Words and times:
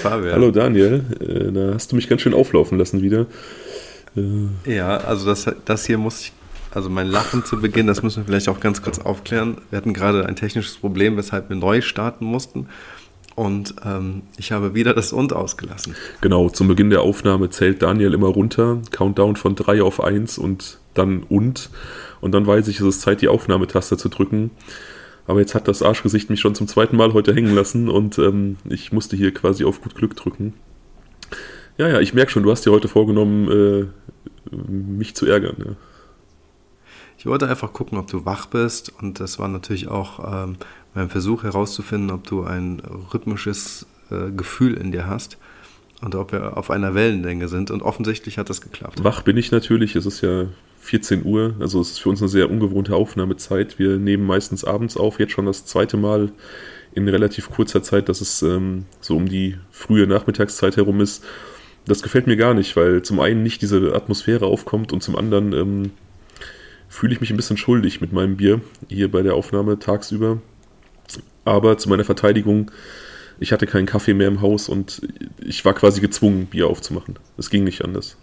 Fabian. 0.00 0.32
Hallo 0.32 0.50
Daniel, 0.50 1.04
äh, 1.20 1.52
da 1.52 1.74
hast 1.74 1.92
du 1.92 1.96
mich 1.96 2.08
ganz 2.08 2.22
schön 2.22 2.34
auflaufen 2.34 2.78
lassen 2.78 3.02
wieder. 3.02 3.26
Äh. 4.16 4.74
Ja, 4.74 4.96
also 4.96 5.26
das, 5.26 5.46
das 5.64 5.84
hier 5.84 5.98
muss 5.98 6.20
ich, 6.20 6.32
also 6.72 6.88
mein 6.88 7.06
Lachen 7.06 7.44
zu 7.44 7.60
Beginn, 7.60 7.86
das 7.86 8.02
müssen 8.02 8.22
wir 8.22 8.24
vielleicht 8.24 8.48
auch 8.48 8.60
ganz 8.60 8.82
kurz 8.82 8.98
aufklären. 8.98 9.58
Wir 9.70 9.76
hatten 9.76 9.92
gerade 9.92 10.26
ein 10.26 10.36
technisches 10.36 10.76
Problem, 10.76 11.16
weshalb 11.16 11.48
wir 11.48 11.56
neu 11.56 11.80
starten 11.82 12.24
mussten. 12.24 12.66
Und 13.36 13.74
ähm, 13.86 14.22
ich 14.36 14.52
habe 14.52 14.74
wieder 14.74 14.92
das 14.92 15.12
Und 15.12 15.32
ausgelassen. 15.32 15.94
Genau, 16.20 16.48
zum 16.48 16.68
Beginn 16.68 16.90
der 16.90 17.02
Aufnahme 17.02 17.48
zählt 17.50 17.80
Daniel 17.82 18.12
immer 18.12 18.28
runter, 18.28 18.78
Countdown 18.90 19.36
von 19.36 19.54
3 19.54 19.82
auf 19.82 20.02
1 20.02 20.38
und 20.38 20.78
dann 20.94 21.22
Und. 21.28 21.70
Und 22.20 22.32
dann 22.32 22.46
weiß 22.46 22.68
ich, 22.68 22.80
es 22.80 22.86
ist 22.86 23.00
Zeit, 23.00 23.22
die 23.22 23.28
Aufnahmetaste 23.28 23.96
zu 23.96 24.08
drücken. 24.08 24.50
Aber 25.26 25.40
jetzt 25.40 25.54
hat 25.54 25.68
das 25.68 25.82
Arschgesicht 25.82 26.30
mich 26.30 26.40
schon 26.40 26.54
zum 26.54 26.68
zweiten 26.68 26.96
Mal 26.96 27.12
heute 27.12 27.34
hängen 27.34 27.54
lassen 27.54 27.88
und 27.88 28.18
ähm, 28.18 28.56
ich 28.68 28.92
musste 28.92 29.16
hier 29.16 29.32
quasi 29.32 29.64
auf 29.64 29.80
gut 29.80 29.94
Glück 29.94 30.16
drücken. 30.16 30.54
Ja, 31.78 31.88
ja, 31.88 32.00
ich 32.00 32.14
merke 32.14 32.30
schon, 32.30 32.42
du 32.42 32.50
hast 32.50 32.66
dir 32.66 32.72
heute 32.72 32.88
vorgenommen, 32.88 33.48
äh, 33.50 34.56
mich 34.70 35.14
zu 35.14 35.26
ärgern. 35.26 35.56
Ja. 35.58 35.72
Ich 37.16 37.26
wollte 37.26 37.48
einfach 37.48 37.72
gucken, 37.72 37.98
ob 37.98 38.06
du 38.06 38.24
wach 38.24 38.46
bist 38.46 38.92
und 39.00 39.20
das 39.20 39.38
war 39.38 39.48
natürlich 39.48 39.88
auch 39.88 40.44
ähm, 40.44 40.56
mein 40.94 41.10
Versuch 41.10 41.42
herauszufinden, 41.42 42.10
ob 42.10 42.26
du 42.26 42.44
ein 42.44 42.80
rhythmisches 43.12 43.86
äh, 44.10 44.30
Gefühl 44.30 44.74
in 44.74 44.90
dir 44.90 45.06
hast 45.06 45.38
und 46.00 46.14
ob 46.14 46.32
wir 46.32 46.56
auf 46.56 46.70
einer 46.70 46.94
Wellenlänge 46.94 47.48
sind 47.48 47.70
und 47.70 47.82
offensichtlich 47.82 48.38
hat 48.38 48.50
das 48.50 48.60
geklappt. 48.60 49.04
Wach 49.04 49.22
bin 49.22 49.36
ich 49.36 49.50
natürlich, 49.50 49.96
es 49.96 50.06
ist 50.06 50.22
ja 50.22 50.46
14 50.80 51.24
Uhr, 51.24 51.54
also 51.60 51.80
es 51.80 51.92
ist 51.92 51.98
für 52.00 52.08
uns 52.08 52.20
eine 52.20 52.28
sehr 52.28 52.50
ungewohnte 52.50 52.96
Aufnahmezeit. 52.96 53.78
Wir 53.78 53.98
nehmen 53.98 54.26
meistens 54.26 54.64
abends 54.64 54.96
auf, 54.96 55.20
jetzt 55.20 55.32
schon 55.32 55.46
das 55.46 55.66
zweite 55.66 55.96
Mal 55.96 56.32
in 56.94 57.08
relativ 57.08 57.50
kurzer 57.50 57.82
Zeit, 57.82 58.08
dass 58.08 58.20
es 58.20 58.42
ähm, 58.42 58.86
so 59.00 59.16
um 59.16 59.28
die 59.28 59.56
frühe 59.70 60.06
Nachmittagszeit 60.06 60.76
herum 60.76 61.00
ist. 61.00 61.24
Das 61.86 62.02
gefällt 62.02 62.26
mir 62.26 62.36
gar 62.36 62.54
nicht, 62.54 62.76
weil 62.76 63.02
zum 63.02 63.20
einen 63.20 63.42
nicht 63.42 63.62
diese 63.62 63.94
Atmosphäre 63.94 64.46
aufkommt 64.46 64.92
und 64.92 65.02
zum 65.02 65.16
anderen 65.16 65.52
ähm, 65.52 65.90
fühle 66.88 67.12
ich 67.12 67.20
mich 67.20 67.30
ein 67.30 67.36
bisschen 67.36 67.56
schuldig 67.56 68.00
mit 68.00 68.12
meinem 68.12 68.36
Bier 68.36 68.60
hier 68.88 69.10
bei 69.10 69.22
der 69.22 69.34
Aufnahme 69.34 69.78
tagsüber. 69.78 70.40
Aber 71.44 71.78
zu 71.78 71.88
meiner 71.88 72.04
Verteidigung, 72.04 72.70
ich 73.38 73.52
hatte 73.52 73.66
keinen 73.66 73.86
Kaffee 73.86 74.14
mehr 74.14 74.28
im 74.28 74.40
Haus 74.40 74.68
und 74.68 75.02
ich 75.38 75.64
war 75.64 75.74
quasi 75.74 76.00
gezwungen, 76.00 76.46
Bier 76.46 76.66
aufzumachen. 76.68 77.18
Es 77.38 77.50
ging 77.50 77.64
nicht 77.64 77.84
anders. 77.84 78.16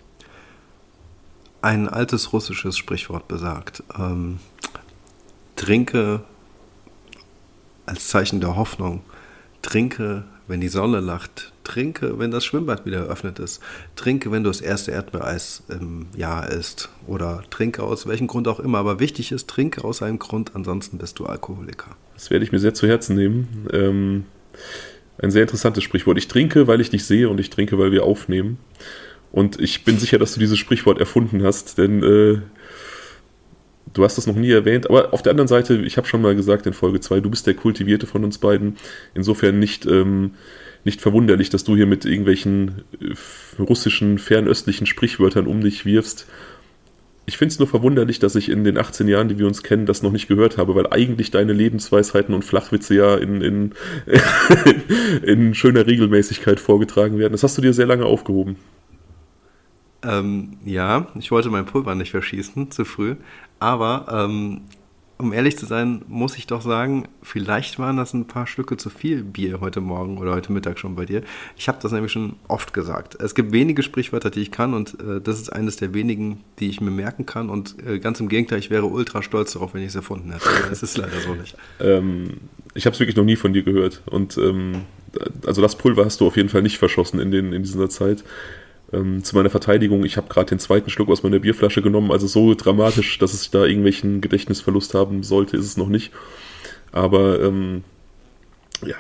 Ein 1.61 1.89
altes 1.89 2.33
russisches 2.33 2.77
Sprichwort 2.77 3.27
besagt, 3.27 3.83
ähm, 3.97 4.39
trinke 5.55 6.21
als 7.85 8.07
Zeichen 8.07 8.39
der 8.41 8.55
Hoffnung, 8.55 9.01
trinke, 9.61 10.23
wenn 10.47 10.61
die 10.61 10.67
Sonne 10.67 10.99
lacht, 10.99 11.51
trinke, 11.63 12.19
wenn 12.19 12.31
das 12.31 12.45
Schwimmbad 12.45 12.85
wieder 12.85 12.99
eröffnet 12.99 13.39
ist, 13.39 13.61
trinke, 13.95 14.31
wenn 14.31 14.43
du 14.43 14.49
das 14.49 14.61
erste 14.61 14.91
Erdbeereis 14.91 15.63
im 15.67 16.07
Jahr 16.15 16.49
isst 16.49 16.89
oder 17.05 17.43
trinke 17.49 17.83
aus 17.83 18.07
welchem 18.07 18.27
Grund 18.27 18.47
auch 18.47 18.59
immer. 18.59 18.77
Aber 18.77 18.99
wichtig 18.99 19.31
ist, 19.31 19.47
trinke 19.49 19.83
aus 19.83 20.01
einem 20.01 20.19
Grund, 20.19 20.51
ansonsten 20.55 20.97
bist 20.97 21.19
du 21.19 21.25
Alkoholiker. 21.25 21.95
Das 22.13 22.29
werde 22.29 22.45
ich 22.45 22.51
mir 22.51 22.59
sehr 22.59 22.73
zu 22.73 22.87
Herzen 22.87 23.15
nehmen. 23.15 23.67
Ähm, 23.73 24.25
ein 25.19 25.31
sehr 25.31 25.41
interessantes 25.41 25.83
Sprichwort. 25.83 26.17
Ich 26.17 26.27
trinke, 26.27 26.67
weil 26.67 26.79
ich 26.79 26.89
dich 26.89 27.05
sehe 27.05 27.29
und 27.29 27.39
ich 27.39 27.49
trinke, 27.49 27.77
weil 27.77 27.91
wir 27.91 28.03
aufnehmen. 28.03 28.57
Und 29.31 29.59
ich 29.59 29.83
bin 29.83 29.99
sicher, 29.99 30.17
dass 30.17 30.33
du 30.33 30.39
dieses 30.39 30.57
Sprichwort 30.57 30.99
erfunden 30.99 31.43
hast, 31.43 31.77
denn 31.77 32.03
äh, 32.03 32.41
du 33.93 34.03
hast 34.03 34.17
das 34.17 34.27
noch 34.27 34.35
nie 34.35 34.51
erwähnt. 34.51 34.89
Aber 34.89 35.13
auf 35.13 35.21
der 35.21 35.31
anderen 35.31 35.47
Seite, 35.47 35.75
ich 35.81 35.97
habe 35.97 36.07
schon 36.07 36.21
mal 36.21 36.35
gesagt 36.35 36.65
in 36.65 36.73
Folge 36.73 36.99
2, 36.99 37.19
du 37.19 37.29
bist 37.29 37.47
der 37.47 37.53
Kultivierte 37.53 38.07
von 38.07 38.23
uns 38.23 38.37
beiden. 38.37 38.77
Insofern 39.13 39.59
nicht, 39.59 39.85
ähm, 39.85 40.31
nicht 40.83 41.01
verwunderlich, 41.01 41.49
dass 41.49 41.63
du 41.63 41.75
hier 41.75 41.87
mit 41.87 42.05
irgendwelchen 42.05 42.83
äh, 43.01 43.61
russischen, 43.61 44.17
fernöstlichen 44.19 44.87
Sprichwörtern 44.87 45.47
um 45.47 45.61
dich 45.61 45.85
wirfst. 45.85 46.27
Ich 47.25 47.37
finde 47.37 47.51
es 47.51 47.59
nur 47.59 47.67
verwunderlich, 47.67 48.19
dass 48.19 48.35
ich 48.35 48.47
in 48.47 48.63
den 48.63 48.77
18 48.77 49.09
Jahren, 49.09 49.27
die 49.27 49.37
wir 49.37 49.47
uns 49.47 49.61
kennen, 49.61 49.85
das 49.85 50.01
noch 50.01 50.13
nicht 50.13 50.29
gehört 50.29 50.57
habe, 50.57 50.75
weil 50.75 50.87
eigentlich 50.87 51.29
deine 51.29 51.51
Lebensweisheiten 51.51 52.33
und 52.33 52.45
Flachwitze 52.45 52.95
ja 52.95 53.15
in, 53.15 53.41
in, 53.41 53.73
in 55.23 55.53
schöner 55.53 55.85
Regelmäßigkeit 55.85 56.61
vorgetragen 56.61 57.19
werden. 57.19 57.33
Das 57.33 57.43
hast 57.43 57.57
du 57.57 57.61
dir 57.61 57.73
sehr 57.73 57.85
lange 57.85 58.05
aufgehoben. 58.05 58.55
Ähm, 60.03 60.57
ja, 60.65 61.07
ich 61.17 61.31
wollte 61.31 61.49
mein 61.49 61.65
Pulver 61.65 61.95
nicht 61.95 62.11
verschießen, 62.11 62.71
zu 62.71 62.85
früh. 62.85 63.15
Aber 63.59 64.05
ähm, 64.11 64.61
um 65.17 65.33
ehrlich 65.33 65.57
zu 65.57 65.65
sein, 65.65 66.03
muss 66.07 66.37
ich 66.37 66.45
doch 66.45 66.61
sagen, 66.61 67.07
vielleicht 67.23 67.79
waren 67.79 67.97
das 67.97 68.13
ein 68.13 68.27
paar 68.27 68.45
Stücke 68.45 68.77
zu 68.77 68.89
viel 68.89 69.23
Bier 69.23 69.59
heute 69.61 69.81
Morgen 69.81 70.19
oder 70.19 70.33
heute 70.33 70.51
Mittag 70.51 70.77
schon 70.77 70.95
bei 70.95 71.05
dir. 71.05 71.23
Ich 71.57 71.67
habe 71.67 71.79
das 71.81 71.91
nämlich 71.91 72.11
schon 72.11 72.35
oft 72.47 72.73
gesagt. 72.73 73.17
Es 73.19 73.33
gibt 73.33 73.51
wenige 73.51 73.81
Sprichwörter, 73.81 74.29
die 74.29 74.41
ich 74.41 74.51
kann 74.51 74.73
und 74.73 74.99
äh, 75.01 75.19
das 75.19 75.39
ist 75.41 75.49
eines 75.49 75.77
der 75.77 75.93
wenigen, 75.93 76.43
die 76.59 76.69
ich 76.69 76.81
mir 76.81 76.91
merken 76.91 77.25
kann. 77.25 77.49
Und 77.49 77.75
äh, 77.85 77.99
ganz 77.99 78.19
im 78.19 78.29
Gegenteil, 78.29 78.59
ich 78.59 78.69
wäre 78.69 78.85
ultra 78.85 79.23
stolz 79.23 79.53
darauf, 79.53 79.73
wenn 79.73 79.81
ich 79.81 79.87
es 79.87 79.95
erfunden 79.95 80.31
hätte. 80.31 80.49
Es 80.71 80.83
ist 80.83 80.97
leider 80.97 81.19
so 81.19 81.33
nicht. 81.33 81.55
Ähm, 81.79 82.37
ich 82.73 82.85
habe 82.85 82.93
es 82.93 82.99
wirklich 82.99 83.15
noch 83.15 83.23
nie 83.23 83.35
von 83.35 83.53
dir 83.53 83.61
gehört. 83.61 84.01
Und 84.07 84.37
ähm, 84.37 84.81
also 85.45 85.61
das 85.61 85.77
Pulver 85.77 86.05
hast 86.05 86.21
du 86.21 86.27
auf 86.27 86.35
jeden 86.35 86.49
Fall 86.49 86.63
nicht 86.63 86.77
verschossen 86.77 87.19
in, 87.19 87.29
den, 87.29 87.53
in 87.53 87.63
dieser 87.63 87.89
Zeit. 87.89 88.23
Ähm, 88.93 89.23
zu 89.23 89.35
meiner 89.35 89.49
Verteidigung, 89.49 90.05
ich 90.05 90.15
habe 90.15 90.29
gerade 90.29 90.49
den 90.49 90.59
zweiten 90.59 90.89
Schluck 90.89 91.09
aus 91.09 91.23
meiner 91.23 91.39
Bierflasche 91.39 91.81
genommen, 91.81 92.11
also 92.11 92.25
so 92.25 92.53
dramatisch, 92.53 93.17
dass 93.19 93.33
es 93.33 93.51
da 93.51 93.65
irgendwelchen 93.65 94.21
Gedächtnisverlust 94.21 94.93
haben 94.93 95.23
sollte, 95.23 95.57
ist 95.57 95.65
es 95.65 95.77
noch 95.77 95.89
nicht. 95.89 96.13
Aber 96.91 97.41
ähm, 97.41 97.83
ja, 98.85 98.95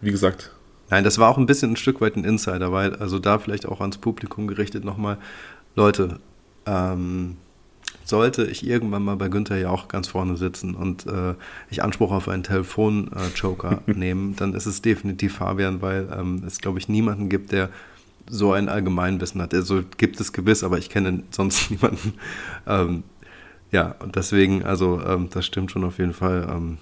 wie 0.00 0.10
gesagt. 0.10 0.52
Nein, 0.90 1.04
das 1.04 1.18
war 1.18 1.30
auch 1.30 1.38
ein 1.38 1.46
bisschen 1.46 1.72
ein 1.72 1.76
Stück 1.76 2.00
weit 2.00 2.16
ein 2.16 2.24
Insider, 2.24 2.72
weil, 2.72 2.96
also 2.96 3.18
da 3.18 3.38
vielleicht 3.38 3.66
auch 3.66 3.80
ans 3.80 3.98
Publikum 3.98 4.48
gerichtet 4.48 4.84
nochmal, 4.84 5.18
Leute, 5.76 6.18
ähm, 6.66 7.36
sollte 8.04 8.44
ich 8.46 8.66
irgendwann 8.66 9.04
mal 9.04 9.16
bei 9.16 9.28
Günther 9.28 9.58
ja 9.58 9.70
auch 9.70 9.88
ganz 9.88 10.08
vorne 10.08 10.36
sitzen 10.36 10.74
und 10.74 11.06
äh, 11.06 11.34
ich 11.70 11.82
Anspruch 11.82 12.10
auf 12.10 12.28
einen 12.28 12.42
Telefon-Joker 12.42 13.82
äh, 13.86 13.92
nehmen, 13.94 14.34
dann 14.36 14.54
ist 14.54 14.66
es 14.66 14.82
definitiv 14.82 15.36
Fabian, 15.36 15.82
weil 15.82 16.08
ähm, 16.18 16.42
es, 16.46 16.58
glaube 16.58 16.78
ich, 16.78 16.88
niemanden 16.88 17.28
gibt, 17.28 17.52
der 17.52 17.68
so 18.30 18.52
ein 18.52 18.68
Allgemeinwissen 18.68 19.40
hat. 19.40 19.54
Also 19.54 19.82
gibt 19.96 20.20
es 20.20 20.32
gewiss, 20.32 20.64
aber 20.64 20.78
ich 20.78 20.90
kenne 20.90 21.22
sonst 21.30 21.70
niemanden. 21.70 22.14
Ähm, 22.66 23.02
ja, 23.70 23.94
und 24.00 24.16
deswegen, 24.16 24.64
also 24.64 25.00
ähm, 25.06 25.28
das 25.30 25.46
stimmt 25.46 25.70
schon 25.70 25.84
auf 25.84 25.98
jeden 25.98 26.14
Fall. 26.14 26.48
Ähm, 26.50 26.78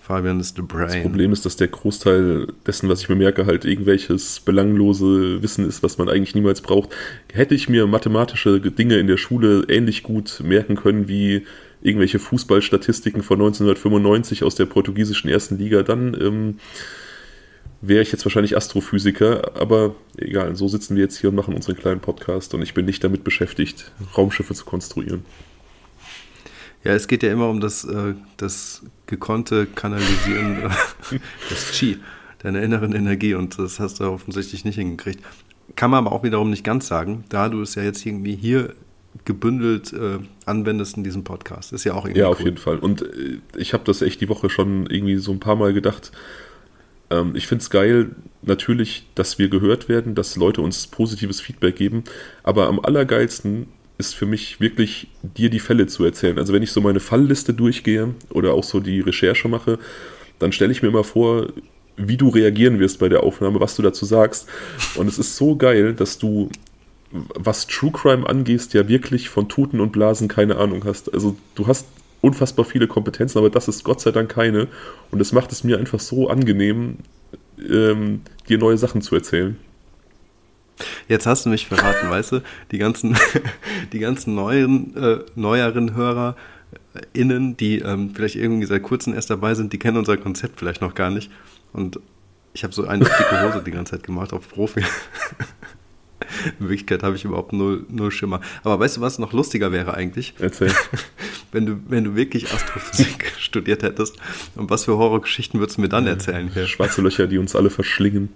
Fabian 0.00 0.40
ist 0.40 0.56
the 0.56 0.62
brain. 0.62 0.86
Das 0.86 1.02
Problem 1.02 1.32
ist, 1.32 1.44
dass 1.44 1.56
der 1.56 1.68
Großteil 1.68 2.46
dessen, 2.66 2.88
was 2.88 3.02
ich 3.02 3.10
mir 3.10 3.16
merke, 3.16 3.44
halt 3.44 3.66
irgendwelches 3.66 4.40
belanglose 4.40 5.42
Wissen 5.42 5.68
ist, 5.68 5.82
was 5.82 5.98
man 5.98 6.08
eigentlich 6.08 6.34
niemals 6.34 6.62
braucht. 6.62 6.94
Hätte 7.30 7.54
ich 7.54 7.68
mir 7.68 7.86
mathematische 7.86 8.58
Dinge 8.58 8.96
in 8.96 9.06
der 9.06 9.18
Schule 9.18 9.66
ähnlich 9.68 10.02
gut 10.02 10.40
merken 10.42 10.76
können 10.76 11.08
wie 11.08 11.44
irgendwelche 11.82 12.18
Fußballstatistiken 12.18 13.22
von 13.22 13.38
1995 13.38 14.44
aus 14.44 14.54
der 14.54 14.64
portugiesischen 14.64 15.28
ersten 15.28 15.58
Liga, 15.58 15.82
dann 15.82 16.16
ähm, 16.18 16.58
wäre 17.80 18.02
ich 18.02 18.12
jetzt 18.12 18.24
wahrscheinlich 18.24 18.56
Astrophysiker, 18.56 19.52
aber 19.56 19.94
egal, 20.16 20.56
so 20.56 20.68
sitzen 20.68 20.96
wir 20.96 21.04
jetzt 21.04 21.18
hier 21.18 21.30
und 21.30 21.36
machen 21.36 21.54
unseren 21.54 21.76
kleinen 21.76 22.00
Podcast 22.00 22.54
und 22.54 22.62
ich 22.62 22.74
bin 22.74 22.86
nicht 22.86 23.02
damit 23.04 23.24
beschäftigt, 23.24 23.92
Raumschiffe 24.16 24.54
zu 24.54 24.64
konstruieren. 24.64 25.24
Ja, 26.84 26.92
es 26.92 27.08
geht 27.08 27.22
ja 27.22 27.32
immer 27.32 27.48
um 27.48 27.60
das, 27.60 27.84
äh, 27.84 28.14
das 28.36 28.82
gekonnte 29.06 29.66
Kanalisieren, 29.66 30.70
das 31.50 31.72
Chi, 31.72 31.98
deiner 32.40 32.62
inneren 32.62 32.92
Energie 32.94 33.34
und 33.34 33.58
das 33.58 33.80
hast 33.80 34.00
du 34.00 34.04
offensichtlich 34.04 34.64
nicht 34.64 34.76
hingekriegt. 34.76 35.22
Kann 35.76 35.90
man 35.90 36.06
aber 36.06 36.14
auch 36.14 36.22
wiederum 36.22 36.50
nicht 36.50 36.64
ganz 36.64 36.86
sagen, 36.88 37.24
da 37.28 37.48
du 37.48 37.60
es 37.62 37.74
ja 37.74 37.82
jetzt 37.82 38.04
irgendwie 38.06 38.36
hier 38.36 38.74
gebündelt 39.24 39.92
äh, 39.92 40.18
anwendest 40.46 40.96
in 40.96 41.04
diesem 41.04 41.24
Podcast. 41.24 41.72
Ist 41.72 41.84
ja 41.84 41.94
auch 41.94 42.04
irgendwie 42.04 42.20
Ja, 42.20 42.28
auf 42.28 42.38
cool. 42.38 42.46
jeden 42.46 42.58
Fall. 42.58 42.78
Und 42.78 43.02
äh, 43.02 43.38
ich 43.56 43.72
habe 43.72 43.84
das 43.84 44.00
echt 44.02 44.20
die 44.20 44.28
Woche 44.28 44.48
schon 44.48 44.86
irgendwie 44.86 45.16
so 45.16 45.32
ein 45.32 45.40
paar 45.40 45.56
Mal 45.56 45.72
gedacht, 45.72 46.12
ähm, 47.10 47.34
ich 47.34 47.46
finde 47.46 47.62
es 47.62 47.70
geil, 47.70 48.10
natürlich, 48.42 49.06
dass 49.14 49.38
wir 49.38 49.48
gehört 49.48 49.88
werden, 49.88 50.14
dass 50.14 50.36
Leute 50.36 50.60
uns 50.60 50.86
positives 50.86 51.40
Feedback 51.40 51.76
geben, 51.76 52.04
aber 52.42 52.66
am 52.66 52.80
allergeilsten 52.80 53.66
ist 53.98 54.14
für 54.14 54.26
mich 54.26 54.60
wirklich, 54.60 55.08
dir 55.22 55.50
die 55.50 55.58
Fälle 55.58 55.88
zu 55.88 56.04
erzählen. 56.04 56.38
Also 56.38 56.52
wenn 56.52 56.62
ich 56.62 56.70
so 56.70 56.80
meine 56.80 57.00
Fallliste 57.00 57.52
durchgehe 57.52 58.14
oder 58.30 58.54
auch 58.54 58.62
so 58.62 58.78
die 58.78 59.00
Recherche 59.00 59.48
mache, 59.48 59.78
dann 60.38 60.52
stelle 60.52 60.70
ich 60.70 60.82
mir 60.82 60.88
immer 60.88 61.02
vor, 61.02 61.48
wie 61.96 62.16
du 62.16 62.28
reagieren 62.28 62.78
wirst 62.78 63.00
bei 63.00 63.08
der 63.08 63.24
Aufnahme, 63.24 63.60
was 63.60 63.74
du 63.74 63.82
dazu 63.82 64.04
sagst. 64.04 64.48
Und 64.94 65.08
es 65.08 65.18
ist 65.18 65.36
so 65.36 65.56
geil, 65.56 65.94
dass 65.94 66.16
du, 66.18 66.48
was 67.10 67.66
True 67.66 67.90
Crime 67.90 68.28
angehst, 68.28 68.72
ja 68.72 68.88
wirklich 68.88 69.28
von 69.28 69.48
Tuten 69.48 69.80
und 69.80 69.90
Blasen 69.90 70.28
keine 70.28 70.56
Ahnung 70.56 70.84
hast. 70.84 71.12
Also 71.12 71.36
du 71.56 71.66
hast 71.66 71.86
unfassbar 72.20 72.64
viele 72.64 72.86
Kompetenzen, 72.86 73.38
aber 73.38 73.50
das 73.50 73.68
ist 73.68 73.84
Gott 73.84 74.00
sei 74.00 74.10
Dank 74.10 74.30
keine. 74.30 74.68
Und 75.10 75.20
es 75.20 75.32
macht 75.32 75.52
es 75.52 75.64
mir 75.64 75.78
einfach 75.78 76.00
so 76.00 76.28
angenehm, 76.28 76.98
ähm, 77.58 78.22
dir 78.48 78.58
neue 78.58 78.78
Sachen 78.78 79.02
zu 79.02 79.14
erzählen. 79.14 79.56
Jetzt 81.08 81.26
hast 81.26 81.44
du 81.44 81.50
mich 81.50 81.66
verraten, 81.66 82.08
weißt 82.08 82.32
du? 82.32 82.42
Die 82.70 82.78
ganzen, 82.78 83.16
die 83.92 83.98
ganzen 83.98 84.34
neuen, 84.34 84.96
äh, 84.96 85.18
neueren 85.34 85.94
Hörer 85.94 86.36
innen, 87.12 87.56
die 87.56 87.78
ähm, 87.78 88.10
vielleicht 88.14 88.36
irgendwie 88.36 88.66
seit 88.66 88.82
kurzem 88.82 89.14
erst 89.14 89.30
dabei 89.30 89.54
sind, 89.54 89.72
die 89.72 89.78
kennen 89.78 89.96
unser 89.96 90.16
Konzept 90.16 90.58
vielleicht 90.58 90.80
noch 90.80 90.94
gar 90.94 91.10
nicht. 91.10 91.30
Und 91.72 92.00
ich 92.52 92.64
habe 92.64 92.72
so 92.72 92.86
eine 92.86 93.04
dicke 93.04 93.42
Hose 93.42 93.62
die 93.64 93.70
ganze 93.70 93.92
Zeit 93.92 94.02
gemacht 94.02 94.32
auf 94.32 94.48
Profi. 94.48 94.82
In 96.58 96.68
Wirklichkeit 96.68 97.02
habe 97.02 97.16
ich 97.16 97.24
überhaupt 97.24 97.52
null, 97.52 97.84
null 97.88 98.10
Schimmer. 98.10 98.40
Aber 98.64 98.78
weißt 98.80 98.96
du, 98.96 99.00
was 99.00 99.18
noch 99.18 99.32
lustiger 99.32 99.72
wäre 99.72 99.94
eigentlich? 99.94 100.34
Erzähl. 100.38 100.72
Wenn 101.50 101.66
du, 101.66 101.80
wenn 101.88 102.04
du 102.04 102.14
wirklich 102.14 102.52
Astrophysik 102.52 103.32
studiert 103.38 103.82
hättest. 103.82 104.16
Und 104.54 104.70
was 104.70 104.84
für 104.84 104.98
Horrorgeschichten 104.98 105.60
würdest 105.60 105.78
du 105.78 105.82
mir 105.82 105.88
dann 105.88 106.06
erzählen 106.06 106.50
hier? 106.52 106.66
Schwarze 106.66 107.00
Löcher, 107.00 107.26
die 107.26 107.38
uns 107.38 107.56
alle 107.56 107.70
verschlingen. 107.70 108.30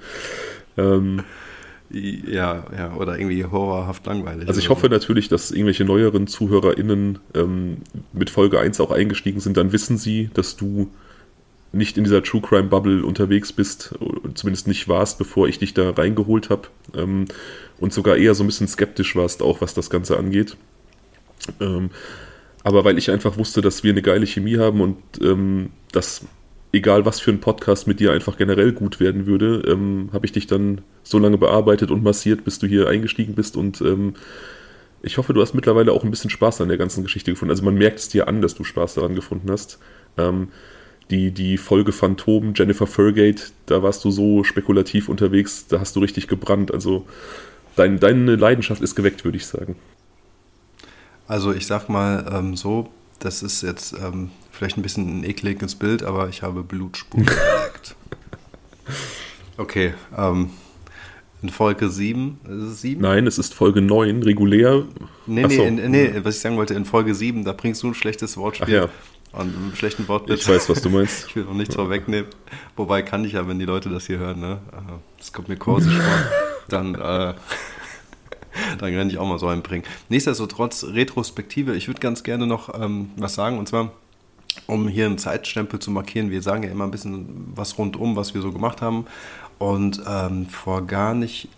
Ähm, 0.76 1.23
ja, 1.91 2.64
ja, 2.76 2.94
oder 2.94 3.19
irgendwie 3.19 3.44
horrorhaft 3.44 4.06
langweilig. 4.06 4.49
Also 4.49 4.61
ich 4.61 4.70
hoffe 4.70 4.88
natürlich, 4.88 5.29
dass 5.29 5.50
irgendwelche 5.50 5.85
neueren 5.85 6.26
ZuhörerInnen 6.26 7.19
ähm, 7.35 7.79
mit 8.14 8.31
Folge 8.31 8.59
1 8.59 8.81
auch 8.81 8.91
eingestiegen 8.91 9.41
sind, 9.41 9.59
dann 9.59 9.73
wissen 9.73 9.99
sie, 9.99 10.31
dass 10.32 10.56
du 10.56 10.91
nicht 11.73 11.99
in 11.99 12.05
dieser 12.05 12.23
True 12.23 12.41
Crime 12.41 12.69
Bubble 12.69 13.05
unterwegs 13.05 13.53
bist, 13.53 13.94
zumindest 14.35 14.69
nicht 14.69 14.88
warst, 14.88 15.19
bevor 15.19 15.49
ich 15.49 15.59
dich 15.59 15.75
da 15.75 15.91
reingeholt 15.91 16.50
habe 16.50 16.69
ähm, 16.94 17.26
und 17.79 17.93
sogar 17.93 18.17
eher 18.17 18.35
so 18.35 18.44
ein 18.44 18.47
bisschen 18.47 18.69
skeptisch 18.69 19.17
warst, 19.17 19.43
auch 19.43 19.61
was 19.61 19.75
das 19.75 19.91
Ganze 19.91 20.19
angeht. 20.19 20.56
Ähm, 21.61 21.91
aber 22.64 22.85
weil 22.85 22.99
ich 22.99 23.11
einfach 23.11 23.37
wusste, 23.38 23.61
dass 23.61 23.82
wir 23.82 23.93
eine 23.93 24.03
geile 24.03 24.26
Chemie 24.26 24.59
haben 24.59 24.81
und 24.81 24.99
ähm, 25.20 25.70
dass 25.93 26.25
egal 26.73 27.05
was 27.05 27.20
für 27.20 27.31
ein 27.31 27.41
Podcast 27.41 27.87
mit 27.87 28.00
dir 28.00 28.12
einfach 28.12 28.37
generell 28.37 28.73
gut 28.73 29.00
werden 29.00 29.26
würde, 29.26 29.62
ähm, 29.67 30.11
habe 30.12 30.26
ich 30.26 30.32
dich 30.32 30.47
dann 30.47 30.81
so 31.03 31.19
lange 31.19 31.38
bearbeitet 31.38 31.91
und 31.91 32.03
massiert, 32.03 32.44
bis 32.44 32.59
du 32.59 32.67
hier 32.67 32.88
eingestiegen 32.88 33.35
bist 33.35 33.56
und 33.56 33.81
ähm, 33.81 34.14
ich 35.03 35.19
hoffe, 35.19 35.35
du 35.35 35.43
hast 35.43 35.55
mittlerweile 35.55 35.93
auch 35.93 36.05
ein 36.05 36.11
bisschen 36.11 36.31
Spaß 36.31 36.61
an 36.61 36.69
der 36.69 36.79
ganzen 36.79 37.03
Geschichte 37.03 37.32
gefunden. 37.32 37.50
Also 37.50 37.64
man 37.64 37.75
merkt 37.75 37.99
es 37.99 38.09
dir 38.09 38.29
an, 38.29 38.41
dass 38.41 38.55
du 38.55 38.62
Spaß 38.62 38.94
daran 38.94 39.17
gefunden 39.17 39.50
hast. 39.50 39.81
Ähm, 40.17 40.49
die, 41.11 41.32
die 41.32 41.59
Folge 41.59 41.93
Phantom, 41.93 42.55
Jennifer 42.55 42.87
Fergate, 42.87 43.43
da 43.67 43.82
warst 43.82 44.05
du 44.05 44.11
so 44.11 44.44
spekulativ 44.44 45.09
unterwegs, 45.09 45.67
da 45.67 45.81
hast 45.81 45.97
du 45.97 46.00
richtig 46.00 46.29
gebrannt. 46.29 46.73
Also 46.73 47.05
dein, 47.75 47.99
deine 47.99 48.37
Leidenschaft 48.37 48.81
ist 48.81 48.94
geweckt, 48.94 49.25
würde 49.25 49.37
ich 49.37 49.47
sagen. 49.47 49.76
Also 51.29 51.53
ich 51.53 51.67
sag 51.67 51.89
mal 51.89 52.31
ähm, 52.33 52.57
so, 52.57 52.91
das 53.19 53.43
ist 53.43 53.63
jetzt 53.63 53.95
ähm, 53.95 54.31
vielleicht 54.51 54.77
ein 54.77 54.83
bisschen 54.83 55.21
ein 55.21 55.25
ekliges 55.25 55.75
Bild, 55.75 56.03
aber 56.03 56.29
ich 56.29 56.43
habe 56.43 56.63
Blutspuren 56.63 57.27
entdeckt. 57.29 57.95
Okay, 59.57 59.95
ähm, 60.17 60.51
in 61.43 61.49
Folge 61.49 61.89
7, 61.89 62.41
ist 62.45 62.63
es 62.63 62.81
7? 62.83 63.01
Nein, 63.01 63.27
es 63.27 63.39
ist 63.39 63.55
Folge 63.55 63.81
9, 63.81 64.23
regulär. 64.23 64.85
Nee, 65.27 65.47
nee, 65.47 65.67
in, 65.67 65.91
nee, 65.91 66.13
was 66.23 66.37
ich 66.37 66.41
sagen 66.41 66.57
wollte, 66.57 66.75
in 66.75 66.85
Folge 66.85 67.15
7, 67.15 67.45
da 67.45 67.53
bringst 67.53 67.83
du 67.83 67.89
ein 67.89 67.95
schlechtes 67.95 68.37
Wortspiel. 68.37 68.75
Ja. 68.75 68.89
Und 69.33 69.57
einen 69.57 69.73
schlechten 69.75 70.07
Wortwitz. 70.09 70.43
Ich 70.43 70.49
weiß, 70.49 70.69
was 70.69 70.83
du 70.83 70.91
meinst. 70.91 71.27
ich 71.29 71.37
will 71.37 71.45
noch 71.45 71.55
nichts 71.55 71.75
vorwegnehmen. 71.75 72.31
Wobei 72.77 73.03
kann 73.03 73.25
ich 73.25 73.33
ja, 73.33 73.49
wenn 73.49 73.59
die 73.59 73.65
Leute 73.65 73.89
das 73.89 74.07
hier 74.07 74.19
hören, 74.19 74.41
ne? 74.41 74.61
Äh, 74.73 74.93
das 75.19 75.33
kommt 75.33 75.49
mir 75.49 75.57
kursisch 75.57 75.97
vor. 75.97 76.19
Dann, 76.69 76.95
äh, 76.95 77.35
dann 78.78 78.94
kann 78.94 79.08
ich 79.08 79.19
auch 79.19 79.26
mal 79.26 79.38
so 79.38 79.49
einen 79.49 79.62
bringen. 79.62 79.84
Nichtsdestotrotz, 80.08 80.84
Retrospektive, 80.84 81.76
ich 81.76 81.88
würde 81.88 82.00
ganz 82.00 82.22
gerne 82.22 82.46
noch 82.46 82.81
ähm, 82.81 83.10
was 83.16 83.34
sagen. 83.34 83.58
Und 83.58 83.69
zwar, 83.69 83.93
um 84.66 84.88
hier 84.88 85.06
einen 85.06 85.19
Zeitstempel 85.19 85.78
zu 85.78 85.90
markieren, 85.90 86.31
wir 86.31 86.43
sagen 86.43 86.62
ja 86.62 86.70
immer 86.70 86.84
ein 86.84 86.90
bisschen 86.90 87.52
was 87.54 87.78
rundum, 87.78 88.16
was 88.16 88.34
wir 88.34 88.43
so 88.43 88.52
gemacht 88.52 88.82
haben. 88.82 89.06
Und 89.58 90.02
ähm, 90.08 90.46
vor 90.46 90.87
gar 90.87 91.14
nicht 91.14 91.49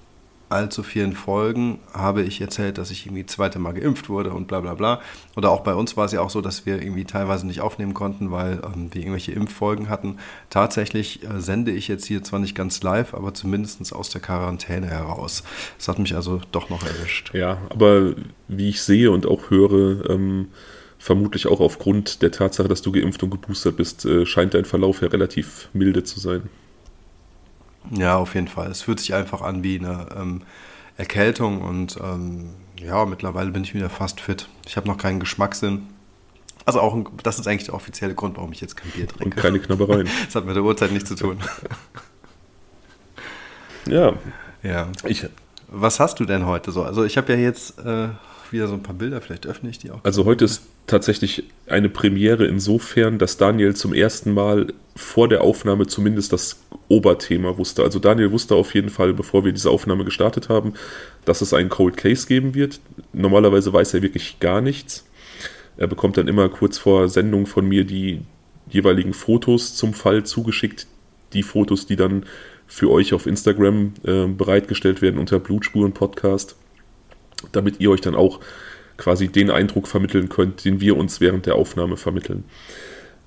allzu 0.49 0.83
vielen 0.83 1.15
Folgen 1.15 1.79
habe 1.93 2.23
ich 2.23 2.41
erzählt, 2.41 2.79
dass 2.79 2.91
ich 2.91 3.07
irgendwie 3.07 3.27
zweite 3.27 3.59
Mal 3.59 3.73
geimpft 3.73 4.09
wurde 4.09 4.31
und 4.31 4.47
bla 4.47 4.61
bla 4.61 4.75
bla. 4.75 5.01
Oder 5.37 5.51
auch 5.51 5.61
bei 5.61 5.75
uns 5.75 5.97
war 5.97 6.05
es 6.05 6.13
ja 6.13 6.21
auch 6.21 6.31
so, 6.31 6.41
dass 6.41 6.67
wir 6.67 6.81
irgendwie 6.81 7.05
teilweise 7.05 7.47
nicht 7.47 7.61
aufnehmen 7.61 7.95
konnten, 7.95 8.31
weil 8.31 8.61
ähm, 8.65 8.89
wir 8.93 9.01
irgendwelche 9.01 9.33
Impffolgen 9.33 9.89
hatten. 9.89 10.19
Tatsächlich 10.51 11.23
äh, 11.25 11.41
sende 11.41 11.73
ich 11.73 11.89
jetzt 11.89 12.05
hier 12.07 12.23
zwar 12.23 12.41
nicht 12.41 12.55
ganz 12.55 12.83
live, 12.83 13.15
aber 13.15 13.35
zumindest 13.35 13.93
aus 13.93 14.11
der 14.11 14.21
Quarantäne 14.21 14.87
heraus. 14.87 15.43
Das 15.79 15.89
hat 15.89 15.99
mich 15.99 16.15
also 16.15 16.41
doch 16.53 16.71
noch 16.71 16.85
erwischt. 16.85 17.35
Ja, 17.35 17.59
aber 17.71 18.15
wie 18.49 18.69
ich 18.69 18.83
sehe 18.83 19.11
und 19.11 19.27
auch 19.27 19.51
höre, 19.51 20.09
ähm, 20.11 20.49
vermutlich 20.99 21.47
auch 21.47 21.61
aufgrund 21.61 22.23
der 22.23 22.31
Tatsache, 22.31 22.69
dass 22.69 22.83
du 22.83 22.93
geimpft 22.93 23.23
und 23.23 23.31
geboostert 23.31 23.77
bist, 23.77 24.05
äh, 24.07 24.25
scheint 24.25 24.55
dein 24.55 24.65
Verlauf 24.65 25.03
ja 25.03 25.09
relativ 25.09 25.69
milde 25.73 26.05
zu 26.05 26.21
sein. 26.21 26.49
Ja, 27.91 28.17
auf 28.17 28.35
jeden 28.35 28.49
Fall. 28.49 28.71
Es 28.71 28.83
fühlt 28.83 29.01
sich 29.01 29.15
einfach 29.15 29.43
an 29.43 29.63
wie 29.63 29.79
eine 29.79 30.07
ähm, 30.17 30.43
Erkältung 30.97 31.63
und 31.63 31.99
ähm, 32.03 32.55
ja, 32.79 33.05
mittlerweile 33.05 33.51
bin 33.51 33.63
ich 33.65 33.75
wieder 33.75 33.91
fast 33.91 34.21
fit. 34.21 34.49
Ich 34.67 34.77
habe 34.77 34.87
noch 34.89 34.99
keinen 34.99 35.21
Geschmackssinn. 35.21 35.87
Also 36.67 36.81
auch, 36.81 36.95
ein, 36.95 37.07
das 37.23 37.39
ist 37.39 37.47
eigentlich 37.47 37.65
der 37.65 37.75
offizielle 37.75 38.15
Grund, 38.15 38.37
warum 38.37 38.53
ich 38.53 38.61
jetzt 38.61 38.77
kein 38.77 38.91
Bier 38.91 39.07
trinke. 39.07 39.25
Und 39.25 39.37
keine 39.37 39.61
Knabbereien. 39.61 40.09
das 40.27 40.35
hat 40.35 40.47
mit 40.47 40.57
der 40.57 40.63
Uhrzeit 40.63 40.93
nichts 40.93 41.09
zu 41.09 41.17
tun. 41.17 41.39
ja. 43.87 44.15
Ja. 44.63 44.89
Ich, 45.05 45.27
Was 45.69 46.01
hast 46.01 46.21
du 46.21 46.25
denn 46.25 46.47
heute 46.47 46.73
so? 46.73 46.83
Also 46.83 47.05
ich 47.05 47.19
habe 47.19 47.33
ja 47.35 47.39
jetzt 47.39 47.79
äh, 47.81 48.09
wieder 48.53 48.69
so 48.69 48.75
ein 48.75 48.83
paar 48.83 48.95
Bilder, 48.95 49.21
vielleicht 49.21 49.47
öffne 49.47 49.71
ich 49.71 49.79
die 49.79 49.91
auch. 49.91 50.01
Also 50.05 50.25
heute 50.25 50.45
ist 50.45 50.63
tatsächlich 50.87 51.45
eine 51.67 51.89
Premiere 51.89 52.47
insofern, 52.47 53.19
dass 53.19 53.37
Daniel 53.37 53.75
zum 53.75 53.95
ersten 53.95 54.33
Mal 54.33 54.73
vor 54.97 55.29
der 55.29 55.43
Aufnahme 55.43 55.87
zumindest 55.87 56.33
das 56.33 56.61
Oberthema 56.89 57.57
wusste. 57.59 57.83
Also 57.83 57.99
Daniel 57.99 58.31
wusste 58.31 58.55
auf 58.55 58.75
jeden 58.75 58.91
Fall, 58.91 59.13
bevor 59.13 59.45
wir 59.45 59.53
diese 59.53 59.71
Aufnahme 59.71 60.05
gestartet 60.05 60.49
haben, 60.49 60.75
dass 61.25 61.41
es 61.41 61.55
einen 61.55 61.69
Cold 61.69 61.97
Case 61.97 62.27
geben 62.27 62.55
wird. 62.55 62.81
Normalerweise 63.13 63.73
weiß 63.73 63.95
er 63.95 64.03
wirklich 64.03 64.39
gar 64.41 64.61
nichts. 64.61 65.05
Er 65.77 65.87
bekommt 65.87 66.17
dann 66.17 66.29
immer 66.29 66.49
kurz 66.49 66.79
vor 66.79 67.09
Sendung 67.09 67.47
von 67.47 67.67
mir 67.67 67.85
die 67.85 68.21
jeweiligen 68.69 69.13
Fotos 69.13 69.75
zum 69.75 69.95
Fall 69.95 70.25
zugeschickt. 70.25 70.87
Die 71.33 71.43
Fotos, 71.43 71.87
die 71.87 71.97
dann 71.97 72.27
für 72.67 72.91
euch 72.91 73.13
auf 73.13 73.27
Instagram 73.27 73.95
äh, 74.05 74.27
bereitgestellt 74.27 75.03
werden 75.03 75.19
unter 75.19 75.39
Blutspuren 75.41 75.93
Podcast, 75.93 76.57
damit 77.53 77.81
ihr 77.81 77.91
euch 77.91 78.01
dann 78.01 78.15
auch 78.15 78.41
quasi 78.97 79.29
den 79.29 79.51
Eindruck 79.51 79.89
vermitteln 79.89 80.29
könnt, 80.29 80.65
den 80.65 80.81
wir 80.81 80.97
uns 80.97 81.21
während 81.21 81.47
der 81.47 81.57
Aufnahme 81.57 81.97
vermitteln. 81.97 82.45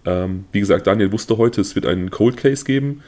Ähm, 0.05 0.45
wie 0.51 0.59
gesagt, 0.59 0.87
Daniel 0.87 1.11
wusste 1.11 1.37
heute, 1.37 1.61
es 1.61 1.75
wird 1.75 1.85
einen 1.85 2.09
Cold 2.09 2.37
Case 2.37 2.63
geben. 2.63 3.03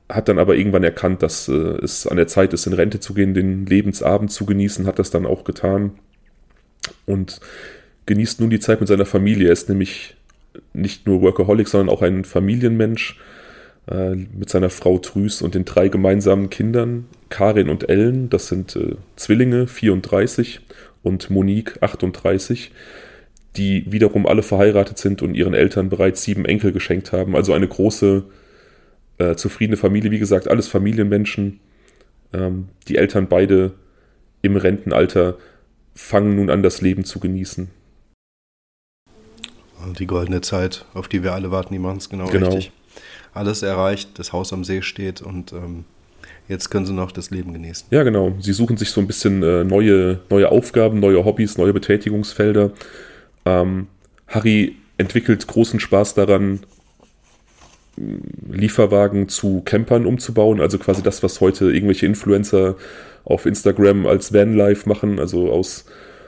Hat 0.09 0.29
dann 0.29 0.39
aber 0.39 0.55
irgendwann 0.55 0.85
erkannt, 0.85 1.21
dass 1.21 1.49
äh, 1.49 1.51
es 1.51 2.07
an 2.07 2.17
der 2.17 2.27
Zeit 2.27 2.53
ist, 2.53 2.65
in 2.65 2.73
Rente 2.73 2.99
zu 2.99 3.13
gehen, 3.13 3.33
den 3.33 3.65
Lebensabend 3.65 4.31
zu 4.31 4.45
genießen, 4.45 4.87
hat 4.87 4.99
das 4.99 5.11
dann 5.11 5.25
auch 5.25 5.43
getan. 5.43 5.99
Und 7.05 7.41
genießt 8.07 8.39
nun 8.41 8.49
die 8.49 8.59
Zeit 8.59 8.79
mit 8.79 8.89
seiner 8.89 9.05
Familie. 9.05 9.47
Er 9.47 9.53
ist 9.53 9.69
nämlich 9.69 10.15
nicht 10.73 11.05
nur 11.05 11.21
Workaholic, 11.21 11.67
sondern 11.67 11.95
auch 11.95 12.01
ein 12.01 12.25
Familienmensch 12.25 13.19
äh, 13.89 14.15
mit 14.15 14.49
seiner 14.49 14.71
Frau 14.71 14.97
Trüß 14.97 15.43
und 15.43 15.53
den 15.53 15.65
drei 15.65 15.89
gemeinsamen 15.89 16.49
Kindern, 16.49 17.05
Karin 17.29 17.69
und 17.69 17.89
Ellen, 17.89 18.29
das 18.29 18.47
sind 18.47 18.75
äh, 18.75 18.95
Zwillinge, 19.15 19.67
34, 19.67 20.61
und 21.03 21.29
Monique, 21.29 21.81
38, 21.81 22.71
die 23.55 23.91
wiederum 23.91 24.25
alle 24.27 24.43
verheiratet 24.43 24.97
sind 24.97 25.21
und 25.21 25.35
ihren 25.35 25.53
Eltern 25.53 25.89
bereits 25.89 26.23
sieben 26.23 26.45
Enkel 26.45 26.71
geschenkt 26.71 27.11
haben. 27.11 27.35
Also 27.35 27.53
eine 27.53 27.67
große, 27.67 28.23
äh, 29.17 29.35
zufriedene 29.35 29.77
Familie. 29.77 30.11
Wie 30.11 30.19
gesagt, 30.19 30.47
alles 30.47 30.67
Familienmenschen. 30.67 31.59
Ähm, 32.33 32.69
die 32.87 32.97
Eltern 32.97 33.27
beide 33.27 33.71
im 34.41 34.57
Rentenalter 34.57 35.37
fangen 35.95 36.35
nun 36.35 36.49
an, 36.49 36.61
das 36.61 36.81
Leben 36.81 37.03
zu 37.03 37.19
genießen. 37.19 37.69
Die 39.99 40.07
goldene 40.07 40.41
Zeit, 40.41 40.85
auf 40.93 41.07
die 41.07 41.23
wir 41.23 41.33
alle 41.33 41.51
warten, 41.51 41.73
die 41.73 41.79
machen 41.79 41.97
es 41.97 42.09
genau, 42.09 42.27
genau, 42.27 42.47
richtig. 42.47 42.71
Alles 43.33 43.61
erreicht, 43.61 44.17
das 44.19 44.33
Haus 44.33 44.51
am 44.53 44.63
See 44.63 44.81
steht 44.81 45.21
und 45.21 45.53
ähm, 45.53 45.85
jetzt 46.47 46.69
können 46.69 46.85
sie 46.85 46.93
noch 46.93 47.11
das 47.11 47.29
Leben 47.29 47.53
genießen. 47.53 47.87
Ja, 47.91 48.03
genau. 48.03 48.33
Sie 48.39 48.53
suchen 48.53 48.77
sich 48.77 48.89
so 48.89 49.01
ein 49.01 49.07
bisschen 49.07 49.43
äh, 49.43 49.63
neue, 49.63 50.19
neue 50.29 50.49
Aufgaben, 50.49 50.99
neue 50.99 51.23
Hobbys, 51.23 51.57
neue 51.57 51.73
Betätigungsfelder. 51.73 52.71
Ähm, 53.45 53.87
Harry 54.27 54.75
entwickelt 54.97 55.45
großen 55.45 55.79
Spaß 55.79 56.15
daran, 56.15 56.61
Lieferwagen 58.49 59.27
zu 59.27 59.61
Campern 59.65 60.05
umzubauen, 60.05 60.61
also 60.61 60.77
quasi 60.77 61.01
das, 61.01 61.23
was 61.23 61.41
heute 61.41 61.71
irgendwelche 61.71 62.05
Influencer 62.05 62.75
auf 63.23 63.45
Instagram 63.45 64.05
als 64.05 64.33
Vanlife 64.33 64.87
machen, 64.87 65.19
also 65.19 65.51
aus 65.51 65.85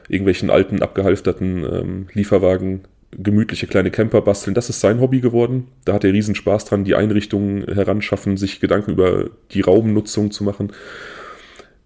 irgendwelchen 0.08 0.50
alten, 0.50 0.82
abgehalfterten 0.82 1.64
ähm, 1.64 2.08
Lieferwagen 2.14 2.82
gemütliche 3.12 3.68
kleine 3.68 3.92
Camper 3.92 4.22
basteln. 4.22 4.54
Das 4.54 4.70
ist 4.70 4.80
sein 4.80 5.00
Hobby 5.00 5.20
geworden. 5.20 5.68
Da 5.86 5.94
hat 5.94 6.04
er 6.04 6.14
riesen 6.14 6.36
Spaß 6.36 6.66
dran, 6.66 6.84
die 6.84 6.96
Einrichtungen 6.96 7.64
heranschaffen, 7.64 8.38
sich 8.38 8.60
Gedanken 8.60 8.92
über 8.92 9.30
die 9.52 9.62
Raumnutzung 9.62 10.32
zu 10.32 10.44
machen. 10.44 10.72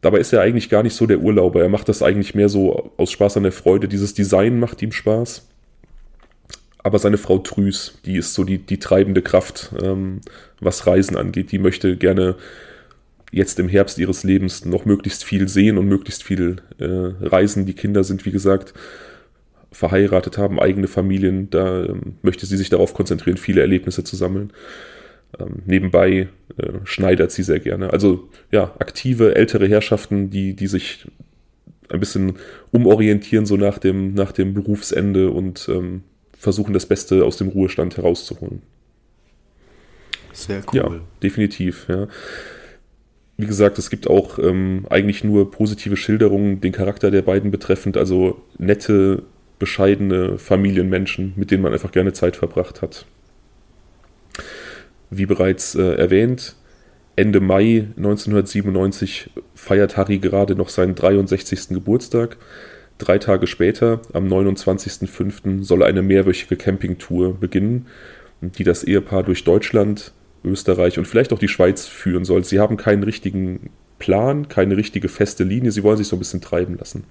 Dabei 0.02 0.20
ist 0.20 0.34
er 0.34 0.42
eigentlich 0.42 0.70
gar 0.70 0.84
nicht 0.84 0.96
so 0.96 1.06
der 1.06 1.20
Urlauber. 1.20 1.62
Er 1.62 1.70
macht 1.70 1.88
das 1.88 2.04
eigentlich 2.04 2.36
mehr 2.36 2.50
so 2.50 2.92
aus 2.98 3.12
Spaß 3.12 3.38
an 3.38 3.44
der 3.44 3.54
Freude. 3.54 3.88
Dieses 3.88 4.14
Design 4.14 4.60
macht 4.60 4.82
ihm 4.82 4.92
Spaß. 4.92 5.48
Aber 6.80 7.00
seine 7.00 7.18
Frau 7.18 7.38
Trüß, 7.38 8.00
die 8.06 8.18
ist 8.18 8.34
so 8.34 8.44
die, 8.44 8.58
die 8.58 8.80
treibende 8.80 9.22
Kraft, 9.22 9.72
ähm, 9.82 10.20
was 10.60 10.86
Reisen 10.86 11.16
angeht. 11.16 11.54
Die 11.54 11.60
möchte 11.60 11.96
gerne 11.96 12.36
jetzt 13.32 13.60
im 13.60 13.70
Herbst 13.70 13.98
ihres 13.98 14.26
Lebens 14.26 14.66
noch 14.66 14.84
möglichst 14.84 15.24
viel 15.24 15.48
sehen 15.48 15.78
und 15.78 15.88
möglichst 15.88 16.24
viel 16.24 16.58
äh, 16.80 17.26
reisen. 17.26 17.66
Die 17.66 17.74
Kinder 17.74 18.04
sind, 18.04 18.26
wie 18.26 18.32
gesagt, 18.32 18.74
verheiratet 19.74 20.38
haben, 20.38 20.60
eigene 20.60 20.88
Familien. 20.88 21.50
Da 21.50 21.84
ähm, 21.84 22.16
möchte 22.22 22.46
sie 22.46 22.58
sich 22.58 22.70
darauf 22.70 22.94
konzentrieren, 22.94 23.38
viele 23.38 23.62
Erlebnisse 23.62 24.04
zu 24.04 24.16
sammeln. 24.16 24.54
Ähm, 25.40 25.64
nebenbei 25.66 26.30
äh, 26.58 26.72
schneidert 26.84 27.32
sie 27.32 27.44
sehr 27.44 27.60
gerne. 27.60 27.92
Also 27.92 28.30
ja, 28.52 28.74
aktive 28.80 29.36
ältere 29.36 29.68
Herrschaften, 29.68 30.30
die, 30.30 30.56
die 30.56 30.68
sich 30.68 31.08
ein 31.90 32.00
bisschen 32.00 32.34
umorientieren, 32.72 33.46
so 33.46 33.58
nach 33.58 33.78
dem, 33.78 34.14
nach 34.14 34.32
dem 34.32 34.54
Berufsende 34.54 35.30
und 35.32 35.68
ähm, 35.70 36.04
versuchen, 36.38 36.74
das 36.74 36.86
Beste 36.86 37.26
aus 37.26 37.38
dem 37.38 37.50
Ruhestand 37.50 37.98
herauszuholen. 37.98 38.62
Sehr 40.34 40.64
cool. 40.72 40.78
Ja, 40.78 40.92
definitiv, 41.22 41.88
ja. 41.90 42.08
Wie 43.38 43.48
gesagt, 43.48 43.80
es 43.80 43.90
gibt 43.90 44.08
auch 44.08 44.38
ähm, 44.38 44.86
eigentlich 44.90 45.24
nur 45.24 45.50
positive 45.50 45.98
Schilderungen, 45.98 46.62
den 46.62 46.72
Charakter 46.72 47.10
der 47.10 47.24
beiden 47.24 47.50
betreffend, 47.50 47.98
also 47.98 48.42
nette, 48.58 49.24
bescheidene 49.64 50.38
Familienmenschen, 50.38 51.32
mit 51.38 51.50
denen 51.50 51.64
man 51.64 51.72
einfach 51.72 51.94
gerne 51.94 52.12
Zeit 52.12 52.36
verbracht 52.36 52.82
hat. 52.82 53.06
Wie 55.10 55.26
bereits 55.26 55.74
äh, 55.76 55.96
erwähnt, 55.96 56.58
Ende 57.16 57.40
Mai 57.40 57.88
1997 57.96 59.30
feiert 59.56 59.96
Harry 59.96 60.18
gerade 60.18 60.56
noch 60.56 60.68
seinen 60.68 60.96
63. 60.96 61.70
Geburtstag. 61.70 62.36
Drei 62.98 63.20
Tage 63.20 63.48
später, 63.48 64.02
am 64.12 64.28
29.05., 64.28 65.64
soll 65.64 65.82
eine 65.84 66.02
mehrwöchige 66.02 66.58
Campingtour 66.58 67.40
beginnen, 67.40 67.88
die 68.42 68.66
das 68.66 68.84
Ehepaar 68.84 69.24
durch 69.24 69.46
Deutschland, 69.46 70.12
Österreich 70.44 70.98
und 70.98 71.08
vielleicht 71.08 71.32
auch 71.32 71.40
die 71.40 71.48
Schweiz 71.48 71.88
führen 71.88 72.26
soll. 72.26 72.44
Sie 72.44 72.60
haben 72.60 72.76
keinen 72.76 73.04
richtigen 73.04 73.70
Plan, 73.98 74.50
keine 74.50 74.76
richtige 74.76 75.08
feste 75.08 75.46
Linie, 75.46 75.72
sie 75.72 75.84
wollen 75.84 75.96
sich 75.96 76.10
so 76.10 76.18
ein 76.18 76.20
bisschen 76.20 76.42
treiben 76.42 76.78
lassen. 76.78 77.06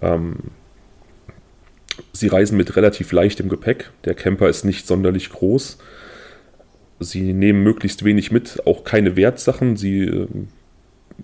Ähm, 0.00 0.36
sie 2.12 2.28
reisen 2.28 2.56
mit 2.56 2.76
relativ 2.76 3.12
leichtem 3.12 3.48
Gepäck, 3.48 3.90
der 4.04 4.14
Camper 4.14 4.48
ist 4.48 4.64
nicht 4.64 4.86
sonderlich 4.86 5.30
groß. 5.30 5.78
Sie 7.00 7.32
nehmen 7.32 7.62
möglichst 7.62 8.04
wenig 8.04 8.30
mit, 8.30 8.66
auch 8.66 8.84
keine 8.84 9.16
Wertsachen. 9.16 9.76
Sie 9.76 10.02
äh, 10.02 10.26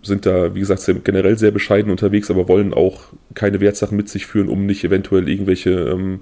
sind 0.03 0.27
da, 0.27 0.55
wie 0.55 0.61
gesagt, 0.61 0.85
generell 1.05 1.39
sehr 1.39 1.51
bescheiden 1.51 1.91
unterwegs, 1.91 2.31
aber 2.31 2.49
wollen 2.49 2.75
auch 2.75 3.13
keine 3.35 3.61
Wertsachen 3.61 3.97
mit 3.97 4.09
sich 4.09 4.27
führen, 4.27 4.49
um 4.49 4.67
nicht 4.67 4.85
eventuell 4.85 5.29
irgendwelche 5.29 5.71
ähm, 5.71 6.21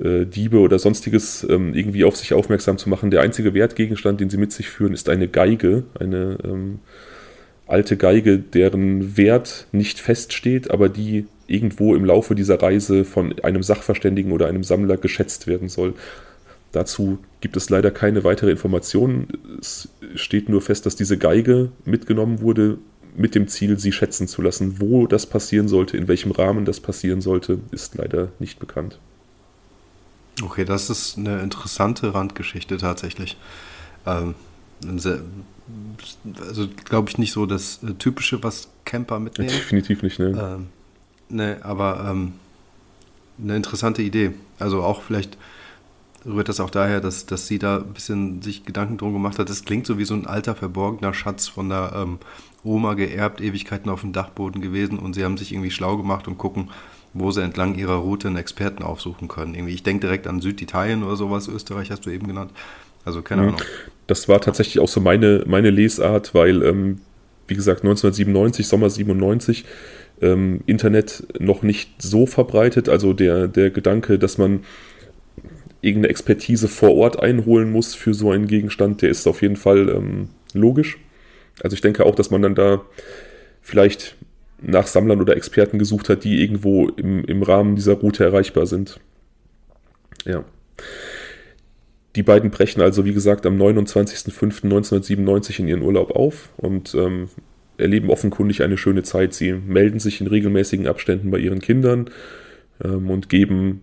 äh, 0.00 0.24
Diebe 0.24 0.58
oder 0.58 0.78
sonstiges 0.78 1.46
ähm, 1.48 1.74
irgendwie 1.74 2.04
auf 2.04 2.16
sich 2.16 2.34
aufmerksam 2.34 2.78
zu 2.78 2.88
machen. 2.88 3.10
Der 3.10 3.22
einzige 3.22 3.54
Wertgegenstand, 3.54 4.20
den 4.20 4.30
sie 4.30 4.38
mit 4.38 4.52
sich 4.52 4.68
führen, 4.68 4.92
ist 4.92 5.08
eine 5.08 5.28
Geige, 5.28 5.84
eine 5.98 6.38
ähm, 6.44 6.80
alte 7.66 7.96
Geige, 7.96 8.38
deren 8.38 9.16
Wert 9.16 9.66
nicht 9.72 10.00
feststeht, 10.00 10.70
aber 10.70 10.88
die 10.88 11.26
irgendwo 11.46 11.94
im 11.94 12.04
Laufe 12.04 12.34
dieser 12.34 12.60
Reise 12.60 13.04
von 13.04 13.38
einem 13.40 13.62
Sachverständigen 13.62 14.32
oder 14.32 14.46
einem 14.46 14.64
Sammler 14.64 14.96
geschätzt 14.96 15.46
werden 15.46 15.68
soll. 15.68 15.94
Dazu 16.72 17.18
gibt 17.40 17.56
es 17.56 17.70
leider 17.70 17.90
keine 17.90 18.24
weitere 18.24 18.50
Informationen. 18.50 19.28
Es 19.60 19.88
steht 20.16 20.48
nur 20.48 20.60
fest, 20.60 20.86
dass 20.86 20.96
diese 20.96 21.18
Geige 21.18 21.70
mitgenommen 21.84 22.40
wurde 22.40 22.78
mit 23.16 23.34
dem 23.34 23.46
Ziel, 23.46 23.78
sie 23.78 23.92
schätzen 23.92 24.26
zu 24.26 24.42
lassen. 24.42 24.80
Wo 24.80 25.06
das 25.06 25.26
passieren 25.26 25.68
sollte, 25.68 25.96
in 25.96 26.08
welchem 26.08 26.32
Rahmen 26.32 26.64
das 26.64 26.80
passieren 26.80 27.20
sollte, 27.20 27.60
ist 27.70 27.94
leider 27.94 28.28
nicht 28.40 28.58
bekannt. 28.58 28.98
Okay, 30.42 30.64
das 30.64 30.90
ist 30.90 31.16
eine 31.16 31.40
interessante 31.40 32.12
Randgeschichte 32.12 32.76
tatsächlich. 32.76 33.36
Ähm, 34.04 34.34
also 34.86 36.68
glaube 36.84 37.08
ich 37.08 37.18
nicht 37.18 37.32
so 37.32 37.46
das 37.46 37.82
äh, 37.82 37.94
Typische, 37.94 38.42
was 38.42 38.68
Camper 38.84 39.20
mitnehmen. 39.20 39.50
Definitiv 39.50 40.02
nicht, 40.02 40.18
ne? 40.18 40.26
Ähm, 40.26 40.66
ne, 41.34 41.58
aber 41.62 42.06
ähm, 42.08 42.32
eine 43.42 43.56
interessante 43.56 44.02
Idee. 44.02 44.32
Also 44.58 44.82
auch 44.82 45.02
vielleicht 45.02 45.36
rührt 46.24 46.48
das 46.48 46.60
auch 46.60 46.70
daher, 46.70 47.00
dass, 47.00 47.26
dass 47.26 47.46
sie 47.46 47.58
da 47.58 47.78
ein 47.78 47.92
bisschen 47.92 48.40
sich 48.40 48.64
Gedanken 48.64 48.96
drum 48.96 49.12
gemacht 49.12 49.38
hat. 49.38 49.50
Das 49.50 49.64
klingt 49.64 49.86
so 49.86 49.98
wie 49.98 50.04
so 50.04 50.14
ein 50.14 50.26
alter, 50.26 50.54
verborgener 50.54 51.12
Schatz 51.12 51.48
von 51.48 51.68
der 51.68 51.92
ähm, 51.94 52.18
Oma 52.62 52.94
geerbt, 52.94 53.40
Ewigkeiten 53.40 53.90
auf 53.90 54.00
dem 54.00 54.12
Dachboden 54.12 54.62
gewesen 54.62 54.98
und 54.98 55.14
sie 55.14 55.24
haben 55.24 55.36
sich 55.36 55.52
irgendwie 55.52 55.70
schlau 55.70 55.96
gemacht 55.96 56.26
und 56.28 56.38
gucken, 56.38 56.70
wo 57.12 57.30
sie 57.30 57.42
entlang 57.42 57.74
ihrer 57.76 57.96
Route 57.96 58.28
einen 58.28 58.38
Experten 58.38 58.82
aufsuchen 58.82 59.28
können. 59.28 59.54
Irgendwie, 59.54 59.74
ich 59.74 59.82
denke 59.82 60.06
direkt 60.06 60.26
an 60.26 60.40
Süditalien 60.40 61.02
oder 61.02 61.16
sowas, 61.16 61.46
Österreich 61.46 61.90
hast 61.90 62.06
du 62.06 62.10
eben 62.10 62.26
genannt. 62.26 62.52
Also 63.04 63.20
keine 63.20 63.42
mhm. 63.42 63.48
Ahnung. 63.48 63.60
Das 64.06 64.28
war 64.28 64.40
tatsächlich 64.40 64.80
auch 64.80 64.88
so 64.88 65.00
meine, 65.00 65.44
meine 65.46 65.70
Lesart, 65.70 66.34
weil, 66.34 66.62
ähm, 66.62 67.00
wie 67.46 67.54
gesagt, 67.54 67.80
1997, 67.80 68.66
Sommer 68.66 68.88
97, 68.88 69.64
ähm, 70.24 70.60
Internet 70.66 71.24
noch 71.38 71.62
nicht 71.62 72.02
so 72.02 72.26
verbreitet. 72.26 72.88
Also 72.88 73.12
der, 73.12 73.48
der 73.48 73.70
Gedanke, 73.70 74.18
dass 74.18 74.38
man 74.38 74.64
irgendeine 75.80 76.10
Expertise 76.10 76.68
vor 76.68 76.94
Ort 76.94 77.22
einholen 77.22 77.70
muss 77.70 77.94
für 77.94 78.14
so 78.14 78.30
einen 78.30 78.46
Gegenstand, 78.46 79.02
der 79.02 79.10
ist 79.10 79.26
auf 79.26 79.42
jeden 79.42 79.56
Fall 79.56 79.90
ähm, 79.90 80.28
logisch. 80.54 80.98
Also 81.62 81.74
ich 81.74 81.82
denke 81.82 82.06
auch, 82.06 82.14
dass 82.14 82.30
man 82.30 82.42
dann 82.42 82.54
da 82.54 82.82
vielleicht 83.60 84.16
nach 84.62 84.86
Sammlern 84.86 85.20
oder 85.20 85.36
Experten 85.36 85.78
gesucht 85.78 86.08
hat, 86.08 86.24
die 86.24 86.42
irgendwo 86.42 86.88
im, 86.88 87.24
im 87.24 87.42
Rahmen 87.42 87.76
dieser 87.76 87.94
Route 87.94 88.24
erreichbar 88.24 88.66
sind. 88.66 88.98
Ja. 90.24 90.44
Die 92.16 92.22
beiden 92.22 92.50
brechen 92.50 92.80
also, 92.80 93.04
wie 93.04 93.12
gesagt, 93.12 93.44
am 93.44 93.60
29.05.1997 93.60 95.60
in 95.60 95.68
ihren 95.68 95.82
Urlaub 95.82 96.12
auf 96.12 96.48
und 96.56 96.94
ähm, 96.94 97.28
erleben 97.78 98.10
offenkundig 98.10 98.62
eine 98.62 98.76
schöne 98.76 99.02
Zeit. 99.02 99.34
Sie 99.34 99.52
melden 99.52 100.00
sich 100.00 100.20
in 100.20 100.26
regelmäßigen 100.26 100.86
Abständen 100.86 101.30
bei 101.30 101.38
ihren 101.38 101.60
Kindern 101.60 102.10
ähm, 102.82 103.10
und 103.10 103.28
geben 103.28 103.82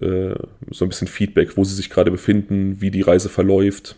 äh, 0.00 0.34
so 0.70 0.84
ein 0.84 0.88
bisschen 0.88 1.08
Feedback, 1.08 1.56
wo 1.56 1.64
sie 1.64 1.74
sich 1.74 1.90
gerade 1.90 2.10
befinden, 2.10 2.80
wie 2.80 2.90
die 2.90 3.02
Reise 3.02 3.28
verläuft. 3.28 3.96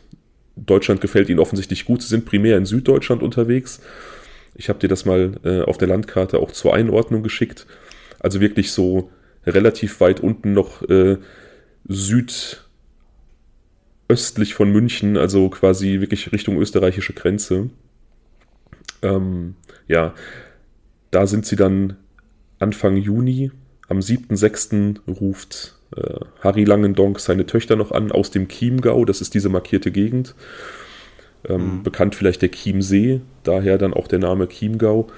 Deutschland 0.56 1.00
gefällt 1.00 1.28
ihnen 1.28 1.40
offensichtlich 1.40 1.84
gut. 1.84 2.02
Sie 2.02 2.08
sind 2.08 2.26
primär 2.26 2.56
in 2.56 2.66
Süddeutschland 2.66 3.22
unterwegs. 3.22 3.80
Ich 4.54 4.68
habe 4.68 4.78
dir 4.78 4.88
das 4.88 5.04
mal 5.04 5.32
äh, 5.44 5.62
auf 5.62 5.78
der 5.78 5.88
Landkarte 5.88 6.38
auch 6.38 6.52
zur 6.52 6.74
Einordnung 6.74 7.22
geschickt. 7.22 7.66
Also 8.20 8.40
wirklich 8.40 8.70
so 8.70 9.10
relativ 9.46 10.00
weit 10.00 10.20
unten 10.20 10.52
noch 10.52 10.82
äh, 10.88 11.18
südöstlich 11.86 12.64
von 14.54 14.70
München, 14.70 15.16
also 15.16 15.48
quasi 15.48 16.00
wirklich 16.00 16.32
Richtung 16.32 16.58
österreichische 16.58 17.12
Grenze. 17.14 17.70
Ähm, 19.02 19.54
ja, 19.86 20.14
da 21.10 21.26
sind 21.26 21.46
sie 21.46 21.56
dann 21.56 21.96
Anfang 22.58 22.96
Juni 22.96 23.50
am 23.88 23.98
7.6. 23.98 24.98
ruft 25.08 25.76
äh, 25.96 26.20
Harry 26.40 26.64
Langendonk 26.64 27.20
seine 27.20 27.46
Töchter 27.46 27.76
noch 27.76 27.92
an 27.92 28.12
aus 28.12 28.30
dem 28.30 28.48
Chiemgau, 28.48 29.04
das 29.04 29.20
ist 29.20 29.34
diese 29.34 29.48
markierte 29.48 29.90
Gegend. 29.90 30.34
Ähm, 31.46 31.76
mhm. 31.76 31.82
Bekannt 31.82 32.14
vielleicht 32.14 32.42
der 32.42 32.50
Chiemsee, 32.50 33.20
daher 33.42 33.78
dann 33.78 33.94
auch 33.94 34.08
der 34.08 34.18
Name 34.18 34.48
Chiemgau. 34.48 35.08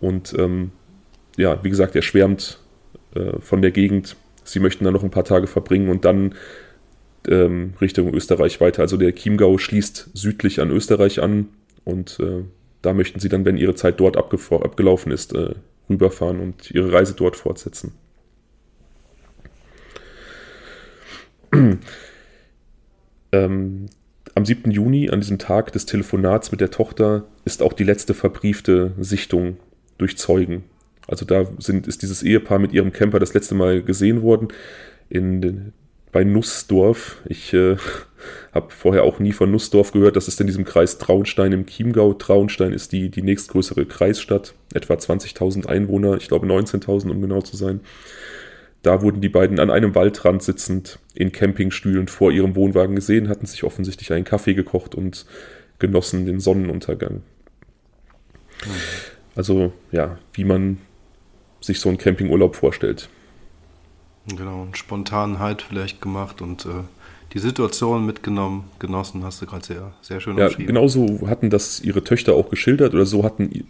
Und 0.00 0.34
ähm, 0.38 0.72
ja, 1.36 1.62
wie 1.62 1.70
gesagt, 1.70 1.94
er 1.94 2.02
schwärmt 2.02 2.58
äh, 3.14 3.38
von 3.40 3.62
der 3.62 3.70
Gegend. 3.70 4.16
Sie 4.42 4.60
möchten 4.60 4.84
da 4.84 4.90
noch 4.90 5.04
ein 5.04 5.10
paar 5.10 5.24
Tage 5.24 5.46
verbringen 5.46 5.88
und 5.88 6.04
dann 6.04 6.34
ähm, 7.28 7.74
Richtung 7.80 8.12
Österreich 8.12 8.60
weiter. 8.60 8.82
Also 8.82 8.96
der 8.96 9.14
Chiemgau 9.14 9.56
schließt 9.58 10.10
südlich 10.12 10.60
an 10.60 10.70
Österreich 10.70 11.22
an 11.22 11.48
und 11.84 12.18
äh, 12.20 12.42
da 12.84 12.92
möchten 12.92 13.20
sie 13.20 13.28
dann, 13.28 13.44
wenn 13.44 13.56
ihre 13.56 13.74
Zeit 13.74 14.00
dort 14.00 14.16
abgelaufen 14.16 15.12
ist, 15.12 15.34
äh, 15.34 15.54
rüberfahren 15.88 16.40
und 16.40 16.70
ihre 16.70 16.92
Reise 16.92 17.14
dort 17.14 17.36
fortsetzen. 17.36 17.92
ähm, 23.32 23.86
am 24.34 24.44
7. 24.44 24.70
Juni, 24.70 25.10
an 25.10 25.20
diesem 25.20 25.38
Tag 25.38 25.72
des 25.72 25.86
Telefonats 25.86 26.50
mit 26.50 26.60
der 26.60 26.70
Tochter, 26.70 27.24
ist 27.44 27.62
auch 27.62 27.72
die 27.72 27.84
letzte 27.84 28.14
verbriefte 28.14 28.92
Sichtung 28.98 29.58
durch 29.98 30.18
Zeugen. 30.18 30.64
Also 31.06 31.24
da 31.24 31.46
sind, 31.58 31.86
ist 31.86 32.02
dieses 32.02 32.22
Ehepaar 32.22 32.58
mit 32.58 32.72
ihrem 32.72 32.92
Camper 32.92 33.20
das 33.20 33.34
letzte 33.34 33.54
Mal 33.54 33.82
gesehen 33.82 34.22
worden 34.22 34.48
in, 35.08 35.72
bei 36.12 36.24
Nussdorf. 36.24 37.22
Ich 37.26 37.52
äh, 37.52 37.76
habe 38.52 38.70
vorher 38.70 39.04
auch 39.04 39.18
nie 39.18 39.32
von 39.32 39.50
Nussdorf 39.50 39.92
gehört. 39.92 40.16
Das 40.16 40.28
ist 40.28 40.40
in 40.40 40.46
diesem 40.46 40.64
Kreis 40.64 40.98
Traunstein 40.98 41.52
im 41.52 41.66
Chiemgau. 41.66 42.14
Traunstein 42.14 42.72
ist 42.72 42.92
die, 42.92 43.10
die 43.10 43.22
nächstgrößere 43.22 43.86
Kreisstadt, 43.86 44.54
etwa 44.72 44.94
20.000 44.94 45.66
Einwohner, 45.66 46.16
ich 46.16 46.28
glaube 46.28 46.46
19.000 46.46 47.10
um 47.10 47.20
genau 47.20 47.40
zu 47.40 47.56
sein. 47.56 47.80
Da 48.82 49.00
wurden 49.00 49.22
die 49.22 49.30
beiden 49.30 49.60
an 49.60 49.70
einem 49.70 49.94
Waldrand 49.94 50.42
sitzend 50.42 50.98
in 51.14 51.32
Campingstühlen 51.32 52.06
vor 52.06 52.32
ihrem 52.32 52.54
Wohnwagen 52.54 52.94
gesehen, 52.94 53.28
hatten 53.28 53.46
sich 53.46 53.64
offensichtlich 53.64 54.12
einen 54.12 54.24
Kaffee 54.26 54.52
gekocht 54.52 54.94
und 54.94 55.24
genossen 55.78 56.26
den 56.26 56.38
Sonnenuntergang. 56.38 57.22
Also 59.34 59.72
ja, 59.90 60.18
wie 60.34 60.44
man 60.44 60.78
sich 61.60 61.80
so 61.80 61.88
einen 61.88 61.98
Campingurlaub 61.98 62.56
vorstellt. 62.56 63.08
Genau, 64.26 64.62
einen 64.62 64.74
spontanen 64.74 65.38
Halt 65.38 65.62
vielleicht 65.62 66.00
gemacht 66.00 66.40
und 66.40 66.66
äh, 66.66 66.84
die 67.34 67.38
Situation 67.40 68.06
mitgenommen, 68.06 68.64
genossen, 68.78 69.24
hast 69.24 69.42
du 69.42 69.46
gerade 69.46 69.66
sehr, 69.66 69.92
sehr 70.00 70.20
schön 70.20 70.38
ja, 70.38 70.48
Genauso 70.48 71.26
hatten 71.26 71.50
das 71.50 71.80
ihre 71.80 72.04
Töchter 72.04 72.34
auch 72.34 72.48
geschildert 72.48 72.94
oder 72.94 73.06
so 73.06 73.24
hatten 73.24 73.66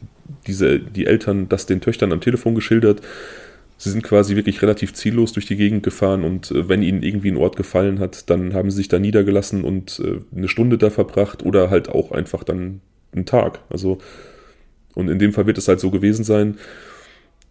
diese, 0.46 0.78
die 0.78 1.06
Eltern 1.06 1.48
das 1.48 1.66
den 1.66 1.80
Töchtern 1.80 2.12
am 2.12 2.20
Telefon 2.20 2.54
geschildert 2.54 3.00
sie 3.76 3.90
sind 3.90 4.02
quasi 4.02 4.36
wirklich 4.36 4.62
relativ 4.62 4.94
ziellos 4.94 5.32
durch 5.32 5.46
die 5.46 5.56
Gegend 5.56 5.82
gefahren 5.82 6.24
und 6.24 6.50
äh, 6.50 6.68
wenn 6.68 6.82
ihnen 6.82 7.02
irgendwie 7.02 7.30
ein 7.30 7.36
Ort 7.36 7.56
gefallen 7.56 7.98
hat, 7.98 8.30
dann 8.30 8.54
haben 8.54 8.70
sie 8.70 8.78
sich 8.78 8.88
da 8.88 8.98
niedergelassen 8.98 9.64
und 9.64 10.00
äh, 10.00 10.20
eine 10.36 10.48
Stunde 10.48 10.78
da 10.78 10.90
verbracht 10.90 11.44
oder 11.44 11.70
halt 11.70 11.88
auch 11.88 12.12
einfach 12.12 12.44
dann 12.44 12.80
einen 13.12 13.26
Tag. 13.26 13.60
Also, 13.70 13.98
und 14.94 15.08
in 15.08 15.18
dem 15.18 15.32
Fall 15.32 15.46
wird 15.46 15.58
es 15.58 15.68
halt 15.68 15.80
so 15.80 15.90
gewesen 15.90 16.24
sein, 16.24 16.56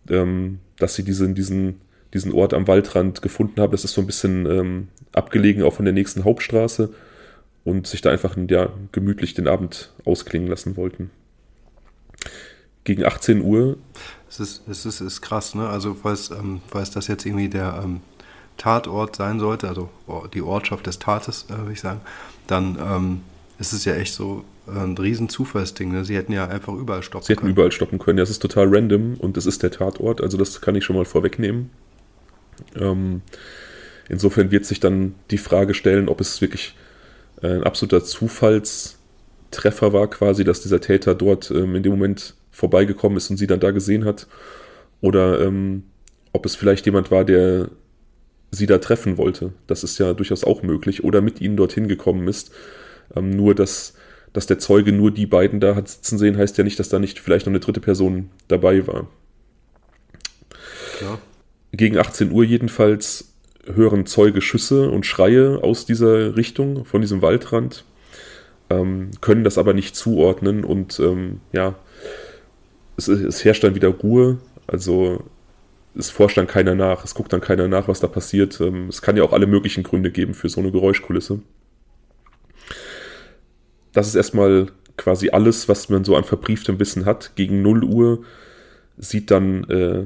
ähm, 0.09 0.59
dass 0.77 0.95
sie 0.95 1.03
diesen, 1.03 1.35
diesen, 1.35 1.81
diesen 2.13 2.31
Ort 2.31 2.53
am 2.53 2.67
Waldrand 2.67 3.21
gefunden 3.21 3.59
haben. 3.59 3.71
Das 3.71 3.83
ist 3.83 3.93
so 3.93 4.01
ein 4.01 4.07
bisschen 4.07 4.45
ähm, 4.45 4.87
abgelegen 5.13 5.63
auch 5.63 5.73
von 5.73 5.85
der 5.85 5.93
nächsten 5.93 6.23
Hauptstraße 6.23 6.93
und 7.63 7.87
sich 7.87 8.01
da 8.01 8.11
einfach 8.11 8.35
ja, 8.49 8.69
gemütlich 8.91 9.33
den 9.33 9.47
Abend 9.47 9.93
ausklingen 10.05 10.49
lassen 10.49 10.77
wollten. 10.77 11.11
Gegen 12.83 13.05
18 13.05 13.41
Uhr 13.41 13.77
es 14.33 14.39
ist, 14.39 14.67
es 14.67 14.85
ist, 14.87 14.99
ist 14.99 15.21
krass, 15.21 15.53
ne? 15.53 15.69
Also, 15.69 15.93
falls, 15.93 16.31
ähm, 16.31 16.61
falls 16.67 16.89
das 16.89 17.07
jetzt 17.07 17.23
irgendwie 17.23 17.49
der 17.49 17.81
ähm, 17.83 18.01
Tatort 18.57 19.15
sein 19.15 19.39
sollte, 19.39 19.67
also 19.67 19.89
die 20.33 20.41
Ortschaft 20.41 20.87
des 20.87 20.97
Tates, 20.97 21.45
äh, 21.49 21.57
würde 21.57 21.73
ich 21.73 21.81
sagen, 21.81 22.01
dann 22.47 22.79
ähm, 22.81 23.21
ist 23.59 23.73
es 23.73 23.85
ja 23.85 23.93
echt 23.93 24.15
so 24.15 24.43
äh, 24.67 24.71
ein 24.71 24.97
riesen 24.97 25.29
Zufallsding. 25.29 25.91
Ne? 25.91 26.03
Sie 26.03 26.15
hätten 26.15 26.33
ja 26.33 26.47
einfach 26.47 26.73
überall 26.73 27.03
stoppen 27.03 27.19
können. 27.19 27.25
Sie 27.27 27.33
hätten 27.33 27.41
können. 27.41 27.51
überall 27.51 27.71
stoppen 27.71 27.99
können. 27.99 28.17
Ja, 28.17 28.23
es 28.23 28.31
ist 28.31 28.41
total 28.41 28.75
random 28.75 29.17
und 29.19 29.37
es 29.37 29.45
ist 29.45 29.61
der 29.61 29.69
Tatort, 29.69 30.19
also 30.21 30.37
das 30.37 30.61
kann 30.61 30.73
ich 30.73 30.83
schon 30.83 30.95
mal 30.95 31.05
vorwegnehmen. 31.05 31.69
Ähm, 32.79 33.21
insofern 34.09 34.51
wird 34.51 34.65
sich 34.65 34.79
dann 34.79 35.15
die 35.31 35.37
Frage 35.37 35.73
stellen, 35.73 36.09
ob 36.09 36.21
es 36.21 36.41
wirklich 36.41 36.75
äh, 37.41 37.47
ein 37.47 37.63
absoluter 37.63 38.03
Zufallstreffer 38.03 39.93
war, 39.93 40.09
quasi, 40.09 40.43
dass 40.43 40.61
dieser 40.61 40.81
Täter 40.81 41.15
dort 41.15 41.51
ähm, 41.51 41.75
in 41.75 41.83
dem 41.83 41.93
Moment 41.93 42.35
vorbeigekommen 42.51 43.17
ist 43.17 43.29
und 43.29 43.37
sie 43.37 43.47
dann 43.47 43.59
da 43.59 43.71
gesehen 43.71 44.05
hat. 44.05 44.27
Oder 45.01 45.41
ähm, 45.41 45.83
ob 46.31 46.45
es 46.45 46.55
vielleicht 46.55 46.85
jemand 46.85 47.11
war, 47.11 47.25
der 47.25 47.69
sie 48.51 48.67
da 48.67 48.77
treffen 48.77 49.17
wollte. 49.17 49.53
Das 49.67 49.83
ist 49.83 49.97
ja 49.97 50.13
durchaus 50.13 50.43
auch 50.43 50.63
möglich. 50.63 51.03
Oder 51.03 51.21
mit 51.21 51.41
ihnen 51.41 51.57
dorthin 51.57 51.87
gekommen 51.87 52.27
ist. 52.27 52.51
Ähm, 53.15 53.31
nur, 53.31 53.55
dass, 53.55 53.95
dass 54.31 54.45
der 54.45 54.59
Zeuge 54.59 54.91
nur 54.91 55.11
die 55.11 55.25
beiden 55.25 55.59
da 55.59 55.75
hat 55.75 55.89
sitzen 55.89 56.17
sehen, 56.17 56.37
heißt 56.37 56.57
ja 56.57 56.63
nicht, 56.63 56.79
dass 56.79 56.89
da 56.89 56.99
nicht 56.99 57.19
vielleicht 57.19 57.45
noch 57.45 57.51
eine 57.51 57.59
dritte 57.59 57.81
Person 57.81 58.29
dabei 58.47 58.85
war. 58.87 59.07
Ja. 61.01 61.19
Gegen 61.75 61.97
18 61.97 62.31
Uhr 62.31 62.43
jedenfalls 62.43 63.33
hören 63.65 64.05
Zeuge 64.05 64.41
Schüsse 64.41 64.89
und 64.89 65.05
Schreie 65.05 65.59
aus 65.63 65.85
dieser 65.85 66.37
Richtung, 66.37 66.85
von 66.85 67.01
diesem 67.01 67.21
Waldrand, 67.21 67.83
ähm, 68.69 69.11
können 69.21 69.43
das 69.43 69.57
aber 69.57 69.73
nicht 69.73 69.95
zuordnen 69.95 70.63
und 70.63 70.99
ähm, 70.99 71.41
ja, 71.51 71.75
es, 72.95 73.07
es 73.07 73.43
herrscht 73.43 73.63
dann 73.63 73.75
wieder 73.75 73.89
Ruhe. 73.89 74.37
Also 74.67 75.23
es 75.95 76.09
forscht 76.09 76.37
dann 76.37 76.47
keiner 76.47 76.75
nach, 76.75 77.03
es 77.03 77.15
guckt 77.15 77.33
dann 77.33 77.41
keiner 77.41 77.67
nach, 77.67 77.87
was 77.87 77.99
da 77.99 78.07
passiert. 78.07 78.59
Ähm, 78.61 78.87
es 78.89 79.01
kann 79.01 79.17
ja 79.17 79.23
auch 79.23 79.33
alle 79.33 79.47
möglichen 79.47 79.83
Gründe 79.83 80.11
geben 80.11 80.33
für 80.33 80.49
so 80.49 80.61
eine 80.61 80.71
Geräuschkulisse. 80.71 81.39
Das 83.93 84.07
ist 84.07 84.15
erstmal 84.15 84.67
quasi 84.97 85.29
alles, 85.29 85.69
was 85.69 85.89
man 85.89 86.03
so 86.03 86.15
an 86.15 86.23
verbrieftem 86.23 86.79
Wissen 86.79 87.05
hat. 87.05 87.35
Gegen 87.35 87.61
0 87.61 87.83
Uhr 87.83 88.23
sieht 88.97 89.31
dann, 89.31 89.63
äh, 89.65 90.05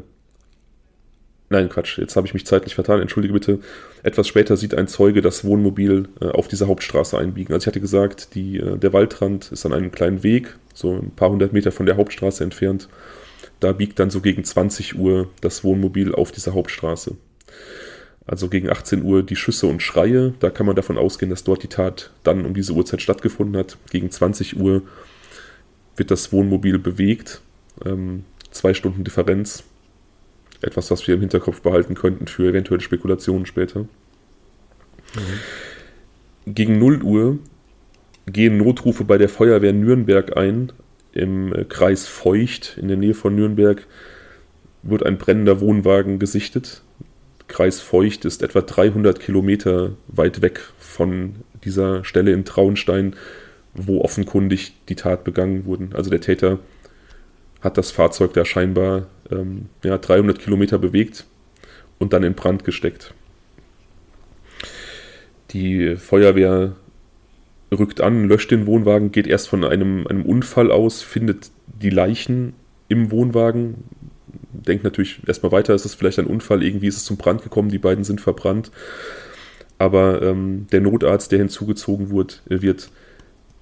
nein 1.50 1.70
Quatsch, 1.70 1.98
jetzt 1.98 2.16
habe 2.16 2.28
ich 2.28 2.34
mich 2.34 2.46
zeitlich 2.46 2.76
vertan, 2.76 3.02
entschuldige 3.02 3.34
bitte. 3.34 3.60
Etwas 4.04 4.28
später 4.28 4.58
sieht 4.58 4.76
ein 4.76 4.88
Zeuge 4.88 5.22
das 5.22 5.44
Wohnmobil 5.44 6.10
äh, 6.22 6.26
auf 6.28 6.48
dieser 6.48 6.68
Hauptstraße 6.68 7.18
einbiegen. 7.18 7.54
Also 7.54 7.64
ich 7.64 7.68
hatte 7.68 7.82
gesagt, 7.82 8.36
die, 8.36 8.58
äh, 8.58 8.78
der 8.78 8.94
Waldrand 8.94 9.52
ist 9.52 9.66
an 9.66 9.74
einem 9.74 9.92
kleinen 9.92 10.24
Weg, 10.24 10.56
so 10.74 10.94
ein 10.94 11.12
paar 11.12 11.30
hundert 11.30 11.54
Meter 11.54 11.72
von 11.72 11.86
der 11.86 11.98
Hauptstraße 11.98 12.44
entfernt. 12.44 12.88
Da 13.60 13.72
biegt 13.72 14.00
dann 14.00 14.10
so 14.10 14.22
gegen 14.22 14.44
20 14.44 14.98
Uhr 14.98 15.30
das 15.42 15.64
Wohnmobil 15.64 16.14
auf 16.14 16.32
dieser 16.32 16.54
Hauptstraße. 16.54 17.16
Also 18.28 18.50
gegen 18.50 18.70
18 18.70 19.04
Uhr 19.04 19.24
die 19.24 19.38
Schüsse 19.38 19.68
und 19.68 19.82
Schreie. 19.82 20.34
Da 20.40 20.50
kann 20.50 20.66
man 20.66 20.76
davon 20.76 20.98
ausgehen, 20.98 21.30
dass 21.30 21.46
dort 21.46 21.64
die 21.64 21.70
Tat 21.70 22.12
dann 22.24 22.46
um 22.46 22.54
diese 22.54 22.74
Uhrzeit 22.74 23.02
stattgefunden 23.02 23.58
hat. 23.58 23.78
Gegen 23.90 24.12
20 24.12 24.60
Uhr 24.60 24.82
wird 25.96 26.12
das 26.12 26.32
Wohnmobil 26.34 26.78
bewegt. 26.78 27.42
Ähm, 27.86 28.26
zwei 28.52 28.74
Stunden 28.74 29.06
Differenz. 29.06 29.64
Etwas, 30.62 30.90
was 30.92 31.08
wir 31.08 31.16
im 31.16 31.22
Hinterkopf 31.22 31.62
behalten 31.62 31.96
könnten 31.96 32.28
für 32.28 32.50
eventuelle 32.50 32.82
Spekulationen 32.82 33.46
später. 33.46 33.82
Mhm. 33.82 33.88
Gegen 36.54 36.80
0 36.80 37.04
Uhr 37.04 37.40
gehen 38.26 38.58
Notrufe 38.58 39.04
bei 39.04 39.18
der 39.18 39.30
Feuerwehr 39.30 39.74
Nürnberg 39.74 40.38
ein. 40.38 40.72
Im 41.14 41.54
äh, 41.54 41.64
Kreis 41.64 42.08
Feucht 42.08 42.78
in 42.80 42.88
der 42.88 42.98
Nähe 42.98 43.14
von 43.14 43.36
Nürnberg 43.36 43.86
wird 44.84 45.06
ein 45.06 45.18
brennender 45.18 45.60
Wohnwagen 45.60 46.20
gesichtet. 46.20 46.82
Kreis 47.48 47.80
Feucht 47.80 48.26
ist 48.26 48.44
etwa 48.44 48.62
300 48.62 49.20
Kilometer 49.20 49.92
weit 50.08 50.42
weg 50.42 50.62
von 50.80 51.36
dieser 51.64 52.04
Stelle 52.04 52.32
in 52.32 52.46
Traunstein, 52.46 53.16
wo 53.74 54.02
offenkundig 54.02 54.74
die 54.90 54.96
Tat 54.96 55.24
begangen 55.24 55.66
wurde. 55.66 55.90
Also 55.94 56.10
der 56.10 56.22
Täter 56.22 56.60
hat 57.62 57.78
das 57.78 57.92
Fahrzeug 57.92 58.34
da 58.34 58.46
scheinbar 58.46 59.08
ähm, 59.32 59.68
ja, 59.84 59.98
300 59.98 60.40
Kilometer 60.40 60.78
bewegt 60.78 61.26
und 62.00 62.14
dann 62.14 62.24
in 62.24 62.34
Brand 62.34 62.64
gesteckt. 62.64 63.14
Die 65.52 65.96
Feuerwehr 65.96 66.76
rückt 67.72 68.02
an, 68.02 68.26
löscht 68.28 68.52
den 68.52 68.66
Wohnwagen, 68.66 69.12
geht 69.12 69.28
erst 69.28 69.50
von 69.50 69.64
einem, 69.64 70.08
einem 70.08 70.26
Unfall 70.26 70.72
aus, 70.72 71.02
findet 71.02 71.52
die 71.68 71.90
Leichen 71.90 72.54
im 72.88 73.12
Wohnwagen, 73.12 73.84
denkt 74.52 74.84
natürlich 74.84 75.20
erstmal 75.28 75.52
weiter, 75.52 75.74
ist 75.74 75.86
es 75.86 75.96
vielleicht 75.96 76.20
ein 76.20 76.28
Unfall, 76.28 76.64
irgendwie 76.64 76.88
ist 76.88 76.98
es 76.98 77.06
zum 77.06 77.18
Brand 77.18 77.44
gekommen, 77.44 77.70
die 77.70 77.80
beiden 77.80 78.04
sind 78.04 78.22
verbrannt. 78.22 78.72
Aber 79.78 80.22
ähm, 80.22 80.68
der 80.72 80.82
Notarzt, 80.82 81.32
der 81.32 81.40
hinzugezogen 81.40 82.10
wird, 82.10 82.42
wird, 82.46 82.90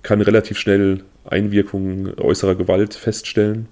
kann 0.01 0.21
relativ 0.21 0.57
schnell 0.57 1.03
Einwirkungen 1.25 2.13
äußerer 2.17 2.55
Gewalt 2.55 2.93
feststellen. 2.93 3.67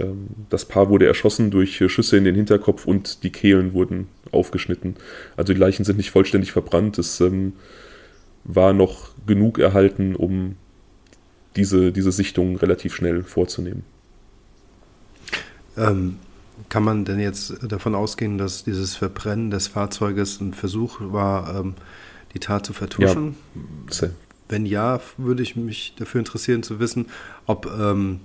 Ähm, 0.00 0.28
das 0.48 0.64
Paar 0.64 0.88
wurde 0.88 1.06
erschossen 1.06 1.50
durch 1.50 1.76
Schüsse 1.76 2.16
in 2.16 2.24
den 2.24 2.34
Hinterkopf 2.34 2.86
und 2.86 3.22
die 3.22 3.30
Kehlen 3.30 3.74
wurden 3.74 4.08
aufgeschnitten. 4.32 4.96
Also 5.36 5.52
die 5.52 5.58
Leichen 5.58 5.84
sind 5.84 5.96
nicht 5.96 6.10
vollständig 6.10 6.52
verbrannt. 6.52 6.98
Es 6.98 7.20
ähm, 7.20 7.54
war 8.44 8.72
noch 8.72 9.10
genug 9.26 9.58
erhalten, 9.58 10.14
um 10.16 10.56
diese, 11.56 11.92
diese 11.92 12.12
Sichtung 12.12 12.56
relativ 12.56 12.94
schnell 12.94 13.22
vorzunehmen. 13.22 13.82
Ähm, 15.76 16.16
kann 16.68 16.84
man 16.84 17.04
denn 17.04 17.18
jetzt 17.18 17.54
davon 17.62 17.94
ausgehen, 17.94 18.38
dass 18.38 18.64
dieses 18.64 18.94
Verbrennen 18.94 19.50
des 19.50 19.68
Fahrzeuges 19.68 20.40
ein 20.40 20.54
Versuch 20.54 20.98
war, 21.00 21.60
ähm, 21.60 21.74
die 22.34 22.38
Tat 22.38 22.66
zu 22.66 22.72
vertuschen? 22.72 23.36
Ja. 23.90 24.08
Wenn 24.48 24.66
ja, 24.66 25.00
würde 25.16 25.42
ich 25.42 25.56
mich 25.56 25.94
dafür 25.96 26.18
interessieren 26.18 26.62
zu 26.62 26.80
wissen, 26.80 27.06
ob 27.46 27.66
ähm, 27.66 28.20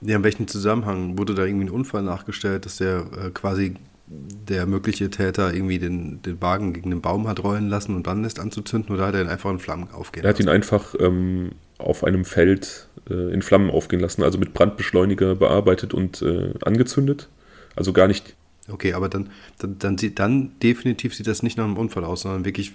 ja, 0.00 0.16
in 0.16 0.24
welchem 0.24 0.46
Zusammenhang 0.48 1.18
wurde 1.18 1.34
da 1.34 1.44
irgendwie 1.44 1.66
ein 1.66 1.70
Unfall 1.70 2.02
nachgestellt, 2.02 2.64
dass 2.66 2.76
der 2.76 3.06
äh, 3.18 3.30
quasi 3.30 3.74
der 4.08 4.66
mögliche 4.66 5.10
Täter 5.10 5.52
irgendwie 5.52 5.78
den, 5.78 6.22
den 6.22 6.40
Wagen 6.40 6.72
gegen 6.72 6.90
den 6.90 7.00
Baum 7.00 7.26
hat 7.26 7.42
rollen 7.42 7.68
lassen 7.68 7.96
und 7.96 8.06
dann 8.06 8.24
ist 8.24 8.38
anzuzünden 8.38 8.94
oder 8.94 9.06
hat 9.06 9.14
er 9.14 9.22
ihn 9.22 9.28
einfach 9.28 9.50
in 9.50 9.58
Flammen 9.58 9.88
aufgehen 9.90 10.22
lassen? 10.22 10.26
Er 10.26 10.34
hat 10.34 10.40
ihn 10.40 10.48
einfach 10.48 10.94
ähm, 11.00 11.52
auf 11.78 12.04
einem 12.04 12.24
Feld 12.24 12.88
äh, 13.10 13.32
in 13.32 13.42
Flammen 13.42 13.70
aufgehen 13.70 14.00
lassen, 14.00 14.22
also 14.22 14.38
mit 14.38 14.54
Brandbeschleuniger 14.54 15.34
bearbeitet 15.34 15.92
und 15.92 16.22
äh, 16.22 16.54
angezündet. 16.62 17.28
Also 17.74 17.92
gar 17.92 18.06
nicht. 18.06 18.36
Okay, 18.68 18.94
aber 18.94 19.08
dann, 19.08 19.30
dann, 19.58 19.78
dann, 19.78 19.98
sieht, 19.98 20.18
dann 20.18 20.52
definitiv 20.62 21.14
sieht 21.14 21.26
das 21.26 21.42
nicht 21.42 21.56
nach 21.56 21.64
einem 21.64 21.76
Unfall 21.76 22.04
aus, 22.04 22.22
sondern 22.22 22.44
wirklich 22.44 22.72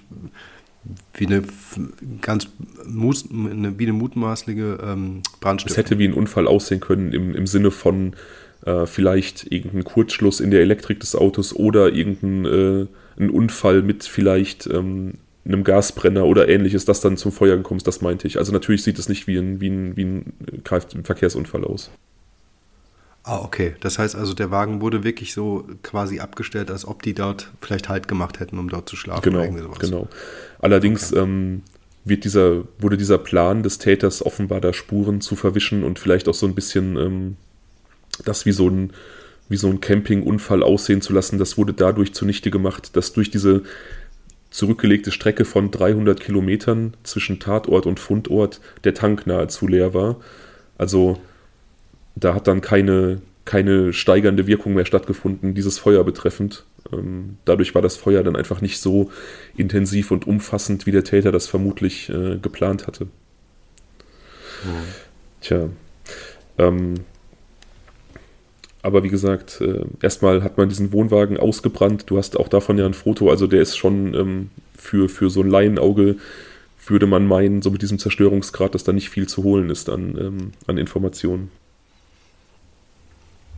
wie 1.13 1.27
eine 1.27 1.43
ganz 2.21 2.47
eine, 3.29 3.77
wie 3.77 3.83
eine 3.83 3.93
mutmaßliche 3.93 4.79
ähm, 4.83 5.21
Brandstiftung. 5.39 5.71
Es 5.71 5.77
hätte 5.77 5.99
wie 5.99 6.07
ein 6.07 6.13
Unfall 6.13 6.47
aussehen 6.47 6.79
können 6.79 7.13
im, 7.13 7.35
im 7.35 7.47
Sinne 7.47 7.71
von 7.71 8.15
äh, 8.65 8.85
vielleicht 8.85 9.51
irgendein 9.51 9.83
Kurzschluss 9.83 10.39
in 10.39 10.51
der 10.51 10.61
Elektrik 10.61 10.99
des 10.99 11.15
Autos 11.15 11.55
oder 11.55 11.93
irgendein 11.93 12.45
äh, 12.45 12.87
ein 13.19 13.29
Unfall 13.29 13.83
mit 13.83 14.03
vielleicht 14.03 14.67
ähm, 14.67 15.15
einem 15.45 15.63
Gasbrenner 15.63 16.25
oder 16.25 16.47
ähnliches, 16.49 16.85
das 16.85 17.01
dann 17.01 17.17
zum 17.17 17.31
Feuer 17.31 17.57
gekommen 17.57 17.77
ist, 17.77 17.87
das 17.87 18.01
meinte 18.01 18.27
ich. 18.27 18.37
Also 18.37 18.51
natürlich 18.51 18.83
sieht 18.83 18.99
es 18.99 19.09
nicht 19.09 19.27
wie 19.27 19.37
ein, 19.37 19.59
wie 19.59 19.69
ein, 19.69 19.97
wie 19.97 20.05
ein 20.05 21.03
Verkehrsunfall 21.03 21.65
aus. 21.65 21.91
Ah, 23.23 23.39
okay. 23.39 23.75
Das 23.81 23.99
heißt 23.99 24.15
also, 24.15 24.33
der 24.33 24.49
Wagen 24.49 24.81
wurde 24.81 25.03
wirklich 25.03 25.33
so 25.33 25.67
quasi 25.83 26.19
abgestellt, 26.19 26.71
als 26.71 26.85
ob 26.87 27.03
die 27.03 27.13
dort 27.13 27.51
vielleicht 27.61 27.87
Halt 27.87 28.07
gemacht 28.07 28.39
hätten, 28.39 28.57
um 28.57 28.69
dort 28.69 28.89
zu 28.89 28.95
schlafen 28.95 29.21
genau, 29.21 29.37
oder 29.37 29.45
irgendwie 29.45 29.63
sowas. 29.63 29.79
Genau. 29.79 30.07
Allerdings 30.59 31.13
okay. 31.13 31.21
ähm, 31.21 31.61
wird 32.03 32.23
dieser, 32.23 32.63
wurde 32.79 32.97
dieser 32.97 33.19
Plan 33.19 33.61
des 33.61 33.77
Täters 33.77 34.25
offenbar 34.25 34.59
da 34.59 34.73
Spuren 34.73 35.21
zu 35.21 35.35
verwischen 35.35 35.83
und 35.83 35.99
vielleicht 35.99 36.27
auch 36.27 36.33
so 36.33 36.47
ein 36.47 36.55
bisschen 36.55 36.97
ähm, 36.97 37.37
das 38.25 38.45
wie 38.45 38.51
so 38.51 38.67
ein, 38.69 38.91
wie 39.49 39.57
so 39.57 39.67
ein 39.67 39.81
Campingunfall 39.81 40.63
aussehen 40.63 41.01
zu 41.01 41.13
lassen, 41.13 41.37
das 41.37 41.57
wurde 41.57 41.73
dadurch 41.73 42.13
zunichte 42.13 42.51
gemacht, 42.51 42.95
dass 42.95 43.13
durch 43.13 43.29
diese 43.29 43.63
zurückgelegte 44.49 45.11
Strecke 45.11 45.45
von 45.45 45.71
300 45.71 46.19
Kilometern 46.19 46.95
zwischen 47.03 47.39
Tatort 47.39 47.85
und 47.85 47.99
Fundort 47.99 48.59
der 48.83 48.93
Tank 48.93 49.27
nahezu 49.27 49.67
leer 49.67 49.93
war. 49.93 50.17
Also 50.77 51.19
da 52.15 52.33
hat 52.33 52.47
dann 52.47 52.61
keine, 52.61 53.21
keine 53.45 53.93
steigernde 53.93 54.47
Wirkung 54.47 54.73
mehr 54.73 54.85
stattgefunden, 54.85 55.53
dieses 55.53 55.79
Feuer 55.79 56.03
betreffend. 56.03 56.65
Ähm, 56.91 57.37
dadurch 57.45 57.73
war 57.75 57.81
das 57.81 57.97
Feuer 57.97 58.23
dann 58.23 58.35
einfach 58.35 58.61
nicht 58.61 58.79
so 58.79 59.11
intensiv 59.55 60.11
und 60.11 60.27
umfassend, 60.27 60.85
wie 60.85 60.91
der 60.91 61.03
Täter 61.03 61.31
das 61.31 61.47
vermutlich 61.47 62.09
äh, 62.09 62.37
geplant 62.37 62.87
hatte. 62.87 63.05
Mhm. 63.05 63.09
Tja. 65.41 65.69
Ähm, 66.57 66.95
aber 68.83 69.03
wie 69.03 69.09
gesagt, 69.09 69.61
äh, 69.61 69.85
erstmal 70.01 70.43
hat 70.43 70.57
man 70.57 70.69
diesen 70.69 70.91
Wohnwagen 70.91 71.37
ausgebrannt. 71.37 72.05
Du 72.07 72.17
hast 72.17 72.37
auch 72.37 72.47
davon 72.47 72.77
ja 72.77 72.85
ein 72.85 72.93
Foto, 72.93 73.29
also 73.29 73.47
der 73.47 73.61
ist 73.61 73.77
schon 73.77 74.13
ähm, 74.15 74.49
für, 74.75 75.07
für 75.07 75.29
so 75.29 75.41
ein 75.41 75.49
Laienauge, 75.49 76.17
würde 76.87 77.05
man 77.05 77.27
meinen, 77.27 77.61
so 77.61 77.69
mit 77.69 77.83
diesem 77.83 77.99
Zerstörungsgrad, 77.99 78.73
dass 78.73 78.83
da 78.83 78.91
nicht 78.91 79.09
viel 79.09 79.27
zu 79.27 79.43
holen 79.43 79.69
ist 79.69 79.87
an, 79.89 80.17
ähm, 80.19 80.51
an 80.65 80.77
Informationen. 80.79 81.51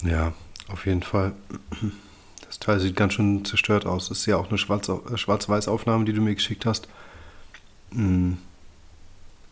Ja, 0.03 0.33
auf 0.67 0.85
jeden 0.85 1.03
Fall. 1.03 1.33
Das 2.45 2.59
Teil 2.59 2.79
sieht 2.79 2.95
ganz 2.95 3.13
schön 3.13 3.43
zerstört 3.45 3.85
aus. 3.85 4.09
Das 4.09 4.19
ist 4.19 4.25
ja 4.25 4.37
auch 4.37 4.49
eine 4.49 4.55
äh, 4.55 5.17
Schwarz-Weiß-Aufnahme, 5.17 6.05
die 6.05 6.13
du 6.13 6.21
mir 6.21 6.35
geschickt 6.35 6.65
hast. 6.65 6.87
Hm. 7.91 8.37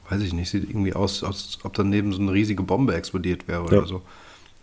Weiß 0.10 0.22
ich 0.22 0.34
nicht, 0.34 0.50
sieht 0.50 0.70
irgendwie 0.70 0.94
aus, 0.94 1.24
als 1.24 1.58
ob 1.64 1.74
daneben 1.74 2.12
so 2.12 2.22
eine 2.22 2.34
riesige 2.34 2.64
Bombe 2.64 2.94
explodiert 2.94 3.48
wäre 3.48 3.64
ja. 3.72 3.78
oder 3.80 3.88
so. 3.88 4.02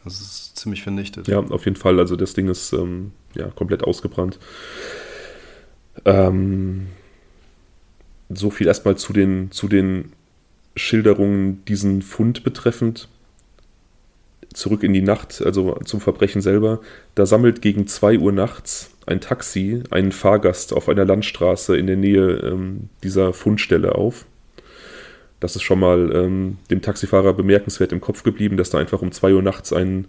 Das 0.04 0.20
ist 0.20 0.56
ziemlich 0.56 0.82
vernichtet. 0.82 1.26
Ja, 1.26 1.40
auf 1.40 1.64
jeden 1.64 1.76
Fall. 1.76 1.98
Also 1.98 2.16
das 2.16 2.34
Ding 2.34 2.48
ist 2.48 2.72
ähm, 2.72 3.12
ja 3.34 3.48
komplett 3.48 3.82
ausgebrannt. 3.82 4.38
Ähm, 6.04 6.88
so 8.28 8.50
viel 8.50 8.66
erstmal 8.66 8.96
zu 8.96 9.12
den, 9.12 9.50
zu 9.50 9.68
den 9.68 10.12
Schilderungen 10.76 11.64
diesen 11.64 12.02
Fund 12.02 12.44
betreffend 12.44 13.08
zurück 14.52 14.82
in 14.82 14.92
die 14.92 15.02
Nacht, 15.02 15.42
also 15.44 15.74
zum 15.84 16.00
Verbrechen 16.00 16.40
selber. 16.40 16.80
Da 17.14 17.26
sammelt 17.26 17.62
gegen 17.62 17.86
2 17.86 18.18
Uhr 18.18 18.32
nachts 18.32 18.90
ein 19.06 19.20
Taxi 19.20 19.82
einen 19.90 20.12
Fahrgast 20.12 20.72
auf 20.72 20.88
einer 20.88 21.04
Landstraße 21.04 21.76
in 21.76 21.86
der 21.86 21.96
Nähe 21.96 22.40
ähm, 22.44 22.88
dieser 23.02 23.32
Fundstelle 23.32 23.94
auf. 23.94 24.26
Das 25.40 25.54
ist 25.56 25.62
schon 25.62 25.80
mal 25.80 26.10
ähm, 26.14 26.58
dem 26.70 26.82
Taxifahrer 26.82 27.32
bemerkenswert 27.32 27.92
im 27.92 28.00
Kopf 28.00 28.22
geblieben, 28.22 28.56
dass 28.56 28.70
da 28.70 28.78
einfach 28.78 29.02
um 29.02 29.12
2 29.12 29.34
Uhr 29.34 29.42
nachts 29.42 29.72
ein 29.72 30.08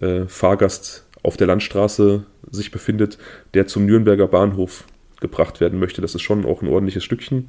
äh, 0.00 0.26
Fahrgast 0.26 1.06
auf 1.22 1.36
der 1.36 1.46
Landstraße 1.46 2.24
sich 2.50 2.70
befindet, 2.70 3.18
der 3.54 3.66
zum 3.66 3.86
Nürnberger 3.86 4.26
Bahnhof 4.26 4.84
gebracht 5.20 5.60
werden 5.60 5.78
möchte. 5.78 6.02
Das 6.02 6.14
ist 6.14 6.22
schon 6.22 6.44
auch 6.44 6.62
ein 6.62 6.68
ordentliches 6.68 7.04
Stückchen. 7.04 7.48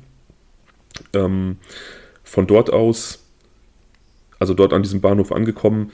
Ähm, 1.13 1.58
von 2.23 2.47
dort 2.47 2.71
aus 2.71 3.24
also 4.39 4.54
dort 4.54 4.74
an 4.74 4.84
diesem 4.84 5.02
Bahnhof 5.02 5.32
angekommen, 5.32 5.91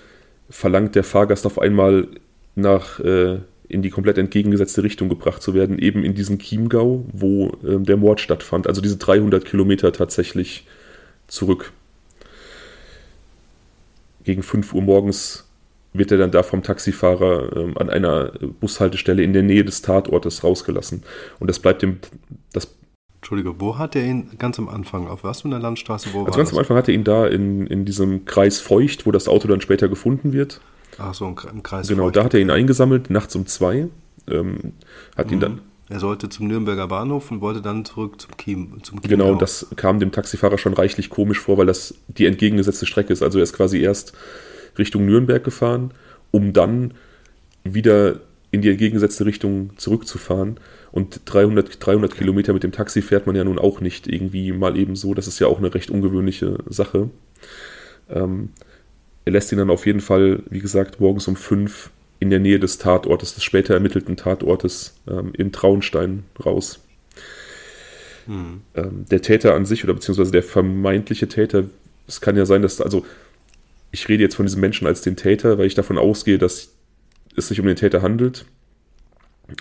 verlangt 0.49 0.95
der 0.95 1.03
Fahrgast 1.03 1.45
auf 1.45 1.59
einmal 1.59 2.07
nach 2.55 2.99
äh, 2.99 3.39
in 3.67 3.81
die 3.81 3.89
komplett 3.89 4.17
entgegengesetzte 4.17 4.83
Richtung 4.83 5.07
gebracht 5.07 5.41
zu 5.41 5.53
werden, 5.53 5.79
eben 5.79 6.03
in 6.03 6.13
diesen 6.13 6.39
Chiemgau, 6.39 7.05
wo 7.13 7.57
äh, 7.63 7.79
der 7.79 7.97
Mord 7.97 8.19
stattfand. 8.19 8.67
Also 8.67 8.81
diese 8.81 8.97
300 8.97 9.45
Kilometer 9.45 9.93
tatsächlich 9.93 10.67
zurück. 11.27 11.71
Gegen 14.23 14.43
5 14.43 14.73
Uhr 14.73 14.81
morgens 14.81 15.47
wird 15.93 16.11
er 16.11 16.17
dann 16.17 16.31
da 16.31 16.43
vom 16.43 16.63
Taxifahrer 16.63 17.55
äh, 17.55 17.79
an 17.79 17.89
einer 17.89 18.33
Bushaltestelle 18.59 19.23
in 19.23 19.33
der 19.33 19.43
Nähe 19.43 19.63
des 19.63 19.81
Tatortes 19.81 20.43
rausgelassen. 20.43 21.03
Und 21.39 21.49
das 21.49 21.59
bleibt 21.59 21.81
dem, 21.81 21.99
das 22.51 22.75
Entschuldige, 23.21 23.61
wo 23.61 23.77
hat 23.77 23.95
er 23.95 24.03
ihn 24.03 24.31
ganz 24.39 24.57
am 24.57 24.67
Anfang? 24.67 25.07
Auf 25.07 25.23
was 25.23 25.41
für 25.41 25.47
einer 25.47 25.59
Landstraße? 25.59 26.09
Wo 26.11 26.25
also 26.25 26.37
ganz 26.37 26.49
das? 26.49 26.53
am 26.53 26.59
Anfang 26.59 26.75
hat 26.75 26.87
er 26.87 26.95
ihn 26.95 27.03
da 27.03 27.27
in, 27.27 27.67
in 27.67 27.85
diesem 27.85 28.25
Kreis 28.25 28.59
Feucht, 28.59 29.05
wo 29.05 29.11
das 29.11 29.27
Auto 29.27 29.47
dann 29.47 29.61
später 29.61 29.87
gefunden 29.87 30.33
wird. 30.33 30.59
Ach 30.97 31.13
so, 31.13 31.27
im 31.27 31.61
Kreis 31.61 31.87
Genau, 31.87 32.05
Feucht. 32.05 32.15
da 32.15 32.23
hat 32.23 32.33
er 32.33 32.39
ihn 32.39 32.49
eingesammelt, 32.49 33.11
nachts 33.11 33.35
um 33.35 33.45
zwei. 33.45 33.89
Ähm, 34.27 34.73
hat 35.15 35.27
mhm. 35.27 35.33
ihn 35.33 35.39
dann. 35.39 35.61
Er 35.87 35.99
sollte 35.99 36.29
zum 36.29 36.47
Nürnberger 36.47 36.87
Bahnhof 36.87 37.29
und 37.29 37.41
wollte 37.41 37.61
dann 37.61 37.85
zurück 37.85 38.19
zum 38.19 38.35
Kiem. 38.37 38.81
Zum 38.81 39.01
Kiem 39.01 39.09
genau, 39.09 39.35
das 39.35 39.67
kam 39.75 39.99
dem 39.99 40.11
Taxifahrer 40.11 40.57
schon 40.57 40.73
reichlich 40.73 41.11
komisch 41.11 41.39
vor, 41.39 41.59
weil 41.59 41.67
das 41.67 41.93
die 42.07 42.25
entgegengesetzte 42.25 42.87
Strecke 42.87 43.13
ist. 43.13 43.21
Also 43.21 43.37
er 43.37 43.43
ist 43.43 43.53
quasi 43.53 43.79
erst 43.81 44.13
Richtung 44.79 45.05
Nürnberg 45.05 45.43
gefahren, 45.43 45.93
um 46.31 46.53
dann 46.53 46.95
wieder 47.63 48.21
in 48.49 48.61
die 48.61 48.69
entgegengesetzte 48.69 49.25
Richtung 49.25 49.71
zurückzufahren. 49.77 50.59
Und 50.91 51.21
300, 51.25 51.85
300 51.85 52.15
Kilometer 52.15 52.53
mit 52.53 52.63
dem 52.63 52.71
Taxi 52.71 53.01
fährt 53.01 53.25
man 53.25 53.35
ja 53.35 53.43
nun 53.43 53.59
auch 53.59 53.79
nicht 53.79 54.07
irgendwie 54.07 54.51
mal 54.51 54.77
eben 54.77 54.95
so. 54.95 55.13
Das 55.13 55.27
ist 55.27 55.39
ja 55.39 55.47
auch 55.47 55.57
eine 55.57 55.73
recht 55.73 55.89
ungewöhnliche 55.89 56.57
Sache. 56.67 57.09
Ähm, 58.09 58.49
er 59.23 59.31
lässt 59.31 59.51
ihn 59.51 59.57
dann 59.57 59.69
auf 59.69 59.85
jeden 59.85 60.01
Fall, 60.01 60.43
wie 60.49 60.59
gesagt, 60.59 60.99
morgens 60.99 61.27
um 61.27 61.35
fünf 61.35 61.91
in 62.19 62.29
der 62.29 62.39
Nähe 62.39 62.59
des 62.59 62.77
Tatortes, 62.77 63.33
des 63.33 63.43
später 63.43 63.73
ermittelten 63.73 64.17
Tatortes 64.17 64.95
ähm, 65.07 65.31
in 65.33 65.51
Traunstein 65.51 66.23
raus. 66.43 66.79
Hm. 68.25 68.61
Ähm, 68.75 69.05
der 69.09 69.21
Täter 69.21 69.55
an 69.55 69.65
sich 69.65 69.83
oder 69.83 69.93
beziehungsweise 69.93 70.31
der 70.31 70.43
vermeintliche 70.43 71.27
Täter, 71.27 71.65
es 72.07 72.21
kann 72.21 72.37
ja 72.37 72.45
sein, 72.45 72.61
dass, 72.61 72.81
also 72.81 73.05
ich 73.91 74.07
rede 74.07 74.23
jetzt 74.23 74.35
von 74.35 74.45
diesem 74.45 74.61
Menschen 74.61 74.87
als 74.87 75.01
den 75.01 75.15
Täter, 75.15 75.57
weil 75.57 75.65
ich 75.65 75.75
davon 75.75 75.97
ausgehe, 75.97 76.37
dass 76.37 76.73
es 77.35 77.47
sich 77.47 77.59
um 77.59 77.65
den 77.65 77.75
Täter 77.75 78.01
handelt. 78.01 78.45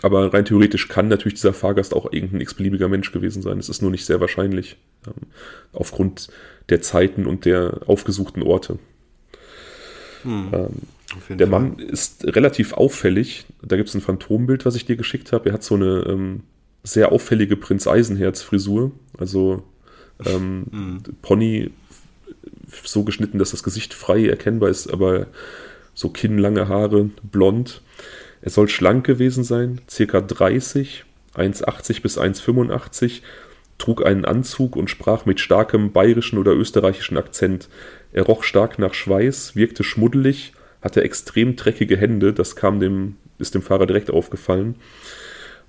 Aber 0.03 0.33
rein 0.33 0.45
theoretisch 0.45 0.89
kann 0.89 1.09
natürlich 1.09 1.35
dieser 1.35 1.53
Fahrgast 1.53 1.95
auch 1.95 2.13
irgendein 2.13 2.41
x-beliebiger 2.41 2.89
Mensch 2.89 3.13
gewesen 3.13 3.43
sein. 3.43 3.59
Es 3.59 3.69
ist 3.69 3.83
nur 3.83 3.91
nicht 3.91 4.05
sehr 4.05 4.21
wahrscheinlich. 4.21 4.77
Ähm, 5.07 5.29
aufgrund 5.73 6.29
der 6.69 6.83
Zeiten 6.83 7.27
und 7.27 7.45
der 7.45 7.81
aufgesuchten 7.87 8.43
Orte. 8.43 8.79
Hm, 10.23 10.49
ähm, 10.53 11.39
der 11.39 11.49
Fall. 11.49 11.61
Mann 11.61 11.79
ist 11.79 12.25
relativ 12.25 12.73
auffällig. 12.73 13.47
Da 13.63 13.77
gibt 13.77 13.89
es 13.89 13.95
ein 13.95 14.01
Phantombild, 14.01 14.65
was 14.65 14.77
ich 14.77 14.85
dir 14.85 14.97
geschickt 14.97 15.33
habe. 15.33 15.49
Er 15.49 15.55
hat 15.55 15.65
so 15.65 15.75
eine 15.75 16.05
ähm, 16.07 16.43
sehr 16.83 17.13
auffällige 17.13 17.57
Prinz 17.57 17.87
Eisenherz-Frisur. 17.87 18.93
Also 19.19 19.65
ähm, 20.25 20.67
hm. 20.71 21.03
Pony 21.23 21.71
so 22.85 23.05
geschnitten, 23.05 23.39
dass 23.39 23.51
das 23.51 23.63
Gesicht 23.63 23.95
frei 23.95 24.27
erkennbar 24.27 24.69
ist, 24.69 24.93
aber 24.93 25.27
so 25.95 26.09
kinnlange 26.09 26.69
Haare, 26.69 27.11
blond. 27.31 27.83
Er 28.43 28.51
soll 28.51 28.69
schlank 28.69 29.05
gewesen 29.07 29.45
sein, 29.45 29.81
circa 29.89 30.21
30, 30.21 31.05
1,80 31.35 32.03
bis 32.03 32.19
1,85, 32.19 33.21
trug 33.79 34.05
einen 34.05 34.25
Anzug 34.25 34.77
und 34.77 34.91
sprach 34.91 35.27
mit 35.27 35.41
starkem 35.41 35.93
bayerischen 35.93 36.39
oder 36.39 36.53
österreichischen 36.53 37.17
Akzent. 37.17 37.69
Er 38.13 38.25
roch 38.25 38.43
stark 38.43 38.79
nach 38.79 38.95
Schweiß, 38.95 39.57
wirkte 39.57 39.85
schmuddelig, 39.85 40.53
hatte 40.83 41.03
extrem 41.03 41.57
dreckige 41.57 41.97
Hände, 41.97 42.33
das 42.33 42.57
kam 42.57 42.81
dem, 42.81 43.17
ist 43.39 43.55
dem 43.55 43.63
Fahrer 43.63 43.87
direkt 43.87 44.11
aufgefallen 44.11 44.77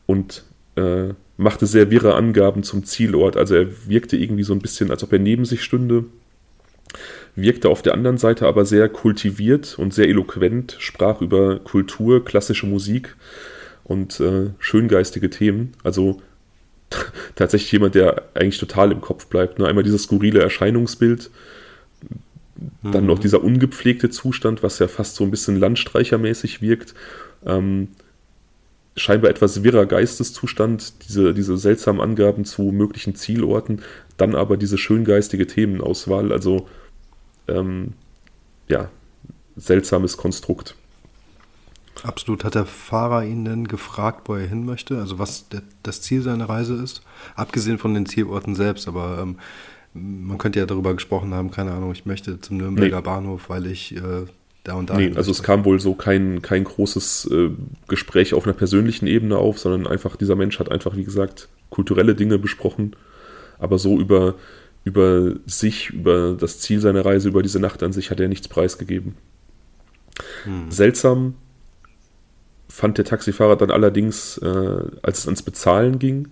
und 0.05 0.43
äh, 0.75 1.13
machte 1.37 1.65
sehr 1.65 1.91
wirre 1.91 2.15
Angaben 2.15 2.63
zum 2.63 2.85
Zielort. 2.85 3.35
Also 3.35 3.55
er 3.55 3.87
wirkte 3.87 4.17
irgendwie 4.17 4.43
so 4.43 4.53
ein 4.53 4.59
bisschen, 4.59 4.91
als 4.91 5.03
ob 5.03 5.11
er 5.11 5.19
neben 5.19 5.45
sich 5.45 5.63
stünde, 5.63 6.05
wirkte 7.35 7.69
auf 7.69 7.81
der 7.81 7.93
anderen 7.93 8.17
Seite 8.17 8.47
aber 8.47 8.65
sehr 8.65 8.89
kultiviert 8.89 9.77
und 9.77 9.93
sehr 9.93 10.07
eloquent, 10.07 10.75
sprach 10.79 11.21
über 11.21 11.59
Kultur, 11.59 12.25
klassische 12.25 12.65
Musik 12.65 13.15
und 13.83 14.19
äh, 14.19 14.49
schöngeistige 14.59 15.29
Themen. 15.29 15.73
Also 15.83 16.21
tatsächlich 17.35 17.71
jemand, 17.71 17.95
der 17.95 18.23
eigentlich 18.33 18.59
total 18.59 18.91
im 18.91 19.01
Kopf 19.01 19.27
bleibt. 19.27 19.59
Nur 19.59 19.67
einmal 19.67 19.83
dieses 19.83 20.03
skurrile 20.03 20.41
Erscheinungsbild, 20.41 21.29
dann 22.83 23.05
noch 23.05 23.17
mhm. 23.17 23.21
dieser 23.21 23.43
ungepflegte 23.43 24.09
Zustand, 24.09 24.61
was 24.61 24.79
ja 24.79 24.87
fast 24.87 25.15
so 25.15 25.23
ein 25.23 25.31
bisschen 25.31 25.55
landstreichermäßig 25.59 26.61
wirkt. 26.61 26.93
Ähm, 27.45 27.89
scheinbar 28.95 29.31
etwas 29.31 29.63
wirrer 29.63 29.85
Geisteszustand, 29.85 30.93
diese, 31.07 31.33
diese 31.33 31.57
seltsamen 31.57 32.01
Angaben 32.01 32.45
zu 32.45 32.63
möglichen 32.63 33.15
Zielorten, 33.15 33.81
dann 34.17 34.35
aber 34.35 34.57
diese 34.57 34.77
schöngeistige 34.77 35.47
Themenauswahl. 35.47 36.31
Also 36.31 36.67
ähm, 37.47 37.93
ja, 38.67 38.89
seltsames 39.55 40.17
Konstrukt. 40.17 40.75
Absolut. 42.03 42.43
Hat 42.43 42.55
der 42.55 42.65
Fahrer 42.65 43.25
ihn 43.25 43.45
denn 43.45 43.67
gefragt, 43.67 44.27
wo 44.27 44.35
er 44.35 44.47
hin 44.47 44.65
möchte? 44.65 44.97
Also 44.97 45.19
was 45.19 45.49
der, 45.49 45.61
das 45.83 46.01
Ziel 46.01 46.21
seiner 46.21 46.49
Reise 46.49 46.75
ist? 46.75 47.03
Abgesehen 47.35 47.77
von 47.77 47.93
den 47.93 48.05
Zielorten 48.05 48.55
selbst, 48.55 48.87
aber 48.87 49.19
ähm, 49.21 49.37
man 49.93 50.37
könnte 50.37 50.59
ja 50.59 50.65
darüber 50.65 50.93
gesprochen 50.93 51.33
haben, 51.33 51.51
keine 51.51 51.71
Ahnung, 51.71 51.91
ich 51.91 52.05
möchte 52.05 52.39
zum 52.39 52.57
Nürnberger 52.57 52.97
nee. 52.97 53.01
Bahnhof, 53.03 53.49
weil 53.49 53.67
ich 53.67 53.95
äh, 53.95 54.25
da 54.63 54.75
und 54.75 54.89
da. 54.89 54.95
Nee, 54.95 55.13
also 55.15 55.31
es 55.31 55.43
kam 55.43 55.65
wohl 55.65 55.79
so 55.79 55.93
kein, 55.93 56.41
kein 56.41 56.63
großes 56.63 57.29
äh, 57.31 57.49
Gespräch 57.87 58.33
auf 58.33 58.45
einer 58.45 58.53
persönlichen 58.53 59.05
Ebene 59.05 59.37
auf, 59.37 59.59
sondern 59.59 59.85
einfach, 59.85 60.15
dieser 60.15 60.35
Mensch 60.35 60.59
hat 60.59 60.71
einfach, 60.71 60.95
wie 60.95 61.03
gesagt, 61.03 61.49
kulturelle 61.69 62.15
Dinge 62.15 62.39
besprochen, 62.39 62.95
aber 63.59 63.77
so 63.77 63.99
über 63.99 64.35
über 64.83 65.35
sich, 65.45 65.89
über 65.89 66.35
das 66.39 66.59
Ziel 66.59 66.79
seiner 66.79 67.05
Reise, 67.05 67.29
über 67.29 67.43
diese 67.43 67.59
Nacht 67.59 67.83
an 67.83 67.93
sich 67.93 68.11
hat 68.11 68.19
er 68.19 68.27
nichts 68.27 68.47
preisgegeben. 68.47 69.15
Hm. 70.43 70.71
Seltsam 70.71 71.35
fand 72.67 72.97
der 72.97 73.05
Taxifahrer 73.05 73.57
dann 73.57 73.71
allerdings, 73.71 74.37
äh, 74.37 74.83
als 75.01 75.19
es 75.19 75.25
ans 75.27 75.43
Bezahlen 75.43 75.99
ging, 75.99 76.29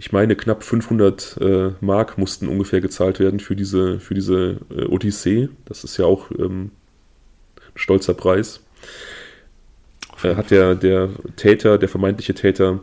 ich 0.00 0.12
meine, 0.12 0.34
knapp 0.34 0.64
500 0.64 1.36
äh, 1.42 1.72
Mark 1.82 2.16
mussten 2.16 2.48
ungefähr 2.48 2.80
gezahlt 2.80 3.20
werden 3.20 3.38
für 3.38 3.54
diese, 3.54 4.00
für 4.00 4.14
diese 4.14 4.56
äh, 4.74 4.86
Odyssee. 4.86 5.50
Das 5.66 5.84
ist 5.84 5.98
ja 5.98 6.06
auch 6.06 6.30
ähm, 6.30 6.70
ein 7.56 7.78
stolzer 7.78 8.14
Preis. 8.14 8.60
Äh, 10.22 10.36
hat 10.36 10.50
der, 10.50 10.74
der 10.74 11.10
Täter, 11.36 11.76
der 11.76 11.90
vermeintliche 11.90 12.32
Täter, 12.32 12.80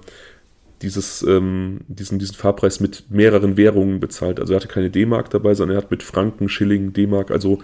dieses, 0.81 1.23
ähm, 1.23 1.81
diesen, 1.87 2.19
diesen 2.19 2.35
Fahrpreis 2.35 2.79
mit 2.79 3.09
mehreren 3.09 3.57
Währungen 3.57 3.99
bezahlt. 3.99 4.39
Also 4.39 4.53
er 4.53 4.57
hatte 4.57 4.67
keine 4.67 4.89
D-Mark 4.89 5.29
dabei, 5.29 5.53
sondern 5.53 5.77
er 5.77 5.83
hat 5.83 5.91
mit 5.91 6.03
Franken, 6.03 6.49
Schilling, 6.49 6.93
D-Mark, 6.93 7.31
also 7.31 7.59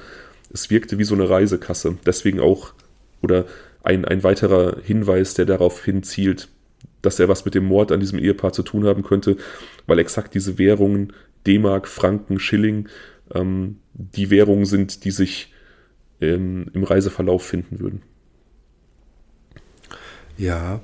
es 0.51 0.69
wirkte 0.69 0.97
wie 0.97 1.03
so 1.03 1.15
eine 1.15 1.29
Reisekasse. 1.29 1.97
Deswegen 2.05 2.39
auch, 2.39 2.73
oder 3.21 3.45
ein, 3.83 4.05
ein 4.05 4.23
weiterer 4.23 4.77
Hinweis, 4.83 5.33
der 5.33 5.45
darauf 5.45 5.83
hinzielt, 5.83 6.47
dass 7.01 7.19
er 7.19 7.27
was 7.27 7.45
mit 7.45 7.53
dem 7.53 7.65
Mord 7.65 7.91
an 7.91 7.99
diesem 7.99 8.19
Ehepaar 8.19 8.53
zu 8.53 8.63
tun 8.63 8.85
haben 8.85 9.03
könnte, 9.03 9.37
weil 9.87 9.99
exakt 9.99 10.33
diese 10.33 10.57
Währungen, 10.57 11.13
D-Mark, 11.45 11.87
Franken, 11.87 12.39
Schilling, 12.39 12.87
ähm, 13.33 13.77
die 13.93 14.29
Währungen 14.29 14.65
sind, 14.65 15.03
die 15.03 15.11
sich 15.11 15.53
ähm, 16.21 16.67
im 16.73 16.83
Reiseverlauf 16.83 17.45
finden 17.45 17.79
würden. 17.79 18.01
Ja, 20.37 20.81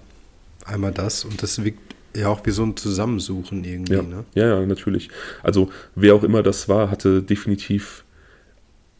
einmal 0.66 0.92
das 0.92 1.26
und 1.26 1.42
das 1.42 1.64
wirkt 1.64 1.89
ja, 2.16 2.28
auch 2.30 2.46
wie 2.46 2.52
so 2.52 2.64
ein 2.64 2.76
Zusammensuchen 2.76 3.64
irgendwie, 3.64 3.94
ja. 3.94 4.02
ne? 4.02 4.26
Ja, 4.34 4.60
ja, 4.60 4.66
natürlich. 4.66 5.10
Also, 5.44 5.70
wer 5.96 6.16
auch 6.16 6.24
immer 6.24 6.44
das 6.44 6.68
war, 6.68 6.90
hatte 6.90 7.22
definitiv 7.22 8.04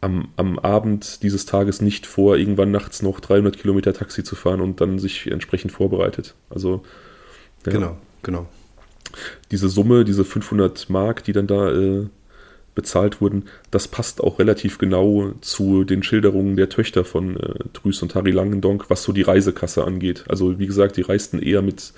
am, 0.02 0.30
am 0.38 0.60
Abend 0.60 1.24
dieses 1.24 1.46
Tages 1.46 1.82
nicht 1.82 2.06
vor, 2.06 2.38
irgendwann 2.38 2.72
nachts 2.72 3.02
noch 3.02 3.20
300 3.20 3.58
Kilometer 3.58 3.94
Taxi 3.94 4.24
zu 4.24 4.36
fahren 4.36 4.62
und 4.62 4.80
dann 4.82 5.00
sich 5.00 5.30
entsprechend 5.30 5.72
vorbereitet. 5.72 6.36
Also, 6.50 6.84
ja. 7.66 7.74
Genau, 7.74 7.98
genau. 8.24 8.48
Diese 9.52 9.70
Summe, 9.70 10.06
diese 10.06 10.24
500 10.24 10.90
Mark, 10.90 11.24
die 11.24 11.34
dann 11.34 11.48
da 11.48 11.72
äh, 11.72 12.08
bezahlt 12.76 13.20
wurden, 13.20 13.46
das 13.72 13.88
passt 13.88 14.22
auch 14.22 14.40
relativ 14.40 14.78
genau 14.78 15.34
zu 15.42 15.84
den 15.84 16.04
Schilderungen 16.04 16.56
der 16.56 16.70
Töchter 16.70 17.04
von 17.04 17.36
äh, 17.36 17.56
Drüs 17.74 18.02
und 18.02 18.16
Harry 18.16 18.32
Langendonk, 18.32 18.90
was 18.90 19.04
so 19.04 19.12
die 19.12 19.24
Reisekasse 19.24 19.84
angeht. 19.84 20.24
Also, 20.30 20.60
wie 20.60 20.68
gesagt, 20.68 20.96
die 20.96 21.02
reisten 21.02 21.40
eher 21.40 21.62
mit 21.62 21.94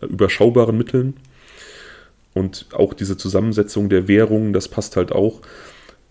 überschaubaren 0.00 0.76
Mitteln. 0.76 1.14
Und 2.34 2.66
auch 2.72 2.94
diese 2.94 3.16
Zusammensetzung 3.16 3.88
der 3.88 4.08
Währungen, 4.08 4.52
das 4.52 4.68
passt 4.68 4.96
halt 4.96 5.12
auch. 5.12 5.40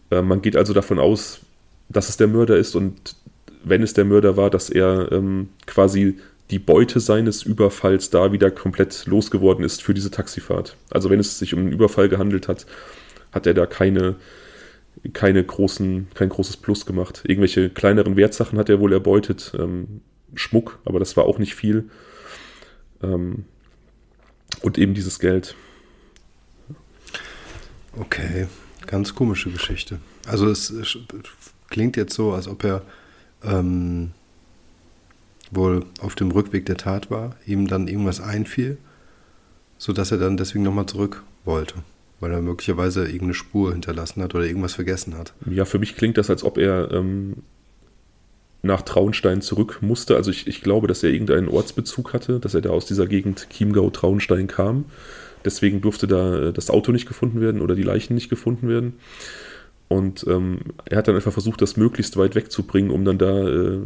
Äh, 0.10 0.22
man 0.22 0.41
geht 0.41 0.56
also 0.56 0.74
davon 0.74 1.00
aus, 1.00 1.41
dass 1.89 2.10
es 2.10 2.17
der 2.17 2.28
Mörder 2.28 2.58
ist 2.58 2.76
und 2.76 3.15
wenn 3.63 3.84
es 3.84 3.93
der 3.93 4.06
Mörder 4.06 4.36
war, 4.36 4.50
dass 4.50 4.69
er 4.69 5.12
ähm, 5.12 5.50
quasi 5.65 6.17
die 6.52 6.60
Beute 6.60 7.00
seines 7.00 7.43
Überfalls 7.43 8.10
da 8.10 8.32
wieder 8.32 8.52
komplett 8.52 9.06
losgeworden 9.06 9.63
ist 9.63 9.82
für 9.82 9.93
diese 9.93 10.12
Taxifahrt. 10.12 10.76
Also 10.89 11.10
wenn 11.10 11.19
es 11.19 11.39
sich 11.39 11.54
um 11.54 11.62
einen 11.62 11.72
Überfall 11.72 12.10
gehandelt 12.10 12.48
hat, 12.48 12.65
hat 13.32 13.48
er 13.48 13.54
da 13.54 13.65
keine, 13.65 14.15
keine 15.13 15.43
großen, 15.43 16.08
kein 16.13 16.30
großes 16.30 16.58
Plus 16.58 16.86
gemacht. 16.86 17.24
Irgendwelche 17.26 17.69
kleineren 17.69 18.17
Wertsachen 18.17 18.60
hat 18.60 18.69
er 18.69 18.80
wohl 18.80 18.93
erbeutet, 18.93 19.54
ähm, 19.58 20.02
Schmuck, 20.36 20.80
aber 20.86 21.00
das 21.00 21.15
war 21.15 21.26
auch 21.26 21.39
nicht 21.39 21.56
viel. 21.56 21.89
Ähm, 23.02 23.46
und 24.62 24.78
eben 24.78 24.94
dieses 24.94 25.20
Geld. 25.20 25.56
Okay, 27.98 28.48
ganz 28.88 29.13
komische 29.13 29.52
Geschichte. 29.52 30.00
Also 30.26 30.50
es, 30.50 30.70
es 30.70 30.98
klingt 31.70 31.98
jetzt 31.98 32.13
so, 32.13 32.34
als 32.34 32.48
ob 32.48 32.63
er 32.63 32.82
ähm, 33.44 34.12
wohl 35.52 35.86
auf 36.00 36.16
dem 36.16 36.32
Rückweg 36.32 36.66
der 36.66 36.78
Tat 36.78 37.12
war, 37.12 37.36
ihm 37.46 37.68
dann 37.68 37.88
irgendwas 37.88 38.22
einfiel, 38.22 38.78
sodass 39.78 40.12
er 40.12 40.18
dann 40.18 40.38
deswegen 40.38 40.63
nochmal 40.63 40.86
zurück 40.86 41.24
wollte, 41.46 41.76
weil 42.20 42.32
er 42.32 42.42
möglicherweise 42.42 43.04
irgendeine 43.04 43.34
Spur 43.34 43.72
hinterlassen 43.74 44.24
hat 44.24 44.34
oder 44.34 44.46
irgendwas 44.46 44.74
vergessen 44.74 45.18
hat. 45.18 45.34
Ja, 45.46 45.66
für 45.66 45.80
mich 45.80 45.96
klingt 45.96 46.18
das, 46.18 46.30
als 46.30 46.44
ob 46.44 46.58
er 46.58 46.92
ähm, 46.92 47.44
nach 48.63 48.82
Traunstein 48.82 49.41
zurück 49.41 49.80
musste. 49.82 50.15
Also 50.15 50.32
ich, 50.32 50.47
ich 50.47 50.62
glaube, 50.62 50.88
dass 50.88 51.04
er 51.04 51.12
irgendeinen 51.12 51.49
Ortsbezug 51.49 52.13
hatte, 52.13 52.39
dass 52.39 52.56
er 52.56 52.62
da 52.62 52.69
aus 52.69 52.86
dieser 52.86 53.06
Gegend 53.06 53.47
Chiemgau-Traunstein 53.52 54.47
kam. 54.47 54.86
Deswegen 55.45 55.82
durfte 55.82 56.08
da 56.08 56.47
äh, 56.47 56.54
das 56.54 56.69
Auto 56.69 56.91
nicht 56.91 57.06
gefunden 57.06 57.41
werden 57.41 57.62
oder 57.62 57.76
die 57.76 57.84
Leichen 57.84 58.15
nicht 58.15 58.30
gefunden 58.30 58.69
werden. 58.69 58.93
Und 59.89 60.26
ähm, 60.28 60.62
er 60.86 60.97
hat 60.97 61.08
dann 61.08 61.15
einfach 61.15 61.34
versucht, 61.34 61.62
das 61.62 61.78
möglichst 61.78 62.17
weit 62.17 62.36
wegzubringen, 62.36 62.89
um 62.89 63.04
dann 63.04 63.17
da 63.17 63.47
äh, 63.47 63.80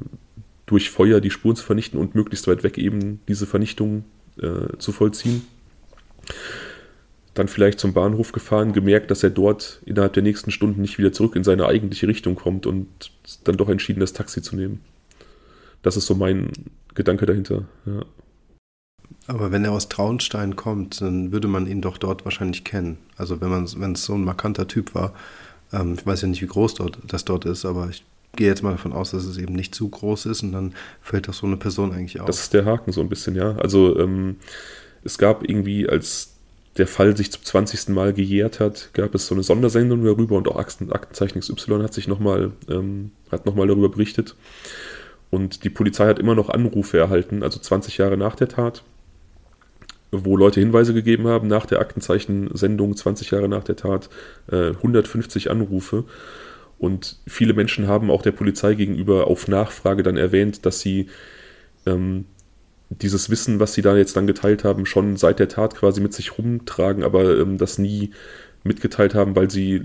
durch 0.67 0.91
Feuer 0.91 1.19
die 1.19 1.31
Spuren 1.31 1.55
zu 1.55 1.65
vernichten 1.65 1.99
und 1.99 2.13
möglichst 2.13 2.47
weit 2.47 2.63
weg 2.63 2.77
eben 2.77 3.19
diese 3.27 3.47
Vernichtung 3.47 4.05
äh, 4.39 4.77
zu 4.77 4.91
vollziehen 4.91 5.41
dann 7.37 7.47
vielleicht 7.47 7.79
zum 7.79 7.93
Bahnhof 7.93 8.31
gefahren, 8.31 8.73
gemerkt, 8.73 9.11
dass 9.11 9.23
er 9.23 9.29
dort 9.29 9.81
innerhalb 9.85 10.13
der 10.13 10.23
nächsten 10.23 10.51
Stunden 10.51 10.81
nicht 10.81 10.97
wieder 10.97 11.13
zurück 11.13 11.35
in 11.35 11.43
seine 11.43 11.65
eigentliche 11.65 12.07
Richtung 12.07 12.35
kommt 12.35 12.65
und 12.65 12.87
dann 13.43 13.57
doch 13.57 13.69
entschieden, 13.69 13.99
das 13.99 14.13
Taxi 14.13 14.41
zu 14.41 14.55
nehmen. 14.55 14.81
Das 15.83 15.97
ist 15.97 16.05
so 16.05 16.15
mein 16.15 16.51
Gedanke 16.95 17.25
dahinter. 17.25 17.65
Ja. 17.85 18.03
Aber 19.27 19.51
wenn 19.51 19.65
er 19.65 19.71
aus 19.71 19.89
Traunstein 19.89 20.55
kommt, 20.55 21.01
dann 21.01 21.31
würde 21.31 21.47
man 21.47 21.67
ihn 21.67 21.81
doch 21.81 21.97
dort 21.97 22.25
wahrscheinlich 22.25 22.63
kennen. 22.63 22.97
Also 23.17 23.41
wenn 23.41 23.49
man, 23.49 23.67
wenn 23.79 23.91
es 23.91 24.05
so 24.05 24.13
ein 24.13 24.23
markanter 24.23 24.67
Typ 24.67 24.95
war, 24.95 25.13
ähm, 25.73 25.95
ich 25.97 26.05
weiß 26.05 26.21
ja 26.21 26.27
nicht, 26.27 26.41
wie 26.41 26.47
groß 26.47 26.75
dort, 26.75 26.97
das 27.05 27.25
dort 27.25 27.45
ist, 27.45 27.65
aber 27.65 27.89
ich 27.89 28.03
gehe 28.35 28.47
jetzt 28.47 28.63
mal 28.63 28.71
davon 28.71 28.93
aus, 28.93 29.11
dass 29.11 29.25
es 29.25 29.37
eben 29.37 29.53
nicht 29.53 29.75
zu 29.75 29.89
groß 29.89 30.27
ist 30.27 30.43
und 30.43 30.53
dann 30.53 30.73
fällt 31.01 31.27
doch 31.27 31.33
so 31.33 31.45
eine 31.45 31.57
Person 31.57 31.91
eigentlich 31.91 32.19
auf. 32.19 32.27
Das 32.27 32.41
ist 32.41 32.53
der 32.53 32.65
Haken 32.65 32.91
so 32.91 33.01
ein 33.01 33.09
bisschen, 33.09 33.35
ja. 33.35 33.55
Also 33.57 33.99
ähm, 33.99 34.37
es 35.03 35.17
gab 35.17 35.47
irgendwie, 35.47 35.87
als 35.87 36.36
der 36.77 36.87
Fall 36.87 37.15
sich 37.17 37.31
zum 37.31 37.43
20. 37.43 37.89
Mal 37.89 38.13
gejährt 38.13 38.59
hat, 38.59 38.89
gab 38.93 39.15
es 39.15 39.27
so 39.27 39.35
eine 39.35 39.43
Sondersendung 39.43 40.03
darüber 40.03 40.35
und 40.37 40.47
auch 40.47 40.57
Aktenzeichen 40.57 41.39
XY 41.39 41.81
hat 41.83 41.93
sich 41.93 42.07
nochmal 42.07 42.51
ähm, 42.69 43.11
noch 43.31 43.55
darüber 43.55 43.89
berichtet. 43.89 44.35
Und 45.29 45.63
die 45.63 45.69
Polizei 45.69 46.07
hat 46.07 46.19
immer 46.19 46.35
noch 46.35 46.49
Anrufe 46.49 46.97
erhalten, 46.97 47.43
also 47.43 47.59
20 47.59 47.97
Jahre 47.97 48.17
nach 48.17 48.35
der 48.35 48.47
Tat, 48.47 48.83
wo 50.11 50.37
Leute 50.37 50.59
Hinweise 50.59 50.93
gegeben 50.93 51.27
haben, 51.27 51.47
nach 51.47 51.65
der 51.65 51.79
Aktenzeichen-Sendung, 51.79 52.95
20 52.95 53.31
Jahre 53.31 53.49
nach 53.49 53.63
der 53.63 53.75
Tat, 53.75 54.09
äh, 54.49 54.69
150 54.69 55.51
Anrufe. 55.51 56.05
Und 56.79 57.17
viele 57.27 57.53
Menschen 57.53 57.87
haben 57.87 58.09
auch 58.09 58.21
der 58.21 58.31
Polizei 58.31 58.75
gegenüber 58.75 59.27
auf 59.27 59.47
Nachfrage 59.47 60.03
dann 60.03 60.15
erwähnt, 60.15 60.65
dass 60.65 60.79
sie 60.79 61.07
ähm, 61.85 62.25
dieses 62.89 63.29
Wissen, 63.29 63.59
was 63.59 63.73
sie 63.73 63.81
da 63.81 63.95
jetzt 63.97 64.15
dann 64.15 64.27
geteilt 64.27 64.63
haben, 64.63 64.85
schon 64.85 65.17
seit 65.17 65.39
der 65.39 65.49
Tat 65.49 65.75
quasi 65.75 66.01
mit 66.01 66.13
sich 66.13 66.37
rumtragen, 66.37 67.03
aber 67.03 67.37
ähm, 67.39 67.57
das 67.57 67.77
nie 67.77 68.11
mitgeteilt 68.63 69.13
haben, 69.13 69.35
weil 69.35 69.51
sie 69.51 69.83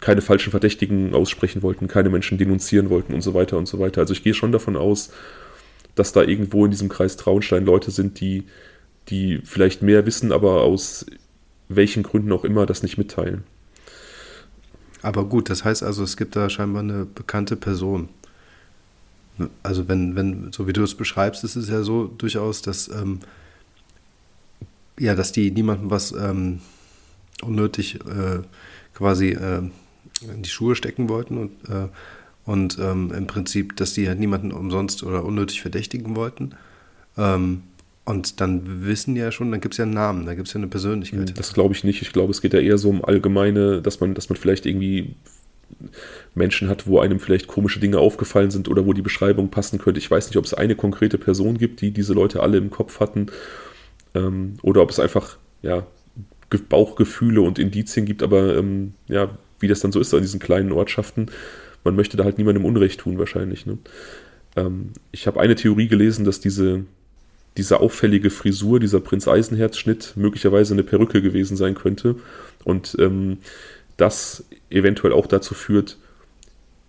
keine 0.00 0.20
falschen 0.20 0.50
Verdächtigen 0.50 1.14
aussprechen 1.14 1.62
wollten, 1.62 1.88
keine 1.88 2.10
Menschen 2.10 2.38
denunzieren 2.38 2.90
wollten 2.90 3.14
und 3.14 3.22
so 3.22 3.34
weiter 3.34 3.56
und 3.56 3.66
so 3.66 3.78
weiter. 3.78 4.00
Also 4.00 4.12
ich 4.12 4.24
gehe 4.24 4.34
schon 4.34 4.52
davon 4.52 4.76
aus, 4.76 5.10
dass 5.94 6.12
da 6.12 6.22
irgendwo 6.22 6.64
in 6.64 6.70
diesem 6.70 6.88
Kreis 6.88 7.16
Traunstein 7.16 7.64
Leute 7.64 7.90
sind, 7.90 8.20
die, 8.20 8.44
die 9.08 9.40
vielleicht 9.44 9.82
mehr 9.82 10.06
wissen, 10.06 10.32
aber 10.32 10.62
aus 10.62 11.06
welchen 11.68 12.02
Gründen 12.02 12.32
auch 12.32 12.44
immer 12.44 12.66
das 12.66 12.82
nicht 12.82 12.98
mitteilen. 12.98 13.44
Aber 15.02 15.24
gut, 15.24 15.50
das 15.50 15.64
heißt 15.64 15.82
also, 15.82 16.04
es 16.04 16.16
gibt 16.16 16.36
da 16.36 16.48
scheinbar 16.48 16.82
eine 16.82 17.04
bekannte 17.04 17.56
Person. 17.56 18.08
Also 19.62 19.88
wenn, 19.88 20.14
wenn, 20.14 20.52
so 20.52 20.66
wie 20.66 20.72
du 20.72 20.82
es 20.82 20.94
beschreibst, 20.94 21.42
ist 21.44 21.56
es 21.56 21.68
ja 21.68 21.82
so 21.82 22.06
durchaus, 22.06 22.62
dass 22.62 22.88
ähm, 22.88 23.20
ja, 24.98 25.14
dass 25.14 25.32
die 25.32 25.50
niemandem 25.50 25.90
was 25.90 26.12
ähm, 26.12 26.60
unnötig 27.42 27.96
äh, 27.96 28.40
quasi 28.94 29.30
äh, 29.30 29.62
in 30.22 30.42
die 30.42 30.48
Schuhe 30.50 30.76
stecken 30.76 31.08
wollten 31.08 31.38
und, 31.38 31.50
äh, 31.68 31.88
und 32.44 32.78
ähm, 32.78 33.12
im 33.12 33.26
Prinzip, 33.26 33.76
dass 33.76 33.94
die 33.94 34.08
halt 34.08 34.20
niemanden 34.20 34.52
umsonst 34.52 35.02
oder 35.02 35.24
unnötig 35.24 35.60
verdächtigen 35.60 36.14
wollten. 36.14 36.54
Ähm, 37.16 37.62
und 38.04 38.40
dann 38.40 38.84
wissen 38.84 39.14
die 39.14 39.20
ja 39.20 39.30
schon, 39.30 39.50
dann 39.52 39.60
gibt 39.60 39.74
es 39.74 39.78
ja 39.78 39.84
einen 39.84 39.94
Namen, 39.94 40.26
da 40.26 40.34
gibt 40.34 40.48
es 40.48 40.54
ja 40.54 40.58
eine 40.58 40.66
Persönlichkeit. 40.66 41.38
Das 41.38 41.52
glaube 41.52 41.74
ich 41.74 41.84
nicht. 41.84 42.02
Ich 42.02 42.12
glaube, 42.12 42.32
es 42.32 42.40
geht 42.40 42.52
ja 42.52 42.58
eher 42.58 42.78
so 42.78 42.90
um 42.90 43.04
allgemeine, 43.04 43.80
dass 43.80 44.00
man, 44.00 44.14
dass 44.14 44.28
man 44.28 44.36
vielleicht 44.36 44.66
irgendwie 44.66 45.14
Menschen 46.34 46.68
hat, 46.68 46.86
wo 46.86 47.00
einem 47.00 47.20
vielleicht 47.20 47.46
komische 47.46 47.80
Dinge 47.80 47.98
aufgefallen 47.98 48.50
sind 48.50 48.68
oder 48.68 48.86
wo 48.86 48.92
die 48.92 49.02
Beschreibung 49.02 49.50
passen 49.50 49.78
könnte. 49.78 49.98
Ich 49.98 50.10
weiß 50.10 50.28
nicht, 50.28 50.36
ob 50.36 50.44
es 50.44 50.54
eine 50.54 50.76
konkrete 50.76 51.18
Person 51.18 51.58
gibt, 51.58 51.80
die 51.80 51.90
diese 51.90 52.14
Leute 52.14 52.42
alle 52.42 52.58
im 52.58 52.70
Kopf 52.70 53.00
hatten 53.00 53.26
ähm, 54.14 54.54
oder 54.62 54.82
ob 54.82 54.90
es 54.90 55.00
einfach 55.00 55.38
ja, 55.62 55.86
Bauchgefühle 56.68 57.40
und 57.40 57.58
Indizien 57.58 58.06
gibt, 58.06 58.22
aber 58.22 58.56
ähm, 58.56 58.94
ja, 59.08 59.30
wie 59.60 59.68
das 59.68 59.80
dann 59.80 59.92
so 59.92 60.00
ist 60.00 60.12
an 60.12 60.22
diesen 60.22 60.40
kleinen 60.40 60.72
Ortschaften, 60.72 61.30
man 61.84 61.96
möchte 61.96 62.16
da 62.16 62.24
halt 62.24 62.38
niemandem 62.38 62.64
Unrecht 62.64 63.00
tun 63.00 63.18
wahrscheinlich. 63.18 63.66
Ne? 63.66 63.78
Ähm, 64.56 64.92
ich 65.12 65.26
habe 65.26 65.40
eine 65.40 65.54
Theorie 65.54 65.88
gelesen, 65.88 66.24
dass 66.24 66.40
diese, 66.40 66.84
diese 67.56 67.80
auffällige 67.80 68.30
Frisur, 68.30 68.80
dieser 68.80 69.00
Prinz 69.00 69.28
Eisenherz-Schnitt 69.28 70.12
möglicherweise 70.16 70.74
eine 70.74 70.84
Perücke 70.84 71.22
gewesen 71.22 71.56
sein 71.56 71.74
könnte 71.74 72.16
und 72.64 72.96
ähm, 72.98 73.38
das 73.96 74.44
eventuell 74.70 75.12
auch 75.12 75.26
dazu 75.26 75.54
führt, 75.54 75.98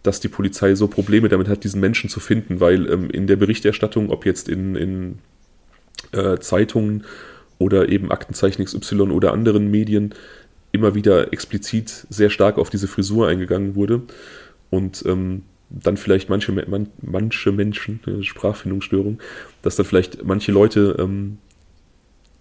dass 0.03 0.19
die 0.19 0.27
Polizei 0.27 0.75
so 0.75 0.87
Probleme 0.87 1.29
damit 1.29 1.47
hat, 1.47 1.63
diesen 1.63 1.79
Menschen 1.79 2.09
zu 2.09 2.19
finden, 2.19 2.59
weil 2.59 2.89
ähm, 2.89 3.09
in 3.09 3.27
der 3.27 3.37
Berichterstattung, 3.37 4.09
ob 4.09 4.25
jetzt 4.25 4.49
in, 4.49 4.75
in 4.75 5.19
äh, 6.11 6.37
Zeitungen 6.39 7.05
oder 7.57 7.89
eben 7.89 8.11
Aktenzeichen 8.11 8.65
XY 8.65 9.01
oder 9.11 9.31
anderen 9.31 9.71
Medien 9.71 10.13
immer 10.73 10.95
wieder 10.95 11.31
explizit 11.31 12.05
sehr 12.09 12.29
stark 12.29 12.57
auf 12.57 12.69
diese 12.69 12.87
Frisur 12.87 13.27
eingegangen 13.27 13.75
wurde 13.75 14.01
und 14.69 15.03
ähm, 15.05 15.43
dann 15.69 15.97
vielleicht 15.97 16.29
manche, 16.29 16.51
man, 16.51 16.89
manche 17.01 17.51
Menschen, 17.51 17.99
äh, 18.05 18.23
Sprachfindungsstörung, 18.23 19.19
dass 19.61 19.75
dann 19.75 19.85
vielleicht 19.85 20.23
manche 20.23 20.51
Leute 20.51 20.97
ähm, 20.99 21.37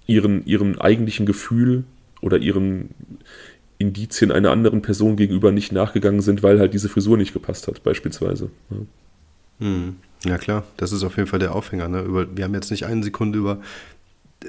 ihren, 0.07 0.44
ihrem 0.46 0.79
eigentlichen 0.79 1.27
Gefühl 1.27 1.85
oder 2.20 2.38
ihren 2.38 2.90
Indizien 3.82 4.32
einer 4.32 4.50
anderen 4.50 4.80
Person 4.80 5.16
gegenüber 5.16 5.52
nicht 5.52 5.72
nachgegangen 5.72 6.22
sind, 6.22 6.42
weil 6.42 6.58
halt 6.58 6.72
diese 6.72 6.88
Frisur 6.88 7.16
nicht 7.16 7.32
gepasst 7.32 7.68
hat, 7.68 7.82
beispielsweise. 7.82 8.50
Ja. 8.70 8.76
Hm. 9.66 9.96
Ja 10.24 10.38
klar, 10.38 10.64
das 10.76 10.92
ist 10.92 11.02
auf 11.02 11.16
jeden 11.16 11.28
Fall 11.28 11.40
der 11.40 11.54
Aufhänger. 11.54 11.88
Ne? 11.88 12.02
Über, 12.02 12.36
wir 12.36 12.44
haben 12.44 12.54
jetzt 12.54 12.70
nicht 12.70 12.86
eine 12.86 13.02
Sekunde 13.02 13.38
über 13.38 13.58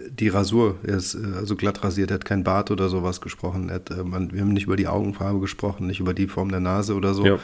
die 0.09 0.27
Rasur, 0.29 0.77
er 0.83 0.97
ist 0.97 1.15
äh, 1.15 1.35
also 1.35 1.55
glatt 1.55 1.83
rasiert, 1.83 2.11
er 2.11 2.15
hat 2.15 2.25
kein 2.25 2.43
Bart 2.43 2.71
oder 2.71 2.89
sowas 2.89 3.21
gesprochen. 3.21 3.71
Hat, 3.71 3.89
äh, 3.91 4.03
man, 4.03 4.31
wir 4.31 4.41
haben 4.41 4.53
nicht 4.53 4.65
über 4.65 4.75
die 4.75 4.87
Augenfarbe 4.87 5.39
gesprochen, 5.39 5.87
nicht 5.87 5.99
über 5.99 6.13
die 6.13 6.27
Form 6.27 6.49
der 6.49 6.59
Nase 6.59 6.95
oder 6.95 7.13
so. 7.13 7.25
Ja. 7.25 7.39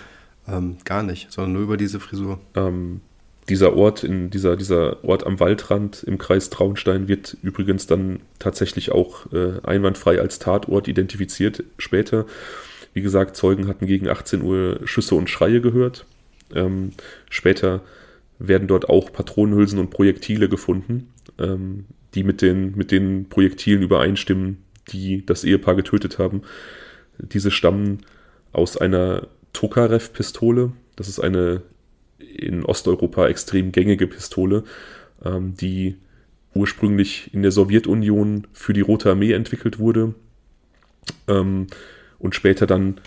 Ähm, 0.48 0.78
gar 0.84 1.04
nicht, 1.04 1.32
sondern 1.32 1.54
nur 1.54 1.62
über 1.64 1.78
diese 1.78 2.00
Frisur. 2.00 2.40
Ähm, 2.56 3.02
dieser 3.50 3.76
Ort, 3.76 4.04
in 4.04 4.30
dieser, 4.30 4.56
dieser 4.56 5.04
Ort 5.04 5.26
am 5.26 5.40
Waldrand 5.40 6.04
im 6.04 6.18
Kreis 6.18 6.50
Traunstein 6.50 7.08
wird 7.08 7.36
übrigens 7.42 7.88
dann 7.88 8.20
tatsächlich 8.38 8.92
auch 8.92 9.32
äh, 9.34 9.60
einwandfrei 9.64 10.20
als 10.20 10.40
Tatort 10.40 10.88
identifiziert 10.88 11.64
später. 11.78 12.26
Wie 12.94 13.02
gesagt, 13.02 13.36
Zeugen 13.36 13.68
hatten 13.68 13.88
gegen 13.88 14.08
18 14.08 14.42
Uhr 14.42 14.80
Schüsse 14.84 15.16
und 15.16 15.30
Schreie 15.30 15.62
gehört. 15.62 16.06
Ähm, 16.54 16.92
später 17.30 17.82
werden 18.38 18.68
dort 18.68 18.88
auch 18.88 19.12
Patronenhülsen 19.12 19.80
und 19.80 19.90
Projektile 19.90 20.48
gefunden, 20.48 21.12
ähm, 21.38 21.86
die 22.14 22.24
mit 22.24 22.42
den, 22.42 22.76
mit 22.76 22.92
den 22.92 23.30
Projektilen 23.30 23.82
übereinstimmen, 23.82 24.64
die 24.90 25.26
das 25.26 25.44
Ehepaar 25.44 25.76
getötet 25.76 26.20
haben. 26.20 26.44
Diese 27.18 27.52
stammen 27.52 28.00
aus 28.52 28.78
einer 28.78 29.28
Tokarev-Pistole. 29.54 30.72
Das 30.96 31.08
ist 31.08 31.20
eine 31.20 31.62
in 32.20 32.64
Osteuropa 32.66 33.28
extrem 33.28 33.72
gängige 33.72 34.08
Pistole, 34.08 34.64
ähm, 35.24 35.56
die 35.56 35.98
ursprünglich 36.54 37.34
in 37.34 37.42
der 37.42 37.52
Sowjetunion 37.52 38.48
für 38.54 38.74
die 38.74 38.82
Rote 38.82 39.10
Armee 39.10 39.34
entwickelt 39.34 39.80
wurde 39.80 40.14
ähm, 41.28 41.68
und 42.18 42.36
später 42.36 42.68
dann 42.68 43.00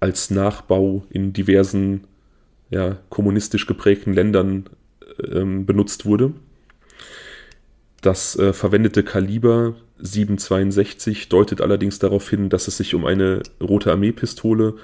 als 0.00 0.30
Nachbau 0.30 1.04
in 1.10 1.32
diversen 1.32 2.04
ja, 2.70 2.98
kommunistisch 3.08 3.66
geprägten 3.66 4.12
Ländern 4.12 4.68
ähm, 5.32 5.66
benutzt 5.66 6.04
wurde. 6.04 6.34
Das 8.02 8.38
äh, 8.38 8.52
verwendete 8.52 9.02
Kaliber 9.02 9.74
762 9.98 11.28
deutet 11.28 11.60
allerdings 11.60 11.98
darauf 11.98 12.28
hin, 12.28 12.50
dass 12.50 12.68
es 12.68 12.76
sich 12.76 12.94
um 12.94 13.06
eine 13.06 13.42
Rote 13.60 13.90
Armee-Pistole 13.90 14.74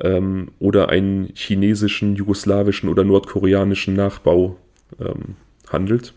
ähm, 0.00 0.50
oder 0.58 0.88
einen 0.88 1.30
chinesischen, 1.34 2.16
jugoslawischen 2.16 2.88
oder 2.88 3.04
nordkoreanischen 3.04 3.94
Nachbau 3.94 4.56
ähm, 5.00 5.36
handelt. 5.68 6.14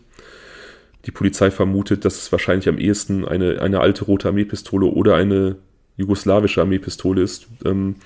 Die 1.04 1.10
Polizei 1.12 1.50
vermutet, 1.50 2.04
dass 2.04 2.18
es 2.18 2.32
wahrscheinlich 2.32 2.68
am 2.68 2.78
ehesten 2.78 3.24
eine, 3.24 3.60
eine 3.60 3.80
alte 3.80 4.04
Rote 4.04 4.28
Armee-Pistole 4.28 4.86
oder 4.86 5.14
eine 5.14 5.56
jugoslawische 5.96 6.60
Armeepistole 6.60 7.22
ist, 7.22 7.46
ähm, 7.64 7.96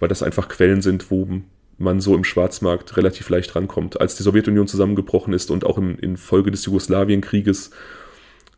weil 0.00 0.08
das 0.08 0.22
einfach 0.22 0.48
Quellen 0.48 0.82
sind, 0.82 1.10
wo 1.10 1.28
man 1.78 2.00
so 2.00 2.14
im 2.14 2.24
Schwarzmarkt 2.24 2.96
relativ 2.96 3.28
leicht 3.30 3.54
rankommt. 3.54 4.00
Als 4.00 4.16
die 4.16 4.24
Sowjetunion 4.24 4.66
zusammengebrochen 4.66 5.32
ist 5.32 5.50
und 5.50 5.64
auch 5.64 5.78
im, 5.78 5.96
in 5.98 6.16
Folge 6.16 6.50
des 6.50 6.64
Jugoslawienkrieges 6.66 7.70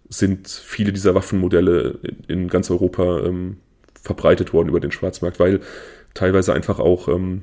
sind 0.08 0.48
viele 0.48 0.92
dieser 0.92 1.14
Waffenmodelle 1.14 1.98
in 2.28 2.48
ganz 2.48 2.70
Europa 2.70 3.20
ähm, 3.20 3.58
verbreitet 4.02 4.52
worden 4.52 4.68
über 4.70 4.80
den 4.80 4.90
Schwarzmarkt, 4.90 5.38
weil 5.38 5.60
teilweise 6.14 6.52
einfach 6.52 6.78
auch 6.78 7.08
ähm, 7.08 7.42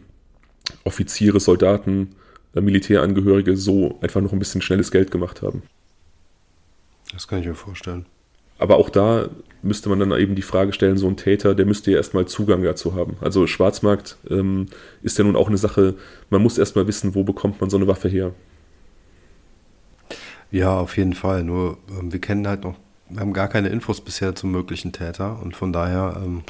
Offiziere, 0.84 1.40
Soldaten, 1.40 2.16
äh, 2.56 2.62
Militärangehörige 2.62 3.58
so 3.58 3.98
einfach 4.02 4.22
noch 4.22 4.34
ein 4.34 4.40
bisschen 4.40 4.62
schnelles 4.62 4.92
Geld 4.92 5.12
gemacht 5.12 5.42
haben. 5.42 5.64
Das 7.14 7.28
kann 7.28 7.40
ich 7.40 7.48
mir 7.48 7.56
vorstellen. 7.56 8.06
Aber 8.60 8.78
auch 8.78 8.90
da 8.90 9.30
müsste 9.62 9.90
man 9.90 10.00
dann 10.00 10.12
eben 10.20 10.36
die 10.36 10.42
Frage 10.42 10.74
stellen, 10.74 10.98
so 10.98 11.08
ein 11.08 11.18
Täter, 11.18 11.54
der 11.56 11.66
müsste 11.66 11.92
ja 11.92 11.98
erstmal 11.98 12.26
Zugang 12.26 12.64
dazu 12.64 12.96
haben. 12.96 13.18
Also 13.22 13.46
Schwarzmarkt 13.48 14.18
ähm, 14.30 14.68
ist 15.04 15.18
ja 15.18 15.24
nun 15.24 15.36
auch 15.36 15.48
eine 15.48 15.58
Sache, 15.58 15.96
man 16.30 16.42
muss 16.42 16.58
erstmal 16.58 16.88
wissen, 16.88 17.16
wo 17.16 17.24
bekommt 17.24 17.62
man 17.62 17.70
so 17.70 17.78
eine 17.78 17.88
Waffe 17.88 18.10
her. 18.10 18.34
Ja, 20.50 20.80
auf 20.80 20.98
jeden 20.98 21.14
Fall. 21.14 21.44
Nur 21.44 21.78
ähm, 21.90 22.12
wir 22.12 22.20
kennen 22.20 22.48
halt 22.48 22.64
noch, 22.64 22.76
wir 23.10 23.20
haben 23.20 23.34
gar 23.34 23.48
keine 23.48 23.70
Infos 23.70 24.02
bisher 24.02 24.34
zum 24.34 24.52
möglichen 24.52 24.92
Täter 24.92 25.40
und 25.42 25.56
von 25.56 25.72
daher. 25.72 26.20
Ähm, 26.24 26.44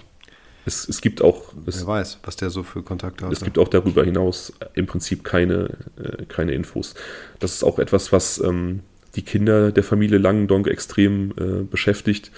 es, 0.68 0.88
es 0.88 1.02
gibt 1.02 1.22
auch. 1.22 1.54
Es, 1.66 1.80
wer 1.80 1.88
weiß, 1.88 2.20
was 2.24 2.36
der 2.36 2.50
so 2.50 2.62
für 2.62 2.84
Kontakte 2.84 3.26
hat. 3.26 3.32
Es 3.32 3.42
gibt 3.42 3.58
auch 3.58 3.70
darüber 3.70 4.04
hinaus 4.04 4.54
im 4.76 4.86
Prinzip 4.86 5.24
keine, 5.24 5.70
äh, 5.98 6.26
keine 6.28 6.52
Infos. 6.52 6.94
Das 7.40 7.54
ist 7.54 7.64
auch 7.64 7.80
etwas, 7.80 8.12
was 8.12 8.40
ähm, 8.40 8.82
die 9.16 9.22
Kinder 9.22 9.72
der 9.72 9.84
Familie 9.84 10.18
Langendonk 10.18 10.68
extrem 10.68 11.32
äh, 11.32 11.64
beschäftigt. 11.64 12.32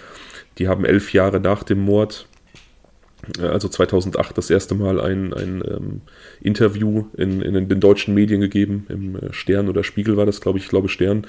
Die 0.60 0.68
haben 0.68 0.86
elf 0.86 1.12
Jahre 1.12 1.40
nach 1.40 1.64
dem 1.64 1.80
Mord, 1.80 2.28
äh, 3.40 3.48
also 3.48 3.68
2008, 3.68 4.38
das 4.38 4.50
erste 4.50 4.76
Mal 4.76 5.02
ein, 5.02 5.34
ein 5.34 5.64
ähm, 5.68 6.02
Interview 6.40 7.06
in, 7.18 7.42
in, 7.42 7.68
den 7.68 7.80
deutschen 7.80 8.14
Medien 8.14 8.42
gegeben, 8.42 8.86
im 8.90 9.16
äh, 9.16 9.34
Stern 9.34 9.68
oder 9.70 9.84
Spiegel 9.84 10.18
war 10.18 10.28
das, 10.28 10.40
glaube 10.40 10.60
ich, 10.60 10.66
ich 10.66 10.70
glaube 10.70 10.88
Stern. 10.88 11.26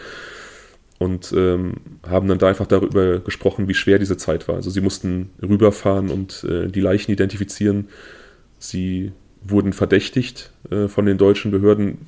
Und 1.01 1.33
ähm, 1.35 1.77
haben 2.07 2.29
dann 2.29 2.39
da 2.39 2.49
einfach 2.49 2.67
darüber 2.67 3.21
gesprochen, 3.21 3.69
wie 3.69 3.75
schwer 3.75 3.99
diese 3.99 4.19
Zeit 4.19 4.49
war. 4.49 4.57
Also 4.57 4.69
sie 4.69 4.83
mussten 4.83 5.31
rüberfahren 5.43 6.11
und 6.11 6.45
äh, 6.45 6.69
die 6.69 6.83
Leichen 6.83 7.11
identifizieren. 7.11 7.89
Sie 8.59 9.13
wurden 9.43 9.73
verdächtigt 9.73 10.53
äh, 10.71 10.89
von 10.89 11.07
den 11.07 11.17
deutschen 11.17 11.53
Behörden, 11.53 12.07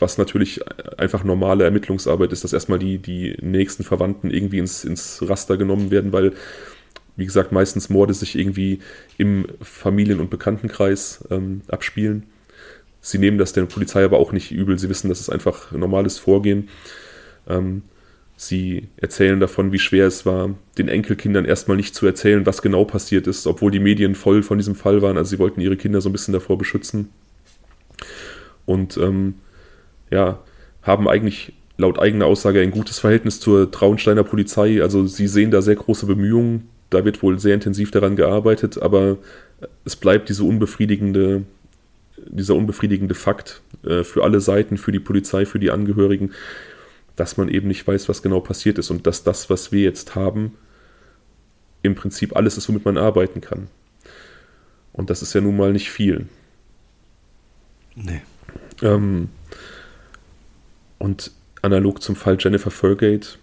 was 0.00 0.18
natürlich 0.18 0.60
einfach 0.98 1.22
normale 1.22 1.62
Ermittlungsarbeit 1.62 2.32
ist, 2.32 2.42
dass 2.42 2.52
erstmal 2.52 2.80
die, 2.80 2.98
die 2.98 3.36
nächsten 3.40 3.84
Verwandten 3.84 4.32
irgendwie 4.32 4.58
ins, 4.58 4.84
ins 4.84 5.22
Raster 5.22 5.56
genommen 5.56 5.92
werden, 5.92 6.12
weil, 6.12 6.32
wie 7.14 7.26
gesagt, 7.26 7.52
meistens 7.52 7.90
Morde 7.90 8.12
sich 8.12 8.36
irgendwie 8.36 8.80
im 9.18 9.46
Familien- 9.60 10.18
und 10.18 10.30
Bekanntenkreis 10.30 11.24
ähm, 11.30 11.62
abspielen. 11.68 12.24
Sie 13.00 13.18
nehmen 13.18 13.38
das 13.38 13.52
der 13.52 13.66
Polizei 13.66 14.04
aber 14.04 14.18
auch 14.18 14.32
nicht 14.32 14.50
übel. 14.50 14.76
Sie 14.80 14.88
wissen, 14.88 15.08
das 15.08 15.20
ist 15.20 15.30
einfach 15.30 15.70
normales 15.70 16.18
Vorgehen. 16.18 16.68
Ähm, 17.48 17.82
Sie 18.36 18.88
erzählen 18.96 19.38
davon, 19.38 19.72
wie 19.72 19.78
schwer 19.78 20.06
es 20.06 20.26
war, 20.26 20.54
den 20.76 20.88
Enkelkindern 20.88 21.44
erstmal 21.44 21.76
nicht 21.76 21.94
zu 21.94 22.06
erzählen, 22.06 22.44
was 22.44 22.62
genau 22.62 22.84
passiert 22.84 23.26
ist, 23.26 23.46
obwohl 23.46 23.70
die 23.70 23.78
Medien 23.78 24.14
voll 24.14 24.42
von 24.42 24.58
diesem 24.58 24.74
Fall 24.74 25.00
waren. 25.02 25.16
Also 25.16 25.30
sie 25.30 25.38
wollten 25.38 25.60
ihre 25.60 25.76
Kinder 25.76 26.00
so 26.00 26.08
ein 26.08 26.12
bisschen 26.12 26.34
davor 26.34 26.58
beschützen. 26.58 27.10
Und 28.66 28.96
ähm, 28.96 29.34
ja, 30.10 30.40
haben 30.82 31.08
eigentlich 31.08 31.52
laut 31.76 31.98
eigener 31.98 32.26
Aussage 32.26 32.60
ein 32.60 32.70
gutes 32.70 32.98
Verhältnis 32.98 33.40
zur 33.40 33.70
Traunsteiner 33.70 34.24
Polizei. 34.24 34.82
Also 34.82 35.06
sie 35.06 35.26
sehen 35.26 35.50
da 35.50 35.62
sehr 35.62 35.76
große 35.76 36.06
Bemühungen. 36.06 36.68
Da 36.90 37.04
wird 37.04 37.22
wohl 37.22 37.38
sehr 37.38 37.54
intensiv 37.54 37.90
daran 37.90 38.16
gearbeitet, 38.16 38.80
aber 38.80 39.18
es 39.84 39.96
bleibt 39.96 40.28
diese 40.28 40.44
unbefriedigende, 40.44 41.44
dieser 42.26 42.54
unbefriedigende 42.54 43.14
Fakt 43.14 43.62
äh, 43.84 44.04
für 44.04 44.24
alle 44.24 44.40
Seiten, 44.40 44.76
für 44.76 44.92
die 44.92 45.00
Polizei, 45.00 45.46
für 45.46 45.58
die 45.58 45.70
Angehörigen, 45.70 46.32
dass 47.22 47.36
man 47.36 47.48
eben 47.48 47.68
nicht 47.68 47.86
weiß, 47.86 48.08
was 48.08 48.20
genau 48.20 48.40
passiert 48.40 48.78
ist 48.78 48.90
und 48.90 49.06
dass 49.06 49.22
das, 49.22 49.48
was 49.48 49.70
wir 49.70 49.82
jetzt 49.82 50.16
haben, 50.16 50.56
im 51.82 51.94
Prinzip 51.94 52.34
alles 52.34 52.58
ist, 52.58 52.68
womit 52.68 52.84
man 52.84 52.98
arbeiten 52.98 53.40
kann. 53.40 53.68
Und 54.92 55.08
das 55.08 55.22
ist 55.22 55.32
ja 55.32 55.40
nun 55.40 55.56
mal 55.56 55.72
nicht 55.72 55.88
viel. 55.88 56.26
Nee. 57.94 58.22
Ähm, 58.82 59.28
und 60.98 61.30
analog 61.62 62.02
zum 62.02 62.16
Fall 62.16 62.38
Jennifer 62.40 62.72
Fergate, 62.72 63.38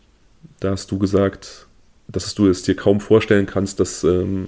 da 0.60 0.72
hast 0.72 0.92
du 0.92 1.00
gesagt, 1.00 1.66
dass 2.10 2.36
du 2.36 2.50
es 2.50 2.64
dir 2.64 2.76
kaum 2.76 3.00
vorstellen 3.00 3.46
kannst, 3.46 3.80
dass, 3.80 4.04
ähm, 4.04 4.48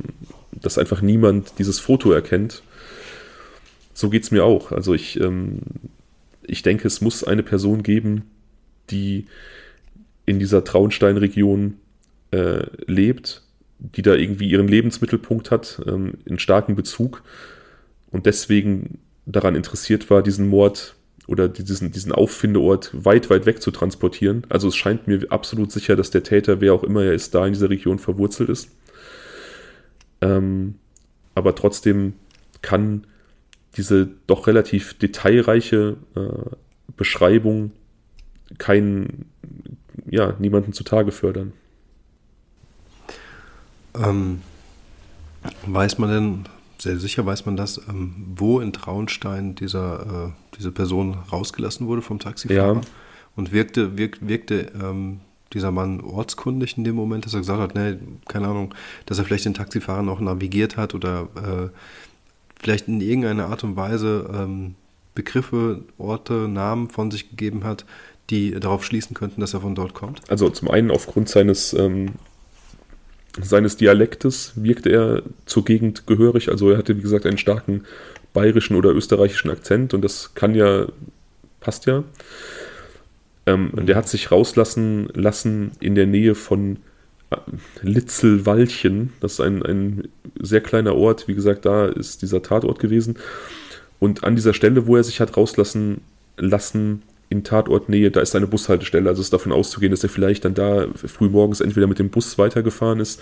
dass 0.51 0.77
einfach 0.77 1.01
niemand 1.01 1.57
dieses 1.57 1.79
Foto 1.79 2.11
erkennt. 2.11 2.63
So 3.93 4.09
geht 4.09 4.23
es 4.23 4.32
mir 4.32 4.43
auch. 4.43 4.73
Also 4.73 4.93
ich, 4.93 5.21
ähm, 5.21 5.59
ich 6.43 6.63
denke, 6.63 6.86
es 6.86 6.99
muss 6.99 7.23
eine 7.23 7.43
Person 7.43 7.82
geben, 7.82 8.25
die 8.89 9.25
in 10.25 10.39
dieser 10.39 10.63
Traunstein-Region 10.63 11.77
äh, 12.32 12.65
lebt, 12.86 13.43
die 13.79 14.01
da 14.01 14.13
irgendwie 14.13 14.49
ihren 14.49 14.67
Lebensmittelpunkt 14.67 15.51
hat, 15.51 15.82
ähm, 15.88 16.13
einen 16.27 16.39
starken 16.39 16.75
Bezug 16.75 17.23
und 18.11 18.25
deswegen 18.25 18.99
daran 19.25 19.55
interessiert 19.55 20.09
war, 20.09 20.21
diesen 20.21 20.47
Mord 20.47 20.95
oder 21.27 21.47
diesen, 21.47 21.91
diesen 21.91 22.11
Auffindeort 22.11 22.91
weit, 22.93 23.29
weit 23.29 23.45
weg 23.45 23.61
zu 23.61 23.71
transportieren. 23.71 24.45
Also 24.49 24.67
es 24.67 24.75
scheint 24.75 25.07
mir 25.07 25.25
absolut 25.29 25.71
sicher, 25.71 25.95
dass 25.95 26.11
der 26.11 26.23
Täter, 26.23 26.61
wer 26.61 26.73
auch 26.73 26.84
immer 26.84 27.03
er 27.03 27.13
ist, 27.13 27.34
da 27.34 27.45
in 27.45 27.53
dieser 27.53 27.69
Region 27.69 27.99
verwurzelt 27.99 28.49
ist. 28.49 28.69
Ähm, 30.19 30.75
aber 31.34 31.55
trotzdem 31.55 32.13
kann 32.61 33.07
diese 33.77 34.09
doch 34.27 34.47
relativ 34.47 34.93
detailreiche 34.95 35.95
äh, 36.15 36.55
Beschreibung 36.97 37.71
keinen, 38.58 39.26
ja, 40.10 40.34
niemanden 40.39 40.74
zutage 40.74 41.12
fördern. 41.12 41.54
Ähm, 43.95 44.41
weiß 45.66 45.97
man 45.97 46.10
denn, 46.10 46.45
sehr 46.78 46.97
sicher 46.97 47.26
weiß 47.26 47.45
man 47.45 47.58
das, 47.58 47.80
ähm, 47.89 48.34
wo 48.36 48.60
in 48.60 48.74
Traunstein 48.74 49.56
dieser, 49.56 50.28
äh, 50.28 50.56
diese 50.58 50.72
Person 50.72 51.18
rausgelassen 51.32 51.88
wurde 51.88 52.02
vom 52.02 52.20
Taxifahrer? 52.20 52.76
Ja. 52.76 52.82
Und 53.36 53.52
wirkte, 53.52 53.97
wirk, 53.97 54.18
wirkte 54.22 54.72
ähm, 54.82 55.22
dieser 55.54 55.72
Mann 55.72 56.02
ortskundig 56.02 56.78
in 56.78 56.84
dem 56.84 56.95
Moment, 56.95 57.26
dass 57.26 57.34
er 57.34 57.39
gesagt 57.41 57.60
hat, 57.60 57.76
ne, 57.76 57.99
keine 58.28 58.47
Ahnung, 58.47 58.74
dass 59.06 59.20
er 59.20 59.26
vielleicht 59.26 59.45
den 59.45 59.54
Taxifahrer 59.54 60.02
noch 60.02 60.20
navigiert 60.20 60.78
hat 60.78 60.95
oder 60.95 61.28
äh, 61.36 61.70
vielleicht 62.60 62.88
in 62.88 63.02
irgendeiner 63.02 63.47
Art 63.47 63.64
und 63.64 63.76
Weise 63.76 64.30
ähm, 64.34 64.76
Begriffe, 65.14 65.84
Orte, 65.97 66.47
Namen 66.47 66.89
von 66.89 67.12
sich 67.12 67.30
gegeben 67.30 67.64
hat, 67.64 67.86
die 68.32 68.51
darauf 68.59 68.84
schließen 68.84 69.13
könnten, 69.13 69.41
dass 69.41 69.53
er 69.53 69.61
von 69.61 69.75
dort 69.75 69.93
kommt? 69.93 70.21
Also 70.29 70.49
zum 70.49 70.69
einen 70.69 70.89
aufgrund 70.89 71.29
seines, 71.29 71.73
ähm, 71.73 72.13
seines 73.39 73.77
Dialektes 73.77 74.53
wirkte 74.55 74.89
er 74.89 75.23
zur 75.45 75.65
Gegend 75.65 76.07
gehörig. 76.07 76.49
Also 76.49 76.71
er 76.71 76.77
hatte, 76.77 76.97
wie 76.97 77.01
gesagt, 77.01 77.25
einen 77.25 77.38
starken 77.38 77.84
bayerischen 78.34 78.75
oder 78.75 78.91
österreichischen 78.91 79.51
Akzent 79.51 79.93
und 79.93 80.01
das 80.01 80.34
kann 80.34 80.55
ja, 80.55 80.88
passt 81.59 81.86
ja. 81.86 82.03
Ähm. 83.45 83.71
Der 83.75 83.95
hat 83.95 84.07
sich 84.07 84.32
rauslassen 84.32 85.09
lassen 85.13 85.71
in 85.79 85.95
der 85.95 86.07
Nähe 86.07 86.36
von 86.36 86.77
äh, 87.29 87.38
Litzelwalchen. 87.82 89.13
Das 89.19 89.34
ist 89.34 89.41
ein, 89.41 89.63
ein 89.63 90.07
sehr 90.39 90.61
kleiner 90.61 90.95
Ort. 90.95 91.27
Wie 91.27 91.36
gesagt, 91.36 91.65
da 91.65 91.88
ist 91.88 92.21
dieser 92.21 92.41
Tatort 92.41 92.79
gewesen. 92.79 93.17
Und 93.99 94.23
an 94.23 94.36
dieser 94.36 94.53
Stelle, 94.53 94.88
wo 94.88 94.95
er 94.95 95.03
sich 95.03 95.19
hat 95.19 95.38
rauslassen 95.38 96.01
lassen, 96.38 97.03
in 97.32 97.45
Tatortnähe, 97.45 98.11
da 98.11 98.19
ist 98.19 98.36
eine 98.36 98.45
Bushaltestelle. 98.45 99.09
Also 99.09 99.21
ist 99.21 99.32
davon 99.32 99.53
auszugehen, 99.53 99.91
dass 99.91 100.03
er 100.03 100.09
vielleicht 100.09 100.43
dann 100.43 100.53
da 100.53 100.88
früh 100.93 101.29
morgens 101.29 101.61
entweder 101.61 101.88
mit 101.88 101.97
dem 101.97 102.09
Bus 102.09 102.38
weitergefahren 102.38 102.99
ist 102.99 103.21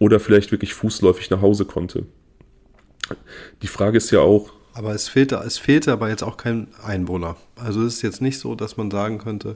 oder 0.00 0.18
vielleicht 0.18 0.50
wirklich 0.50 0.74
fußläufig 0.74 1.30
nach 1.30 1.40
Hause 1.40 1.64
konnte. 1.64 2.04
Die 3.62 3.68
Frage 3.68 3.96
ist 3.96 4.10
ja 4.10 4.20
auch. 4.20 4.52
Aber 4.72 4.92
es 4.92 5.06
fehlte, 5.06 5.36
es 5.46 5.56
fehlte 5.56 5.92
aber 5.92 6.08
jetzt 6.08 6.24
auch 6.24 6.36
kein 6.36 6.66
Einwohner. 6.84 7.36
Also 7.54 7.84
es 7.84 7.94
ist 7.94 8.02
jetzt 8.02 8.20
nicht 8.20 8.40
so, 8.40 8.56
dass 8.56 8.76
man 8.76 8.90
sagen 8.90 9.18
könnte, 9.18 9.54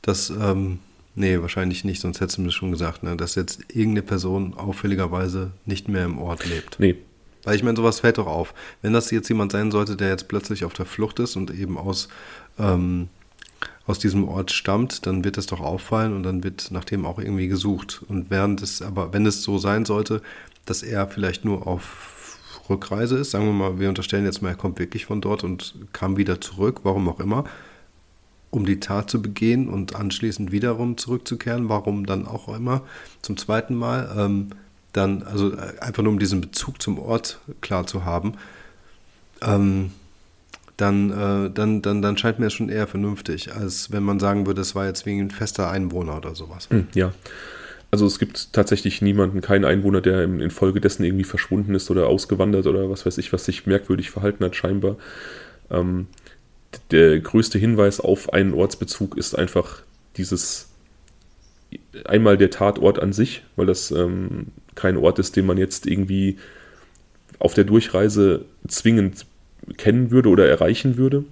dass, 0.00 0.30
ähm, 0.30 0.78
nee, 1.14 1.38
wahrscheinlich 1.42 1.84
nicht, 1.84 2.00
sonst 2.00 2.22
hättest 2.22 2.38
du 2.38 2.42
mir 2.42 2.50
schon 2.50 2.72
gesagt, 2.72 3.02
ne, 3.02 3.14
dass 3.14 3.34
jetzt 3.34 3.60
irgendeine 3.68 4.06
Person 4.06 4.54
auffälligerweise 4.54 5.50
nicht 5.66 5.88
mehr 5.88 6.06
im 6.06 6.18
Ort 6.18 6.46
lebt. 6.46 6.80
Nee. 6.80 6.96
Weil 7.42 7.56
ich 7.56 7.62
meine, 7.62 7.76
sowas 7.76 8.00
fällt 8.00 8.16
doch 8.16 8.26
auf. 8.26 8.54
Wenn 8.80 8.94
das 8.94 9.10
jetzt 9.10 9.28
jemand 9.28 9.52
sein 9.52 9.70
sollte, 9.70 9.96
der 9.96 10.08
jetzt 10.08 10.28
plötzlich 10.28 10.64
auf 10.64 10.72
der 10.72 10.86
Flucht 10.86 11.18
ist 11.18 11.36
und 11.36 11.50
eben 11.50 11.76
aus 11.76 12.08
ähm, 12.58 13.10
aus 13.86 13.98
diesem 13.98 14.26
Ort 14.28 14.50
stammt, 14.50 15.06
dann 15.06 15.24
wird 15.24 15.36
es 15.36 15.46
doch 15.46 15.60
auffallen 15.60 16.14
und 16.14 16.22
dann 16.22 16.42
wird 16.42 16.70
nach 16.70 16.84
dem 16.84 17.04
auch 17.04 17.18
irgendwie 17.18 17.48
gesucht. 17.48 18.02
Und 18.08 18.30
während 18.30 18.62
es 18.62 18.80
aber, 18.80 19.12
wenn 19.12 19.26
es 19.26 19.42
so 19.42 19.58
sein 19.58 19.84
sollte, 19.84 20.22
dass 20.64 20.82
er 20.82 21.06
vielleicht 21.08 21.44
nur 21.44 21.66
auf 21.66 22.38
Rückreise 22.70 23.18
ist, 23.18 23.32
sagen 23.32 23.44
wir 23.44 23.52
mal, 23.52 23.78
wir 23.78 23.90
unterstellen 23.90 24.24
jetzt 24.24 24.40
mal, 24.40 24.50
er 24.50 24.56
kommt 24.56 24.78
wirklich 24.78 25.04
von 25.04 25.20
dort 25.20 25.44
und 25.44 25.74
kam 25.92 26.16
wieder 26.16 26.40
zurück, 26.40 26.80
warum 26.82 27.08
auch 27.08 27.20
immer, 27.20 27.44
um 28.50 28.64
die 28.64 28.80
Tat 28.80 29.10
zu 29.10 29.20
begehen 29.20 29.68
und 29.68 29.94
anschließend 29.94 30.50
wiederum 30.50 30.96
zurückzukehren, 30.96 31.68
warum 31.68 32.06
dann 32.06 32.26
auch 32.26 32.48
immer, 32.48 32.82
zum 33.20 33.36
zweiten 33.36 33.74
Mal, 33.74 34.14
ähm, 34.16 34.50
dann, 34.92 35.24
also 35.24 35.52
äh, 35.52 35.78
einfach 35.80 36.02
nur 36.02 36.12
um 36.12 36.18
diesen 36.18 36.40
Bezug 36.40 36.80
zum 36.80 36.98
Ort 36.98 37.40
klar 37.60 37.86
zu 37.86 38.04
haben, 38.04 38.34
ähm, 39.42 39.90
dann, 40.76 41.10
äh, 41.10 41.50
dann, 41.50 41.82
dann, 41.82 42.02
dann 42.02 42.16
scheint 42.16 42.38
mir 42.38 42.46
es 42.46 42.52
schon 42.52 42.68
eher 42.68 42.86
vernünftig, 42.86 43.52
als 43.54 43.92
wenn 43.92 44.02
man 44.02 44.18
sagen 44.18 44.46
würde, 44.46 44.60
es 44.60 44.74
war 44.74 44.86
jetzt 44.86 45.06
wegen 45.06 45.30
fester 45.30 45.70
Einwohner 45.70 46.16
oder 46.16 46.34
sowas. 46.34 46.68
Hm, 46.70 46.88
ja. 46.94 47.12
Also 47.90 48.06
es 48.06 48.18
gibt 48.18 48.52
tatsächlich 48.52 49.02
niemanden, 49.02 49.40
keinen 49.40 49.64
Einwohner, 49.64 50.00
der 50.00 50.24
infolgedessen 50.24 51.04
irgendwie 51.04 51.24
verschwunden 51.24 51.76
ist 51.76 51.90
oder 51.92 52.08
ausgewandert 52.08 52.66
oder 52.66 52.90
was 52.90 53.06
weiß 53.06 53.18
ich, 53.18 53.32
was 53.32 53.44
sich 53.44 53.66
merkwürdig 53.66 54.10
verhalten 54.10 54.44
hat, 54.44 54.56
scheinbar. 54.56 54.96
Ähm, 55.70 56.08
der 56.90 57.20
größte 57.20 57.56
Hinweis 57.56 58.00
auf 58.00 58.32
einen 58.32 58.52
Ortsbezug 58.52 59.16
ist 59.16 59.38
einfach 59.38 59.82
dieses 60.16 60.70
einmal 62.04 62.36
der 62.36 62.50
Tatort 62.50 62.98
an 62.98 63.12
sich, 63.12 63.44
weil 63.54 63.66
das 63.66 63.92
ähm, 63.92 64.46
kein 64.74 64.96
Ort 64.96 65.20
ist, 65.20 65.36
den 65.36 65.46
man 65.46 65.56
jetzt 65.56 65.86
irgendwie 65.86 66.38
auf 67.38 67.54
der 67.54 67.64
Durchreise 67.64 68.44
zwingend 68.66 69.26
kennen 69.76 70.10
würde 70.10 70.28
oder 70.28 70.48
erreichen 70.48 70.96
würde. 70.96 71.24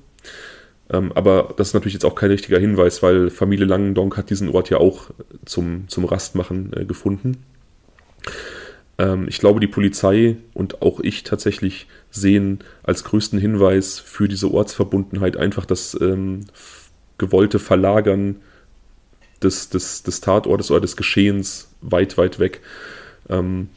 Ähm, 0.90 1.12
aber 1.14 1.54
das 1.56 1.68
ist 1.68 1.74
natürlich 1.74 1.94
jetzt 1.94 2.04
auch 2.04 2.14
kein 2.14 2.30
richtiger 2.30 2.58
Hinweis, 2.58 3.02
weil 3.02 3.30
Familie 3.30 3.66
Langendonk 3.66 4.16
hat 4.16 4.30
diesen 4.30 4.48
Ort 4.48 4.70
ja 4.70 4.78
auch 4.78 5.10
zum, 5.44 5.88
zum 5.88 6.04
Rastmachen 6.04 6.72
äh, 6.74 6.84
gefunden. 6.84 7.38
Ähm, 8.98 9.26
ich 9.28 9.38
glaube, 9.38 9.60
die 9.60 9.66
Polizei 9.66 10.36
und 10.54 10.82
auch 10.82 11.00
ich 11.00 11.24
tatsächlich 11.24 11.86
sehen 12.10 12.60
als 12.82 13.04
größten 13.04 13.38
Hinweis 13.38 13.98
für 13.98 14.28
diese 14.28 14.52
Ortsverbundenheit 14.52 15.36
einfach 15.36 15.64
das 15.64 15.98
ähm, 16.00 16.46
gewollte 17.18 17.58
Verlagern 17.58 18.36
des, 19.42 19.70
des, 19.70 20.02
des 20.02 20.20
Tatortes 20.20 20.70
oder 20.70 20.80
des 20.80 20.96
Geschehens 20.96 21.68
weit, 21.80 22.18
weit 22.18 22.38
weg. 22.38 22.60
Ähm, 23.28 23.68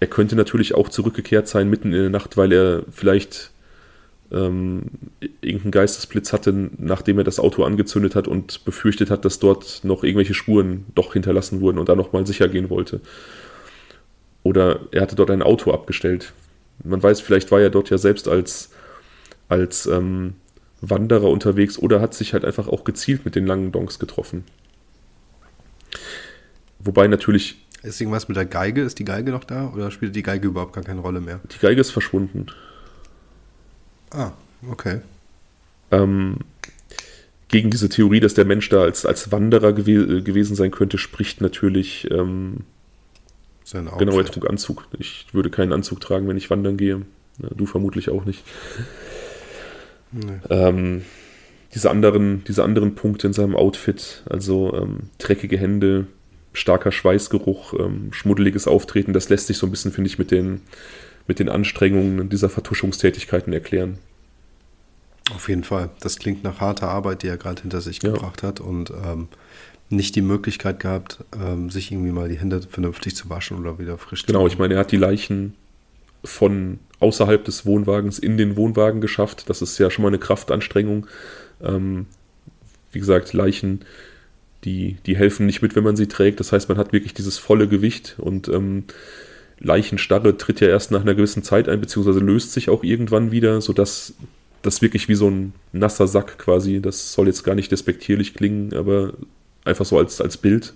er 0.00 0.06
könnte 0.06 0.36
natürlich 0.36 0.74
auch 0.74 0.88
zurückgekehrt 0.88 1.48
sein 1.48 1.70
mitten 1.70 1.92
in 1.92 2.00
der 2.00 2.10
Nacht, 2.10 2.36
weil 2.36 2.52
er 2.52 2.82
vielleicht 2.90 3.50
ähm, 4.34 4.82
irgendeinen 5.40 5.70
Geistesblitz 5.70 6.32
hatte, 6.32 6.70
nachdem 6.76 7.18
er 7.18 7.24
das 7.24 7.38
Auto 7.38 7.64
angezündet 7.64 8.14
hat 8.14 8.28
und 8.28 8.64
befürchtet 8.64 9.10
hat, 9.10 9.24
dass 9.24 9.38
dort 9.38 9.80
noch 9.84 10.02
irgendwelche 10.02 10.34
Spuren 10.34 10.86
doch 10.94 11.12
hinterlassen 11.12 11.60
wurden 11.60 11.78
und 11.78 11.88
da 11.88 11.94
nochmal 11.94 12.26
sicher 12.26 12.48
gehen 12.48 12.68
wollte. 12.70 13.00
Oder 14.42 14.80
er 14.90 15.02
hatte 15.02 15.16
dort 15.16 15.30
ein 15.30 15.42
Auto 15.42 15.72
abgestellt. 15.72 16.32
Man 16.82 17.02
weiß, 17.02 17.20
vielleicht 17.20 17.50
war 17.50 17.60
er 17.60 17.70
dort 17.70 17.90
ja 17.90 17.98
selbst 17.98 18.28
als, 18.28 18.70
als 19.48 19.86
ähm, 19.86 20.34
Wanderer 20.80 21.30
unterwegs 21.30 21.78
oder 21.78 22.00
hat 22.00 22.14
sich 22.14 22.32
halt 22.34 22.44
einfach 22.44 22.68
auch 22.68 22.84
gezielt 22.84 23.24
mit 23.24 23.36
den 23.36 23.46
langen 23.46 23.72
Donks 23.72 23.98
getroffen. 23.98 24.44
Wobei 26.78 27.06
natürlich. 27.06 27.56
Ist 27.82 28.00
irgendwas 28.00 28.28
mit 28.28 28.36
der 28.36 28.46
Geige? 28.46 28.82
Ist 28.82 28.98
die 28.98 29.04
Geige 29.04 29.30
noch 29.30 29.44
da 29.44 29.70
oder 29.72 29.90
spielt 29.90 30.16
die 30.16 30.22
Geige 30.22 30.48
überhaupt 30.48 30.72
gar 30.72 30.84
keine 30.84 31.00
Rolle 31.00 31.20
mehr? 31.20 31.40
Die 31.54 31.58
Geige 31.58 31.80
ist 31.80 31.90
verschwunden. 31.90 32.46
Ah, 34.14 34.32
okay. 34.70 35.00
Ähm, 35.90 36.38
gegen 37.48 37.70
diese 37.70 37.88
Theorie, 37.88 38.20
dass 38.20 38.34
der 38.34 38.44
Mensch 38.44 38.68
da 38.68 38.82
als, 38.82 39.04
als 39.04 39.30
Wanderer 39.32 39.72
gew 39.72 40.22
gewesen 40.22 40.56
sein 40.56 40.70
könnte, 40.70 40.98
spricht 40.98 41.40
natürlich. 41.40 42.10
Ähm, 42.10 42.58
Sein 43.64 43.88
genau, 43.98 44.18
er 44.18 44.24
trug 44.24 44.48
Anzug. 44.48 44.86
Ich 44.98 45.26
würde 45.32 45.50
keinen 45.50 45.72
Anzug 45.72 46.00
tragen, 46.00 46.28
wenn 46.28 46.36
ich 46.36 46.50
wandern 46.50 46.76
gehe. 46.76 47.02
Ja, 47.42 47.48
du 47.54 47.66
vermutlich 47.66 48.08
auch 48.08 48.24
nicht. 48.24 48.44
Nee. 50.12 50.38
Ähm, 50.48 51.02
diese, 51.74 51.90
anderen, 51.90 52.44
diese 52.44 52.62
anderen 52.62 52.94
Punkte 52.94 53.26
in 53.26 53.32
seinem 53.32 53.56
Outfit, 53.56 54.22
also 54.30 54.72
ähm, 54.74 55.10
dreckige 55.18 55.58
Hände, 55.58 56.06
starker 56.52 56.92
Schweißgeruch, 56.92 57.74
ähm, 57.80 58.12
schmuddeliges 58.12 58.68
Auftreten, 58.68 59.12
das 59.12 59.28
lässt 59.28 59.48
sich 59.48 59.58
so 59.58 59.66
ein 59.66 59.70
bisschen, 59.70 59.90
finde 59.90 60.08
ich, 60.08 60.18
mit 60.18 60.30
den, 60.30 60.60
mit 61.26 61.38
den 61.38 61.48
Anstrengungen 61.48 62.28
dieser 62.28 62.48
Vertuschungstätigkeiten 62.48 63.52
erklären. 63.52 63.98
Auf 65.34 65.48
jeden 65.48 65.64
Fall. 65.64 65.90
Das 66.00 66.18
klingt 66.18 66.44
nach 66.44 66.60
harter 66.60 66.88
Arbeit, 66.88 67.22
die 67.22 67.28
er 67.28 67.38
gerade 67.38 67.62
hinter 67.62 67.80
sich 67.80 68.02
ja. 68.02 68.12
gebracht 68.12 68.42
hat 68.42 68.60
und 68.60 68.90
ähm, 68.90 69.28
nicht 69.88 70.16
die 70.16 70.22
Möglichkeit 70.22 70.80
gehabt, 70.80 71.24
ähm, 71.40 71.70
sich 71.70 71.90
irgendwie 71.90 72.12
mal 72.12 72.28
die 72.28 72.38
Hände 72.38 72.60
vernünftig 72.62 73.16
zu 73.16 73.30
waschen 73.30 73.58
oder 73.58 73.78
wieder 73.78 73.96
frisch 73.96 74.26
genau, 74.26 74.40
zu 74.40 74.42
Genau, 74.44 74.46
ich 74.52 74.58
meine, 74.58 74.74
er 74.74 74.80
hat 74.80 74.92
die 74.92 74.96
Leichen 74.96 75.54
von 76.24 76.78
außerhalb 77.00 77.44
des 77.44 77.66
Wohnwagens 77.66 78.18
in 78.18 78.36
den 78.36 78.56
Wohnwagen 78.56 79.00
geschafft. 79.00 79.48
Das 79.48 79.62
ist 79.62 79.78
ja 79.78 79.90
schon 79.90 80.02
mal 80.02 80.08
eine 80.08 80.18
Kraftanstrengung. 80.18 81.06
Ähm, 81.62 82.06
wie 82.92 82.98
gesagt, 82.98 83.32
Leichen, 83.32 83.80
die, 84.64 84.96
die 85.06 85.16
helfen 85.16 85.46
nicht 85.46 85.62
mit, 85.62 85.76
wenn 85.76 85.84
man 85.84 85.96
sie 85.96 86.08
trägt. 86.08 86.40
Das 86.40 86.52
heißt, 86.52 86.68
man 86.68 86.78
hat 86.78 86.92
wirklich 86.92 87.14
dieses 87.14 87.38
volle 87.38 87.68
Gewicht 87.68 88.16
und 88.18 88.48
ähm, 88.48 88.84
Leichenstarre 89.58 90.36
tritt 90.36 90.60
ja 90.60 90.68
erst 90.68 90.90
nach 90.90 91.02
einer 91.02 91.14
gewissen 91.14 91.42
Zeit 91.42 91.68
ein, 91.68 91.80
beziehungsweise 91.80 92.20
löst 92.20 92.52
sich 92.52 92.68
auch 92.68 92.82
irgendwann 92.82 93.30
wieder, 93.30 93.60
sodass 93.60 94.14
das 94.62 94.82
wirklich 94.82 95.08
wie 95.08 95.14
so 95.14 95.30
ein 95.30 95.52
nasser 95.72 96.08
Sack 96.08 96.38
quasi, 96.38 96.80
das 96.80 97.12
soll 97.12 97.26
jetzt 97.26 97.44
gar 97.44 97.54
nicht 97.54 97.70
despektierlich 97.70 98.34
klingen, 98.34 98.74
aber 98.74 99.12
einfach 99.64 99.84
so 99.84 99.98
als, 99.98 100.20
als 100.20 100.36
Bild. 100.36 100.74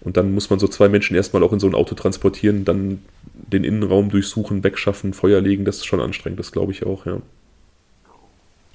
Und 0.00 0.16
dann 0.16 0.34
muss 0.34 0.50
man 0.50 0.58
so 0.58 0.66
zwei 0.66 0.88
Menschen 0.88 1.14
erstmal 1.14 1.42
auch 1.44 1.52
in 1.52 1.60
so 1.60 1.68
ein 1.68 1.74
Auto 1.74 1.94
transportieren, 1.94 2.64
dann 2.64 3.02
den 3.34 3.64
Innenraum 3.64 4.10
durchsuchen, 4.10 4.64
wegschaffen, 4.64 5.14
Feuer 5.14 5.40
legen, 5.40 5.64
das 5.64 5.76
ist 5.76 5.86
schon 5.86 6.00
anstrengend, 6.00 6.40
das 6.40 6.52
glaube 6.52 6.72
ich 6.72 6.84
auch, 6.84 7.06
ja. 7.06 7.18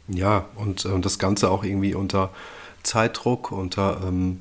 Ja, 0.07 0.45
und 0.55 0.85
äh, 0.85 0.99
das 1.01 1.19
Ganze 1.19 1.51
auch 1.51 1.65
irgendwie 1.65 1.93
unter 1.93 2.31
Zeitdruck, 2.83 3.51
unter 3.51 4.01
ähm, 4.07 4.39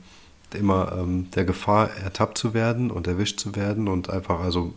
immer 0.55 0.93
ähm, 0.99 1.31
der 1.33 1.45
Gefahr, 1.45 1.91
ertappt 2.03 2.39
zu 2.39 2.55
werden 2.55 2.91
und 2.91 3.07
erwischt 3.07 3.41
zu 3.41 3.57
werden 3.57 3.89
und 3.89 4.11
einfach 4.11 4.41
also 4.41 4.73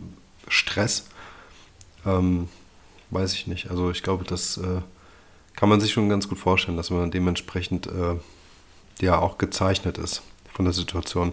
Stress. 0.48 1.06
Ähm, 2.04 2.48
weiß 3.10 3.34
ich 3.34 3.46
nicht. 3.46 3.70
Also 3.70 3.90
ich 3.90 4.02
glaube, 4.02 4.24
das 4.24 4.56
äh, 4.58 4.80
kann 5.54 5.68
man 5.68 5.80
sich 5.80 5.92
schon 5.92 6.08
ganz 6.08 6.28
gut 6.28 6.38
vorstellen, 6.38 6.76
dass 6.76 6.90
man 6.90 7.10
dementsprechend 7.10 7.86
äh, 7.86 8.16
ja 9.00 9.18
auch 9.18 9.38
gezeichnet 9.38 9.98
ist 9.98 10.22
von 10.52 10.64
der 10.64 10.74
Situation. 10.74 11.32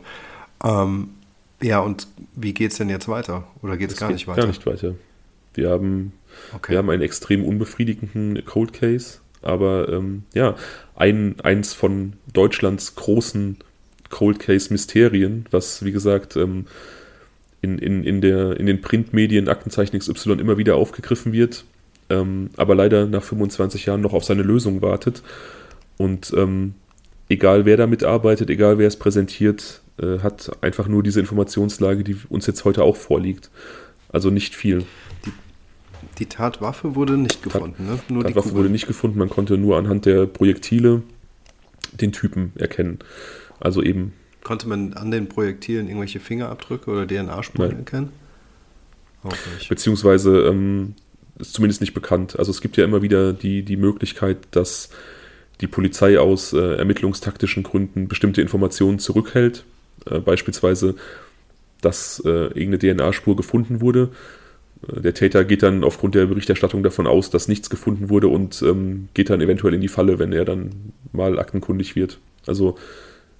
Ähm, 0.63 1.09
ja, 1.61 1.79
und 1.79 2.07
wie 2.35 2.53
geht 2.53 2.71
es 2.71 2.77
denn 2.77 2.89
jetzt 2.89 3.07
weiter? 3.07 3.47
Oder 3.61 3.77
geht 3.77 3.91
es 3.91 3.97
gar 3.97 4.11
nicht 4.11 4.27
weiter? 4.27 4.41
Gar 4.41 4.47
nicht 4.47 4.65
weiter. 4.65 4.95
Wir 5.53 5.71
haben, 5.71 6.13
okay. 6.53 6.73
wir 6.73 6.77
haben 6.77 6.89
einen 6.89 7.01
extrem 7.01 7.43
unbefriedigenden 7.43 8.45
Cold 8.45 8.73
Case, 8.73 9.19
aber 9.41 9.89
ähm, 9.89 10.23
ja, 10.33 10.55
ein, 10.95 11.39
eins 11.41 11.73
von 11.73 12.13
Deutschlands 12.31 12.95
großen 12.95 13.57
Cold 14.09 14.39
Case-Mysterien, 14.39 15.45
was 15.51 15.83
wie 15.83 15.91
gesagt 15.91 16.35
ähm, 16.35 16.65
in, 17.61 17.79
in, 17.79 18.03
in, 18.03 18.21
der, 18.21 18.59
in 18.59 18.65
den 18.65 18.81
Printmedien 18.81 19.49
Aktenzeichen 19.49 19.97
XY 19.97 20.33
immer 20.33 20.57
wieder 20.57 20.75
aufgegriffen 20.75 21.33
wird, 21.33 21.65
ähm, 22.09 22.49
aber 22.55 22.75
leider 22.75 23.05
nach 23.05 23.23
25 23.23 23.85
Jahren 23.85 24.01
noch 24.01 24.13
auf 24.13 24.23
seine 24.23 24.43
Lösung 24.43 24.81
wartet. 24.81 25.23
Und 25.97 26.33
ähm, 26.35 26.75
egal 27.29 27.65
wer 27.65 27.77
damit 27.77 28.03
arbeitet, 28.03 28.49
egal 28.49 28.77
wer 28.77 28.87
es 28.87 28.97
präsentiert, 28.97 29.81
äh, 29.99 30.19
hat 30.19 30.51
einfach 30.61 30.87
nur 30.87 31.03
diese 31.03 31.19
Informationslage, 31.19 32.03
die 32.03 32.17
uns 32.29 32.45
jetzt 32.47 32.65
heute 32.65 32.83
auch 32.83 32.95
vorliegt. 32.95 33.49
Also 34.09 34.29
nicht 34.29 34.55
viel. 34.55 34.85
Die, 35.25 35.33
die 36.19 36.25
Tatwaffe 36.27 36.95
wurde 36.95 37.17
nicht 37.17 37.43
gefunden, 37.43 37.85
ne? 37.85 37.99
Nur 38.07 38.23
Tatwaffe 38.23 38.53
wurde 38.53 38.69
nicht 38.69 38.87
gefunden, 38.87 39.17
man 39.17 39.29
konnte 39.29 39.57
nur 39.57 39.77
anhand 39.77 40.05
der 40.05 40.25
Projektile 40.27 41.01
den 41.93 42.11
Typen 42.11 42.53
erkennen. 42.55 42.99
Also 43.59 43.81
eben 43.83 44.13
Konnte 44.43 44.69
man 44.69 44.93
an 44.93 45.11
den 45.11 45.27
Projektilen 45.27 45.87
irgendwelche 45.87 46.21
Fingerabdrücke 46.21 46.89
oder 46.89 47.05
DNA-Spuren 47.05 47.79
erkennen? 47.79 48.13
Auch 49.23 49.35
nicht. 49.53 49.67
Beziehungsweise 49.67 50.47
ähm, 50.47 50.93
ist 51.37 51.53
zumindest 51.53 51.81
nicht 51.81 51.93
bekannt. 51.93 52.39
Also 52.39 52.51
es 52.51 52.61
gibt 52.61 52.77
ja 52.77 52.85
immer 52.85 53.01
wieder 53.01 53.33
die, 53.33 53.63
die 53.63 53.75
Möglichkeit, 53.75 54.37
dass 54.51 54.89
die 55.59 55.67
Polizei 55.67 56.17
aus 56.19 56.53
äh, 56.53 56.77
ermittlungstaktischen 56.77 57.63
Gründen 57.63 58.07
bestimmte 58.07 58.41
Informationen 58.41 58.99
zurückhält. 58.99 59.65
Äh, 60.05 60.19
beispielsweise, 60.19 60.95
dass 61.81 62.21
äh, 62.25 62.29
irgendeine 62.29 62.95
DNA-Spur 62.95 63.35
gefunden 63.35 63.81
wurde. 63.81 64.11
Äh, 64.87 65.01
der 65.01 65.13
Täter 65.13 65.43
geht 65.43 65.63
dann 65.63 65.83
aufgrund 65.83 66.15
der 66.15 66.25
Berichterstattung 66.25 66.83
davon 66.83 67.07
aus, 67.07 67.29
dass 67.29 67.47
nichts 67.47 67.69
gefunden 67.69 68.09
wurde 68.09 68.29
und 68.29 68.61
ähm, 68.61 69.09
geht 69.13 69.29
dann 69.29 69.41
eventuell 69.41 69.73
in 69.73 69.81
die 69.81 69.87
Falle, 69.87 70.19
wenn 70.19 70.31
er 70.31 70.45
dann 70.45 70.93
mal 71.11 71.37
aktenkundig 71.39 71.95
wird. 71.95 72.19
Also 72.45 72.77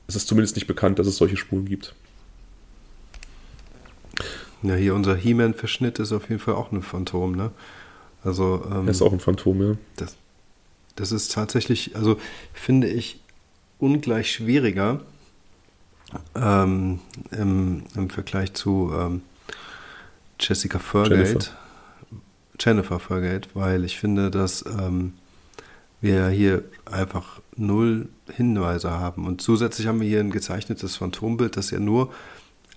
es 0.08 0.16
ist 0.16 0.28
zumindest 0.28 0.56
nicht 0.56 0.68
bekannt, 0.68 1.00
dass 1.00 1.08
es 1.08 1.18
solche 1.18 1.38
Spuren 1.38 1.66
gibt. 1.66 1.94
Ja, 4.64 4.76
hier 4.76 4.96
unser 4.96 5.16
He-Man-Verschnitt 5.16 6.00
ist 6.00 6.12
auf 6.12 6.30
jeden 6.30 6.42
Fall 6.42 6.56
auch 6.56 6.72
ein 6.72 6.82
Phantom, 6.82 7.36
ne? 7.36 7.52
Also, 8.24 8.66
ähm, 8.72 8.88
er 8.88 8.92
ist 8.92 9.02
auch 9.02 9.14
ein 9.14 9.20
Phantom, 9.20 9.62
ja. 9.62 9.78
Das, 9.98 10.16
das 10.96 11.12
ist 11.12 11.32
tatsächlich, 11.32 11.96
also 11.96 12.20
finde 12.54 12.88
ich, 12.88 13.22
ungleich 13.80 14.32
schwieriger 14.32 15.02
ähm, 16.36 17.00
im, 17.32 17.84
im 17.96 18.10
Vergleich 18.10 18.54
zu 18.54 18.92
ähm, 18.98 19.22
Jessica 20.40 20.80
Fergate, 20.80 21.16
Jennifer. 21.16 21.52
Jennifer 22.60 23.00
Fergate, 23.00 23.50
weil 23.54 23.84
ich 23.84 24.00
finde, 24.00 24.32
dass 24.32 24.66
ähm, 24.66 25.14
wir 26.02 26.30
hier 26.30 26.64
einfach 26.86 27.42
null 27.56 28.10
Hinweise 28.32 28.92
haben. 28.92 29.26
Und 29.26 29.42
zusätzlich 29.42 29.88
haben 29.88 30.00
wir 30.00 30.08
hier 30.08 30.20
ein 30.20 30.32
gezeichnetes 30.32 30.96
Phantombild, 30.96 31.58
das 31.58 31.72
ja 31.72 31.80
nur 31.80 32.14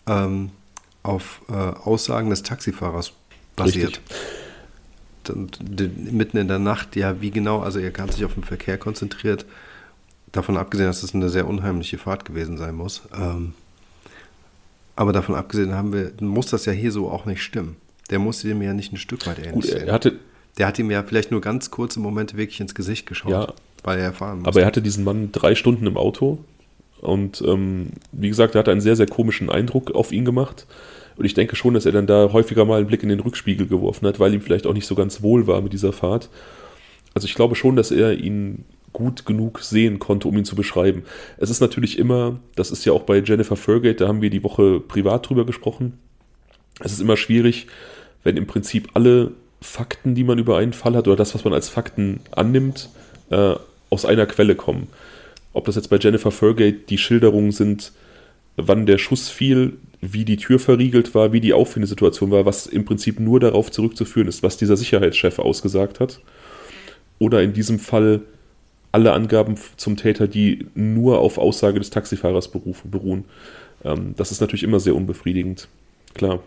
ähm, 0.07 0.51
auf 1.03 1.43
äh, 1.49 1.53
Aussagen 1.53 2.31
des 2.31 2.43
Taxifahrers 2.43 3.13
basiert. 3.57 4.01
Und 5.29 5.61
mitten 6.13 6.39
in 6.39 6.49
der 6.49 6.59
Nacht, 6.59 6.97
ja, 6.97 7.21
wie 7.21 7.31
genau, 7.31 7.61
also 7.61 7.79
er 7.79 7.91
kann 7.91 8.09
sich 8.11 8.25
auf 8.25 8.35
den 8.35 8.43
Verkehr 8.43 8.79
konzentriert, 8.79 9.45
davon 10.33 10.57
abgesehen, 10.57 10.89
dass 10.89 11.03
es 11.03 11.15
eine 11.15 11.29
sehr 11.29 11.47
unheimliche 11.47 11.99
Fahrt 11.99 12.25
gewesen 12.25 12.57
sein 12.57 12.75
muss. 12.75 13.03
Ähm, 13.15 13.55
aber 14.97 15.13
davon 15.13 15.35
abgesehen 15.35 15.75
haben 15.75 15.93
wir, 15.93 16.13
muss 16.21 16.47
das 16.47 16.65
ja 16.67 16.73
hier 16.73 16.93
so 16.93 17.11
auch 17.11 17.27
nicht 17.27 17.43
stimmen. 17.43 17.77
Der 18.11 18.19
musste 18.19 18.49
dem 18.49 18.61
ja 18.61 18.75
nicht 18.75 18.93
ein 18.93 18.97
Stück 18.97 19.27
weit 19.27 19.39
ähnlich 19.39 19.53
Gut, 19.53 19.69
er 19.69 19.93
hatte, 19.93 20.19
der 20.59 20.67
hat 20.67 20.79
ihm 20.79 20.91
ja 20.91 21.03
vielleicht 21.03 21.31
nur 21.31 21.41
ganz 21.41 21.71
kurze 21.71 22.01
Momente 22.01 22.37
wirklich 22.37 22.61
ins 22.61 22.75
Gesicht 22.75 23.07
geschaut, 23.07 23.33
ja, 23.33 23.53
weil 23.83 23.99
er 23.99 24.07
erfahren 24.07 24.39
musste. 24.39 24.49
Aber 24.49 24.61
er 24.61 24.67
hatte 24.67 24.83
diesen 24.83 25.05
Mann 25.05 25.33
drei 25.33 25.55
Stunden 25.55 25.87
im 25.87 25.97
Auto 25.97 26.39
und 27.01 27.43
ähm, 27.47 27.89
wie 28.13 28.29
gesagt, 28.29 28.55
er 28.55 28.61
hatte 28.61 28.71
einen 28.71 28.81
sehr, 28.81 28.97
sehr 28.97 29.07
komischen 29.07 29.51
Eindruck 29.51 29.93
auf 29.93 30.13
ihn 30.13 30.25
gemacht. 30.25 30.67
Und 31.17 31.25
ich 31.25 31.35
denke 31.35 31.57
schon, 31.57 31.75
dass 31.75 31.87
er 31.87 31.93
dann 31.93 32.07
da 32.07 32.33
häufiger 32.33 32.65
mal 32.65 32.79
einen 32.79 32.87
Blick 32.87 33.03
in 33.03 33.09
den 33.09 33.21
Rückspiegel 33.21 33.67
geworfen 33.67 34.07
hat, 34.07 34.21
weil 34.21 34.33
ihm 34.33 34.41
vielleicht 34.41 34.67
auch 34.67 34.75
nicht 34.75 34.87
so 34.87 34.95
ganz 34.95 35.23
wohl 35.23 35.47
war 35.47 35.61
mit 35.61 35.73
dieser 35.73 35.93
Fahrt. 35.93 36.31
Also 37.15 37.27
ich 37.27 37.35
glaube 37.35 37.57
schon, 37.57 37.77
dass 37.77 37.91
er 37.91 38.15
ihn 38.15 38.65
gut 38.93 39.25
genug 39.27 39.61
sehen 39.61 39.99
konnte, 39.99 40.29
um 40.29 40.37
ihn 40.37 40.45
zu 40.45 40.57
beschreiben. 40.57 41.05
Es 41.39 41.51
ist 41.51 41.61
natürlich 41.61 41.99
immer, 41.99 42.41
das 42.57 42.71
ist 42.71 42.85
ja 42.85 42.93
auch 42.93 43.03
bei 43.03 43.19
Jennifer 43.19 43.57
Fergate, 43.57 43.97
da 43.97 44.09
haben 44.09 44.23
wir 44.23 44.31
die 44.31 44.43
Woche 44.43 44.81
privat 44.81 45.29
drüber 45.29 45.47
gesprochen. 45.47 45.99
Es 46.81 46.93
ist 46.93 47.01
immer 47.01 47.17
schwierig, 47.17 47.67
wenn 48.25 48.37
im 48.37 48.47
Prinzip 48.47 48.89
alle 48.95 49.33
Fakten, 49.61 50.15
die 50.15 50.25
man 50.25 50.39
über 50.39 50.57
einen 50.59 50.73
Fall 50.73 50.97
hat, 50.97 51.07
oder 51.07 51.17
das, 51.17 51.35
was 51.35 51.45
man 51.45 51.53
als 51.53 51.69
Fakten 51.69 52.21
annimmt, 52.31 52.89
äh, 53.31 53.55
aus 53.91 54.05
einer 54.05 54.27
Quelle 54.27 54.55
kommen. 54.55 54.89
Ob 55.53 55.65
das 55.67 55.75
jetzt 55.75 55.91
bei 55.91 55.99
Jennifer 55.99 56.31
Fergate 56.31 56.79
die 56.89 56.99
Schilderungen 56.99 57.53
sind, 57.53 57.93
wann 58.57 58.87
der 58.87 58.99
Schuss 58.99 59.29
fiel, 59.29 59.75
wie 60.01 60.25
die 60.25 60.37
Tür 60.37 60.59
verriegelt 60.59 61.15
war, 61.15 61.33
wie 61.33 61.41
die 61.41 61.53
Auffindesituation 61.53 62.31
war, 62.31 62.47
was 62.47 62.67
im 62.67 62.85
Prinzip 62.85 63.21
nur 63.21 63.41
darauf 63.41 63.71
zurückzuführen 63.71 64.29
ist, 64.29 64.43
was 64.43 64.57
dieser 64.57 64.77
Sicherheitschef 64.77 65.39
ausgesagt 65.39 66.01
hat. 66.01 66.21
Oder 67.19 67.43
in 67.43 67.53
diesem 67.53 67.79
Fall 67.79 68.23
alle 68.93 69.13
Angaben 69.13 69.57
zum 69.77 69.97
Täter, 69.97 70.27
die 70.27 70.67
nur 70.75 71.19
auf 71.19 71.39
Aussage 71.39 71.79
des 71.79 71.91
Taxifahrers 71.91 72.49
beruhen. 72.49 73.25
Ähm, 73.85 74.15
das 74.17 74.33
ist 74.33 74.41
natürlich 74.41 74.63
immer 74.63 74.81
sehr 74.81 74.97
unbefriedigend. 74.97 75.69
Klar. 76.15 76.41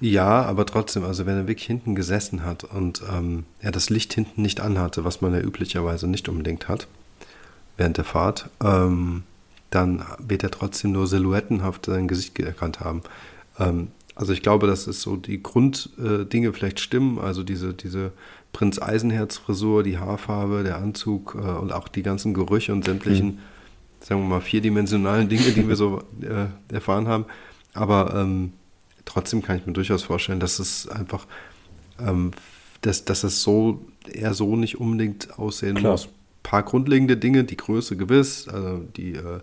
Ja, 0.00 0.42
aber 0.42 0.64
trotzdem, 0.64 1.04
also 1.04 1.26
wenn 1.26 1.36
er 1.36 1.48
wirklich 1.48 1.66
hinten 1.66 1.94
gesessen 1.94 2.44
hat 2.44 2.64
und 2.64 3.02
ähm, 3.12 3.44
er 3.60 3.72
das 3.72 3.90
Licht 3.90 4.12
hinten 4.12 4.42
nicht 4.42 4.60
anhatte, 4.60 5.04
was 5.04 5.20
man 5.20 5.32
ja 5.32 5.40
üblicherweise 5.40 6.06
nicht 6.06 6.28
unbedingt 6.28 6.68
hat 6.68 6.86
während 7.76 7.96
der 7.96 8.04
Fahrt, 8.04 8.48
ähm, 8.62 9.24
dann 9.70 10.04
wird 10.18 10.44
er 10.44 10.50
trotzdem 10.50 10.92
nur 10.92 11.06
silhouettenhaft 11.06 11.86
sein 11.86 12.08
Gesicht 12.08 12.38
erkannt 12.38 12.80
haben. 12.80 13.02
Ähm, 13.58 13.88
also 14.14 14.32
ich 14.32 14.42
glaube, 14.42 14.66
dass 14.66 14.86
es 14.86 15.02
so 15.02 15.16
die 15.16 15.42
Grunddinge 15.42 16.48
äh, 16.48 16.52
vielleicht 16.52 16.80
stimmen, 16.80 17.18
also 17.18 17.42
diese, 17.42 17.74
diese 17.74 18.12
Prinz 18.52 18.80
Eisenherz-Frisur, 18.80 19.82
die 19.82 19.98
Haarfarbe, 19.98 20.62
der 20.64 20.78
Anzug 20.78 21.36
äh, 21.36 21.46
und 21.46 21.72
auch 21.72 21.88
die 21.88 22.02
ganzen 22.02 22.34
Gerüche 22.34 22.72
und 22.72 22.84
sämtlichen, 22.84 23.26
mhm. 23.26 23.38
sagen 24.00 24.22
wir 24.22 24.28
mal, 24.28 24.40
vierdimensionalen 24.40 25.28
Dinge, 25.28 25.50
die 25.52 25.68
wir 25.68 25.76
so 25.76 26.02
äh, 26.22 26.74
erfahren 26.74 27.08
haben. 27.08 27.26
Aber 27.74 28.14
ähm, 28.14 28.52
trotzdem 29.08 29.42
kann 29.42 29.56
ich 29.56 29.66
mir 29.66 29.72
durchaus 29.72 30.02
vorstellen, 30.02 30.38
dass 30.38 30.58
es 30.58 30.86
einfach, 30.88 31.26
ähm, 31.98 32.32
dass, 32.82 33.04
dass 33.04 33.24
es 33.24 33.42
so 33.42 33.84
eher 34.10 34.34
so 34.34 34.54
nicht 34.54 34.78
unbedingt 34.78 35.38
aussehen 35.38 35.76
Klar. 35.76 35.92
muss. 35.92 36.06
Ein 36.06 36.12
paar 36.42 36.62
grundlegende 36.62 37.16
Dinge, 37.16 37.44
die 37.44 37.56
Größe 37.56 37.96
gewiss, 37.96 38.48
also 38.48 38.84
die, 38.96 39.14
äh, 39.14 39.40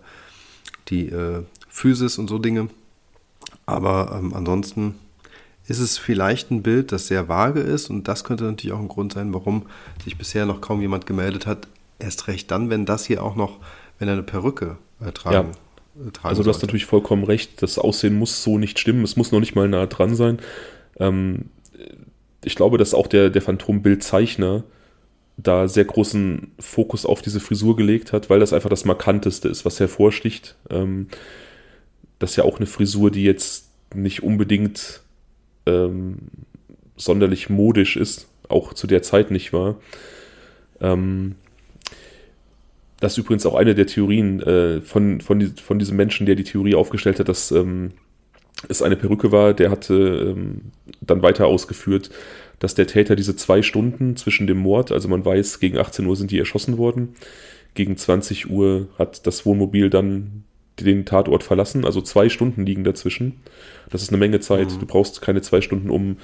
die 0.88 1.08
äh, 1.08 1.42
Physis 1.68 2.18
und 2.18 2.28
so 2.28 2.38
Dinge. 2.38 2.68
Aber 3.66 4.16
ähm, 4.18 4.34
ansonsten 4.34 4.94
ist 5.66 5.80
es 5.80 5.98
vielleicht 5.98 6.50
ein 6.50 6.62
Bild, 6.62 6.92
das 6.92 7.08
sehr 7.08 7.28
vage 7.28 7.60
ist 7.60 7.90
und 7.90 8.06
das 8.06 8.22
könnte 8.22 8.44
natürlich 8.44 8.72
auch 8.72 8.80
ein 8.80 8.88
Grund 8.88 9.14
sein, 9.14 9.34
warum 9.34 9.66
sich 10.04 10.16
bisher 10.16 10.46
noch 10.46 10.60
kaum 10.60 10.80
jemand 10.80 11.06
gemeldet 11.06 11.46
hat. 11.46 11.66
Erst 11.98 12.28
recht 12.28 12.50
dann, 12.50 12.70
wenn 12.70 12.86
das 12.86 13.04
hier 13.06 13.24
auch 13.24 13.34
noch, 13.34 13.58
wenn 13.98 14.06
er 14.06 14.14
eine 14.14 14.22
Perücke 14.22 14.78
äh, 15.00 15.10
tragen, 15.10 15.50
ja. 15.52 15.58
Also 16.22 16.42
du 16.42 16.50
hast 16.50 16.62
natürlich 16.62 16.84
vollkommen 16.84 17.24
recht, 17.24 17.62
das 17.62 17.78
Aussehen 17.78 18.18
muss 18.18 18.42
so 18.42 18.58
nicht 18.58 18.78
stimmen, 18.78 19.04
es 19.04 19.16
muss 19.16 19.32
noch 19.32 19.40
nicht 19.40 19.54
mal 19.54 19.68
nah 19.68 19.86
dran 19.86 20.14
sein. 20.14 20.38
Ähm, 20.98 21.46
ich 22.44 22.54
glaube, 22.54 22.78
dass 22.78 22.94
auch 22.94 23.06
der, 23.06 23.30
der 23.30 23.42
Phantombildzeichner 23.42 24.64
da 25.36 25.68
sehr 25.68 25.84
großen 25.84 26.52
Fokus 26.58 27.04
auf 27.04 27.22
diese 27.22 27.40
Frisur 27.40 27.76
gelegt 27.76 28.12
hat, 28.12 28.30
weil 28.30 28.40
das 28.40 28.52
einfach 28.52 28.70
das 28.70 28.84
Markanteste 28.84 29.48
ist, 29.48 29.64
was 29.64 29.80
hervorsticht. 29.80 30.56
Ähm, 30.70 31.08
das 32.18 32.30
ist 32.30 32.36
ja 32.36 32.44
auch 32.44 32.56
eine 32.56 32.66
Frisur, 32.66 33.10
die 33.10 33.24
jetzt 33.24 33.70
nicht 33.94 34.22
unbedingt 34.22 35.02
ähm, 35.66 36.18
sonderlich 36.96 37.50
modisch 37.50 37.96
ist, 37.96 38.28
auch 38.48 38.72
zu 38.72 38.86
der 38.86 39.02
Zeit 39.02 39.30
nicht 39.30 39.52
war. 39.52 39.76
Ähm, 40.80 41.36
das 43.00 43.12
ist 43.12 43.18
übrigens 43.18 43.46
auch 43.46 43.54
eine 43.54 43.74
der 43.74 43.86
Theorien 43.86 44.40
äh, 44.40 44.80
von, 44.80 45.20
von, 45.20 45.40
von 45.56 45.78
diesem 45.78 45.96
Menschen, 45.96 46.26
der 46.26 46.34
die 46.34 46.44
Theorie 46.44 46.74
aufgestellt 46.74 47.18
hat, 47.18 47.28
dass 47.28 47.50
ähm, 47.50 47.92
es 48.68 48.82
eine 48.82 48.96
Perücke 48.96 49.32
war, 49.32 49.52
der 49.52 49.70
hatte 49.70 50.34
ähm, 50.34 50.72
dann 51.00 51.22
weiter 51.22 51.46
ausgeführt, 51.46 52.10
dass 52.58 52.74
der 52.74 52.86
Täter 52.86 53.14
diese 53.16 53.36
zwei 53.36 53.60
Stunden 53.60 54.16
zwischen 54.16 54.46
dem 54.46 54.58
Mord, 54.58 54.92
also 54.92 55.08
man 55.08 55.24
weiß, 55.24 55.60
gegen 55.60 55.76
18 55.78 56.06
Uhr 56.06 56.16
sind 56.16 56.30
die 56.30 56.38
erschossen 56.38 56.78
worden, 56.78 57.14
gegen 57.74 57.96
20 57.98 58.50
Uhr 58.50 58.88
hat 58.98 59.26
das 59.26 59.44
Wohnmobil 59.44 59.90
dann 59.90 60.44
den 60.80 61.04
Tatort 61.04 61.42
verlassen. 61.42 61.84
Also 61.84 62.00
zwei 62.00 62.28
Stunden 62.28 62.66
liegen 62.66 62.84
dazwischen. 62.84 63.40
Das 63.90 64.02
ist 64.02 64.08
eine 64.10 64.18
Menge 64.18 64.40
Zeit. 64.40 64.72
Mhm. 64.72 64.80
Du 64.80 64.86
brauchst 64.86 65.22
keine 65.22 65.42
zwei 65.42 65.60
Stunden, 65.60 65.90
um 65.90 66.16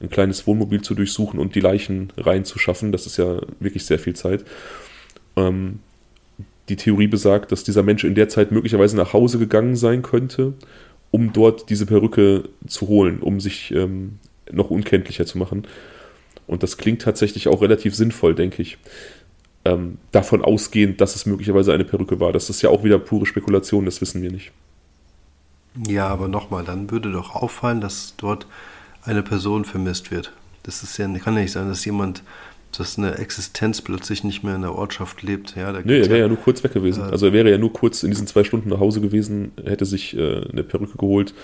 ein 0.00 0.08
kleines 0.08 0.46
Wohnmobil 0.46 0.82
zu 0.82 0.94
durchsuchen 0.94 1.38
und 1.38 1.54
die 1.54 1.60
Leichen 1.60 2.12
reinzuschaffen. 2.16 2.92
Das 2.92 3.06
ist 3.06 3.18
ja 3.18 3.40
wirklich 3.60 3.84
sehr 3.84 3.98
viel 3.98 4.14
Zeit. 4.14 4.44
Ähm, 5.36 5.80
die 6.70 6.76
Theorie 6.76 7.08
besagt, 7.08 7.52
dass 7.52 7.64
dieser 7.64 7.82
Mensch 7.82 8.04
in 8.04 8.14
der 8.14 8.28
Zeit 8.28 8.52
möglicherweise 8.52 8.96
nach 8.96 9.12
Hause 9.12 9.38
gegangen 9.38 9.76
sein 9.76 10.02
könnte, 10.02 10.54
um 11.10 11.32
dort 11.32 11.68
diese 11.68 11.86
Perücke 11.86 12.48
zu 12.66 12.88
holen, 12.88 13.20
um 13.20 13.40
sich 13.40 13.72
ähm, 13.72 14.18
noch 14.50 14.70
unkenntlicher 14.70 15.26
zu 15.26 15.38
machen. 15.38 15.66
Und 16.46 16.62
das 16.62 16.76
klingt 16.76 17.02
tatsächlich 17.02 17.48
auch 17.48 17.62
relativ 17.62 17.94
sinnvoll, 17.94 18.34
denke 18.34 18.62
ich 18.62 18.78
ähm, 19.64 19.98
davon 20.12 20.42
ausgehend, 20.42 21.00
dass 21.00 21.14
es 21.14 21.26
möglicherweise 21.26 21.72
eine 21.72 21.84
Perücke 21.84 22.20
war. 22.20 22.32
Das 22.32 22.50
ist 22.50 22.62
ja 22.62 22.70
auch 22.70 22.84
wieder 22.84 22.98
pure 22.98 23.26
Spekulation, 23.26 23.84
das 23.84 24.00
wissen 24.00 24.22
wir 24.22 24.30
nicht. 24.30 24.52
Ja, 25.86 26.08
aber 26.08 26.28
nochmal, 26.28 26.64
dann 26.64 26.90
würde 26.90 27.12
doch 27.12 27.34
auffallen, 27.34 27.80
dass 27.80 28.14
dort 28.16 28.46
eine 29.04 29.22
Person 29.22 29.64
vermisst 29.64 30.10
wird. 30.10 30.32
Das 30.62 30.82
ist 30.82 30.96
ja, 30.98 31.06
kann 31.18 31.34
ja 31.34 31.42
nicht 31.42 31.52
sein, 31.52 31.68
dass 31.68 31.84
jemand, 31.84 32.22
dass 32.76 32.98
eine 32.98 33.18
Existenz 33.18 33.80
plötzlich 33.80 34.24
nicht 34.24 34.44
mehr 34.44 34.54
in 34.54 34.62
der 34.62 34.74
Ortschaft 34.74 35.22
lebt. 35.22 35.56
Ja, 35.56 35.72
da 35.72 35.80
nee, 35.84 35.98
er 35.98 36.06
wäre 36.06 36.18
ja, 36.18 36.24
ja, 36.24 36.28
nur 36.28 36.38
kurz 36.38 36.62
weg 36.62 36.72
gewesen. 36.72 37.02
Äh, 37.02 37.12
also 37.12 37.26
er 37.26 37.32
wäre 37.32 37.50
ja 37.50 37.58
nur 37.58 37.72
kurz 37.72 38.02
in 38.02 38.10
diesen 38.10 38.26
zwei 38.26 38.44
Stunden 38.44 38.68
nach 38.68 38.80
Hause 38.80 39.00
gewesen, 39.00 39.52
hätte 39.64 39.84
sich 39.84 40.16
äh, 40.16 40.44
eine 40.50 40.62
Perücke 40.62 40.96
geholt. 40.96 41.34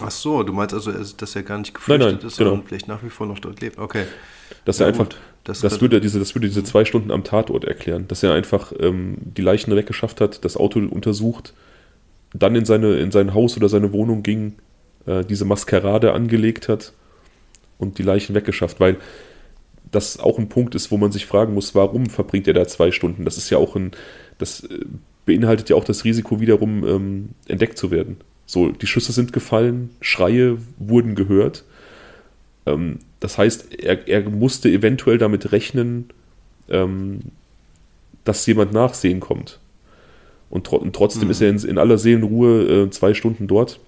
Ach 0.00 0.10
so, 0.10 0.42
du 0.42 0.52
meinst 0.52 0.74
also, 0.74 0.92
dass 0.92 1.36
er 1.36 1.42
gar 1.42 1.58
nicht 1.58 1.72
geflüchtet 1.72 2.06
nein, 2.06 2.16
nein, 2.18 2.26
ist, 2.26 2.36
genau. 2.36 2.50
sondern 2.50 2.66
vielleicht 2.66 2.88
nach 2.88 3.02
wie 3.02 3.08
vor 3.08 3.26
noch 3.26 3.38
dort 3.38 3.60
lebt. 3.60 3.78
Okay. 3.78 4.04
Dass 4.66 4.78
ja, 4.78 4.86
er 4.86 4.88
einfach, 4.88 5.08
das, 5.44 5.60
das, 5.60 5.80
würde 5.80 6.00
diese, 6.00 6.18
das 6.18 6.34
würde 6.34 6.48
diese 6.48 6.62
zwei 6.64 6.84
Stunden 6.84 7.10
am 7.10 7.24
Tatort 7.24 7.64
erklären, 7.64 8.06
dass 8.08 8.22
er 8.22 8.34
einfach 8.34 8.72
ähm, 8.78 9.16
die 9.18 9.42
Leichen 9.42 9.74
weggeschafft 9.74 10.20
hat, 10.20 10.44
das 10.44 10.58
Auto 10.58 10.80
untersucht, 10.80 11.54
dann 12.34 12.54
in, 12.54 12.66
seine, 12.66 12.98
in 12.98 13.10
sein 13.10 13.32
Haus 13.32 13.56
oder 13.56 13.70
seine 13.70 13.92
Wohnung 13.92 14.22
ging, 14.22 14.56
äh, 15.06 15.24
diese 15.24 15.46
Maskerade 15.46 16.12
angelegt 16.12 16.68
hat 16.68 16.92
und 17.78 17.96
die 17.98 18.02
Leichen 18.02 18.34
weggeschafft, 18.34 18.80
weil 18.80 18.96
das 19.90 20.18
auch 20.18 20.38
ein 20.38 20.48
Punkt 20.48 20.74
ist, 20.74 20.90
wo 20.90 20.96
man 20.96 21.12
sich 21.12 21.26
fragen 21.26 21.54
muss, 21.54 21.74
warum 21.74 22.06
verbringt 22.06 22.48
er 22.48 22.54
da 22.54 22.66
zwei 22.66 22.90
Stunden? 22.90 23.24
Das 23.24 23.36
ist 23.38 23.50
ja 23.50 23.58
auch 23.58 23.76
ein, 23.76 23.92
das 24.38 24.64
äh, 24.64 24.84
beinhaltet 25.24 25.70
ja 25.70 25.76
auch 25.76 25.84
das 25.84 26.04
Risiko 26.04 26.40
wiederum 26.40 26.86
ähm, 26.86 27.28
entdeckt 27.48 27.78
zu 27.78 27.90
werden. 27.90 28.16
So, 28.46 28.70
die 28.70 28.86
Schüsse 28.86 29.12
sind 29.12 29.32
gefallen, 29.32 29.90
Schreie 30.00 30.58
wurden 30.78 31.14
gehört 31.14 31.64
ähm, 32.66 32.98
das 33.20 33.38
heißt, 33.38 33.72
er, 33.74 34.06
er, 34.08 34.28
musste 34.28 34.68
eventuell 34.68 35.18
damit 35.18 35.52
rechnen, 35.52 36.10
ähm, 36.68 37.20
dass 38.24 38.44
jemand 38.46 38.72
nachsehen 38.72 39.20
kommt. 39.20 39.60
Und, 40.50 40.66
tro 40.66 40.76
und 40.76 40.94
trotzdem 40.94 41.24
mhm. 41.24 41.30
ist 41.30 41.40
er 41.40 41.48
in, 41.48 41.58
in, 41.58 41.78
aller 41.78 41.98
Seelenruhe 41.98 42.84
äh, 42.84 42.90
zwei 42.90 43.14
Stunden 43.14 43.46
dort. 43.46 43.80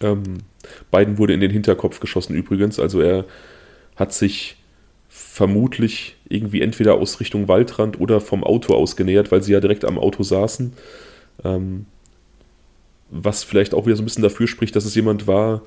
Ähm, 0.00 0.38
Biden 0.90 1.18
wurde 1.18 1.32
in 1.32 1.40
den 1.40 1.50
Hinterkopf 1.50 2.00
geschossen 2.00 2.34
übrigens. 2.34 2.78
Also 2.78 3.00
er 3.00 3.24
hat 3.96 4.12
sich 4.12 4.56
vermutlich 5.32 6.16
irgendwie 6.28 6.60
entweder 6.60 6.94
aus 6.94 7.20
Richtung 7.20 7.46
Waldrand 7.46 8.00
oder 8.00 8.20
vom 8.20 8.42
Auto 8.42 8.74
aus 8.74 8.96
genähert, 8.96 9.30
weil 9.30 9.44
sie 9.44 9.52
ja 9.52 9.60
direkt 9.60 9.84
am 9.84 9.96
Auto 9.96 10.24
saßen. 10.24 10.72
Ähm, 11.44 11.86
was 13.10 13.44
vielleicht 13.44 13.72
auch 13.72 13.86
wieder 13.86 13.94
so 13.94 14.02
ein 14.02 14.06
bisschen 14.06 14.24
dafür 14.24 14.48
spricht, 14.48 14.74
dass 14.74 14.84
es 14.84 14.96
jemand 14.96 15.28
war, 15.28 15.62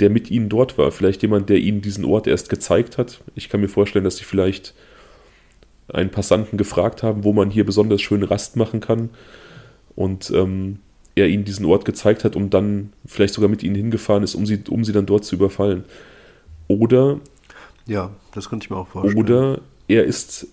der 0.00 0.08
mit 0.08 0.30
ihnen 0.30 0.48
dort 0.48 0.78
war. 0.78 0.90
Vielleicht 0.90 1.20
jemand, 1.20 1.50
der 1.50 1.58
ihnen 1.58 1.82
diesen 1.82 2.06
Ort 2.06 2.26
erst 2.26 2.48
gezeigt 2.48 2.96
hat. 2.96 3.20
Ich 3.34 3.50
kann 3.50 3.60
mir 3.60 3.68
vorstellen, 3.68 4.04
dass 4.04 4.16
sie 4.16 4.24
vielleicht 4.24 4.72
einen 5.88 6.10
Passanten 6.10 6.56
gefragt 6.56 7.02
haben, 7.02 7.24
wo 7.24 7.34
man 7.34 7.50
hier 7.50 7.66
besonders 7.66 8.00
schön 8.00 8.22
Rast 8.22 8.56
machen 8.56 8.80
kann. 8.80 9.10
Und 9.96 10.30
ähm, 10.30 10.78
er 11.14 11.28
ihnen 11.28 11.44
diesen 11.44 11.66
Ort 11.66 11.84
gezeigt 11.84 12.24
hat 12.24 12.36
und 12.36 12.54
dann 12.54 12.94
vielleicht 13.04 13.34
sogar 13.34 13.50
mit 13.50 13.62
ihnen 13.62 13.74
hingefahren 13.74 14.22
ist, 14.22 14.34
um 14.34 14.46
sie, 14.46 14.62
um 14.70 14.82
sie 14.82 14.92
dann 14.92 15.04
dort 15.04 15.26
zu 15.26 15.36
überfallen. 15.36 15.84
Oder. 16.68 17.20
Ja, 17.86 18.10
das 18.32 18.48
könnte 18.48 18.64
ich 18.64 18.70
mir 18.70 18.76
auch 18.76 18.88
vorstellen. 18.88 19.18
Oder 19.18 19.60
er 19.88 20.04
ist 20.04 20.46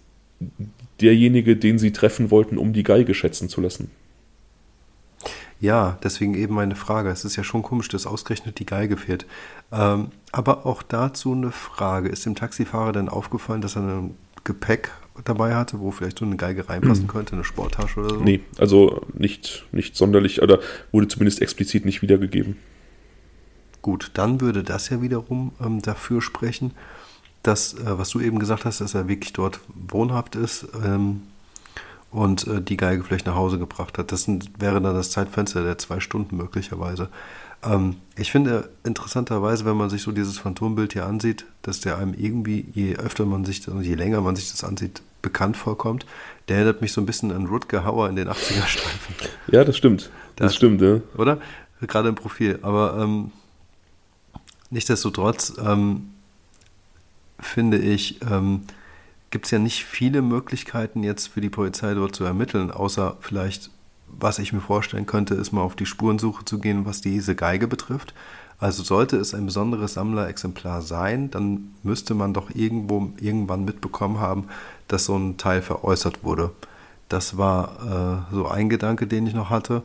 derjenige, 1.01 1.55
den 1.55 1.78
sie 1.78 1.91
treffen 1.91 2.32
wollten, 2.32 2.57
um 2.57 2.73
die 2.73 2.84
Geige 2.84 3.13
schätzen 3.13 3.49
zu 3.49 3.61
lassen. 3.61 3.91
Ja, 5.59 5.97
deswegen 6.03 6.36
eben 6.36 6.53
meine 6.53 6.75
Frage. 6.75 7.09
Es 7.09 7.25
ist 7.25 7.36
ja 7.36 7.43
schon 7.43 7.63
komisch, 7.63 7.88
dass 7.89 8.05
ausgerechnet 8.05 8.59
die 8.59 8.65
Geige 8.65 8.97
fehlt. 8.97 9.25
Ähm, 9.71 10.09
aber 10.32 10.65
auch 10.65 10.84
dazu 10.84 11.34
eine 11.34 11.51
Frage. 11.51 12.09
Ist 12.09 12.25
dem 12.25 12.36
Taxifahrer 12.36 12.93
denn 12.93 13.09
aufgefallen, 13.09 13.61
dass 13.61 13.75
er 13.75 13.82
ein 13.82 14.15
Gepäck 14.43 14.91
dabei 15.23 15.55
hatte, 15.55 15.80
wo 15.80 15.89
vielleicht 15.89 16.19
so 16.19 16.25
eine 16.25 16.36
Geige 16.36 16.69
reinpassen 16.69 17.07
könnte, 17.07 17.34
eine 17.34 17.43
Sporttasche 17.43 17.99
oder 17.99 18.09
so? 18.09 18.21
Nee, 18.21 18.41
also 18.59 19.01
nicht, 19.13 19.65
nicht 19.71 19.95
sonderlich, 19.95 20.43
oder 20.43 20.59
wurde 20.91 21.07
zumindest 21.07 21.41
explizit 21.41 21.86
nicht 21.86 22.03
wiedergegeben. 22.03 22.57
Gut, 23.82 24.11
dann 24.13 24.41
würde 24.41 24.63
das 24.63 24.89
ja 24.89 25.01
wiederum 25.01 25.53
ähm, 25.59 25.82
dafür 25.82 26.21
sprechen, 26.21 26.71
dass, 27.47 27.73
äh, 27.73 27.97
was 27.97 28.09
du 28.09 28.19
eben 28.19 28.39
gesagt 28.39 28.65
hast, 28.65 28.81
dass 28.81 28.93
er 28.93 29.07
wirklich 29.07 29.33
dort 29.33 29.59
wohnhaft 29.73 30.35
ist. 30.35 30.67
Ähm, 30.83 31.21
und 32.11 32.47
äh, 32.47 32.61
die 32.61 32.77
Geige 32.77 33.03
vielleicht 33.03 33.25
nach 33.25 33.35
Hause 33.35 33.59
gebracht 33.59 33.97
hat. 33.97 34.11
Das 34.11 34.23
sind, 34.23 34.49
wäre 34.59 34.81
dann 34.81 34.95
das 34.95 35.11
Zeitfenster 35.11 35.63
der 35.63 35.77
zwei 35.77 35.99
Stunden 35.99 36.37
möglicherweise. 36.37 37.09
Ähm, 37.63 37.97
ich 38.15 38.31
finde 38.31 38.69
interessanterweise, 38.83 39.65
wenn 39.65 39.75
man 39.75 39.89
sich 39.89 40.03
so 40.03 40.11
dieses 40.11 40.37
Phantombild 40.37 40.93
hier 40.93 41.05
ansieht, 41.05 41.45
dass 41.63 41.79
der 41.79 41.97
einem 41.97 42.13
irgendwie, 42.13 42.65
je 42.73 42.95
öfter 42.95 43.25
man 43.25 43.45
sich, 43.45 43.65
je 43.65 43.95
länger 43.95 44.21
man 44.21 44.35
sich 44.35 44.51
das 44.51 44.63
ansieht, 44.63 45.01
bekannt 45.21 45.57
vorkommt. 45.57 46.05
Der 46.47 46.57
erinnert 46.57 46.81
mich 46.81 46.93
so 46.93 47.01
ein 47.01 47.05
bisschen 47.05 47.31
an 47.31 47.47
Rutger 47.47 47.83
Hauer 47.83 48.09
in 48.09 48.15
den 48.15 48.29
80er-Streifen. 48.29 49.15
Ja, 49.51 49.65
das 49.65 49.75
stimmt. 49.75 50.09
Das, 50.37 50.47
das 50.47 50.55
stimmt, 50.55 50.81
ja. 50.81 51.01
Oder? 51.17 51.39
Gerade 51.81 52.09
im 52.09 52.15
Profil. 52.15 52.59
Aber 52.61 52.97
ähm, 52.99 53.31
nichtsdestotrotz 54.69 55.53
ähm, 55.63 56.09
finde 57.39 57.77
ich, 57.77 58.21
ähm, 58.21 58.61
gibt 59.29 59.45
es 59.45 59.51
ja 59.51 59.59
nicht 59.59 59.85
viele 59.85 60.21
Möglichkeiten 60.21 61.03
jetzt 61.03 61.27
für 61.27 61.41
die 61.41 61.49
Polizei 61.49 61.93
dort 61.93 62.15
zu 62.15 62.23
ermitteln, 62.23 62.71
außer 62.71 63.17
vielleicht, 63.19 63.69
was 64.07 64.39
ich 64.39 64.53
mir 64.53 64.61
vorstellen 64.61 65.05
könnte, 65.05 65.35
ist 65.35 65.51
mal 65.51 65.61
auf 65.61 65.75
die 65.75 65.85
Spurensuche 65.85 66.45
zu 66.45 66.59
gehen, 66.59 66.85
was 66.85 67.01
diese 67.01 67.35
Geige 67.35 67.67
betrifft. 67.67 68.13
Also 68.59 68.81
sollte 68.81 69.17
es 69.17 69.35
ein 69.35 69.45
besonderes 69.45 69.93
Sammlerexemplar 69.93 70.81
sein, 70.81 71.29
dann 71.29 71.75
müsste 71.83 72.15
man 72.15 72.33
doch 72.33 72.49
irgendwo 72.55 73.11
irgendwann 73.19 73.65
mitbekommen 73.65 74.19
haben, 74.19 74.47
dass 74.88 75.05
so 75.05 75.15
ein 75.15 75.38
Teil 75.38 75.61
veräußert 75.61 76.23
wurde. 76.23 76.51
Das 77.09 77.38
war 77.38 78.25
äh, 78.31 78.33
so 78.33 78.47
ein 78.47 78.69
Gedanke, 78.69 79.05
den 79.05 79.27
ich 79.27 79.35
noch 79.35 79.49
hatte. 79.49 79.83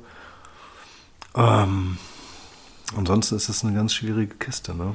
Ähm, 1.35 1.99
Ansonsten 2.97 3.37
ist 3.37 3.49
es 3.49 3.65
eine 3.65 3.75
ganz 3.75 3.95
schwierige 3.95 4.35
Kiste, 4.35 4.75
ne? 4.75 4.95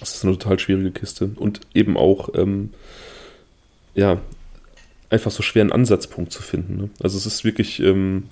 Das 0.00 0.14
ist 0.14 0.24
eine 0.24 0.36
total 0.36 0.58
schwierige 0.58 0.90
Kiste. 0.90 1.30
Und 1.36 1.60
eben 1.74 1.96
auch, 1.96 2.30
ähm, 2.34 2.70
ja, 3.94 4.20
einfach 5.10 5.30
so 5.30 5.42
schwer 5.42 5.62
einen 5.62 5.72
Ansatzpunkt 5.72 6.32
zu 6.32 6.42
finden. 6.42 6.76
Ne? 6.76 6.90
Also 7.02 7.18
es 7.18 7.26
ist 7.26 7.44
wirklich, 7.44 7.80
ähm, 7.80 8.24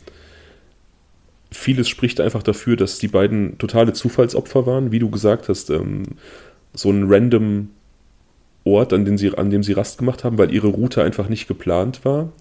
vieles 1.50 1.88
spricht 1.88 2.20
einfach 2.20 2.42
dafür, 2.42 2.76
dass 2.76 2.98
die 2.98 3.08
beiden 3.08 3.58
totale 3.58 3.92
Zufallsopfer 3.92 4.66
waren, 4.66 4.92
wie 4.92 4.98
du 4.98 5.10
gesagt 5.10 5.48
hast, 5.48 5.70
ähm, 5.70 6.04
so 6.72 6.90
ein 6.90 7.04
random 7.08 7.70
Ort, 8.64 8.92
an 8.92 9.04
dem, 9.04 9.16
sie, 9.16 9.36
an 9.36 9.50
dem 9.50 9.62
sie 9.62 9.72
Rast 9.72 9.98
gemacht 9.98 10.24
haben, 10.24 10.36
weil 10.36 10.52
ihre 10.52 10.68
Route 10.68 11.02
einfach 11.02 11.28
nicht 11.28 11.48
geplant 11.48 12.04
war. 12.04 12.32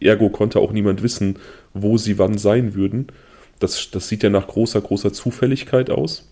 Ergo 0.00 0.30
konnte 0.30 0.60
auch 0.60 0.72
niemand 0.72 1.02
wissen, 1.02 1.38
wo 1.72 1.98
sie 1.98 2.18
wann 2.18 2.38
sein 2.38 2.74
würden. 2.74 3.08
Das, 3.58 3.90
das 3.90 4.08
sieht 4.08 4.22
ja 4.22 4.30
nach 4.30 4.46
großer, 4.46 4.80
großer 4.80 5.12
Zufälligkeit 5.12 5.90
aus. 5.90 6.28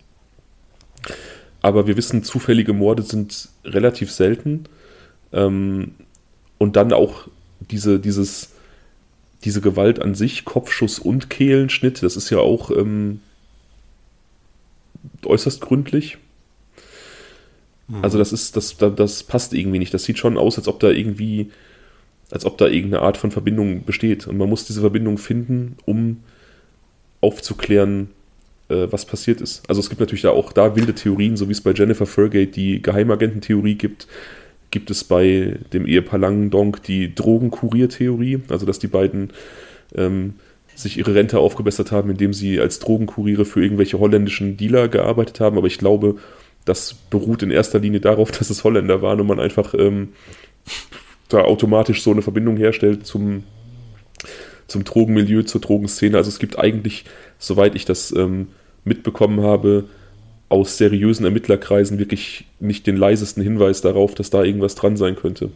Aber 1.63 1.87
wir 1.87 1.97
wissen, 1.97 2.23
zufällige 2.23 2.73
Morde 2.73 3.01
sind 3.01 3.49
relativ 3.65 4.11
selten. 4.11 4.65
Ähm, 5.31 5.95
und 6.59 6.75
dann 6.75 6.93
auch 6.93 7.29
diese, 7.71 7.99
dieses, 7.99 8.51
diese 9.45 9.61
Gewalt 9.61 10.01
an 10.01 10.13
sich, 10.13 10.45
Kopfschuss 10.45 10.99
und 10.99 11.29
Kehlenschnitt, 11.29 12.03
das 12.03 12.17
ist 12.17 12.29
ja 12.29 12.39
auch 12.39 12.69
ähm, 12.69 13.21
äußerst 15.25 15.61
gründlich. 15.61 16.17
Mhm. 17.87 18.03
Also 18.03 18.17
das 18.17 18.33
ist, 18.33 18.57
das, 18.57 18.75
das 18.77 19.23
passt 19.23 19.53
irgendwie 19.53 19.79
nicht. 19.79 19.93
Das 19.93 20.03
sieht 20.03 20.19
schon 20.19 20.37
aus, 20.37 20.57
als 20.57 20.67
ob 20.67 20.81
da 20.81 20.89
irgendwie, 20.89 21.49
als 22.29 22.45
ob 22.45 22.57
da 22.57 22.67
irgendeine 22.67 23.03
Art 23.03 23.15
von 23.15 23.31
Verbindung 23.31 23.85
besteht. 23.85 24.27
Und 24.27 24.37
man 24.37 24.49
muss 24.49 24.65
diese 24.65 24.81
Verbindung 24.81 25.17
finden, 25.17 25.77
um 25.85 26.23
aufzuklären, 27.21 28.09
äh, 28.73 28.91
was 28.91 29.05
passiert 29.05 29.41
ist. 29.41 29.63
Also 29.67 29.79
es 29.79 29.89
gibt 29.89 30.01
natürlich 30.01 30.23
da 30.23 30.31
auch 30.31 30.51
da 30.51 30.75
wilde 30.75 30.95
Theorien, 30.95 31.37
so 31.37 31.47
wie 31.47 31.53
es 31.53 31.61
bei 31.61 31.71
Jennifer 31.71 32.05
Fergate 32.05 32.51
die 32.51 32.81
Geheimagententheorie 32.81 33.75
gibt, 33.75 34.07
gibt 34.71 34.89
es 34.89 35.03
bei 35.03 35.59
dem 35.71 35.85
Ehepaar 35.85 36.19
Langendonk 36.19 36.81
die 36.83 37.13
Drogenkuriertheorie, 37.13 38.41
also 38.49 38.65
dass 38.65 38.79
die 38.79 38.87
beiden 38.87 39.31
ähm, 39.95 40.33
sich 40.75 40.97
ihre 40.97 41.13
Rente 41.13 41.37
aufgebessert 41.37 41.91
haben, 41.91 42.09
indem 42.09 42.33
sie 42.33 42.59
als 42.59 42.79
Drogenkuriere 42.79 43.45
für 43.45 43.61
irgendwelche 43.61 43.99
holländischen 43.99 44.57
Dealer 44.57 44.87
gearbeitet 44.87 45.39
haben. 45.39 45.57
Aber 45.57 45.67
ich 45.67 45.77
glaube, 45.77 46.15
das 46.65 46.93
beruht 46.93 47.43
in 47.43 47.51
erster 47.51 47.79
Linie 47.79 47.99
darauf, 47.99 48.31
dass 48.37 48.49
es 48.49 48.63
Holländer 48.63 49.01
waren 49.01 49.21
und 49.21 49.27
man 49.27 49.39
einfach 49.39 49.75
ähm, 49.75 50.09
da 51.29 51.41
automatisch 51.41 52.01
so 52.01 52.11
eine 52.11 52.23
Verbindung 52.23 52.57
herstellt 52.57 53.05
zum, 53.05 53.43
zum 54.67 54.83
Drogenmilieu, 54.83 55.43
zur 55.43 55.61
Drogenszene. 55.61 56.17
Also 56.17 56.29
es 56.29 56.39
gibt 56.39 56.57
eigentlich, 56.57 57.05
soweit 57.37 57.75
ich 57.75 57.85
das 57.85 58.11
ähm, 58.15 58.47
mitbekommen 58.83 59.41
habe, 59.41 59.85
aus 60.49 60.77
seriösen 60.77 61.25
Ermittlerkreisen 61.25 61.97
wirklich 61.99 62.45
nicht 62.59 62.85
den 62.85 62.97
leisesten 62.97 63.41
Hinweis 63.41 63.81
darauf, 63.81 64.13
dass 64.13 64.29
da 64.29 64.43
irgendwas 64.43 64.75
dran 64.75 64.97
sein 64.97 65.15
könnte. 65.15 65.49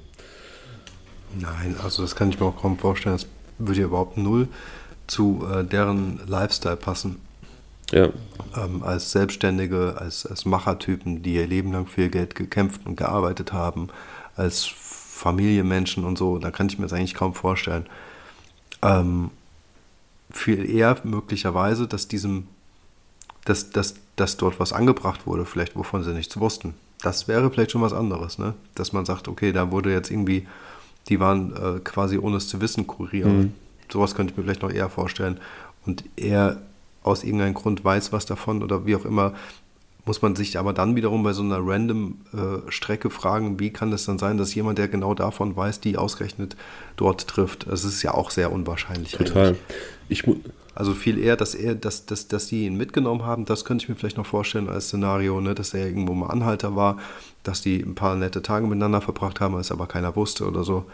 Nein, 1.39 1.75
also 1.84 2.01
das 2.01 2.15
kann 2.15 2.30
ich 2.30 2.39
mir 2.39 2.47
auch 2.47 2.61
kaum 2.61 2.78
vorstellen. 2.78 3.15
Das 3.15 3.28
würde 3.59 3.82
ja 3.82 3.86
überhaupt 3.88 4.17
null 4.17 4.47
zu 5.07 5.45
äh, 5.51 5.63
deren 5.63 6.19
Lifestyle 6.28 6.78
passen. 6.78 7.17
Ja. 7.91 8.09
Ähm, 8.55 8.84
als 8.84 9.11
Selbstständige, 9.11 9.95
als, 9.97 10.25
als 10.25 10.45
Machertypen, 10.45 11.23
die 11.23 11.36
ihr 11.36 11.47
Leben 11.47 11.71
lang 11.71 11.88
für 11.88 12.03
ihr 12.03 12.09
Geld 12.09 12.36
gekämpft 12.36 12.82
und 12.86 12.97
gearbeitet 12.97 13.53
haben, 13.53 13.88
als 14.36 14.65
Familienmenschen 14.65 16.03
und 16.03 16.17
so, 16.17 16.38
da 16.38 16.51
kann 16.51 16.67
ich 16.67 16.78
mir 16.78 16.86
das 16.86 16.93
eigentlich 16.93 17.13
kaum 17.13 17.34
vorstellen. 17.34 17.86
Ähm, 18.82 19.32
viel 20.30 20.69
eher 20.69 20.97
möglicherweise, 21.03 21.88
dass 21.88 22.07
diesem, 22.07 22.47
dass, 23.48 23.70
dass, 23.70 23.95
dass 24.18 24.36
dort 24.36 24.60
was 24.60 24.74
angebracht 24.74 25.26
wurde, 25.26 25.45
vielleicht 25.45 25.76
wovon 25.76 26.04
sie 26.04 26.14
nichts 26.14 26.38
wussten. 26.38 26.74
Das 27.02 27.28
wäre 27.28 27.50
vielleicht 27.50 27.72
schon 27.72 27.82
was 27.82 27.93
anderes, 27.93 28.38
ne? 28.38 28.56
Dass 28.76 28.91
man 28.91 29.06
sagt, 29.06 29.28
okay, 29.28 29.54
da 29.54 29.72
wurde 29.72 29.91
jetzt 29.91 30.12
irgendwie, 30.12 30.48
die 31.08 31.20
waren 31.20 31.56
äh, 31.56 31.80
quasi 31.80 32.18
ohne 32.18 32.38
es 32.38 32.50
zu 32.50 32.60
wissen 32.60 32.88
Kurier. 32.88 33.28
Mhm. 33.28 33.54
Sowas 33.89 34.16
könnte 34.16 34.32
ich 34.32 34.38
mir 34.38 34.43
vielleicht 34.43 34.64
noch 34.64 34.72
eher 34.72 34.89
vorstellen. 34.89 35.39
Und 35.86 36.04
er 36.18 36.58
aus 37.04 37.24
irgendeinem 37.24 37.54
Grund 37.54 37.86
weiß 37.86 38.12
was 38.12 38.26
davon 38.26 38.64
oder 38.64 38.86
wie 38.86 38.98
auch 38.98 39.06
immer, 39.06 39.34
muss 40.06 40.22
man 40.22 40.36
sich 40.36 40.58
aber 40.58 40.74
dann 40.74 40.95
wiederum 40.95 41.24
bei 41.24 41.32
so 41.32 41.43
einer 41.43 41.60
random 41.62 42.18
äh, 42.34 42.70
Strecke 42.70 43.10
fragen, 43.10 43.60
wie 43.60 43.72
kann 43.72 43.93
es 43.93 44.06
dann 44.06 44.18
sein, 44.18 44.38
dass 44.38 44.56
jemand, 44.56 44.78
der 44.78 44.89
genau 44.89 45.14
davon 45.14 45.56
weiß, 45.56 45.80
die 45.80 45.98
ausgerechnet 45.98 46.58
dort 46.98 47.28
trifft. 47.28 47.68
Das 47.68 47.86
ist 47.86 48.02
ja 48.04 48.14
auch 48.14 48.32
sehr 48.32 48.52
unwahrscheinlich. 48.52 49.14
Total. 49.14 49.56
Ich 50.10 50.24
also 50.78 50.93
viel 50.93 51.17
eher, 51.17 51.36
dass 51.36 51.55
er, 51.55 51.73
dass, 51.73 52.05
dass, 52.05 52.28
dass 52.28 52.45
die 52.45 52.67
ihn 52.67 52.78
mitgenommen 52.78 53.25
haben, 53.25 53.45
das 53.45 53.65
könnte 53.65 53.84
ich 53.84 53.89
mir 53.89 53.95
vielleicht 53.95 54.17
noch 54.17 54.28
vorstellen 54.28 54.69
als 54.69 54.89
Szenario, 54.89 55.41
ne? 55.41 55.55
dass 55.55 55.73
er 55.73 55.88
irgendwo 55.88 56.13
mal 56.13 56.28
Anhalter 56.28 56.75
war, 56.75 56.97
dass 57.41 57.63
die 57.63 57.82
ein 57.82 57.95
paar 57.95 58.15
nette 58.15 58.43
Tage 58.43 58.67
miteinander 58.67 59.01
verbracht 59.01 59.39
haben, 59.39 59.55
als 59.55 59.71
aber 59.71 59.88
keiner 59.88 60.15
wusste 60.15 60.47
oder 60.47 60.63
so. 60.63 60.86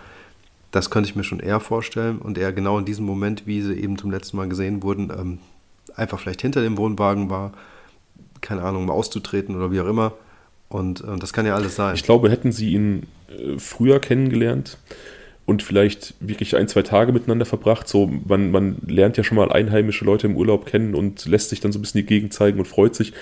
Das 0.72 0.90
könnte 0.90 1.10
ich 1.10 1.18
mir 1.18 1.26
schon 1.26 1.42
eher 1.42 1.60
vorstellen. 1.60 2.20
Und 2.20 2.38
er 2.38 2.54
genau 2.54 2.80
in 2.80 2.86
diesem 2.86 3.06
Moment, 3.06 3.46
wie 3.46 3.62
sie 3.62 3.74
eben 3.74 3.98
zum 3.98 4.10
letzten 4.10 4.38
Mal 4.38 4.48
gesehen 4.48 4.84
wurden, 4.84 5.12
ähm, 5.12 5.40
einfach 5.98 6.18
vielleicht 6.18 6.42
hinter 6.42 6.62
dem 6.62 6.78
Wohnwagen 6.78 7.30
war, 7.30 7.52
keine 8.40 8.64
Ahnung, 8.64 8.84
um 8.84 8.90
auszutreten 8.90 9.54
oder 9.54 9.70
wie 9.74 9.82
auch 9.82 9.88
immer. 9.88 10.14
Und 10.70 11.02
äh, 11.02 11.18
das 11.18 11.34
kann 11.34 11.46
ja 11.46 11.56
alles 11.56 11.76
sein. 11.76 11.94
Ich 11.96 12.04
glaube, 12.04 12.32
hätten 12.32 12.54
sie 12.54 12.72
ihn 12.72 13.06
äh, 13.28 13.60
früher 13.60 14.00
kennengelernt 14.00 14.78
und 15.46 15.62
vielleicht 15.62 16.14
wirklich 16.20 16.56
ein, 16.56 16.68
zwei 16.68 16.84
Tage 16.84 17.12
miteinander 17.12 17.46
verbracht, 17.46 17.88
so 17.88 18.10
man, 18.26 18.52
man 18.52 18.78
lernt 18.88 19.18
ja 19.18 19.24
schon 19.24 19.36
mal 19.36 19.52
einheimische 19.52 20.06
Leute 20.06 20.28
im 20.28 20.38
Urlaub 20.38 20.66
kennen 20.66 20.96
und 20.96 21.26
lässt 21.26 21.50
sich 21.50 21.60
dann 21.60 21.72
so 21.72 21.80
ein 21.80 21.82
bisschen 21.82 22.00
die 22.00 22.08
Gegend 22.08 22.34
zeigen 22.34 22.60
und 22.60 22.66
freut 22.66 22.96
sich. 22.96 23.14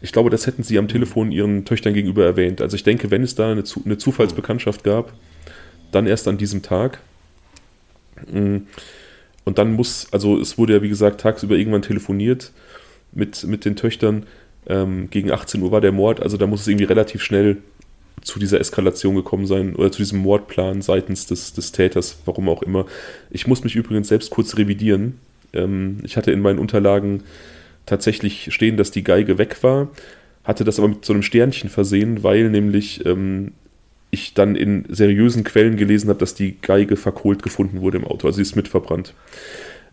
Ich 0.00 0.12
glaube, 0.12 0.30
das 0.30 0.46
hätten 0.46 0.62
sie 0.62 0.78
am 0.78 0.88
Telefon 0.88 1.32
ihren 1.32 1.64
Töchtern 1.64 1.92
gegenüber 1.92 2.24
erwähnt. 2.24 2.60
Also 2.60 2.76
ich 2.76 2.84
denke, 2.84 3.10
wenn 3.10 3.22
es 3.22 3.34
da 3.34 3.50
eine, 3.50 3.64
eine 3.84 3.98
Zufallsbekanntschaft 3.98 4.84
gab, 4.84 5.12
dann 5.90 6.06
erst 6.06 6.28
an 6.28 6.38
diesem 6.38 6.62
Tag. 6.62 7.00
Mm. 8.30 8.58
Und 9.44 9.56
dann 9.56 9.72
muss, 9.72 10.06
also 10.12 10.38
es 10.38 10.58
wurde 10.58 10.74
ja 10.74 10.82
wie 10.82 10.90
gesagt 10.90 11.22
tagsüber 11.22 11.56
irgendwann 11.56 11.82
telefoniert 11.82 12.52
mit, 13.12 13.44
mit 13.44 13.64
den 13.64 13.76
Töchtern. 13.76 14.26
Ähm, 14.66 15.08
gegen 15.10 15.30
18 15.30 15.62
Uhr 15.62 15.72
war 15.72 15.80
der 15.80 15.92
Mord, 15.92 16.20
also 16.20 16.36
da 16.36 16.46
muss 16.46 16.60
es 16.60 16.68
irgendwie 16.68 16.84
relativ 16.84 17.22
schnell 17.22 17.56
zu 18.22 18.38
dieser 18.38 18.60
Eskalation 18.60 19.14
gekommen 19.14 19.46
sein 19.46 19.74
oder 19.74 19.90
zu 19.92 19.98
diesem 19.98 20.20
Mordplan 20.20 20.82
seitens 20.82 21.26
des, 21.26 21.52
des 21.52 21.72
Täters, 21.72 22.18
warum 22.24 22.48
auch 22.48 22.62
immer. 22.62 22.86
Ich 23.30 23.46
muss 23.46 23.64
mich 23.64 23.76
übrigens 23.76 24.08
selbst 24.08 24.30
kurz 24.30 24.56
revidieren. 24.56 25.18
Ähm, 25.52 25.98
ich 26.04 26.16
hatte 26.16 26.30
in 26.30 26.40
meinen 26.40 26.58
Unterlagen 26.58 27.22
tatsächlich 27.86 28.52
stehen, 28.52 28.76
dass 28.76 28.90
die 28.90 29.04
Geige 29.04 29.38
weg 29.38 29.62
war, 29.62 29.88
hatte 30.44 30.64
das 30.64 30.78
aber 30.78 30.88
mit 30.88 31.04
so 31.04 31.12
einem 31.12 31.22
Sternchen 31.22 31.70
versehen, 31.70 32.22
weil 32.22 32.50
nämlich 32.50 33.04
ähm, 33.06 33.52
ich 34.10 34.34
dann 34.34 34.56
in 34.56 34.84
seriösen 34.88 35.44
Quellen 35.44 35.76
gelesen 35.76 36.08
habe, 36.08 36.18
dass 36.18 36.34
die 36.34 36.56
Geige 36.60 36.96
verkohlt 36.96 37.42
gefunden 37.42 37.80
wurde 37.80 37.98
im 37.98 38.06
Auto. 38.06 38.26
Also 38.26 38.36
sie 38.36 38.42
ist 38.42 38.56
mitverbrannt. 38.56 39.14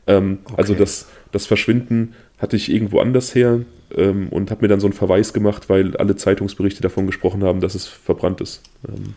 Ähm, 0.07 0.39
okay. 0.45 0.55
Also 0.57 0.75
das, 0.75 1.07
das 1.31 1.45
Verschwinden 1.45 2.13
hatte 2.37 2.55
ich 2.55 2.71
irgendwo 2.71 2.99
anders 2.99 3.33
her 3.33 3.61
ähm, 3.95 4.29
und 4.29 4.51
habe 4.51 4.61
mir 4.61 4.67
dann 4.67 4.79
so 4.79 4.87
einen 4.87 4.93
Verweis 4.93 5.33
gemacht, 5.33 5.69
weil 5.69 5.95
alle 5.97 6.15
Zeitungsberichte 6.15 6.81
davon 6.81 7.05
gesprochen 7.07 7.43
haben, 7.43 7.61
dass 7.61 7.75
es 7.75 7.87
verbrannt 7.87 8.41
ist. 8.41 8.61
Ähm, 8.87 9.13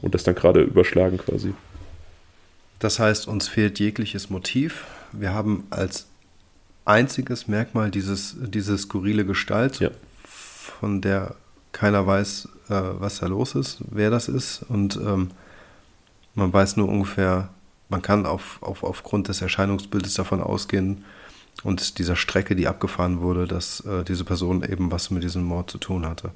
und 0.00 0.14
das 0.14 0.22
dann 0.22 0.34
gerade 0.34 0.62
überschlagen 0.62 1.18
quasi. 1.18 1.54
Das 2.78 2.98
heißt, 3.00 3.26
uns 3.26 3.48
fehlt 3.48 3.80
jegliches 3.80 4.30
Motiv. 4.30 4.86
Wir 5.12 5.34
haben 5.34 5.66
als 5.70 6.06
einziges 6.84 7.48
Merkmal 7.48 7.90
dieses, 7.90 8.36
diese 8.40 8.78
skurrile 8.78 9.24
Gestalt, 9.24 9.80
ja. 9.80 9.90
von 10.24 11.00
der 11.00 11.34
keiner 11.72 12.06
weiß, 12.06 12.48
äh, 12.68 12.80
was 12.98 13.18
da 13.18 13.26
los 13.26 13.54
ist, 13.54 13.78
wer 13.90 14.10
das 14.10 14.28
ist. 14.28 14.64
Und 14.68 14.96
ähm, 14.96 15.30
man 16.34 16.52
weiß 16.52 16.76
nur 16.76 16.88
ungefähr, 16.88 17.50
man 17.88 18.02
kann 18.02 18.26
auf, 18.26 18.58
auf, 18.62 18.82
aufgrund 18.82 19.28
des 19.28 19.40
Erscheinungsbildes 19.40 20.14
davon 20.14 20.42
ausgehen 20.42 21.04
und 21.62 21.98
dieser 21.98 22.16
Strecke, 22.16 22.54
die 22.54 22.68
abgefahren 22.68 23.20
wurde, 23.20 23.46
dass 23.46 23.80
äh, 23.80 24.04
diese 24.04 24.24
Person 24.24 24.62
eben 24.62 24.90
was 24.90 25.10
mit 25.10 25.22
diesem 25.22 25.42
Mord 25.42 25.70
zu 25.70 25.78
tun 25.78 26.06
hatte. 26.06 26.30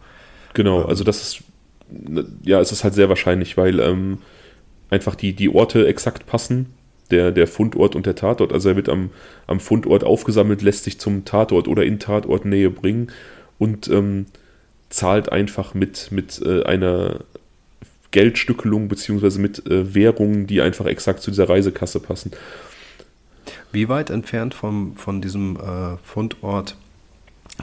Genau, 0.54 0.82
ähm, 0.82 0.88
also 0.88 1.04
das 1.04 1.22
ist, 1.22 1.44
ne, 1.90 2.26
ja, 2.42 2.60
es 2.60 2.72
ist 2.72 2.84
halt 2.84 2.94
sehr 2.94 3.08
wahrscheinlich, 3.08 3.56
weil 3.56 3.78
ähm, 3.80 4.18
einfach 4.90 5.14
die, 5.14 5.34
die 5.34 5.48
Orte 5.48 5.86
exakt 5.86 6.26
passen. 6.26 6.74
Der, 7.10 7.30
der 7.30 7.46
Fundort 7.46 7.94
und 7.94 8.06
der 8.06 8.14
Tatort. 8.14 8.54
Also 8.54 8.70
er 8.70 8.76
wird 8.76 8.88
am, 8.88 9.10
am 9.46 9.60
Fundort 9.60 10.02
aufgesammelt, 10.02 10.62
lässt 10.62 10.84
sich 10.84 10.98
zum 10.98 11.26
Tatort 11.26 11.68
oder 11.68 11.84
in 11.84 11.98
Tatortnähe 11.98 12.70
bringen 12.70 13.12
und 13.58 13.86
ähm, 13.88 14.24
zahlt 14.88 15.30
einfach 15.30 15.74
mit, 15.74 16.10
mit 16.10 16.40
äh, 16.42 16.62
einer 16.62 17.20
Geldstückelung 18.12 18.88
beziehungsweise 18.88 19.40
mit 19.40 19.66
äh, 19.66 19.94
Währungen, 19.94 20.46
die 20.46 20.60
einfach 20.60 20.86
exakt 20.86 21.20
zu 21.20 21.30
dieser 21.30 21.48
Reisekasse 21.48 21.98
passen. 22.00 22.30
Wie 23.72 23.88
weit 23.88 24.10
entfernt 24.10 24.54
vom, 24.54 24.96
von 24.96 25.20
diesem 25.20 25.56
äh, 25.56 25.96
Fundort 26.04 26.76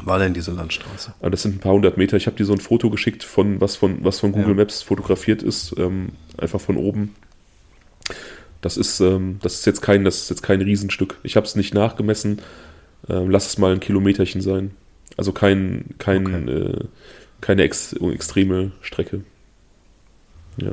war 0.03 0.19
denn 0.19 0.33
diese 0.33 0.51
Landstraße? 0.51 1.13
Ah, 1.21 1.29
das 1.29 1.43
sind 1.43 1.55
ein 1.55 1.59
paar 1.59 1.73
hundert 1.73 1.97
Meter. 1.97 2.17
Ich 2.17 2.27
habe 2.27 2.37
dir 2.37 2.45
so 2.45 2.53
ein 2.53 2.59
Foto 2.59 2.89
geschickt, 2.89 3.23
von 3.23 3.61
was 3.61 3.75
von, 3.75 4.03
was 4.03 4.19
von 4.19 4.31
Google 4.31 4.49
ja. 4.49 4.55
Maps 4.55 4.81
fotografiert 4.81 5.41
ist, 5.43 5.75
ähm, 5.77 6.09
einfach 6.37 6.61
von 6.61 6.77
oben. 6.77 7.15
Das 8.61 8.75
ist, 8.77 8.99
ähm, 8.99 9.39
das 9.41 9.55
ist 9.55 9.65
jetzt 9.65 9.81
kein, 9.81 10.03
das 10.03 10.23
ist 10.23 10.29
jetzt 10.29 10.43
kein 10.43 10.61
Riesenstück. 10.61 11.17
Ich 11.23 11.35
habe 11.35 11.45
es 11.45 11.55
nicht 11.55 11.73
nachgemessen. 11.73 12.41
Ähm, 13.07 13.29
lass 13.29 13.47
es 13.47 13.57
mal 13.57 13.71
ein 13.71 13.79
Kilometerchen 13.79 14.41
sein. 14.41 14.71
Also 15.17 15.31
kein, 15.31 15.85
kein, 15.97 16.27
okay. 16.27 16.51
äh, 16.51 16.83
keine 17.41 17.63
ex 17.63 17.93
extreme 17.93 18.71
Strecke. 18.81 19.21
Ja. 20.57 20.71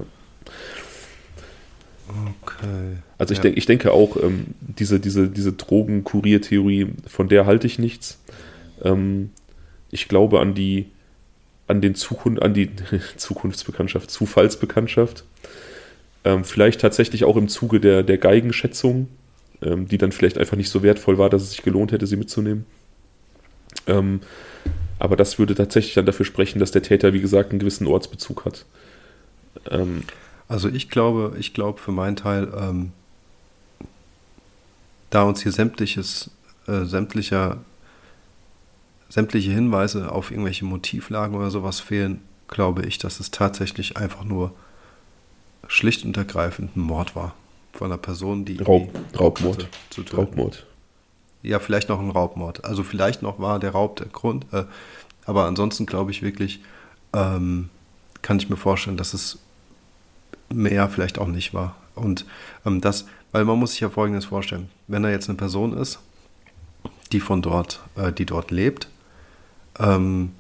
Okay. 2.09 2.99
Also 3.19 3.33
ich, 3.33 3.39
ja. 3.39 3.43
denk, 3.43 3.57
ich 3.57 3.67
denke 3.67 3.93
auch, 3.93 4.17
ähm, 4.17 4.47
diese, 4.61 5.01
diese, 5.01 5.29
diese 5.29 5.53
Drogenkuriertheorie, 5.53 6.89
von 7.07 7.29
der 7.29 7.47
halte 7.47 7.67
ich 7.67 7.79
nichts. 7.79 8.19
Ähm, 8.83 9.31
ich 9.91 10.09
glaube 10.09 10.41
an 10.41 10.55
die, 10.55 10.87
an 11.67 11.81
den 11.81 11.95
Zukunft, 11.95 12.43
an 12.43 12.55
die 12.55 12.71
Zukunftsbekanntschaft, 13.17 14.11
Zufallsbekanntschaft. 14.11 15.25
Ähm, 16.25 16.45
vielleicht 16.45 16.81
tatsächlich 16.81 17.25
auch 17.25 17.37
im 17.37 17.49
Zuge 17.49 17.81
der, 17.81 18.03
der 18.03 18.19
Geigenschätzung, 18.19 19.09
ähm, 19.63 19.89
die 19.89 19.99
dann 19.99 20.13
vielleicht 20.13 20.39
einfach 20.39 20.57
nicht 20.57 20.71
so 20.71 20.83
wertvoll 20.83 21.19
war, 21.19 21.31
dass 21.31 21.43
es 21.43 21.51
sich 21.51 21.63
gelohnt 21.63 21.93
hätte, 21.93 22.07
sie 22.07 22.17
mitzunehmen. 22.17 22.67
Ähm, 23.87 24.21
aber 24.99 25.17
das 25.17 25.39
würde 25.39 25.55
tatsächlich 25.55 25.95
dann 25.95 26.07
dafür 26.07 26.27
sprechen, 26.27 26.59
dass 26.59 26.71
der 26.71 26.83
Täter, 26.83 27.13
wie 27.13 27.21
gesagt, 27.21 27.51
einen 27.51 27.59
gewissen 27.59 27.87
Ortsbezug 27.87 28.45
hat. 28.45 28.65
Ähm, 29.71 30.05
also 30.49 30.69
ich 30.69 30.91
glaube, 30.91 31.37
ich 31.39 31.55
glaube 31.55 31.79
für 31.81 31.93
meinen 31.93 32.17
Teil, 32.17 32.53
ähm, 32.57 32.93
da 35.11 35.23
uns 35.23 35.43
hier 35.43 35.53
sämtliches, 35.53 36.31
äh, 36.67 36.85
sämtlicher, 36.85 37.59
sämtliche 39.09 39.51
Hinweise 39.51 40.13
auf 40.13 40.31
irgendwelche 40.31 40.65
Motivlagen 40.65 41.37
oder 41.37 41.51
sowas 41.51 41.81
fehlen, 41.81 42.21
glaube 42.49 42.87
ich, 42.87 42.99
dass 42.99 43.21
es 43.21 43.31
tatsächlich 43.31 43.97
einfach 43.97 44.25
nur 44.25 44.53
schlicht 45.69 46.05
und 46.05 46.17
ergreifend 46.17 46.77
ein 46.77 46.81
Mord 46.81 47.17
war. 47.17 47.35
Von 47.73 47.89
einer 47.91 47.99
Person, 47.99 48.45
die. 48.45 48.59
Raub, 48.59 48.91
Raubmord. 49.19 49.69
Zu 49.91 50.03
Raubmord. 50.03 50.67
Ja, 51.43 51.59
vielleicht 51.61 51.89
noch 51.89 52.01
ein 52.01 52.11
Raubmord. 52.11 52.65
Also 52.65 52.83
vielleicht 52.83 53.23
noch 53.23 53.39
war 53.39 53.59
der 53.59 53.71
Raub 53.71 53.97
der 53.97 54.07
Grund. 54.07 54.47
Äh, 54.53 54.65
aber 55.27 55.45
ansonsten 55.45 55.87
glaube 55.87 56.11
ich 56.11 56.23
wirklich, 56.23 56.61
ähm, 57.13 57.69
kann 58.23 58.39
ich 58.39 58.49
mir 58.49 58.57
vorstellen, 58.57 58.97
dass 58.97 59.13
es 59.13 59.39
mehr 60.53 60.89
vielleicht 60.89 61.19
auch 61.19 61.29
nicht 61.29 61.55
war. 61.55 61.77
Und 61.95 62.27
ähm, 62.65 62.81
das, 62.81 63.07
weil 63.33 63.45
man 63.45 63.59
muss 63.59 63.73
sich 63.73 63.81
ja 63.81 63.91
Folgendes 63.91 64.27
vorstellen. 64.27 64.69
Wenn 64.87 65.03
da 65.03 65.11
jetzt 65.11 65.29
eine 65.29 65.39
Person 65.39 65.77
ist, 65.77 65.99
die 67.13 67.21
von 67.21 67.43
dort, 67.43 67.81
äh, 67.97 68.13
die 68.13 68.27
dort 68.27 68.51
lebt, 68.51 68.89
ähm, 69.79 70.33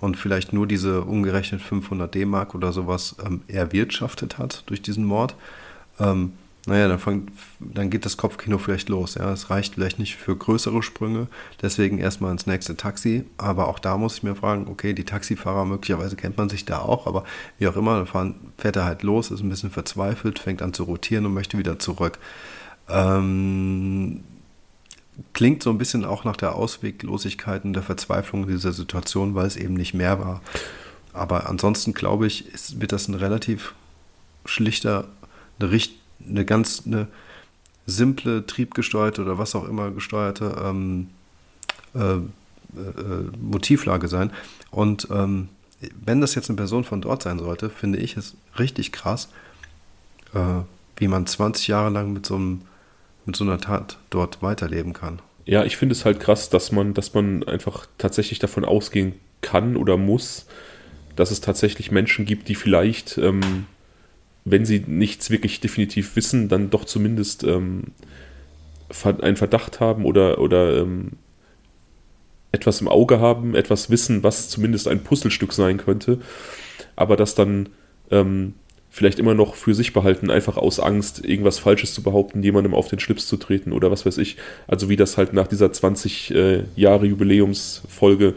und 0.00 0.16
vielleicht 0.16 0.52
nur 0.52 0.66
diese 0.66 1.02
umgerechnet 1.02 1.62
500 1.62 2.12
D-Mark 2.12 2.56
oder 2.56 2.72
sowas 2.72 3.14
ähm, 3.24 3.42
erwirtschaftet 3.46 4.36
hat 4.36 4.64
durch 4.66 4.82
diesen 4.82 5.04
Mord, 5.04 5.36
ähm, 6.00 6.32
naja, 6.66 6.86
dann, 6.86 7.00
fang, 7.00 7.26
dann 7.58 7.90
geht 7.90 8.04
das 8.04 8.16
Kopfkino 8.16 8.56
vielleicht 8.56 8.88
los. 8.88 9.16
Ja, 9.16 9.32
es 9.32 9.50
reicht 9.50 9.74
vielleicht 9.74 9.98
nicht 9.98 10.14
für 10.14 10.36
größere 10.36 10.82
Sprünge, 10.84 11.26
deswegen 11.60 11.98
erstmal 11.98 12.30
ins 12.30 12.46
nächste 12.46 12.76
Taxi. 12.76 13.24
Aber 13.36 13.66
auch 13.66 13.80
da 13.80 13.96
muss 13.96 14.18
ich 14.18 14.22
mir 14.22 14.36
fragen, 14.36 14.68
okay, 14.68 14.92
die 14.92 15.04
Taxifahrer, 15.04 15.64
möglicherweise 15.64 16.14
kennt 16.14 16.36
man 16.36 16.48
sich 16.48 16.64
da 16.64 16.78
auch, 16.78 17.08
aber 17.08 17.24
wie 17.58 17.66
auch 17.66 17.76
immer, 17.76 17.96
dann 17.96 18.06
fahren, 18.06 18.36
fährt 18.58 18.76
er 18.76 18.84
halt 18.84 19.02
los, 19.02 19.32
ist 19.32 19.42
ein 19.42 19.48
bisschen 19.48 19.70
verzweifelt, 19.72 20.38
fängt 20.38 20.62
an 20.62 20.72
zu 20.72 20.84
rotieren 20.84 21.26
und 21.26 21.34
möchte 21.34 21.58
wieder 21.58 21.80
zurück. 21.80 22.20
Ähm, 22.88 24.22
klingt 25.32 25.64
so 25.64 25.70
ein 25.70 25.78
bisschen 25.78 26.04
auch 26.04 26.22
nach 26.22 26.36
der 26.36 26.54
Ausweglosigkeit 26.54 27.64
und 27.64 27.72
der 27.72 27.82
Verzweiflung 27.82 28.46
dieser 28.46 28.72
Situation, 28.72 29.34
weil 29.34 29.46
es 29.46 29.56
eben 29.56 29.74
nicht 29.74 29.94
mehr 29.94 30.20
war. 30.20 30.42
Aber 31.12 31.48
ansonsten 31.48 31.92
glaube 31.92 32.28
ich, 32.28 32.46
ist, 32.54 32.80
wird 32.80 32.92
das 32.92 33.08
ein 33.08 33.14
relativ 33.14 33.74
schlichter, 34.44 35.08
eine 35.58 35.72
richtig 35.72 36.01
eine 36.28 36.44
ganz 36.44 36.82
eine 36.86 37.08
simple, 37.86 38.46
triebgesteuerte 38.46 39.22
oder 39.22 39.38
was 39.38 39.54
auch 39.54 39.68
immer 39.68 39.90
gesteuerte 39.90 40.54
ähm, 40.62 41.08
äh, 41.94 42.16
äh, 42.16 42.20
Motivlage 43.40 44.08
sein. 44.08 44.30
Und 44.70 45.08
ähm, 45.10 45.48
wenn 46.04 46.20
das 46.20 46.34
jetzt 46.34 46.48
eine 46.48 46.56
Person 46.56 46.84
von 46.84 47.00
dort 47.00 47.22
sein 47.22 47.38
sollte, 47.38 47.70
finde 47.70 47.98
ich 47.98 48.16
es 48.16 48.36
richtig 48.58 48.92
krass, 48.92 49.28
äh, 50.34 50.62
wie 50.96 51.08
man 51.08 51.26
20 51.26 51.68
Jahre 51.68 51.90
lang 51.90 52.12
mit 52.12 52.24
so, 52.26 52.36
einem, 52.36 52.62
mit 53.26 53.36
so 53.36 53.44
einer 53.44 53.58
Tat 53.58 53.98
dort 54.10 54.42
weiterleben 54.42 54.92
kann. 54.92 55.20
Ja, 55.44 55.64
ich 55.64 55.76
finde 55.76 55.94
es 55.94 56.04
halt 56.04 56.20
krass, 56.20 56.50
dass 56.50 56.70
man, 56.70 56.94
dass 56.94 57.14
man 57.14 57.42
einfach 57.44 57.86
tatsächlich 57.98 58.38
davon 58.38 58.64
ausgehen 58.64 59.14
kann 59.40 59.76
oder 59.76 59.96
muss, 59.96 60.46
dass 61.16 61.30
es 61.30 61.40
tatsächlich 61.40 61.90
Menschen 61.90 62.24
gibt, 62.24 62.48
die 62.48 62.54
vielleicht 62.54 63.18
ähm, 63.18 63.66
wenn 64.44 64.64
sie 64.64 64.80
nichts 64.86 65.30
wirklich 65.30 65.60
definitiv 65.60 66.16
wissen, 66.16 66.48
dann 66.48 66.70
doch 66.70 66.84
zumindest 66.84 67.44
ähm, 67.44 67.84
einen 69.04 69.36
Verdacht 69.36 69.80
haben 69.80 70.04
oder, 70.04 70.38
oder 70.38 70.78
ähm, 70.78 71.12
etwas 72.50 72.80
im 72.80 72.88
Auge 72.88 73.20
haben, 73.20 73.54
etwas 73.54 73.90
wissen, 73.90 74.22
was 74.22 74.48
zumindest 74.48 74.88
ein 74.88 75.02
Puzzlestück 75.02 75.52
sein 75.52 75.78
könnte, 75.78 76.18
aber 76.96 77.16
das 77.16 77.34
dann 77.34 77.70
ähm, 78.10 78.54
vielleicht 78.90 79.18
immer 79.18 79.32
noch 79.32 79.54
für 79.54 79.74
sich 79.74 79.94
behalten, 79.94 80.30
einfach 80.30 80.58
aus 80.58 80.78
Angst, 80.78 81.24
irgendwas 81.24 81.58
Falsches 81.58 81.94
zu 81.94 82.02
behaupten, 82.02 82.42
jemandem 82.42 82.74
auf 82.74 82.88
den 82.88 82.98
Schlips 82.98 83.26
zu 83.26 83.38
treten 83.38 83.72
oder 83.72 83.90
was 83.90 84.04
weiß 84.04 84.18
ich. 84.18 84.36
Also 84.66 84.90
wie 84.90 84.96
das 84.96 85.16
halt 85.16 85.32
nach 85.32 85.46
dieser 85.46 85.72
20 85.72 86.34
äh, 86.34 86.64
Jahre 86.76 87.06
Jubiläumsfolge 87.06 88.34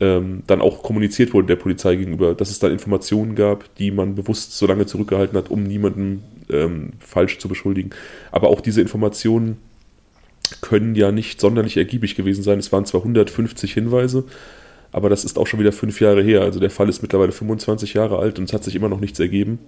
ähm, 0.00 0.42
dann 0.46 0.60
auch 0.60 0.82
kommuniziert 0.82 1.32
wurde 1.32 1.48
der 1.48 1.56
Polizei 1.56 1.96
gegenüber, 1.96 2.34
dass 2.34 2.50
es 2.50 2.58
dann 2.58 2.72
Informationen 2.72 3.34
gab, 3.34 3.74
die 3.76 3.90
man 3.90 4.14
bewusst 4.14 4.56
so 4.56 4.66
lange 4.66 4.86
zurückgehalten 4.86 5.36
hat, 5.38 5.50
um 5.50 5.62
niemanden 5.62 6.22
ähm, 6.50 6.92
falsch 7.00 7.38
zu 7.38 7.48
beschuldigen. 7.48 7.90
Aber 8.30 8.48
auch 8.48 8.60
diese 8.60 8.80
Informationen 8.80 9.56
können 10.60 10.94
ja 10.94 11.12
nicht 11.12 11.40
sonderlich 11.40 11.76
ergiebig 11.76 12.14
gewesen 12.14 12.42
sein. 12.42 12.58
Es 12.58 12.72
waren 12.72 12.84
zwar 12.84 13.00
150 13.00 13.72
Hinweise, 13.72 14.24
aber 14.92 15.08
das 15.08 15.24
ist 15.24 15.38
auch 15.38 15.46
schon 15.46 15.60
wieder 15.60 15.72
fünf 15.72 16.00
Jahre 16.00 16.22
her. 16.22 16.42
Also 16.42 16.60
der 16.60 16.70
Fall 16.70 16.88
ist 16.88 17.02
mittlerweile 17.02 17.32
25 17.32 17.94
Jahre 17.94 18.18
alt 18.18 18.38
und 18.38 18.44
es 18.44 18.52
hat 18.52 18.64
sich 18.64 18.74
immer 18.74 18.88
noch 18.88 19.00
nichts 19.00 19.18
ergeben. 19.18 19.58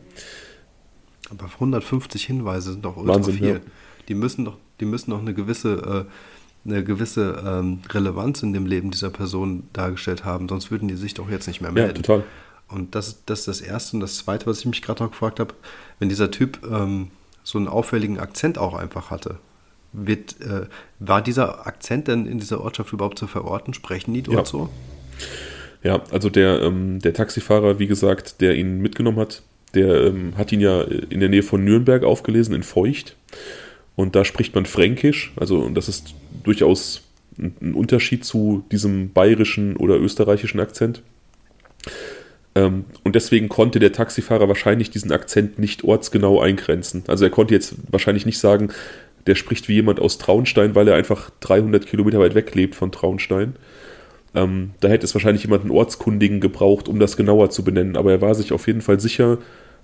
Aber 1.31 1.45
150 1.45 2.25
Hinweise 2.25 2.73
sind 2.73 2.85
doch 2.85 2.97
ultra 2.97 3.15
Wahnsinn, 3.15 3.35
viel. 3.35 3.49
Ja. 3.49 3.61
Die 4.09 4.15
müssen 4.15 4.45
doch, 4.45 4.57
die 4.81 4.87
müssen 4.87 5.11
doch 5.11 5.21
eine 5.21 5.35
gewisse 5.35 6.07
äh, 6.07 6.13
eine 6.65 6.85
gewisse 6.85 7.43
ähm, 7.47 7.81
Relevanz 7.91 8.43
in 8.43 8.53
dem 8.53 8.67
Leben 8.67 8.91
dieser 8.91 9.11
Person 9.11 9.65
dargestellt 9.73 10.25
haben, 10.25 10.49
sonst 10.49 10.71
würden 10.71 10.89
die 10.89 10.97
sich 10.97 11.15
doch 11.15 11.31
jetzt 11.31 11.47
nicht 11.47 11.61
mehr 11.61 11.73
melden. 11.73 11.97
Ja, 11.97 12.03
total. 12.03 12.25
Und 12.69 12.95
das, 12.95 13.25
das 13.25 13.41
ist 13.41 13.49
das 13.49 13.61
Erste. 13.61 13.97
Und 13.97 14.01
das 14.01 14.19
Zweite, 14.19 14.47
was 14.47 14.61
ich 14.61 14.67
mich 14.67 14.83
gerade 14.83 15.03
noch 15.03 15.11
gefragt 15.11 15.41
habe, 15.41 15.55
wenn 15.99 16.09
dieser 16.09 16.31
Typ 16.31 16.61
ähm, 16.71 17.11
so 17.43 17.59
einen 17.59 17.69
auffälligen 17.69 18.19
Akzent 18.19 18.59
auch 18.59 18.75
einfach 18.75 19.11
hatte, 19.11 19.39
wird, 19.93 20.41
äh, 20.43 20.67
war 20.99 21.23
dieser 21.23 21.67
Akzent 21.67 22.09
denn 22.09 22.27
in 22.27 22.39
dieser 22.39 22.61
Ortschaft 22.61 22.93
überhaupt 22.93 23.19
zu 23.19 23.27
verorten? 23.27 23.73
Sprechen 23.73 24.13
die 24.13 24.23
dort 24.23 24.37
ja. 24.37 24.45
so? 24.45 24.69
Ja, 25.83 26.03
also 26.11 26.29
der, 26.29 26.61
ähm, 26.63 26.99
der 26.99 27.15
Taxifahrer, 27.15 27.79
wie 27.79 27.87
gesagt, 27.87 28.41
der 28.41 28.55
ihn 28.57 28.81
mitgenommen 28.81 29.19
hat, 29.19 29.43
der 29.75 30.05
ähm, 30.05 30.37
hat 30.37 30.53
ihn 30.53 30.61
ja 30.61 30.83
in 30.83 31.21
der 31.21 31.29
Nähe 31.29 31.43
von 31.43 31.65
Nürnberg 31.65 32.05
aufgelesen, 32.05 32.55
in 32.55 32.63
Feucht. 32.63 33.17
Und 33.97 34.15
da 34.15 34.25
spricht 34.25 34.55
man 34.55 34.67
Fränkisch, 34.67 35.33
also 35.37 35.69
das 35.71 35.89
ist 35.89 36.15
durchaus 36.49 37.03
ein 37.39 37.75
Unterschied 37.75 38.25
zu 38.25 38.65
diesem 38.73 39.13
bayerischen 39.13 39.77
oder 39.77 39.99
österreichischen 39.99 40.59
Akzent. 40.59 41.03
Ähm, 42.55 42.87
und 43.05 43.15
deswegen 43.15 43.49
konnte 43.49 43.79
der 43.79 43.93
Taxifahrer 43.93 44.49
wahrscheinlich 44.49 44.91
diesen 44.91 45.13
Akzent 45.13 45.59
nicht 45.59 45.85
ortsgenau 45.85 46.41
eingrenzen. 46.41 47.05
Also 47.07 47.25
er 47.25 47.31
konnte 47.31 47.55
jetzt 47.55 47.75
wahrscheinlich 47.91 48.27
nicht 48.27 48.39
sagen, 48.39 48.71
der 49.27 49.35
spricht 49.35 49.69
wie 49.69 49.75
jemand 49.75 50.01
aus 50.01 50.19
Traunstein, 50.19 50.75
weil 50.75 50.89
er 50.89 50.97
einfach 50.97 51.31
300 51.41 51.87
Kilometer 51.87 52.19
weit 52.19 52.35
weg 52.35 52.55
lebt 52.55 52.75
von 52.75 52.91
Traunstein. 52.91 53.57
Ähm, 54.35 54.71
da 54.81 54.89
hätte 54.89 55.05
es 55.05 55.15
wahrscheinlich 55.15 55.45
jemanden 55.45 55.71
Ortskundigen 55.71 56.41
gebraucht, 56.41 56.89
um 56.89 56.99
das 56.99 57.17
genauer 57.17 57.51
zu 57.51 57.63
benennen. 57.63 57.97
Aber 57.97 58.11
er 58.11 58.21
war 58.21 58.35
sich 58.35 58.53
auf 58.53 58.67
jeden 58.67 58.81
Fall 58.81 59.01
sicher, 59.01 59.39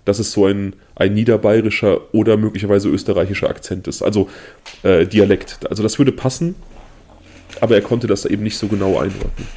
dass 0.05 0.19
es 0.19 0.33
so 0.33 0.47
ein, 0.47 0.75
ein 0.97 1.15
niederbayerischer 1.15 2.15
oder 2.15 2.37
möglicherweise 2.37 2.89
österreichischer 2.89 3.49
Akzent 3.49 3.89
ist, 3.89 4.03
also 4.03 4.29
äh, 4.83 5.07
Dialekt. 5.07 5.61
Also 5.69 5.83
das 5.83 5.99
würde 5.99 6.13
passen, 6.13 6.55
aber 7.61 7.75
er 7.75 7.83
konnte 7.83 8.07
das 8.07 8.25
eben 8.25 8.43
nicht 8.43 8.59
so 8.59 8.69
genau 8.69 8.99
einordnen. 8.99 9.49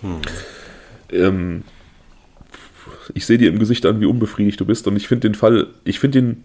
Hm. 0.00 0.20
Ähm, 1.12 1.64
ich 3.14 3.26
sehe 3.26 3.38
dir 3.38 3.48
im 3.48 3.58
Gesicht 3.58 3.84
an, 3.86 4.00
wie 4.00 4.06
unbefriedigt 4.06 4.60
du 4.60 4.64
bist 4.64 4.86
und 4.86 4.96
ich 4.96 5.08
finde 5.08 5.28
den 5.28 5.34
Fall, 5.34 5.68
ich 5.84 5.98
finde 5.98 6.22
den 6.22 6.44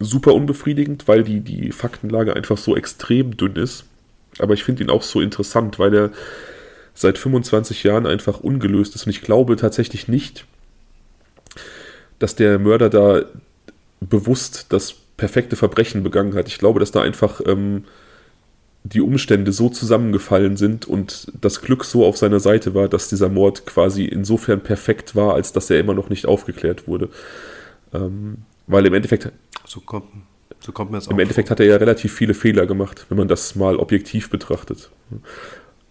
super 0.00 0.34
unbefriedigend, 0.34 1.08
weil 1.08 1.22
die, 1.22 1.40
die 1.40 1.72
Faktenlage 1.72 2.34
einfach 2.34 2.58
so 2.58 2.76
extrem 2.76 3.36
dünn 3.36 3.56
ist. 3.56 3.84
Aber 4.38 4.54
ich 4.54 4.64
finde 4.64 4.82
ihn 4.82 4.90
auch 4.90 5.02
so 5.02 5.20
interessant, 5.20 5.78
weil 5.78 5.94
er 5.94 6.10
seit 6.94 7.18
25 7.18 7.82
Jahren 7.82 8.06
einfach 8.06 8.40
ungelöst 8.40 8.94
ist. 8.94 9.06
Und 9.06 9.10
ich 9.10 9.22
glaube 9.22 9.56
tatsächlich 9.56 10.08
nicht, 10.08 10.46
dass 12.18 12.36
der 12.36 12.58
Mörder 12.58 12.88
da 12.88 13.22
bewusst 14.00 14.66
das 14.70 14.94
perfekte 15.16 15.56
Verbrechen 15.56 16.02
begangen 16.02 16.34
hat. 16.34 16.48
Ich 16.48 16.58
glaube, 16.58 16.80
dass 16.80 16.92
da 16.92 17.02
einfach 17.02 17.40
ähm, 17.46 17.84
die 18.84 19.00
Umstände 19.00 19.52
so 19.52 19.68
zusammengefallen 19.68 20.56
sind 20.56 20.86
und 20.86 21.32
das 21.40 21.62
Glück 21.62 21.84
so 21.84 22.04
auf 22.04 22.16
seiner 22.16 22.40
Seite 22.40 22.74
war, 22.74 22.88
dass 22.88 23.08
dieser 23.08 23.28
Mord 23.28 23.66
quasi 23.66 24.04
insofern 24.04 24.60
perfekt 24.60 25.16
war, 25.16 25.34
als 25.34 25.52
dass 25.52 25.70
er 25.70 25.80
immer 25.80 25.94
noch 25.94 26.10
nicht 26.10 26.26
aufgeklärt 26.26 26.86
wurde. 26.86 27.08
Ähm, 27.92 28.38
weil 28.66 28.84
im 28.86 28.94
Endeffekt. 28.94 29.32
So 29.66 29.80
kommt. 29.80 30.06
So 30.60 30.72
kommt 30.72 30.90
mir 30.90 30.98
jetzt 30.98 31.10
Im 31.10 31.18
Endeffekt 31.18 31.48
vor. 31.48 31.54
hat 31.54 31.60
er 31.60 31.66
ja 31.66 31.76
relativ 31.76 32.12
viele 32.14 32.32
Fehler 32.32 32.66
gemacht, 32.66 33.06
wenn 33.08 33.18
man 33.18 33.28
das 33.28 33.54
mal 33.54 33.76
objektiv 33.76 34.30
betrachtet. 34.30 34.90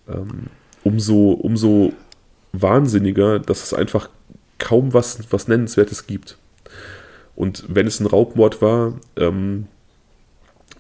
Ähm, 0.08 0.48
umso, 0.84 1.32
umso 1.32 1.94
wahnsinniger, 2.52 3.40
dass 3.40 3.64
es 3.64 3.74
einfach 3.74 4.10
kaum 4.60 4.94
was, 4.94 5.20
was 5.32 5.48
Nennenswertes 5.48 6.08
gibt. 6.08 6.38
Und 7.36 7.66
wenn 7.68 7.88
es 7.88 8.00
ein 8.00 8.06
Raubmord 8.06 8.62
war, 8.62 8.94
ähm, 9.18 9.68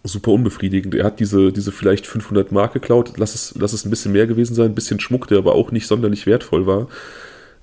super 0.03 0.31
unbefriedigend. 0.31 0.95
Er 0.95 1.05
hat 1.05 1.19
diese, 1.19 1.51
diese 1.51 1.71
vielleicht 1.71 2.05
500 2.05 2.51
Mark 2.51 2.73
geklaut. 2.73 3.13
Lass 3.17 3.35
es, 3.35 3.55
lass 3.57 3.73
es 3.73 3.85
ein 3.85 3.89
bisschen 3.89 4.11
mehr 4.11 4.27
gewesen 4.27 4.53
sein, 4.53 4.67
ein 4.67 4.75
bisschen 4.75 4.99
Schmuck, 4.99 5.27
der 5.27 5.37
aber 5.37 5.55
auch 5.55 5.71
nicht 5.71 5.87
sonderlich 5.87 6.25
wertvoll 6.25 6.67
war. 6.67 6.87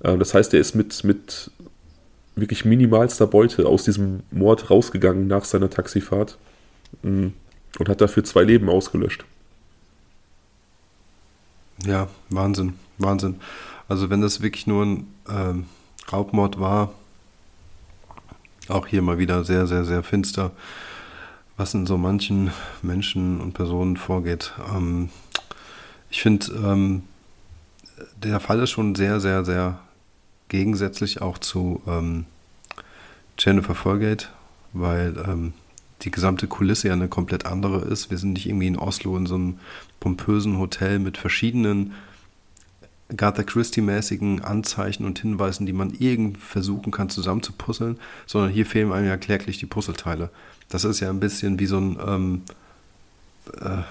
Äh, 0.03 0.17
das 0.17 0.33
heißt, 0.33 0.53
er 0.53 0.59
ist 0.59 0.75
mit, 0.75 1.03
mit 1.03 1.51
wirklich 2.35 2.65
minimalster 2.65 3.27
Beute 3.27 3.67
aus 3.67 3.83
diesem 3.83 4.21
Mord 4.31 4.69
rausgegangen 4.69 5.27
nach 5.27 5.45
seiner 5.45 5.69
Taxifahrt 5.69 6.37
mm, 7.03 7.27
und 7.79 7.89
hat 7.89 8.01
dafür 8.01 8.23
zwei 8.23 8.43
Leben 8.43 8.69
ausgelöscht. 8.69 9.23
Ja, 11.85 12.07
Wahnsinn, 12.29 12.73
Wahnsinn. 12.97 13.39
Also 13.87 14.09
wenn 14.09 14.21
das 14.21 14.41
wirklich 14.41 14.67
nur 14.67 14.85
ein 14.85 15.07
ähm, 15.29 15.65
Raubmord 16.11 16.59
war, 16.59 16.91
auch 18.67 18.87
hier 18.87 19.01
mal 19.01 19.17
wieder 19.17 19.43
sehr, 19.43 19.67
sehr, 19.67 19.83
sehr 19.83 20.03
finster, 20.03 20.51
was 21.57 21.73
in 21.73 21.85
so 21.85 21.97
manchen 21.97 22.51
Menschen 22.81 23.41
und 23.41 23.53
Personen 23.53 23.97
vorgeht. 23.97 24.53
Ähm, 24.73 25.09
ich 26.09 26.21
finde, 26.21 26.47
ähm, 26.53 27.03
der 28.23 28.39
Fall 28.39 28.59
ist 28.59 28.71
schon 28.71 28.95
sehr, 28.95 29.19
sehr, 29.19 29.43
sehr 29.45 29.79
gegensätzlich 30.49 31.21
auch 31.21 31.37
zu 31.37 31.81
ähm, 31.87 32.25
Jennifer 33.37 33.75
Folgate, 33.75 34.27
weil 34.73 35.17
ähm, 35.25 35.53
die 36.01 36.11
gesamte 36.11 36.47
Kulisse 36.47 36.87
ja 36.87 36.93
eine 36.93 37.07
komplett 37.07 37.45
andere 37.45 37.81
ist. 37.81 38.09
Wir 38.09 38.17
sind 38.17 38.33
nicht 38.33 38.47
irgendwie 38.47 38.67
in 38.67 38.77
Oslo 38.77 39.15
in 39.17 39.25
so 39.25 39.35
einem 39.35 39.59
pompösen 39.99 40.57
Hotel 40.57 40.99
mit 40.99 41.17
verschiedenen 41.17 41.93
Agatha 43.11 43.43
Christie-mäßigen 43.43 44.41
Anzeichen 44.41 45.05
und 45.05 45.19
Hinweisen, 45.19 45.65
die 45.65 45.73
man 45.73 45.93
irgend 45.99 46.37
versuchen 46.37 46.91
kann 46.91 47.09
zusammenzupuzzeln, 47.09 47.99
sondern 48.25 48.51
hier 48.51 48.65
fehlen 48.65 48.91
einem 48.93 49.07
ja 49.07 49.17
kläglich 49.17 49.57
die 49.57 49.65
Puzzleteile. 49.65 50.29
Das 50.69 50.85
ist 50.85 51.01
ja 51.01 51.09
ein 51.09 51.19
bisschen 51.19 51.59
wie 51.59 51.65
so 51.65 51.77
ein, 51.77 51.97
ähm, 52.05 52.41
äh, 53.59 53.83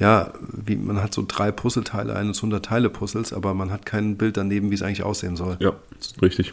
ja, 0.00 0.32
wie 0.40 0.74
man 0.74 1.00
hat 1.00 1.14
so 1.14 1.24
drei 1.26 1.52
Puzzleteile 1.52 2.16
eines 2.16 2.42
100-Teile-Puzzles, 2.42 3.32
aber 3.32 3.54
man 3.54 3.70
hat 3.70 3.86
kein 3.86 4.16
Bild 4.16 4.36
daneben, 4.36 4.70
wie 4.70 4.74
es 4.74 4.82
eigentlich 4.82 5.04
aussehen 5.04 5.36
soll. 5.36 5.56
Ja, 5.60 5.74
richtig. 6.20 6.52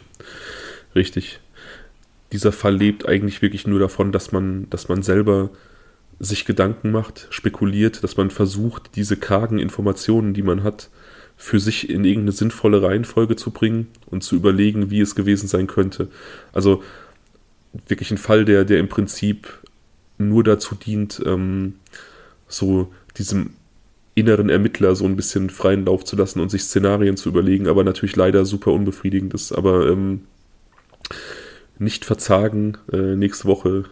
Richtig. 0.94 1.40
Dieser 2.32 2.52
Fall 2.52 2.76
lebt 2.76 3.08
eigentlich 3.08 3.42
wirklich 3.42 3.66
nur 3.66 3.80
davon, 3.80 4.12
dass 4.12 4.32
man, 4.32 4.68
dass 4.70 4.88
man 4.88 5.02
selber 5.02 5.50
sich 6.20 6.44
Gedanken 6.44 6.90
macht, 6.90 7.28
spekuliert, 7.30 8.02
dass 8.02 8.16
man 8.16 8.30
versucht, 8.30 8.96
diese 8.96 9.16
kargen 9.16 9.58
Informationen, 9.58 10.34
die 10.34 10.42
man 10.42 10.62
hat, 10.62 10.90
für 11.36 11.60
sich 11.60 11.88
in 11.88 12.04
irgendeine 12.04 12.32
sinnvolle 12.32 12.82
Reihenfolge 12.82 13.36
zu 13.36 13.52
bringen 13.52 13.86
und 14.06 14.24
zu 14.24 14.34
überlegen, 14.34 14.90
wie 14.90 15.00
es 15.00 15.14
gewesen 15.14 15.46
sein 15.46 15.68
könnte. 15.68 16.08
Also 16.52 16.82
wirklich 17.86 18.10
ein 18.10 18.18
Fall, 18.18 18.44
der, 18.44 18.64
der 18.64 18.80
im 18.80 18.88
Prinzip 18.88 19.48
nur 20.18 20.42
dazu 20.42 20.74
dient, 20.74 21.22
ähm, 21.24 21.74
so 22.48 22.92
diesem 23.16 23.50
inneren 24.16 24.48
Ermittler 24.48 24.96
so 24.96 25.04
ein 25.04 25.14
bisschen 25.14 25.48
freien 25.48 25.84
Lauf 25.84 26.04
zu 26.04 26.16
lassen 26.16 26.40
und 26.40 26.50
sich 26.50 26.64
Szenarien 26.64 27.16
zu 27.16 27.28
überlegen, 27.28 27.68
aber 27.68 27.84
natürlich 27.84 28.16
leider 28.16 28.44
super 28.44 28.72
unbefriedigend 28.72 29.32
ist. 29.32 29.52
Aber 29.52 29.88
ähm, 29.88 30.22
nicht 31.78 32.04
verzagen, 32.04 32.76
äh, 32.92 33.16
nächste 33.16 33.46
Woche 33.46 33.84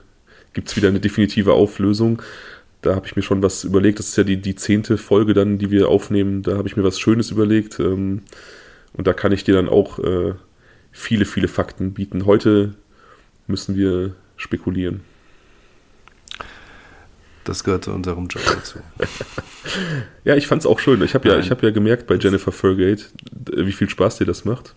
gibt 0.53 0.69
es 0.69 0.77
wieder 0.77 0.89
eine 0.89 1.01
definitive 1.01 1.53
Auflösung 1.53 2.23
da 2.87 2.95
habe 2.95 3.07
ich 3.07 3.17
mir 3.17 3.23
schon 3.23 3.43
was 3.43 3.65
überlegt. 3.65 3.99
Das 3.99 4.09
ist 4.09 4.17
ja 4.17 4.25
die, 4.25 4.37
die 4.37 4.55
zehnte 4.55 4.97
Folge 4.97 5.35
dann, 5.35 5.59
die 5.59 5.71
wir 5.71 5.89
aufnehmen. 5.89 6.43
Da 6.43 6.57
habe 6.57 6.69
ich 6.69 6.77
mir 6.77 6.85
was 6.85 7.01
Schönes 7.01 7.31
überlegt. 7.31 7.81
Ähm, 7.81 8.23
und 8.93 9.07
da 9.07 9.13
kann 9.13 9.33
ich 9.33 9.45
dir 9.45 9.55
dann 9.55 9.69
auch 9.69 9.99
äh, 9.99 10.35
viele, 10.93 11.25
viele 11.25 11.49
Fakten 11.49 11.95
bieten. 11.95 12.27
Heute 12.27 12.75
müssen 13.49 13.77
wir 13.77 14.15
spekulieren. 14.37 15.01
Das 17.45 17.65
gehört 17.65 17.85
zu 17.85 17.93
unserem 17.93 18.27
Job 18.29 18.43
dazu. 18.45 18.79
ja, 20.25 20.37
ich 20.37 20.47
fand 20.47 20.63
es 20.63 20.67
auch 20.67 20.79
schön. 20.79 21.03
Ich 21.03 21.15
habe 21.15 21.29
ja, 21.29 21.41
hab 21.43 21.63
ja 21.63 21.71
gemerkt 21.71 22.07
bei 22.07 22.17
Jennifer 22.17 22.53
Fergate, 22.53 23.05
wie 23.57 23.73
viel 23.73 23.89
Spaß 23.89 24.19
dir 24.19 24.27
das 24.27 24.45
macht. 24.45 24.75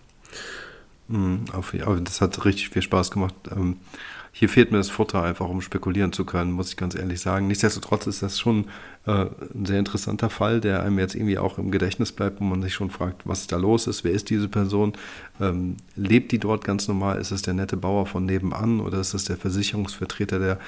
Mhm, 1.10 1.44
auf, 1.52 1.74
das 2.04 2.20
hat 2.20 2.44
richtig 2.44 2.70
viel 2.70 2.82
Spaß 2.82 3.10
gemacht. 3.10 3.34
Ähm, 3.50 3.78
hier 4.32 4.48
fehlt 4.48 4.70
mir 4.70 4.78
das 4.78 4.90
Futter 4.90 5.22
einfach, 5.24 5.48
um 5.48 5.60
spekulieren 5.60 6.12
zu 6.12 6.24
können, 6.24 6.52
muss 6.52 6.70
ich 6.70 6.76
ganz 6.76 6.94
ehrlich 6.94 7.20
sagen. 7.20 7.48
Nichtsdestotrotz 7.48 8.06
ist 8.06 8.22
das 8.22 8.38
schon 8.38 8.66
äh, 9.06 9.26
ein 9.54 9.66
sehr 9.66 9.80
interessanter 9.80 10.30
Fall, 10.30 10.60
der 10.60 10.84
einem 10.84 11.00
jetzt 11.00 11.16
irgendwie 11.16 11.38
auch 11.38 11.58
im 11.58 11.72
Gedächtnis 11.72 12.12
bleibt, 12.12 12.40
wo 12.40 12.44
man 12.44 12.62
sich 12.62 12.72
schon 12.72 12.90
fragt, 12.90 13.22
was 13.24 13.48
da 13.48 13.56
los 13.56 13.88
ist, 13.88 14.04
wer 14.04 14.12
ist 14.12 14.30
diese 14.30 14.46
Person, 14.46 14.92
ähm, 15.40 15.78
lebt 15.96 16.30
die 16.30 16.38
dort 16.38 16.62
ganz 16.62 16.86
normal, 16.86 17.18
ist 17.18 17.32
es 17.32 17.42
der 17.42 17.54
nette 17.54 17.76
Bauer 17.76 18.06
von 18.06 18.24
nebenan 18.24 18.80
oder 18.80 19.00
ist 19.00 19.14
es 19.14 19.24
der 19.24 19.36
Versicherungsvertreter, 19.36 20.38
der 20.38 20.58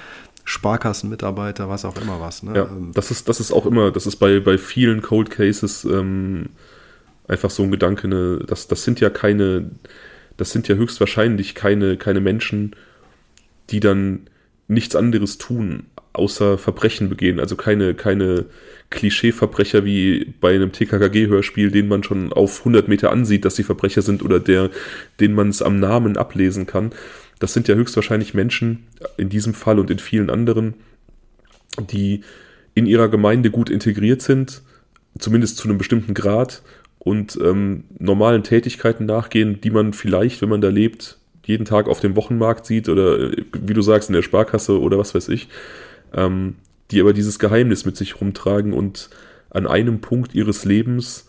Sparkassenmitarbeiter, 0.45 1.69
was 1.69 1.85
auch 1.85 1.97
immer 2.03 2.21
was. 2.21 2.43
Ne? 2.43 2.57
Ja, 2.57 2.65
ähm, 2.65 2.91
das 2.95 3.13
ist, 3.13 3.29
das 3.29 3.39
ist 3.39 3.53
auch 3.53 3.65
immer, 3.65 3.93
das 3.93 4.07
ist 4.07 4.17
bei, 4.17 4.41
bei 4.41 4.59
vielen 4.59 5.03
Cold 5.03 5.31
Cases 5.31 5.85
ähm, 5.85 6.49
einfach 7.29 7.51
so 7.51 7.63
ein 7.63 7.71
Gedanke, 7.71 8.09
ne, 8.09 8.41
das, 8.45 8.67
das 8.67 8.83
sind 8.83 8.99
ja 8.99 9.09
keine, 9.09 9.71
das 10.37 10.53
sind 10.53 10.69
ja 10.69 10.77
höchstwahrscheinlich 10.77 11.55
keine, 11.55 11.97
keine 11.97 12.21
Menschen, 12.21 12.75
die 13.71 13.81
dann 13.81 14.29
nichts 14.69 14.97
anderes 14.97 15.39
tun, 15.39 15.85
außer 16.13 16.59
Verbrechen 16.59 17.09
begehen. 17.09 17.41
Also 17.41 17.57
keine, 17.57 17.95
keine 17.95 18.47
Klischee-Verbrecher 18.91 19.85
wie 19.85 20.35
bei 20.41 20.55
einem 20.55 20.73
TKKG-Hörspiel, 20.73 21.71
den 21.71 21.89
man 21.89 22.03
schon 22.03 22.33
auf 22.33 22.61
100 22.61 22.89
Meter 22.89 23.11
ansieht, 23.11 23.45
dass 23.45 23.57
sie 23.57 23.63
Verbrecher 23.63 24.03
sind 24.03 24.23
oder 24.23 24.41
der, 24.41 24.71
den 25.21 25.35
man 25.35 25.49
es 25.49 25.63
am 25.63 25.79
Namen 25.79 26.17
ablesen 26.17 26.67
kann. 26.67 26.93
Das 27.39 27.53
sind 27.53 27.69
ja 27.69 27.75
höchstwahrscheinlich 27.75 28.35
Menschen, 28.35 28.87
in 29.17 29.29
diesem 29.29 29.55
Fall 29.55 29.79
und 29.79 29.91
in 29.91 29.99
vielen 29.99 30.31
anderen, 30.31 30.75
die 31.91 32.23
in 32.75 32.87
ihrer 32.87 33.09
Gemeinde 33.09 33.51
gut 33.51 33.69
integriert 33.69 34.23
sind, 34.23 34.63
zumindest 35.19 35.57
zu 35.57 35.69
einem 35.69 35.79
bestimmten 35.79 36.15
Grad 36.15 36.63
und 37.05 37.37
ähm, 37.43 37.83
normalen 37.99 38.45
Tätigkeiten 38.45 39.07
nachgehen, 39.07 39.61
die 39.61 39.71
man 39.71 39.93
vielleicht, 39.93 40.41
wenn 40.41 40.49
man 40.49 40.61
da 40.61 40.69
lebt, 40.69 41.19
jeden 41.45 41.65
Tag 41.65 41.89
auf 41.89 41.99
dem 41.99 42.15
Wochenmarkt 42.15 42.65
sieht 42.65 42.89
oder 42.89 43.19
äh, 43.19 43.45
wie 43.61 43.75
du 43.75 43.83
sagst, 43.83 44.09
in 44.09 44.15
der 44.15 44.23
Sparkasse 44.23 44.81
oder 44.81 44.99
was 44.99 45.13
weiß 45.13 45.29
ich, 45.31 45.49
ähm, 46.15 46.55
die 46.93 47.01
aber 47.01 47.13
dieses 47.13 47.41
Geheimnis 47.41 47.85
mit 47.85 47.97
sich 47.97 48.21
rumtragen 48.21 48.73
und 48.73 49.11
an 49.51 49.67
einem 49.67 50.01
Punkt 50.01 50.37
ihres 50.37 50.65
Lebens 50.65 51.29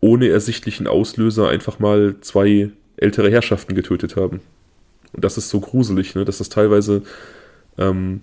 ohne 0.00 0.28
ersichtlichen 0.28 0.88
Auslöser 0.88 1.48
einfach 1.48 1.78
mal 1.78 2.16
zwei 2.20 2.70
ältere 2.96 3.30
Herrschaften 3.30 3.76
getötet 3.76 4.16
haben. 4.16 4.40
Und 5.12 5.22
das 5.22 5.38
ist 5.38 5.48
so 5.48 5.60
gruselig, 5.60 6.16
ne? 6.16 6.24
dass 6.24 6.38
das 6.38 6.48
teilweise 6.48 7.02
ähm, 7.78 8.22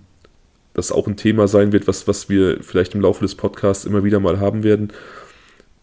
das 0.73 0.91
auch 0.91 1.07
ein 1.07 1.15
Thema 1.15 1.47
sein 1.47 1.71
wird, 1.71 1.87
was, 1.87 2.05
was 2.05 2.27
wir 2.27 2.61
vielleicht 2.61 2.95
im 2.95 3.01
Laufe 3.01 3.23
des 3.23 3.35
Podcasts 3.35 3.85
immer 3.85 4.03
wieder 4.03 4.19
mal 4.19 4.41
haben 4.41 4.63
werden, 4.63 4.91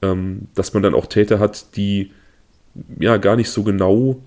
ähm, 0.03 0.49
dass 0.55 0.75
man 0.75 0.83
dann 0.83 0.95
auch 0.95 1.07
Täter 1.07 1.39
hat, 1.39 1.77
die 1.77 2.13
ja 2.99 3.17
gar 3.17 3.37
nicht 3.37 3.51
so 3.51 3.63
genau 3.63 4.21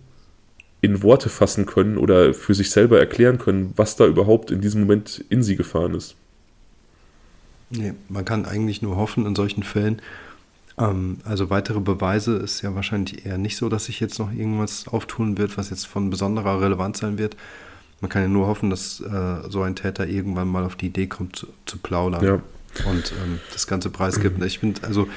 in 0.81 1.01
Worte 1.01 1.29
fassen 1.29 1.65
können 1.65 1.97
oder 1.97 2.33
für 2.33 2.53
sich 2.53 2.69
selber 2.69 2.99
erklären 2.99 3.37
können, 3.37 3.73
was 3.77 3.95
da 3.95 4.05
überhaupt 4.05 4.51
in 4.51 4.59
diesem 4.59 4.81
Moment 4.81 5.23
in 5.29 5.41
sie 5.41 5.55
gefahren 5.55 5.95
ist. 5.95 6.15
Nee, 7.69 7.93
man 8.09 8.25
kann 8.25 8.45
eigentlich 8.45 8.81
nur 8.81 8.97
hoffen 8.97 9.25
in 9.25 9.35
solchen 9.35 9.63
Fällen. 9.63 10.01
Ähm, 10.77 11.19
also 11.23 11.49
weitere 11.49 11.79
Beweise 11.79 12.35
ist 12.35 12.61
ja 12.61 12.75
wahrscheinlich 12.75 13.25
eher 13.25 13.37
nicht 13.37 13.57
so, 13.57 13.69
dass 13.69 13.85
sich 13.85 13.99
jetzt 13.99 14.19
noch 14.19 14.31
irgendwas 14.31 14.87
auftun 14.87 15.37
wird, 15.37 15.57
was 15.57 15.69
jetzt 15.69 15.87
von 15.87 16.09
besonderer 16.09 16.61
Relevanz 16.61 16.99
sein 16.99 17.17
wird. 17.17 17.37
Man 18.01 18.09
kann 18.09 18.21
ja 18.21 18.27
nur 18.27 18.47
hoffen, 18.47 18.69
dass 18.69 18.99
äh, 18.99 19.49
so 19.49 19.61
ein 19.61 19.75
Täter 19.75 20.07
irgendwann 20.07 20.49
mal 20.49 20.65
auf 20.65 20.75
die 20.75 20.87
Idee 20.87 21.07
kommt 21.07 21.37
zu, 21.37 21.47
zu 21.65 21.77
plaudern 21.77 22.23
ja. 22.23 22.33
und 22.89 23.13
ähm, 23.23 23.39
das 23.53 23.67
ganze 23.67 23.89
Preis 23.89 24.19
gibt. 24.19 24.43
Ich 24.43 24.59
finde, 24.59 24.83
also 24.83 25.07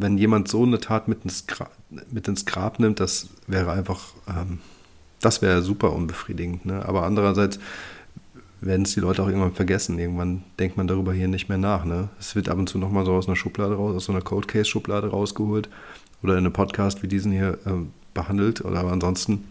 wenn 0.00 0.18
jemand 0.18 0.48
so 0.48 0.62
eine 0.62 0.80
Tat 0.80 1.08
mit 1.08 1.24
ins, 1.24 1.46
Gra 1.46 1.68
mit 2.10 2.28
ins 2.28 2.46
Grab 2.46 2.78
nimmt, 2.78 3.00
das 3.00 3.28
wäre 3.46 3.72
einfach, 3.72 4.12
ähm, 4.28 4.58
das 5.20 5.42
wäre 5.42 5.62
super 5.62 5.92
unbefriedigend. 5.92 6.66
Ne? 6.66 6.84
Aber 6.86 7.04
andererseits 7.04 7.58
werden 8.60 8.82
es 8.82 8.94
die 8.94 9.00
Leute 9.00 9.22
auch 9.22 9.28
irgendwann 9.28 9.52
vergessen. 9.52 9.98
Irgendwann 9.98 10.42
denkt 10.58 10.76
man 10.76 10.86
darüber 10.86 11.12
hier 11.12 11.28
nicht 11.28 11.48
mehr 11.48 11.58
nach. 11.58 11.84
Ne? 11.84 12.08
Es 12.18 12.34
wird 12.34 12.48
ab 12.48 12.58
und 12.58 12.68
zu 12.68 12.78
nochmal 12.78 13.04
so 13.04 13.12
aus 13.12 13.26
einer 13.26 13.36
Schublade 13.36 13.74
raus, 13.74 13.96
aus 13.96 14.04
so 14.04 14.12
einer 14.12 14.22
Code 14.22 14.46
Case 14.46 14.66
Schublade 14.66 15.08
rausgeholt 15.08 15.68
oder 16.22 16.34
in 16.34 16.40
einem 16.40 16.52
Podcast 16.52 17.02
wie 17.02 17.08
diesen 17.08 17.32
hier 17.32 17.58
ähm, 17.66 17.92
behandelt. 18.14 18.64
Oder 18.64 18.80
aber 18.80 18.92
ansonsten 18.92 19.44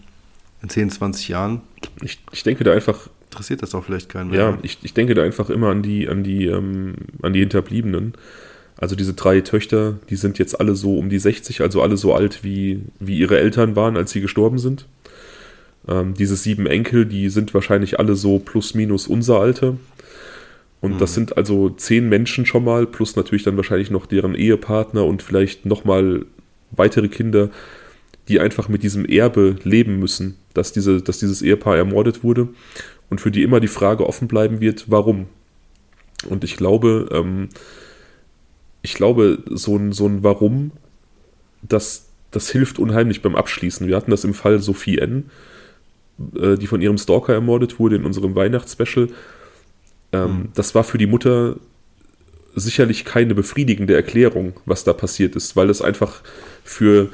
in 0.61 0.69
10, 0.69 0.91
20 0.91 1.27
Jahren. 1.29 1.61
Ich, 2.01 2.21
ich 2.31 2.43
denke 2.43 2.63
da 2.63 2.73
einfach. 2.73 3.09
Interessiert 3.29 3.61
das 3.61 3.75
auch 3.75 3.83
vielleicht 3.83 4.07
keinen 4.07 4.29
mehr. 4.29 4.39
Ja, 4.39 4.57
ich, 4.61 4.79
ich 4.83 4.93
denke 4.93 5.13
da 5.13 5.21
einfach 5.21 5.49
immer 5.49 5.69
an 5.69 5.83
die, 5.83 6.07
an 6.07 6.23
die, 6.23 6.45
ähm, 6.45 6.95
an 7.21 7.33
die 7.33 7.41
Hinterbliebenen. 7.41 8.13
Also 8.77 8.95
diese 8.95 9.13
drei 9.13 9.41
Töchter, 9.41 9.95
die 10.09 10.15
sind 10.15 10.37
jetzt 10.37 10.59
alle 10.59 10.75
so 10.75 10.97
um 10.97 11.09
die 11.09 11.19
60, 11.19 11.61
also 11.61 11.81
alle 11.81 11.97
so 11.97 12.13
alt 12.13 12.43
wie, 12.43 12.81
wie 12.99 13.17
ihre 13.17 13.39
Eltern 13.39 13.75
waren, 13.75 13.97
als 13.97 14.11
sie 14.11 14.21
gestorben 14.21 14.59
sind. 14.59 14.85
Ähm, 15.87 16.13
diese 16.13 16.35
sieben 16.35 16.67
Enkel, 16.67 17.05
die 17.05 17.29
sind 17.29 17.53
wahrscheinlich 17.53 17.99
alle 17.99 18.15
so 18.15 18.39
plus 18.39 18.75
minus 18.75 19.07
unser 19.07 19.39
Alter. 19.39 19.77
Und 20.79 20.95
mhm. 20.95 20.97
das 20.99 21.15
sind 21.15 21.37
also 21.37 21.69
zehn 21.69 22.07
Menschen 22.07 22.45
schon 22.45 22.63
mal, 22.63 22.85
plus 22.85 23.15
natürlich 23.15 23.43
dann 23.43 23.57
wahrscheinlich 23.57 23.89
noch 23.89 24.05
deren 24.05 24.35
Ehepartner 24.35 25.05
und 25.05 25.23
vielleicht 25.23 25.65
nochmal 25.65 26.25
weitere 26.71 27.07
Kinder, 27.07 27.49
die 28.27 28.39
einfach 28.39 28.69
mit 28.69 28.83
diesem 28.83 29.05
Erbe 29.05 29.55
leben 29.63 29.97
müssen, 29.97 30.35
dass, 30.53 30.71
diese, 30.71 31.01
dass 31.01 31.19
dieses 31.19 31.41
Ehepaar 31.41 31.77
ermordet 31.77 32.23
wurde 32.23 32.49
und 33.09 33.21
für 33.21 33.31
die 33.31 33.41
immer 33.41 33.59
die 33.59 33.67
Frage 33.67 34.05
offen 34.05 34.27
bleiben 34.27 34.59
wird, 34.59 34.85
warum. 34.87 35.27
Und 36.29 36.43
ich 36.43 36.57
glaube, 36.57 37.09
ähm, 37.11 37.49
ich 38.87 38.93
glaube, 38.93 39.39
so 39.49 39.75
ein, 39.75 39.91
so 39.91 40.07
ein 40.07 40.23
Warum, 40.23 40.71
das, 41.61 42.07
das 42.31 42.49
hilft 42.49 42.79
unheimlich 42.79 43.21
beim 43.21 43.35
Abschließen. 43.35 43.85
Wir 43.85 43.97
hatten 43.97 44.11
das 44.11 44.23
im 44.23 44.33
Fall 44.33 44.59
Sophie 44.59 44.97
N., 44.97 45.29
äh, 46.39 46.55
die 46.55 46.67
von 46.67 46.79
ihrem 46.79 46.97
Stalker 46.97 47.33
ermordet 47.33 47.79
wurde 47.79 47.97
in 47.97 48.05
unserem 48.05 48.33
Weihnachtsspecial. 48.33 49.09
Ähm, 50.13 50.23
mhm. 50.23 50.49
Das 50.55 50.73
war 50.73 50.85
für 50.85 50.97
die 50.97 51.05
Mutter 51.05 51.57
sicherlich 52.55 53.03
keine 53.03 53.35
befriedigende 53.35 53.93
Erklärung, 53.93 54.53
was 54.65 54.85
da 54.85 54.93
passiert 54.93 55.35
ist, 55.35 55.57
weil 55.57 55.69
es 55.69 55.81
einfach 55.81 56.21
für 56.63 57.09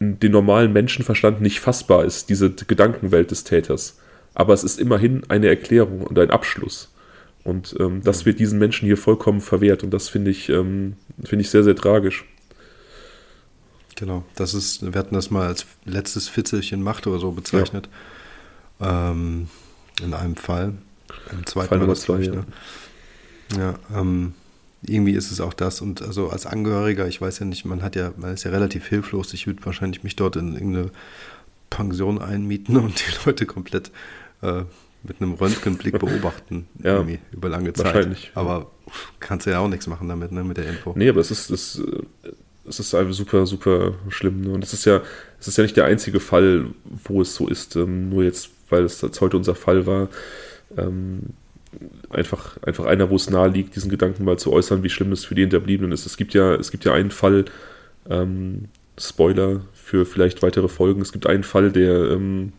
den 0.00 0.32
normalen 0.32 0.72
Menschenverstand 0.72 1.42
nicht 1.42 1.60
fassbar 1.60 2.06
ist, 2.06 2.30
diese 2.30 2.50
Gedankenwelt 2.50 3.30
des 3.30 3.44
Täters. 3.44 3.98
Aber 4.32 4.54
es 4.54 4.64
ist 4.64 4.80
immerhin 4.80 5.24
eine 5.28 5.48
Erklärung 5.48 6.00
und 6.00 6.18
ein 6.18 6.30
Abschluss. 6.30 6.90
Und 7.48 7.74
ähm, 7.80 8.02
das 8.04 8.26
wird 8.26 8.40
diesen 8.40 8.58
Menschen 8.58 8.84
hier 8.84 8.98
vollkommen 8.98 9.40
verwehrt 9.40 9.82
und 9.82 9.90
das 9.90 10.10
finde 10.10 10.30
ich, 10.30 10.50
ähm, 10.50 10.96
find 11.24 11.40
ich 11.40 11.48
sehr, 11.48 11.64
sehr 11.64 11.74
tragisch. 11.74 12.26
Genau, 13.96 14.22
das 14.34 14.52
ist, 14.52 14.82
wir 14.92 14.98
hatten 14.98 15.14
das 15.14 15.30
mal 15.30 15.46
als 15.46 15.64
letztes 15.86 16.28
Fitzelchen 16.28 16.82
Macht 16.82 17.06
oder 17.06 17.18
so 17.18 17.32
bezeichnet. 17.32 17.88
Ja. 18.80 19.12
Ähm, 19.12 19.48
in 20.02 20.12
einem 20.12 20.36
Fall. 20.36 20.74
Im 21.32 21.46
zweiten 21.46 21.68
Fall 21.68 21.78
Nummer 21.78 21.94
zwei, 21.94 22.20
ja. 22.20 22.32
Ne? 22.32 22.44
Ja, 23.56 23.74
ähm, 23.96 24.34
irgendwie 24.82 25.12
ist 25.12 25.32
es 25.32 25.40
auch 25.40 25.54
das. 25.54 25.80
Und 25.80 26.02
also 26.02 26.28
als 26.28 26.44
Angehöriger, 26.44 27.08
ich 27.08 27.18
weiß 27.18 27.38
ja 27.38 27.46
nicht, 27.46 27.64
man 27.64 27.82
hat 27.82 27.96
ja, 27.96 28.12
man 28.18 28.34
ist 28.34 28.44
ja 28.44 28.50
relativ 28.50 28.86
hilflos. 28.86 29.32
Ich 29.32 29.46
würde 29.46 29.64
wahrscheinlich 29.64 30.04
mich 30.04 30.16
dort 30.16 30.36
in 30.36 30.52
irgendeine 30.52 30.90
Pension 31.70 32.20
einmieten 32.20 32.76
und 32.76 33.00
die 33.00 33.12
Leute 33.24 33.46
komplett 33.46 33.90
äh, 34.42 34.64
mit 35.02 35.20
einem 35.20 35.34
Röntgenblick 35.34 35.98
beobachten, 35.98 36.66
ja, 36.82 36.96
irgendwie 36.96 37.18
über 37.32 37.48
lange 37.48 37.72
Zeit. 37.72 37.86
Wahrscheinlich. 37.86 38.30
Aber 38.34 38.70
kannst 39.20 39.46
du 39.46 39.50
ja 39.50 39.60
auch 39.60 39.68
nichts 39.68 39.86
machen 39.86 40.08
damit, 40.08 40.32
ne, 40.32 40.44
mit 40.44 40.56
der 40.56 40.68
Info. 40.68 40.92
Nee, 40.96 41.08
aber 41.08 41.20
es 41.20 41.30
ist, 41.30 41.50
es, 41.50 41.80
es 42.68 42.80
ist 42.80 42.94
einfach 42.94 43.14
super, 43.14 43.46
super 43.46 43.94
schlimm. 44.08 44.42
Ne? 44.42 44.50
Und 44.50 44.64
es 44.64 44.72
ist 44.72 44.84
ja, 44.84 45.02
es 45.40 45.48
ist 45.48 45.56
ja 45.56 45.62
nicht 45.62 45.76
der 45.76 45.84
einzige 45.84 46.20
Fall, 46.20 46.66
wo 47.04 47.22
es 47.22 47.34
so 47.34 47.48
ist, 47.48 47.76
ähm, 47.76 48.10
nur 48.10 48.24
jetzt, 48.24 48.50
weil 48.70 48.84
es 48.84 49.00
jetzt 49.00 49.20
heute 49.20 49.36
unser 49.36 49.54
Fall 49.54 49.86
war. 49.86 50.08
Ähm, 50.76 51.20
einfach, 52.10 52.56
einfach 52.62 52.86
einer, 52.86 53.10
wo 53.10 53.16
es 53.16 53.30
nahe 53.30 53.48
liegt, 53.48 53.76
diesen 53.76 53.90
Gedanken 53.90 54.24
mal 54.24 54.38
zu 54.38 54.52
äußern, 54.52 54.82
wie 54.82 54.90
schlimm 54.90 55.12
es 55.12 55.24
für 55.24 55.34
die 55.34 55.42
Hinterbliebenen 55.42 55.92
ist. 55.92 56.06
Es 56.06 56.16
gibt 56.16 56.34
ja, 56.34 56.54
es 56.54 56.70
gibt 56.70 56.84
ja 56.84 56.92
einen 56.92 57.10
Fall, 57.10 57.44
ähm, 58.08 58.68
Spoiler 58.98 59.62
für 59.74 60.06
vielleicht 60.06 60.42
weitere 60.42 60.68
Folgen, 60.68 61.00
es 61.02 61.12
gibt 61.12 61.26
einen 61.26 61.44
Fall, 61.44 61.70
der 61.70 62.10
ähm, 62.10 62.52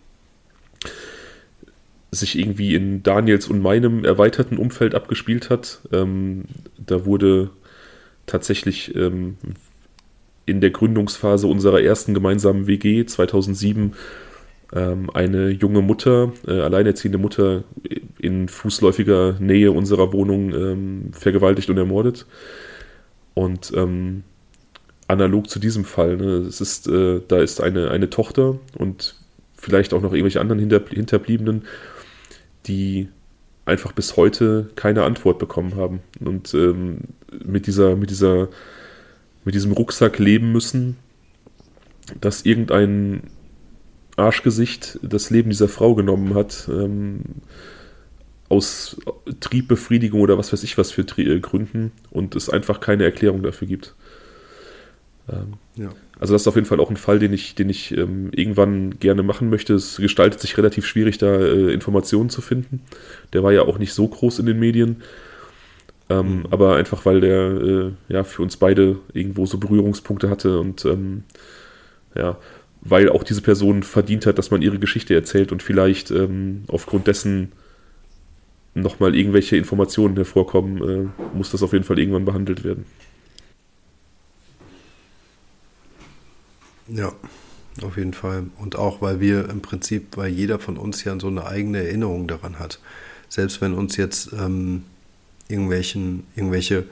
sich 2.12 2.38
irgendwie 2.38 2.76
in 2.76 3.03
Daniels 3.03 3.47
und 3.47 3.62
meinem 3.62 4.03
erweiterten 4.03 4.57
Umfeld 4.57 4.95
abgespielt 4.95 5.49
hat. 5.49 5.82
Ähm, 5.91 6.45
da 6.78 7.05
wurde 7.05 7.51
tatsächlich 8.26 8.95
ähm, 8.95 9.38
in 10.45 10.62
der 10.62 10.72
Gründungsphase 10.72 11.47
unserer 11.47 11.82
ersten 11.82 12.14
gemeinsamen 12.14 12.68
WG 12.68 13.05
2007 13.05 13.93
ähm, 14.74 15.10
eine 15.14 15.49
junge 15.49 15.82
Mutter, 15.82 16.34
äh, 16.47 16.60
alleinerziehende 16.60 17.18
Mutter 17.18 17.64
in 18.20 18.47
fußläufiger 18.47 19.38
Nähe 19.39 19.72
unserer 19.72 20.14
Wohnung 20.14 20.53
ähm, 20.53 21.12
vergewaltigt 21.12 21.70
und 21.70 21.78
ermordet. 21.78 22.26
Und 23.34 23.72
ähm, 23.76 24.24
analog 25.07 25.49
zu 25.49 25.60
diesem 25.60 25.86
Fall, 25.86 26.18
ne, 26.18 26.45
es 26.47 26.62
ist, 26.62 26.88
äh, 26.88 27.22
da 27.28 27.38
ist 27.38 27.62
eine, 27.62 27.89
eine 27.91 28.10
Tochter 28.10 28.60
und 28.78 29.16
vielleicht 29.55 29.93
auch 29.93 30.01
noch 30.01 30.14
irgendwelche 30.14 30.41
anderen 30.41 30.60
Hinter, 30.60 30.82
Hinterbliebenen, 30.88 31.64
die 32.70 33.10
einfach 33.66 33.92
bis 33.92 34.16
heute 34.16 34.70
keine 34.76 35.04
Antwort 35.04 35.40
bekommen 35.40 35.76
haben 35.76 36.00
und 36.20 36.54
ähm, 36.54 37.00
mit 37.44 37.68
dieser, 37.68 37.96
mit 37.96 38.10
dieser, 38.10 38.48
mit 39.44 39.56
diesem 39.56 39.72
Rucksack 39.72 40.20
leben 40.20 40.52
müssen, 40.52 40.98
dass 42.22 42.46
irgendein 42.46 43.24
Arschgesicht 44.16 45.00
das 45.02 45.30
Leben 45.30 45.50
dieser 45.50 45.68
Frau 45.68 45.96
genommen 45.96 46.34
hat, 46.34 46.68
ähm, 46.72 47.22
aus 48.50 48.98
Triebbefriedigung 49.40 50.22
oder 50.22 50.38
was 50.40 50.52
weiß 50.52 50.64
ich 50.64 50.78
was 50.78 50.92
für 50.92 51.06
Tri 51.06 51.22
äh, 51.22 51.40
Gründen 51.40 51.92
und 52.10 52.36
es 52.36 52.50
einfach 52.50 52.80
keine 52.80 53.04
Erklärung 53.04 53.44
dafür 53.44 53.68
gibt. 53.68 53.96
Ähm, 55.32 55.54
ja. 55.76 55.90
Also 56.20 56.34
das 56.34 56.44
ist 56.44 56.48
auf 56.48 56.56
jeden 56.56 56.68
Fall 56.68 56.80
auch 56.80 56.90
ein 56.90 56.98
Fall, 56.98 57.20
den 57.20 57.34
ich, 57.34 57.56
den 57.56 57.70
ich 57.70 57.96
ähm, 57.96 58.30
irgendwann 58.34 59.00
gerne 59.00 59.24
machen 59.24 59.50
möchte. 59.50 59.74
Es 59.74 59.98
gestaltet 59.98 60.42
sich 60.42 60.58
relativ 60.58 60.86
schwierig, 60.86 61.18
da 61.18 61.34
äh, 61.34 61.74
Informationen 61.74 62.30
zu 62.30 62.42
finden. 62.42 62.82
Der 63.34 63.44
war 63.44 63.54
ja 63.54 63.62
auch 63.62 63.78
nicht 63.78 63.94
so 63.94 64.08
groß 64.08 64.40
in 64.40 64.46
den 64.46 64.60
Medien. 64.60 65.02
Ähm, 66.10 66.40
mhm. 66.40 66.46
Aber 66.50 66.76
einfach, 66.76 67.06
weil 67.06 67.22
der 67.22 67.52
äh, 67.52 67.92
ja 68.10 68.24
für 68.24 68.42
uns 68.42 68.58
beide 68.58 68.98
irgendwo 69.14 69.46
so 69.46 69.58
Berührungspunkte 69.58 70.30
hatte 70.30 70.60
und 70.60 70.84
ähm, 70.86 71.24
ja, 72.16 72.38
weil 72.82 73.10
auch 73.10 73.24
diese 73.24 73.42
Person 73.42 73.84
verdient 73.84 74.26
hat, 74.26 74.38
dass 74.38 74.52
man 74.52 74.62
ihre 74.62 74.80
Geschichte 74.80 75.14
erzählt 75.14 75.52
und 75.52 75.62
vielleicht 75.62 76.12
ähm, 76.12 76.64
aufgrund 76.68 77.08
dessen 77.08 77.52
nochmal 78.74 79.16
irgendwelche 79.16 79.58
Informationen 79.58 80.16
hervorkommen, 80.16 81.12
äh, 81.12 81.38
muss 81.38 81.52
das 81.52 81.64
auf 81.64 81.74
jeden 81.74 81.86
Fall 81.86 82.00
irgendwann 82.00 82.26
behandelt 82.26 82.64
werden. 82.64 82.86
Ja, 86.92 87.14
auf 87.84 87.98
jeden 87.98 88.14
Fall. 88.14 88.46
Und 88.58 88.76
auch, 88.76 89.02
weil 89.02 89.20
wir 89.20 89.50
im 89.50 89.62
Prinzip, 89.62 90.18
weil 90.18 90.30
jeder 90.30 90.60
von 90.60 90.78
uns 90.78 91.04
ja 91.04 91.20
so 91.20 91.28
eine 91.28 91.46
eigene 91.46 91.84
Erinnerung 91.84 92.28
daran 92.28 92.60
hat. 92.60 92.80
Selbst 93.30 93.62
wenn 93.62 93.74
uns 93.74 93.96
jetzt 93.98 94.34
ähm, 94.34 94.84
irgendwelchen, 95.48 96.26
irgendwelche 96.36 96.86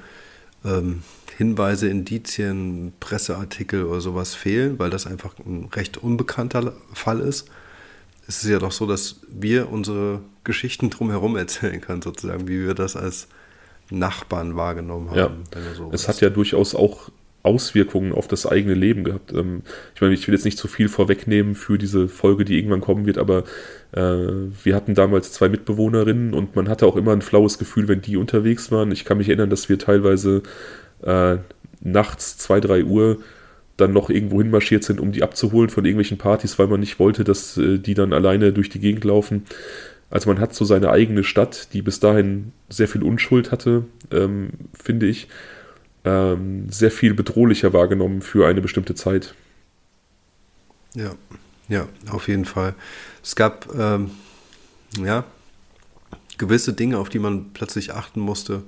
ähm, 0.64 1.04
Hinweise, 1.38 1.88
Indizien, 1.88 2.94
Presseartikel 3.00 3.86
oder 3.86 4.02
sowas 4.02 4.34
fehlen, 4.34 4.80
weil 4.80 4.90
das 4.90 5.06
einfach 5.06 5.36
ein 5.40 5.70
recht 5.74 5.98
unbekannter 5.98 6.74
Fall 6.94 7.20
ist, 7.20 7.50
ist 8.28 8.44
es 8.44 8.50
ja 8.50 8.60
doch 8.60 8.72
so, 8.72 8.86
dass 8.86 9.22
wir 9.30 9.72
unsere 9.72 10.22
Geschichten 10.44 10.90
drumherum 10.90 11.36
erzählen 11.38 11.80
können, 11.80 12.02
sozusagen, 12.02 12.48
wie 12.48 12.66
wir 12.66 12.74
das 12.74 12.96
als 12.96 13.28
Nachbarn 13.90 14.56
wahrgenommen 14.56 15.12
haben. 15.12 15.44
Ja, 15.54 15.74
so 15.76 15.90
es 15.94 16.08
hat 16.08 16.20
ja 16.22 16.30
durchaus 16.30 16.76
auch 16.76 17.10
Auswirkungen 17.48 18.12
auf 18.12 18.28
das 18.28 18.46
eigene 18.46 18.76
Leben 18.76 19.04
gehabt. 19.04 19.34
Ähm, 19.34 19.64
ich 19.96 20.02
meine, 20.02 20.14
ich 20.14 20.28
will 20.28 20.36
jetzt 20.36 20.46
nicht 20.46 20.58
zu 20.58 20.68
viel 20.68 20.90
vorwegnehmen 20.90 21.56
für 21.56 21.78
diese 21.78 22.08
Folge, 22.08 22.46
die 22.46 22.58
irgendwann 22.58 22.82
kommen 22.82 23.06
wird, 23.06 23.18
aber 23.18 23.46
äh, 23.94 24.02
wir 24.64 24.76
hatten 24.76 24.94
damals 24.94 25.32
zwei 25.32 25.50
Mitbewohnerinnen 25.50 26.34
und 26.34 26.56
man 26.56 26.70
hatte 26.70 26.86
auch 26.86 26.96
immer 26.96 27.14
ein 27.14 27.22
flaues 27.22 27.58
Gefühl, 27.58 27.88
wenn 27.88 28.02
die 28.02 28.18
unterwegs 28.18 28.72
waren. 28.72 28.92
Ich 28.92 29.06
kann 29.06 29.18
mich 29.18 29.30
erinnern, 29.30 29.50
dass 29.50 29.70
wir 29.70 29.80
teilweise 29.80 30.44
äh, 31.02 31.38
nachts 31.80 32.38
2, 32.38 32.60
3 32.60 32.84
Uhr 32.84 33.18
dann 33.78 33.94
noch 33.94 34.10
irgendwo 34.10 34.42
hinmarschiert 34.42 34.84
sind, 34.84 35.00
um 35.00 35.12
die 35.12 35.24
abzuholen 35.24 35.70
von 35.70 35.86
irgendwelchen 35.86 36.18
Partys, 36.18 36.60
weil 36.60 36.68
man 36.68 36.80
nicht 36.80 37.00
wollte, 37.00 37.24
dass 37.24 37.58
äh, 37.58 37.78
die 37.78 37.94
dann 37.94 38.12
alleine 38.12 38.52
durch 38.52 38.70
die 38.70 38.80
Gegend 38.80 39.04
laufen. 39.04 39.44
Also 40.10 40.30
man 40.30 40.40
hat 40.40 40.54
so 40.54 40.66
seine 40.66 40.90
eigene 40.90 41.24
Stadt, 41.24 41.74
die 41.74 41.82
bis 41.82 42.00
dahin 42.00 42.54
sehr 42.70 42.88
viel 42.88 43.04
Unschuld 43.04 43.52
hatte, 43.52 43.86
ähm, 44.12 44.50
finde 44.74 45.06
ich, 45.06 45.28
ähm, 46.08 46.70
sehr 46.70 46.92
viel 46.92 47.14
bedrohlicher 47.14 47.74
wahrgenommen 47.74 48.22
für 48.22 48.48
eine 48.48 48.62
bestimmte 48.62 48.96
Zeit. 48.96 49.36
Ja, 50.94 51.12
ja, 51.68 51.88
auf 52.10 52.28
jeden 52.28 52.46
Fall. 52.46 52.76
Es 53.22 53.36
gab 53.36 53.68
ähm, 53.78 54.12
ja 55.04 55.26
gewisse 56.38 56.74
Dinge, 56.74 56.98
auf 56.98 57.10
die 57.10 57.20
man 57.20 57.52
plötzlich 57.54 57.94
achten 57.94 58.22
musste, 58.22 58.64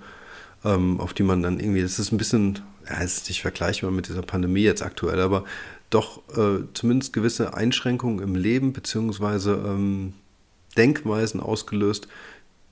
ähm, 0.65 0.99
auf 0.99 1.13
die 1.13 1.23
man 1.23 1.41
dann 1.41 1.59
irgendwie, 1.59 1.81
das 1.81 1.97
ist 1.99 2.11
ein 2.11 2.17
bisschen, 2.17 2.59
ja, 2.87 3.01
es 3.01 3.17
ist 3.17 3.29
nicht 3.29 3.41
vergleichbar 3.41 3.91
mit 3.91 4.09
dieser 4.09 4.21
Pandemie 4.21 4.63
jetzt 4.63 4.83
aktuell, 4.83 5.21
aber 5.21 5.45
doch 5.89 6.21
äh, 6.37 6.63
zumindest 6.73 7.13
gewisse 7.13 7.53
Einschränkungen 7.53 8.19
im 8.19 8.35
Leben 8.35 8.73
beziehungsweise 8.73 9.53
ähm, 9.65 10.13
Denkweisen 10.77 11.39
ausgelöst, 11.39 12.07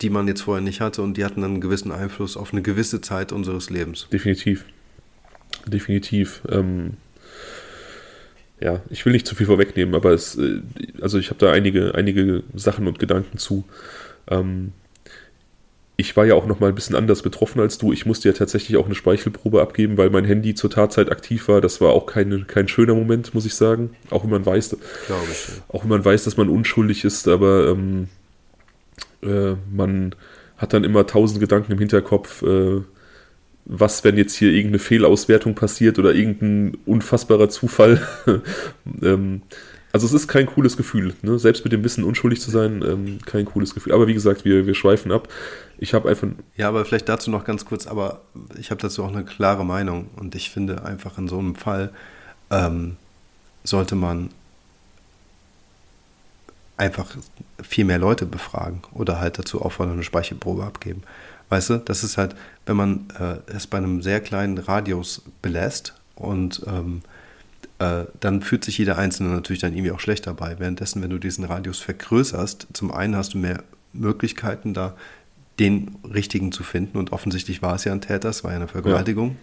die 0.02 0.10
man 0.10 0.28
jetzt 0.28 0.42
vorher 0.42 0.64
nicht 0.64 0.82
hatte 0.82 1.02
und 1.02 1.18
die 1.18 1.26
hatten 1.26 1.44
einen 1.44 1.62
gewissen 1.62 1.92
Einfluss 1.92 2.38
auf 2.38 2.54
eine 2.54 2.62
gewisse 2.62 3.02
Zeit 3.02 3.32
unseres 3.32 3.70
Lebens. 3.70 4.08
Definitiv. 4.12 4.66
Definitiv. 5.66 6.42
Ähm, 6.50 6.98
ja, 8.60 8.82
ich 8.90 9.06
will 9.06 9.14
nicht 9.14 9.28
zu 9.28 9.36
viel 9.36 9.46
vorwegnehmen, 9.46 9.96
aber 9.96 10.12
es, 10.12 10.38
äh, 10.38 10.62
also 11.02 11.18
ich 11.20 11.30
habe 11.30 11.40
da 11.40 11.52
einige, 11.52 11.96
einige 11.96 12.44
Sachen 12.56 12.88
und 12.88 13.00
Gedanken 13.00 13.38
zu. 13.38 13.66
Ähm, 14.30 14.74
ich 16.00 16.16
war 16.16 16.26
ja 16.26 16.36
auch 16.36 16.46
noch 16.46 16.60
mal 16.60 16.70
ein 16.70 16.76
bisschen 16.76 16.96
anders 16.96 17.24
betroffen 17.24 17.60
als 17.60 17.80
du. 17.80 17.92
Ich 17.92 18.06
musste 18.06 18.30
ja 18.30 18.34
tatsächlich 18.34 18.78
auch 18.78 18.86
eine 18.86 18.94
Speichelprobe 18.94 19.62
abgeben, 19.62 19.98
weil 19.98 20.12
mein 20.12 20.26
Handy 20.26 20.54
zur 20.54 20.70
Tatzeit 20.70 21.12
aktiv 21.12 21.48
war. 21.48 21.60
Das 21.60 21.82
war 21.82 21.90
auch 21.90 22.06
kein, 22.06 22.46
kein 22.46 22.68
schöner 22.68 22.94
Moment, 22.94 23.34
muss 23.34 23.48
ich 23.48 23.56
sagen. 23.56 23.96
Auch 24.12 24.24
wenn 24.24 24.30
man 24.30 24.46
weiß, 24.46 24.74
ich, 24.74 25.10
ja. 25.10 25.16
auch 25.70 25.84
wenn 25.84 25.90
man 25.90 26.06
weiß, 26.06 26.24
dass 26.26 26.38
man 26.38 26.50
unschuldig 26.50 27.04
ist, 27.04 27.28
aber 27.28 27.70
ähm, 27.70 28.10
äh, 29.24 29.56
man 29.72 30.16
hat 30.58 30.74
dann 30.74 30.84
immer 30.84 31.06
tausend 31.06 31.40
Gedanken 31.40 31.72
im 31.72 31.80
Hinterkopf. 31.80 32.42
Äh, 32.42 32.82
was, 33.70 34.04
wenn 34.04 34.18
jetzt 34.18 34.36
hier 34.36 34.52
irgendeine 34.52 34.80
Fehlauswertung 34.80 35.54
passiert 35.54 36.00
oder 36.00 36.16
irgendein 36.16 36.78
unfassbarer 36.86 37.50
Zufall. 37.50 38.02
ähm, 39.02 39.42
also 39.92 40.06
es 40.06 40.14
ist 40.14 40.28
kein 40.28 40.46
cooles 40.46 40.78
Gefühl, 40.78 41.16
ne? 41.22 41.40
selbst 41.40 41.64
mit 41.64 41.74
dem 41.74 41.84
Wissen 41.84 42.04
unschuldig 42.04 42.40
zu 42.40 42.52
sein, 42.52 42.84
ähm, 42.86 43.20
kein 43.26 43.46
cooles 43.46 43.74
Gefühl. 43.74 43.94
Aber 43.94 44.08
wie 44.08 44.14
gesagt, 44.14 44.46
wir, 44.46 44.68
wir 44.68 44.76
schweifen 44.76 45.12
ab. 45.12 45.28
Ich 45.80 45.94
habe 45.94 46.10
einfach. 46.10 46.28
Ja, 46.56 46.70
aber 46.70 46.86
vielleicht 46.86 47.10
dazu 47.10 47.30
noch 47.30 47.46
ganz 47.46 47.66
kurz, 47.66 47.88
aber 47.88 48.22
ich 48.60 48.70
habe 48.72 48.82
dazu 48.82 49.04
auch 49.04 49.12
eine 49.12 49.26
klare 49.26 49.66
Meinung 49.66 50.10
und 50.16 50.36
ich 50.36 50.50
finde 50.50 50.86
einfach 50.86 51.18
in 51.18 51.28
so 51.28 51.40
einem 51.40 51.56
Fall 51.56 51.92
ähm, 52.52 52.96
sollte 53.64 53.96
man 53.96 54.30
einfach 56.78 57.18
viel 57.62 57.86
mehr 57.86 57.98
Leute 57.98 58.26
befragen 58.26 58.82
oder 58.94 59.20
halt 59.20 59.40
dazu 59.40 59.62
auffordern, 59.62 59.96
eine 59.96 60.04
Speichelprobe 60.04 60.64
abgeben. 60.64 61.04
Weißt 61.50 61.70
du, 61.72 61.78
das 61.78 62.04
ist 62.04 62.18
halt, 62.18 62.36
wenn 62.66 62.76
man 62.76 63.08
äh, 63.20 63.38
es 63.52 63.68
bei 63.68 63.78
einem 63.78 64.02
sehr 64.02 64.22
kleinen 64.22 64.58
Radius 64.58 65.24
belässt 65.42 65.94
und 66.16 66.62
ähm, 66.68 67.02
äh, 67.80 68.06
dann 68.20 68.42
fühlt 68.42 68.64
sich 68.64 68.78
jeder 68.78 68.98
Einzelne 68.98 69.30
natürlich 69.30 69.62
dann 69.62 69.74
irgendwie 69.74 69.92
auch 69.92 70.00
schlecht 70.00 70.28
dabei. 70.28 70.60
Währenddessen, 70.60 71.02
wenn 71.02 71.10
du 71.10 71.20
diesen 71.20 71.46
Radius 71.46 71.80
vergrößerst, 71.80 72.68
zum 72.74 72.92
einen 72.92 73.16
hast 73.16 73.34
du 73.34 73.38
mehr 73.38 73.64
Möglichkeiten, 73.94 74.74
da 74.74 74.96
den 75.60 75.96
richtigen 76.04 76.52
zu 76.52 76.64
finden 76.64 76.98
und 76.98 77.12
offensichtlich 77.12 77.62
war 77.62 77.76
es 77.76 77.84
ja 77.84 77.92
ein 77.92 78.02
Täter, 78.02 78.30
es 78.30 78.44
war 78.44 78.52
ja 78.52 78.58
eine 78.58 78.68
Vergewaltigung. 78.68 79.38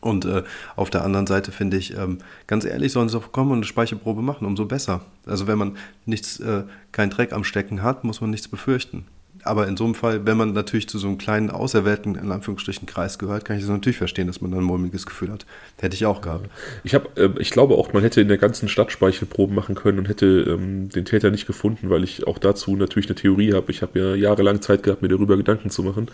Und 0.00 0.24
äh, 0.24 0.44
auf 0.76 0.90
der 0.90 1.04
anderen 1.04 1.26
Seite 1.26 1.50
finde 1.50 1.76
ich, 1.76 1.96
ähm, 1.96 2.18
ganz 2.46 2.64
ehrlich, 2.64 2.92
sollen 2.92 3.08
sie 3.08 3.18
auch 3.18 3.32
kommen 3.32 3.50
und 3.50 3.58
eine 3.58 3.66
Speicherprobe 3.66 4.22
machen, 4.22 4.46
umso 4.46 4.64
besser. 4.64 5.00
Also 5.26 5.46
wenn 5.46 5.58
man 5.58 5.76
nichts, 6.06 6.38
äh, 6.40 6.62
keinen 6.92 7.10
Dreck 7.10 7.32
am 7.32 7.44
Stecken 7.44 7.82
hat, 7.82 8.04
muss 8.04 8.20
man 8.20 8.30
nichts 8.30 8.48
befürchten 8.48 9.04
aber 9.48 9.66
in 9.66 9.76
so 9.76 9.84
einem 9.84 9.94
Fall, 9.94 10.26
wenn 10.26 10.36
man 10.36 10.52
natürlich 10.52 10.88
zu 10.88 10.98
so 10.98 11.08
einem 11.08 11.18
kleinen, 11.18 11.50
auserwählten, 11.50 12.14
in 12.16 12.30
Anführungsstrichen, 12.30 12.86
Kreis 12.86 13.18
gehört, 13.18 13.44
kann 13.44 13.56
ich 13.56 13.62
das 13.62 13.70
natürlich 13.70 13.96
verstehen, 13.96 14.26
dass 14.26 14.40
man 14.40 14.50
dann 14.50 14.60
ein 14.60 14.66
mulmiges 14.66 15.06
Gefühl 15.06 15.30
hat. 15.30 15.46
Hätte 15.80 15.94
ich 15.94 16.06
auch 16.06 16.20
gehabt. 16.20 16.50
Ich, 16.84 16.94
hab, 16.94 17.18
äh, 17.18 17.30
ich 17.38 17.50
glaube 17.50 17.74
auch, 17.74 17.92
man 17.92 18.02
hätte 18.02 18.20
in 18.20 18.28
der 18.28 18.38
ganzen 18.38 18.68
Stadt 18.68 18.92
Speichelproben 18.92 19.54
machen 19.54 19.74
können 19.74 19.98
und 19.98 20.08
hätte 20.08 20.26
ähm, 20.26 20.88
den 20.90 21.04
Täter 21.04 21.30
nicht 21.30 21.46
gefunden, 21.46 21.90
weil 21.90 22.04
ich 22.04 22.26
auch 22.26 22.38
dazu 22.38 22.76
natürlich 22.76 23.08
eine 23.08 23.16
Theorie 23.16 23.54
habe. 23.54 23.70
Ich 23.70 23.82
habe 23.82 23.98
ja 23.98 24.14
jahrelang 24.14 24.60
Zeit 24.60 24.82
gehabt, 24.82 25.02
mir 25.02 25.08
darüber 25.08 25.36
Gedanken 25.36 25.70
zu 25.70 25.82
machen. 25.82 26.08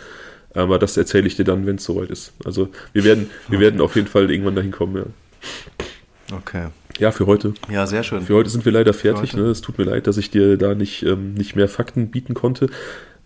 Aber 0.55 0.79
das 0.79 0.97
erzähle 0.97 1.27
ich 1.27 1.37
dir 1.37 1.45
dann, 1.45 1.67
wenn 1.67 1.77
es 1.77 1.85
soweit 1.85 2.11
ist. 2.11 2.33
Also 2.45 2.69
wir 2.93 3.05
werden, 3.05 3.31
wir 3.49 3.59
okay. 3.59 3.65
werden 3.65 3.81
auf 3.81 3.97
jeden 3.97 4.09
Fall 4.09 4.31
irgendwann 4.31 4.55
dahin 4.55 4.71
kommen, 4.71 4.97
ja. 4.97 6.37
Okay. 6.37 6.69
Ja, 6.99 7.11
für 7.11 7.27
heute. 7.27 7.55
Ja, 7.71 7.87
sehr 7.87 8.03
schön. 8.03 8.23
Für 8.23 8.35
heute 8.35 8.51
sind 8.51 8.65
wir 8.65 8.73
leider 8.73 8.95
fertig. 8.95 9.35
Ne? 9.35 9.43
Es 9.43 9.61
tut 9.61 9.79
mir 9.79 9.85
leid, 9.85 10.07
dass 10.07 10.17
ich 10.17 10.31
dir 10.31 10.57
da 10.57 10.75
nicht, 10.75 11.03
ähm, 11.03 11.35
nicht 11.35 11.57
mehr 11.57 11.69
Fakten 11.69 12.11
bieten 12.11 12.35
konnte. 12.35 12.69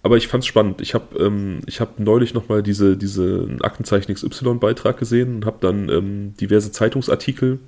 Aber 0.02 0.16
ich 0.16 0.28
fand 0.28 0.42
es 0.42 0.48
spannend. 0.48 0.80
Ich 0.80 0.94
habe 0.94 1.18
ähm, 1.22 1.60
hab 1.78 1.98
neulich 1.98 2.32
nochmal 2.32 2.62
diese, 2.62 2.96
diese 2.96 3.48
Aktenzeichen 3.60 4.14
XY-Beitrag 4.14 4.96
gesehen 4.96 5.36
und 5.36 5.46
habe 5.46 5.59
dann 5.60 5.88
ähm, 5.88 6.34
diverse 6.40 6.72
Zeitungsartikel 6.72 7.59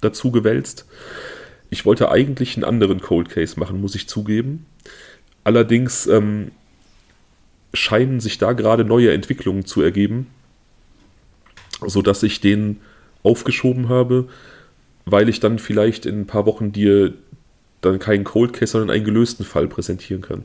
dazu 0.00 0.30
gewälzt. 0.30 0.86
Ich 1.70 1.86
wollte 1.86 2.10
eigentlich 2.10 2.56
einen 2.56 2.64
anderen 2.64 3.00
Cold 3.00 3.28
Case 3.28 3.58
machen, 3.58 3.80
muss 3.80 3.94
ich 3.94 4.08
zugeben. 4.08 4.66
Allerdings 5.42 6.06
ähm, 6.06 6.50
scheinen 7.76 8.20
sich 8.20 8.38
da 8.38 8.52
gerade 8.52 8.84
neue 8.84 9.12
Entwicklungen 9.12 9.64
zu 9.64 9.82
ergeben, 9.82 10.26
sodass 11.86 12.22
ich 12.22 12.40
den 12.40 12.80
aufgeschoben 13.22 13.88
habe, 13.88 14.28
weil 15.04 15.28
ich 15.28 15.40
dann 15.40 15.58
vielleicht 15.58 16.06
in 16.06 16.20
ein 16.20 16.26
paar 16.26 16.46
Wochen 16.46 16.72
dir 16.72 17.14
dann 17.80 17.98
keinen 17.98 18.24
Cold 18.24 18.52
Case, 18.52 18.72
sondern 18.72 18.90
einen 18.90 19.04
gelösten 19.04 19.44
Fall 19.44 19.68
präsentieren 19.68 20.22
kann. 20.22 20.44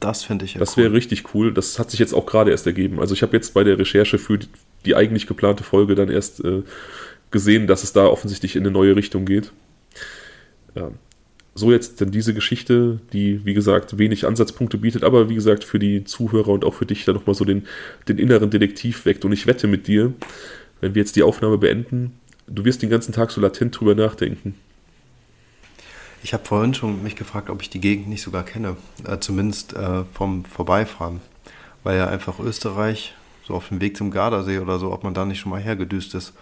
Das 0.00 0.24
finde 0.24 0.44
ich 0.44 0.54
ja 0.54 0.60
Das 0.60 0.76
cool. 0.76 0.84
wäre 0.84 0.92
richtig 0.92 1.34
cool. 1.34 1.52
Das 1.52 1.78
hat 1.78 1.90
sich 1.90 1.98
jetzt 2.00 2.14
auch 2.14 2.26
gerade 2.26 2.50
erst 2.50 2.66
ergeben. 2.66 3.00
Also 3.00 3.14
ich 3.14 3.22
habe 3.22 3.36
jetzt 3.36 3.52
bei 3.54 3.64
der 3.64 3.78
Recherche 3.78 4.18
für 4.18 4.38
die, 4.38 4.48
die 4.84 4.94
eigentlich 4.94 5.26
geplante 5.26 5.64
Folge 5.64 5.94
dann 5.94 6.08
erst 6.08 6.44
äh, 6.44 6.62
gesehen, 7.30 7.66
dass 7.66 7.82
es 7.82 7.92
da 7.92 8.06
offensichtlich 8.06 8.54
in 8.56 8.62
eine 8.62 8.70
neue 8.70 8.94
Richtung 8.94 9.24
geht. 9.24 9.52
Ja. 10.74 10.90
So 11.58 11.72
jetzt 11.72 12.00
denn 12.00 12.12
diese 12.12 12.34
Geschichte, 12.34 13.00
die 13.12 13.44
wie 13.44 13.52
gesagt 13.52 13.98
wenig 13.98 14.24
Ansatzpunkte 14.24 14.78
bietet, 14.78 15.02
aber 15.02 15.28
wie 15.28 15.34
gesagt 15.34 15.64
für 15.64 15.80
die 15.80 16.04
Zuhörer 16.04 16.50
und 16.50 16.64
auch 16.64 16.74
für 16.74 16.86
dich 16.86 17.04
dann 17.04 17.16
nochmal 17.16 17.34
so 17.34 17.44
den, 17.44 17.66
den 18.06 18.18
inneren 18.18 18.50
Detektiv 18.50 19.04
weckt. 19.06 19.24
Und 19.24 19.32
ich 19.32 19.48
wette 19.48 19.66
mit 19.66 19.88
dir, 19.88 20.12
wenn 20.80 20.94
wir 20.94 21.02
jetzt 21.02 21.16
die 21.16 21.24
Aufnahme 21.24 21.58
beenden, 21.58 22.12
du 22.46 22.64
wirst 22.64 22.82
den 22.82 22.90
ganzen 22.90 23.12
Tag 23.12 23.32
so 23.32 23.40
latent 23.40 23.78
drüber 23.78 23.96
nachdenken. 23.96 24.54
Ich 26.22 26.32
habe 26.32 26.44
vorhin 26.44 26.74
schon 26.74 27.02
mich 27.02 27.16
gefragt, 27.16 27.50
ob 27.50 27.60
ich 27.60 27.70
die 27.70 27.80
Gegend 27.80 28.08
nicht 28.08 28.22
sogar 28.22 28.44
kenne, 28.44 28.76
äh, 29.04 29.18
zumindest 29.18 29.72
äh, 29.74 30.04
vom 30.14 30.44
Vorbeifahren, 30.44 31.20
weil 31.82 31.96
ja 31.96 32.06
einfach 32.06 32.38
Österreich, 32.38 33.14
so 33.44 33.54
auf 33.54 33.66
dem 33.66 33.80
Weg 33.80 33.96
zum 33.96 34.12
Gardasee 34.12 34.60
oder 34.60 34.78
so, 34.78 34.92
ob 34.92 35.02
man 35.02 35.14
da 35.14 35.24
nicht 35.24 35.40
schon 35.40 35.50
mal 35.50 35.60
hergedüst 35.60 36.14
ist. 36.14 36.34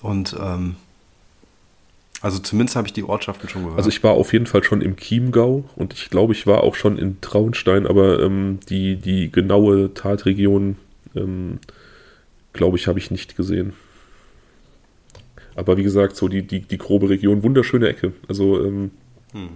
Und 0.00 0.36
ähm, 0.40 0.76
also 2.24 2.38
zumindest 2.38 2.74
habe 2.74 2.86
ich 2.88 2.94
die 2.94 3.04
Ortschaften 3.04 3.50
schon 3.50 3.64
gehört. 3.64 3.76
Also 3.76 3.90
ich 3.90 4.02
war 4.02 4.12
auf 4.12 4.32
jeden 4.32 4.46
Fall 4.46 4.64
schon 4.64 4.80
im 4.80 4.96
Chiemgau 4.96 5.68
und 5.76 5.92
ich 5.92 6.08
glaube, 6.08 6.32
ich 6.32 6.46
war 6.46 6.62
auch 6.62 6.74
schon 6.74 6.96
in 6.96 7.20
Traunstein, 7.20 7.86
aber 7.86 8.18
ähm, 8.20 8.60
die, 8.70 8.96
die 8.96 9.30
genaue 9.30 9.92
Tatregion, 9.92 10.76
ähm, 11.14 11.58
glaube 12.54 12.78
ich, 12.78 12.88
habe 12.88 12.98
ich 12.98 13.10
nicht 13.10 13.36
gesehen. 13.36 13.74
Aber 15.54 15.76
wie 15.76 15.82
gesagt, 15.82 16.16
so 16.16 16.28
die, 16.28 16.46
die, 16.46 16.60
die 16.60 16.78
grobe 16.78 17.10
Region, 17.10 17.42
wunderschöne 17.42 17.88
Ecke. 17.88 18.14
Also 18.26 18.64
ähm, 18.64 18.90
hm. 19.32 19.48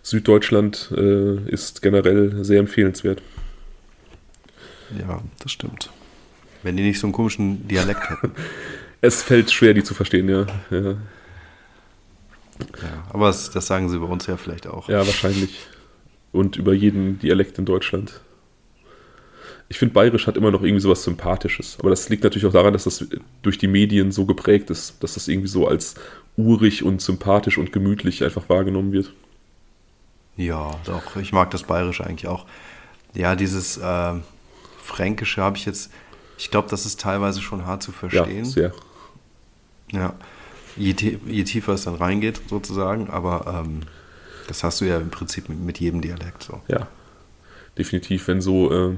Süddeutschland 0.00 0.94
äh, 0.96 1.46
ist 1.50 1.82
generell 1.82 2.42
sehr 2.42 2.60
empfehlenswert. 2.60 3.20
Ja, 4.98 5.22
das 5.42 5.52
stimmt. 5.52 5.90
Wenn 6.62 6.78
die 6.78 6.84
nicht 6.84 7.00
so 7.00 7.06
einen 7.06 7.12
komischen 7.12 7.68
Dialekt 7.68 8.08
hätten. 8.08 8.32
es 9.02 9.22
fällt 9.22 9.50
schwer, 9.50 9.74
die 9.74 9.84
zu 9.84 9.92
verstehen, 9.92 10.30
ja. 10.30 10.46
Ja, 10.70 10.96
ja 12.58 13.04
aber 13.10 13.28
das, 13.28 13.50
das 13.50 13.66
sagen 13.66 13.88
sie 13.88 13.98
bei 13.98 14.06
uns 14.06 14.26
ja 14.26 14.36
vielleicht 14.36 14.66
auch. 14.66 14.88
Ja, 14.88 14.98
wahrscheinlich. 14.98 15.58
Und 16.32 16.56
über 16.56 16.72
jeden 16.72 17.18
Dialekt 17.18 17.58
in 17.58 17.64
Deutschland. 17.64 18.20
Ich 19.68 19.78
finde, 19.78 19.94
Bayerisch 19.94 20.26
hat 20.26 20.36
immer 20.36 20.50
noch 20.50 20.62
irgendwie 20.62 20.80
sowas 20.80 21.02
Sympathisches. 21.02 21.76
Aber 21.78 21.90
das 21.90 22.08
liegt 22.08 22.24
natürlich 22.24 22.46
auch 22.46 22.52
daran, 22.52 22.72
dass 22.72 22.84
das 22.84 23.06
durch 23.42 23.58
die 23.58 23.68
Medien 23.68 24.12
so 24.12 24.26
geprägt 24.26 24.70
ist, 24.70 25.02
dass 25.02 25.14
das 25.14 25.28
irgendwie 25.28 25.48
so 25.48 25.66
als 25.66 25.94
urig 26.36 26.82
und 26.82 27.00
sympathisch 27.00 27.58
und 27.58 27.72
gemütlich 27.72 28.24
einfach 28.24 28.48
wahrgenommen 28.48 28.92
wird. 28.92 29.12
Ja, 30.36 30.70
doch. 30.84 31.16
Ich 31.16 31.32
mag 31.32 31.50
das 31.50 31.62
Bayerische 31.62 32.04
eigentlich 32.04 32.28
auch. 32.28 32.46
Ja, 33.14 33.36
dieses 33.36 33.76
äh, 33.76 34.14
Fränkische 34.82 35.42
habe 35.42 35.56
ich 35.56 35.66
jetzt, 35.66 35.90
ich 36.38 36.50
glaube, 36.50 36.68
das 36.70 36.86
ist 36.86 37.00
teilweise 37.00 37.42
schon 37.42 37.66
hart 37.66 37.82
zu 37.82 37.92
verstehen. 37.92 38.44
Ja, 38.44 38.50
sehr. 38.50 38.72
Ja, 39.92 40.14
je, 40.76 41.18
je 41.26 41.44
tiefer 41.44 41.74
es 41.74 41.84
dann 41.84 41.94
reingeht, 41.94 42.40
sozusagen, 42.48 43.10
aber 43.10 43.64
ähm, 43.64 43.80
das 44.48 44.64
hast 44.64 44.80
du 44.80 44.84
ja 44.84 44.98
im 44.98 45.10
Prinzip 45.10 45.48
mit, 45.48 45.60
mit, 45.60 45.80
jedem 45.80 46.00
Dialekt 46.00 46.42
so. 46.42 46.60
Ja, 46.68 46.88
definitiv. 47.78 48.28
Wenn 48.28 48.40
so 48.40 48.72
äh, 48.72 48.96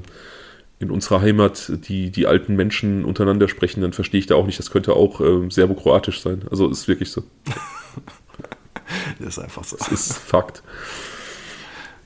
in 0.79 0.91
unserer 0.91 1.21
Heimat 1.21 1.71
die, 1.87 2.11
die 2.11 2.27
alten 2.27 2.55
Menschen 2.55 3.05
untereinander 3.05 3.47
sprechen, 3.47 3.81
dann 3.81 3.93
verstehe 3.93 4.19
ich 4.19 4.27
da 4.27 4.35
auch 4.35 4.45
nicht, 4.45 4.59
das 4.59 4.71
könnte 4.71 4.93
auch 4.93 5.21
ähm, 5.21 5.51
serbokroatisch 5.51 6.21
sein. 6.21 6.43
Also 6.49 6.69
ist 6.69 6.87
wirklich 6.87 7.11
so. 7.11 7.23
das 9.19 9.37
ist 9.37 9.39
einfach 9.39 9.63
so. 9.63 9.77
Das 9.77 9.89
ist 9.91 10.17
Fakt. 10.17 10.63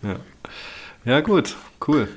Ja. 0.04 0.20
ja, 1.06 1.22
gut, 1.22 1.56
cool. 1.88 2.08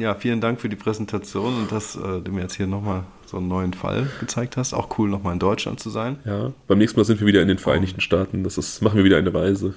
Ja, 0.00 0.14
vielen 0.14 0.40
Dank 0.40 0.62
für 0.62 0.70
die 0.70 0.76
Präsentation 0.76 1.58
und 1.58 1.72
dass 1.72 1.94
äh, 1.94 2.22
du 2.22 2.32
mir 2.32 2.40
jetzt 2.40 2.54
hier 2.54 2.66
nochmal 2.66 3.04
so 3.26 3.36
einen 3.36 3.48
neuen 3.48 3.74
Fall 3.74 4.08
gezeigt 4.18 4.56
hast. 4.56 4.72
Auch 4.72 4.98
cool, 4.98 5.10
nochmal 5.10 5.34
in 5.34 5.38
Deutschland 5.38 5.78
zu 5.78 5.90
sein. 5.90 6.18
Ja, 6.24 6.52
beim 6.66 6.78
nächsten 6.78 6.98
Mal 6.98 7.04
sind 7.04 7.20
wir 7.20 7.26
wieder 7.26 7.42
in 7.42 7.48
den 7.48 7.58
Vereinigten 7.58 8.00
Staaten. 8.00 8.42
Das 8.42 8.56
ist, 8.56 8.80
machen 8.80 8.96
wir 8.96 9.04
wieder 9.04 9.18
eine 9.18 9.32
Reise. 9.32 9.74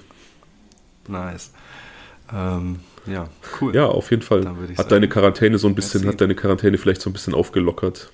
Nice. 1.08 1.52
Ähm, 2.32 2.80
ja, 3.04 3.28
cool. 3.60 3.74
Ja, 3.74 3.84
auf 3.84 4.10
jeden 4.10 4.22
Fall. 4.22 4.46
Hat 4.46 4.76
sagen, 4.76 4.88
deine 4.88 5.08
Quarantäne 5.10 5.58
so 5.58 5.68
ein 5.68 5.74
bisschen, 5.74 6.00
merci. 6.00 6.14
hat 6.14 6.20
deine 6.22 6.34
Quarantäne 6.34 6.78
vielleicht 6.78 7.02
so 7.02 7.10
ein 7.10 7.12
bisschen 7.12 7.34
aufgelockert? 7.34 8.10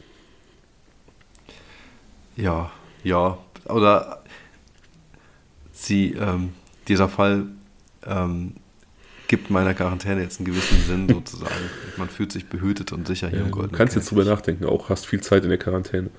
Ja, 2.35 2.73
ja. 3.05 3.39
Oder 3.67 4.25
sie, 5.71 6.15
ähm, 6.15 6.55
dieser 6.89 7.09
Fall 7.09 7.47
ähm, 8.05 8.55
gibt 9.31 9.49
meiner 9.49 9.75
Quarantäne 9.75 10.23
jetzt 10.23 10.41
einen 10.41 10.47
gewissen 10.47 10.83
Sinn 10.89 11.09
sozusagen. 11.09 11.55
Man 11.97 12.09
fühlt 12.09 12.33
sich 12.33 12.47
behütet 12.47 12.91
und 12.91 13.07
sicher 13.07 13.29
hier 13.29 13.39
ja, 13.39 13.45
im 13.45 13.53
Golden. 13.53 13.71
Du 13.71 13.79
kannst 13.79 13.95
jetzt 13.95 14.11
drüber 14.11 14.25
nachdenken, 14.25 14.65
auch 14.65 14.89
hast 14.89 15.07
viel 15.07 15.21
Zeit 15.21 15.45
in 15.45 15.51
der 15.51 15.59
Quarantäne. 15.59 16.11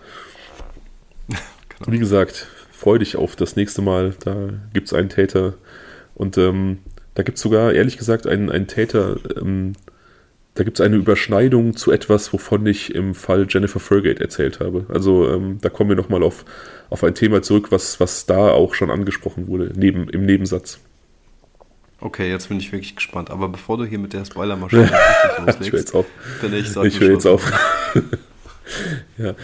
genau. 1.27 1.91
Wie 1.91 1.99
gesagt, 1.99 2.47
freu 2.71 2.99
dich 2.99 3.17
auf 3.17 3.35
das 3.35 3.57
nächste 3.57 3.81
Mal. 3.81 4.15
Da 4.23 4.51
gibt 4.71 4.87
es 4.87 4.93
einen 4.93 5.09
Täter 5.09 5.55
und 6.15 6.37
ähm, 6.37 6.77
da 7.13 7.23
gibt 7.23 7.35
es 7.35 7.41
sogar, 7.43 7.73
ehrlich 7.73 7.97
gesagt, 7.97 8.27
einen, 8.27 8.49
einen 8.49 8.67
Täter, 8.67 9.17
ähm, 9.35 9.73
da 10.53 10.63
gibt 10.63 10.79
es 10.79 10.85
eine 10.85 10.95
Überschneidung 10.95 11.75
zu 11.75 11.91
etwas, 11.91 12.31
wovon 12.31 12.65
ich 12.65 12.95
im 12.95 13.13
Fall 13.13 13.45
Jennifer 13.49 13.81
Fergate 13.81 14.21
erzählt 14.21 14.61
habe. 14.61 14.85
Also 14.87 15.29
ähm, 15.29 15.57
da 15.59 15.67
kommen 15.67 15.89
wir 15.89 15.97
nochmal 15.97 16.23
auf, 16.23 16.45
auf 16.89 17.03
ein 17.03 17.13
Thema 17.13 17.41
zurück, 17.41 17.73
was, 17.73 17.99
was 17.99 18.25
da 18.25 18.51
auch 18.51 18.73
schon 18.73 18.89
angesprochen 18.89 19.47
wurde, 19.47 19.73
neben, 19.75 20.07
im 20.07 20.25
Nebensatz. 20.25 20.79
Okay, 22.01 22.31
jetzt 22.31 22.49
bin 22.49 22.59
ich 22.59 22.71
wirklich 22.71 22.95
gespannt. 22.95 23.29
Aber 23.29 23.47
bevor 23.47 23.77
du 23.77 23.85
hier 23.85 23.99
mit 23.99 24.13
der 24.13 24.25
Spoilermaschine 24.25 24.91
loslegst, 25.37 25.61
ich 25.61 25.71
höre 25.71 25.79
jetzt 25.79 25.95
auf. 25.95 26.05
Bin 26.41 26.53
ich, 26.53 26.75
ich 26.75 26.99
höre 26.99 27.11
jetzt 27.11 27.27
auf. 27.27 27.51
ja. 29.19 29.35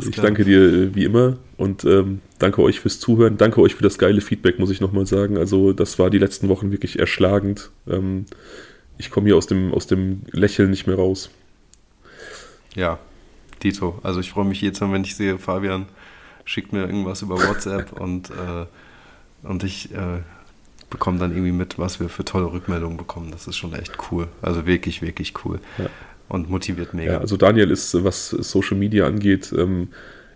ich 0.00 0.16
danke 0.16 0.44
dir 0.44 0.60
äh, 0.60 0.94
wie 0.96 1.04
immer 1.04 1.36
und 1.56 1.84
ähm, 1.84 2.20
danke 2.40 2.62
euch 2.62 2.80
fürs 2.80 2.98
Zuhören. 2.98 3.36
Danke 3.36 3.60
euch 3.60 3.76
für 3.76 3.84
das 3.84 3.96
geile 3.96 4.20
Feedback, 4.20 4.58
muss 4.58 4.70
ich 4.70 4.80
nochmal 4.80 5.06
sagen. 5.06 5.38
Also, 5.38 5.72
das 5.72 6.00
war 6.00 6.10
die 6.10 6.18
letzten 6.18 6.48
Wochen 6.48 6.72
wirklich 6.72 6.98
erschlagend. 6.98 7.70
Ähm, 7.88 8.26
ich 8.98 9.10
komme 9.10 9.26
hier 9.26 9.36
aus 9.36 9.46
dem, 9.46 9.72
aus 9.72 9.86
dem 9.86 10.22
Lächeln 10.32 10.70
nicht 10.70 10.88
mehr 10.88 10.96
raus. 10.96 11.30
Ja, 12.74 12.98
Dito. 13.62 14.00
Also, 14.02 14.18
ich 14.18 14.30
freue 14.30 14.46
mich 14.46 14.60
jetzt, 14.62 14.80
wenn 14.80 15.04
ich 15.04 15.14
sehe, 15.14 15.38
Fabian 15.38 15.86
schickt 16.44 16.72
mir 16.72 16.80
irgendwas 16.80 17.22
über 17.22 17.36
WhatsApp 17.36 17.92
und, 18.00 18.30
äh, 18.30 19.46
und 19.46 19.62
ich 19.62 19.94
äh, 19.94 20.22
bekomme 20.90 21.18
dann 21.18 21.32
irgendwie 21.32 21.52
mit, 21.52 21.78
was 21.78 22.00
wir 22.00 22.08
für 22.08 22.24
tolle 22.24 22.52
Rückmeldungen 22.52 22.96
bekommen. 22.96 23.30
Das 23.30 23.46
ist 23.46 23.56
schon 23.56 23.74
echt 23.74 23.92
cool. 24.10 24.28
Also 24.42 24.66
wirklich, 24.66 25.02
wirklich 25.02 25.34
cool. 25.44 25.60
Ja. 25.78 25.86
Und 26.28 26.48
motiviert 26.48 26.94
mega. 26.94 27.12
Ja, 27.12 27.18
also 27.20 27.36
Daniel 27.36 27.70
ist, 27.70 28.02
was 28.02 28.30
Social 28.30 28.76
Media 28.76 29.06
angeht, 29.06 29.52
ähm, 29.56 29.88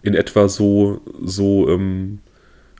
in 0.02 0.14
etwa 0.14 0.48
so, 0.48 1.00
so 1.22 1.68
ähm, 1.68 2.18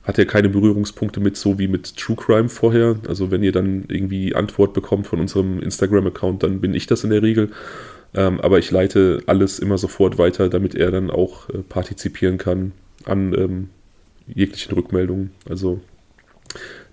hat 0.04 0.18
er 0.18 0.26
keine 0.26 0.48
Berührungspunkte 0.48 1.20
mit, 1.20 1.36
so 1.36 1.58
wie 1.58 1.68
mit 1.68 1.96
True 1.96 2.16
Crime 2.16 2.48
vorher. 2.48 2.96
Also 3.08 3.30
wenn 3.30 3.42
ihr 3.42 3.52
dann 3.52 3.84
irgendwie 3.88 4.34
Antwort 4.34 4.72
bekommt 4.72 5.06
von 5.06 5.20
unserem 5.20 5.60
Instagram-Account, 5.60 6.42
dann 6.42 6.60
bin 6.60 6.74
ich 6.74 6.86
das 6.86 7.04
in 7.04 7.10
der 7.10 7.22
Regel. 7.22 7.50
Ähm, 8.14 8.40
aber 8.40 8.58
ich 8.58 8.70
leite 8.70 9.22
alles 9.26 9.58
immer 9.58 9.76
sofort 9.76 10.16
weiter, 10.16 10.48
damit 10.48 10.74
er 10.74 10.90
dann 10.90 11.10
auch 11.10 11.48
äh, 11.50 11.58
partizipieren 11.58 12.38
kann 12.38 12.72
an 13.04 13.34
ähm, 13.34 13.68
jeglichen 14.26 14.74
Rückmeldungen. 14.74 15.30
Also 15.48 15.80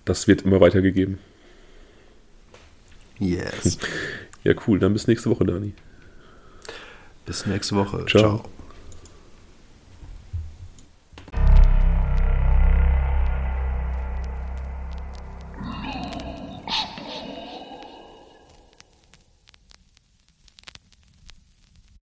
das 0.06 0.26
wird 0.26 0.42
immer 0.42 0.60
weitergegeben. 0.62 1.18
Yes. 3.18 3.78
Ja, 4.44 4.54
cool. 4.68 4.78
Dann 4.78 4.92
bis 4.92 5.08
nächste 5.08 5.28
Woche, 5.28 5.44
Dani. 5.44 5.72
Bis 7.24 7.46
nächste 7.46 7.74
Woche. 7.74 8.06
Ciao. 8.06 8.38
Ciao. 8.38 8.44